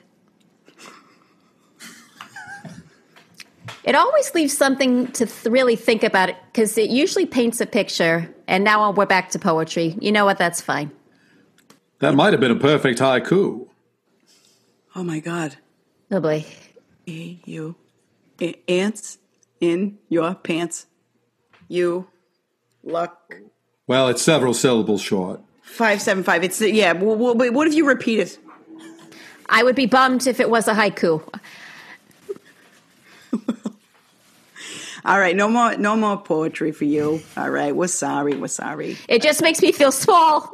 It 3.84 3.96
always 3.96 4.32
leaves 4.34 4.56
something 4.56 5.08
to 5.12 5.26
th- 5.26 5.46
really 5.46 5.74
think 5.74 6.04
about 6.04 6.28
it 6.28 6.36
because 6.52 6.78
it 6.78 6.90
usually 6.90 7.26
paints 7.26 7.60
a 7.60 7.66
picture. 7.66 8.32
And 8.46 8.62
now 8.62 8.92
we're 8.92 9.06
back 9.06 9.30
to 9.30 9.40
poetry. 9.40 9.96
You 10.00 10.12
know 10.12 10.24
what? 10.24 10.38
That's 10.38 10.60
fine. 10.60 10.92
That 11.98 12.14
might 12.14 12.32
have 12.32 12.40
been 12.40 12.52
a 12.52 12.56
perfect 12.60 13.00
haiku. 13.00 13.66
Oh 14.94 15.02
my 15.02 15.18
God. 15.18 15.56
Oh 16.12 16.20
boy. 16.20 16.44
A 17.08 17.40
you 17.44 17.74
A- 18.40 18.60
ants 18.70 19.18
in 19.60 19.98
your 20.08 20.34
pants. 20.36 20.86
You 21.66 22.06
luck. 22.84 23.34
Well, 23.88 24.06
it's 24.08 24.22
several 24.22 24.54
syllables 24.54 25.00
short. 25.02 25.40
Five 25.72 26.02
seven 26.02 26.22
five. 26.22 26.44
It's 26.44 26.60
yeah. 26.60 26.92
w- 26.92 27.12
w- 27.16 27.34
Wait, 27.34 27.50
what 27.50 27.66
if 27.66 27.72
you 27.74 27.86
repeat 27.86 28.20
it? 28.20 28.38
I 29.48 29.62
would 29.62 29.74
be 29.74 29.86
bummed 29.86 30.26
if 30.26 30.38
it 30.38 30.50
was 30.50 30.68
a 30.68 30.74
haiku. 30.74 31.22
All 35.04 35.18
right, 35.18 35.34
no 35.34 35.48
more, 35.48 35.76
no 35.76 35.96
more 35.96 36.16
poetry 36.16 36.72
for 36.72 36.84
you. 36.84 37.20
All 37.36 37.50
right, 37.50 37.74
we're 37.74 37.88
sorry. 37.88 38.34
We're 38.36 38.48
sorry. 38.48 38.96
It 39.08 39.22
just 39.22 39.42
makes 39.42 39.60
me 39.62 39.72
feel 39.72 39.90
small. 39.90 40.52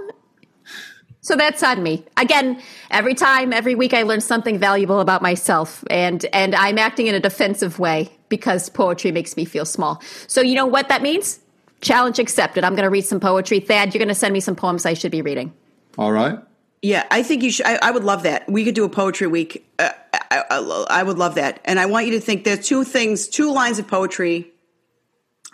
So 1.20 1.36
that's 1.36 1.62
on 1.62 1.82
me. 1.82 2.04
Again, 2.16 2.62
every 2.90 3.14
time, 3.14 3.52
every 3.52 3.74
week 3.74 3.92
I 3.92 4.04
learn 4.04 4.20
something 4.20 4.56
valuable 4.58 5.00
about 5.00 5.20
myself 5.20 5.84
and 5.90 6.24
and 6.32 6.54
I'm 6.54 6.78
acting 6.78 7.08
in 7.08 7.14
a 7.14 7.20
defensive 7.20 7.78
way 7.78 8.10
because 8.28 8.68
poetry 8.68 9.10
makes 9.12 9.36
me 9.36 9.44
feel 9.44 9.64
small. 9.66 10.00
So 10.28 10.40
you 10.40 10.54
know 10.54 10.66
what 10.66 10.88
that 10.88 11.02
means? 11.02 11.40
Challenge 11.80 12.18
accepted. 12.18 12.64
I'm 12.64 12.74
going 12.74 12.84
to 12.84 12.90
read 12.90 13.04
some 13.04 13.20
poetry. 13.20 13.60
Thad, 13.60 13.94
you're 13.94 14.00
going 14.00 14.08
to 14.08 14.14
send 14.14 14.32
me 14.32 14.40
some 14.40 14.56
poems 14.56 14.84
I 14.84 14.94
should 14.94 15.12
be 15.12 15.22
reading. 15.22 15.52
All 15.96 16.12
right. 16.12 16.38
Yeah, 16.82 17.04
I 17.10 17.22
think 17.22 17.42
you 17.42 17.50
should. 17.50 17.66
I, 17.66 17.78
I 17.82 17.90
would 17.90 18.04
love 18.04 18.22
that. 18.22 18.48
We 18.48 18.64
could 18.64 18.74
do 18.74 18.84
a 18.84 18.88
poetry 18.88 19.26
week. 19.26 19.68
Uh, 19.78 19.90
I, 20.30 20.44
I, 20.50 20.86
I 20.90 21.02
would 21.02 21.18
love 21.18 21.34
that. 21.36 21.60
And 21.64 21.78
I 21.78 21.86
want 21.86 22.06
you 22.06 22.12
to 22.12 22.20
think 22.20 22.44
there's 22.44 22.66
two 22.66 22.84
things, 22.84 23.28
two 23.28 23.52
lines 23.52 23.78
of 23.78 23.88
poetry 23.88 24.52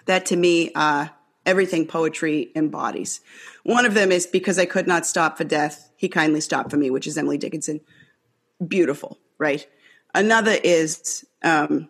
that 0.06 0.26
to 0.26 0.36
me, 0.36 0.70
uh, 0.74 1.08
everything 1.46 1.86
poetry 1.86 2.50
embodies. 2.54 3.20
One 3.62 3.86
of 3.86 3.94
them 3.94 4.12
is 4.12 4.26
because 4.26 4.58
I 4.58 4.66
could 4.66 4.86
not 4.86 5.06
stop 5.06 5.38
for 5.38 5.44
death, 5.44 5.90
he 5.96 6.08
kindly 6.08 6.40
stopped 6.40 6.70
for 6.70 6.76
me, 6.76 6.90
which 6.90 7.06
is 7.06 7.16
Emily 7.16 7.38
Dickinson. 7.38 7.80
Beautiful, 8.66 9.18
right? 9.38 9.66
Another 10.14 10.56
is 10.62 11.24
um, 11.42 11.88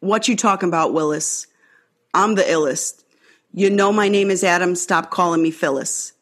what 0.00 0.28
you 0.28 0.36
talking 0.36 0.68
about, 0.68 0.92
Willis? 0.92 1.46
I'm 2.12 2.34
the 2.34 2.42
illest. 2.42 2.99
You 3.52 3.70
know 3.70 3.92
my 3.92 4.08
name 4.08 4.30
is 4.30 4.44
Adam. 4.44 4.74
Stop 4.74 5.10
calling 5.10 5.42
me 5.42 5.50
Phyllis. 5.50 6.12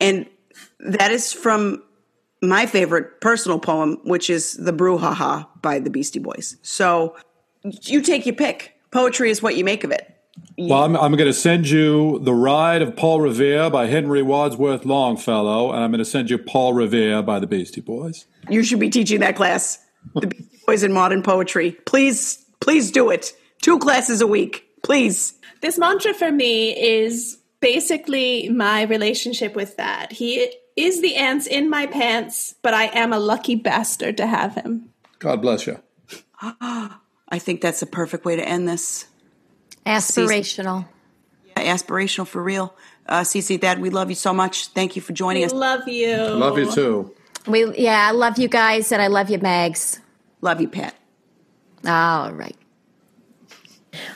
And 0.00 0.26
that 0.80 1.10
is 1.10 1.32
from 1.32 1.82
my 2.42 2.66
favorite 2.66 3.20
personal 3.20 3.58
poem, 3.58 3.98
which 4.04 4.28
is 4.28 4.54
The 4.54 4.72
Brouhaha 4.72 5.48
by 5.62 5.78
the 5.78 5.90
Beastie 5.90 6.18
Boys. 6.18 6.56
So 6.62 7.16
you 7.82 8.02
take 8.02 8.26
your 8.26 8.34
pick. 8.34 8.74
Poetry 8.90 9.30
is 9.30 9.42
what 9.42 9.56
you 9.56 9.64
make 9.64 9.84
of 9.84 9.90
it. 9.90 10.12
Well, 10.58 10.84
I'm, 10.84 10.96
I'm 10.96 11.12
going 11.12 11.28
to 11.28 11.32
send 11.32 11.68
you 11.68 12.18
The 12.20 12.34
Ride 12.34 12.82
of 12.82 12.94
Paul 12.94 13.20
Revere 13.20 13.70
by 13.70 13.86
Henry 13.86 14.22
Wadsworth 14.22 14.84
Longfellow, 14.84 15.72
and 15.72 15.82
I'm 15.82 15.90
going 15.90 15.98
to 15.98 16.04
send 16.04 16.28
you 16.30 16.38
Paul 16.38 16.74
Revere 16.74 17.22
by 17.22 17.40
the 17.40 17.46
Beastie 17.46 17.80
Boys. 17.80 18.26
You 18.50 18.62
should 18.62 18.80
be 18.80 18.90
teaching 18.90 19.20
that 19.20 19.36
class. 19.36 19.78
The 20.14 20.26
Beastie 20.26 20.58
Boys 20.66 20.82
in 20.82 20.92
modern 20.92 21.22
poetry. 21.22 21.72
Please, 21.86 22.44
please 22.60 22.90
do 22.90 23.10
it. 23.10 23.32
Two 23.62 23.78
classes 23.78 24.20
a 24.20 24.26
week. 24.26 24.64
Please. 24.82 25.32
This 25.60 25.78
mantra 25.78 26.14
for 26.14 26.30
me 26.30 26.70
is 26.76 27.38
basically 27.60 28.48
my 28.48 28.82
relationship 28.82 29.54
with 29.54 29.74
Thad. 29.74 30.12
He 30.12 30.52
is 30.76 31.00
the 31.00 31.16
ants 31.16 31.46
in 31.46 31.70
my 31.70 31.86
pants, 31.86 32.54
but 32.62 32.74
I 32.74 32.84
am 32.86 33.12
a 33.12 33.18
lucky 33.18 33.54
bastard 33.54 34.16
to 34.18 34.26
have 34.26 34.54
him. 34.54 34.90
God 35.18 35.40
bless 35.40 35.66
you. 35.66 35.80
I 36.40 37.38
think 37.38 37.60
that's 37.60 37.80
the 37.80 37.86
perfect 37.86 38.24
way 38.24 38.36
to 38.36 38.46
end 38.46 38.68
this. 38.68 39.06
Aspirational. 39.84 40.86
Yeah, 41.44 41.74
aspirational 41.74 42.26
for 42.26 42.42
real. 42.42 42.74
Uh, 43.08 43.20
Cece, 43.20 43.60
Thad, 43.60 43.80
we 43.80 43.90
love 43.90 44.10
you 44.10 44.16
so 44.16 44.34
much. 44.34 44.68
Thank 44.68 44.96
you 44.96 45.02
for 45.02 45.12
joining 45.12 45.44
us. 45.44 45.52
Love 45.52 45.88
you. 45.88 46.16
Love 46.16 46.58
you 46.58 46.70
too. 46.70 47.14
We 47.46 47.78
yeah, 47.78 48.08
I 48.08 48.10
love 48.10 48.38
you 48.38 48.48
guys 48.48 48.90
and 48.90 49.00
I 49.00 49.06
love 49.06 49.30
you, 49.30 49.38
Mags. 49.38 50.00
Love 50.40 50.60
you, 50.60 50.68
Pat. 50.68 50.94
All 51.84 52.32
right. 52.32 52.56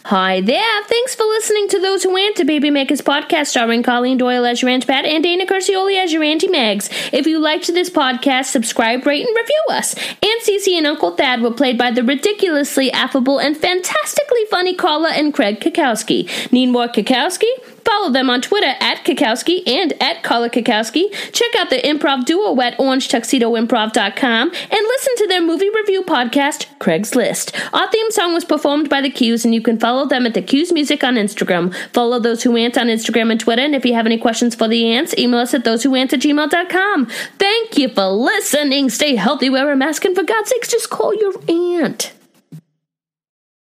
Hi 0.07 0.41
there. 0.41 0.85
Thanks 0.85 1.15
for 1.15 1.25
listening 1.25 1.69
to 1.69 1.79
Those 1.79 2.03
Who 2.03 2.17
Ant, 2.17 2.41
a 2.41 2.45
Baby 2.45 2.71
Makers 2.71 3.01
podcast 3.01 3.47
starring 3.47 3.83
Colleen 3.83 4.19
Doyle 4.19 4.45
as 4.45 4.63
your 4.63 4.71
Aunt 4.71 4.87
Pat 4.87 5.05
and 5.05 5.23
Dana 5.23 5.47
Curcioli 5.47 6.03
as 6.03 6.13
your 6.13 6.23
Auntie 6.23 6.49
Megs. 6.49 6.91
If 7.13 7.27
you 7.27 7.39
liked 7.39 7.67
this 7.69 7.91
podcast, 7.91 8.47
subscribe, 8.47 9.07
rate, 9.07 9.27
and 9.27 9.37
review 9.37 9.63
us. 9.71 9.95
Aunt 9.95 10.43
Cece 10.43 10.77
and 10.77 10.87
Uncle 10.87 11.17
Thad 11.17 11.43
were 11.43 11.53
played 11.53 11.79
by 11.79 11.91
the 11.91 12.03
ridiculously 12.03 12.91
affable 12.93 13.39
and 13.39 13.57
fantastically 13.57 14.45
funny 14.51 14.75
Carla 14.75 15.11
and 15.11 15.33
Craig 15.33 15.61
Cackowski. 15.61 16.51
Need 16.53 16.71
more 16.71 16.89
Cackowski? 16.89 17.51
Follow 17.85 18.11
them 18.11 18.31
on 18.31 18.41
Twitter 18.41 18.75
at 18.81 19.05
Cackowski 19.05 19.67
and 19.67 19.93
at 20.03 20.23
Carla 20.23 20.51
Cackowski. 20.51 21.13
Check 21.33 21.55
out 21.59 21.71
the 21.71 21.77
improv 21.77 22.25
duo 22.25 22.61
at 22.61 22.77
orangetuxedoimprov.com 22.79 24.49
and 24.51 24.71
listen 24.71 25.17
to 25.17 25.27
their 25.27 25.43
movie 25.43 25.71
review 25.71 26.03
podcast, 26.03 26.67
Craig's 26.79 27.15
List. 27.15 27.55
Our 27.73 27.91
theme 27.91 28.11
song 28.11 28.35
was 28.35 28.45
performed 28.45 28.89
by 28.89 29.01
The 29.01 29.11
Q's, 29.11 29.45
and 29.45 29.55
you 29.55 29.63
can 29.63 29.79
follow 29.79 30.07
them 30.07 30.27
at 30.27 30.35
The 30.35 30.43
Q's 30.43 30.73
Music 30.73 31.03
on 31.05 31.15
Instagram. 31.15 31.75
Follow 31.93 32.19
Those 32.19 32.43
Who 32.43 32.57
Ant 32.57 32.79
on 32.79 32.87
Instagram 32.87 33.31
and 33.31 33.41
Twitter, 33.41 33.63
and 33.63 33.75
if 33.75 33.85
you 33.85 33.95
have 33.95 34.07
any 34.07 34.19
questions 34.19 34.55
for 34.55 34.69
the 34.69 34.93
ants, 34.93 35.15
email 35.19 35.41
us 35.41 35.55
at 35.55 35.65
thosewhoant 35.65 36.13
at 36.13 36.21
gmail.com. 36.21 37.07
Thank 37.39 37.79
you 37.79 37.89
for 37.89 38.07
listening. 38.07 38.91
Stay 38.91 39.17
healthy, 39.17 39.51
wear 39.51 39.71
a 39.71 39.77
mask, 39.77 40.05
and 40.05 40.17
for 40.17 40.25
God's 40.25 40.51
sakes, 40.51 40.69
just 40.69 40.91
call 40.91 41.15
your 41.15 41.35
aunt. 41.49 42.13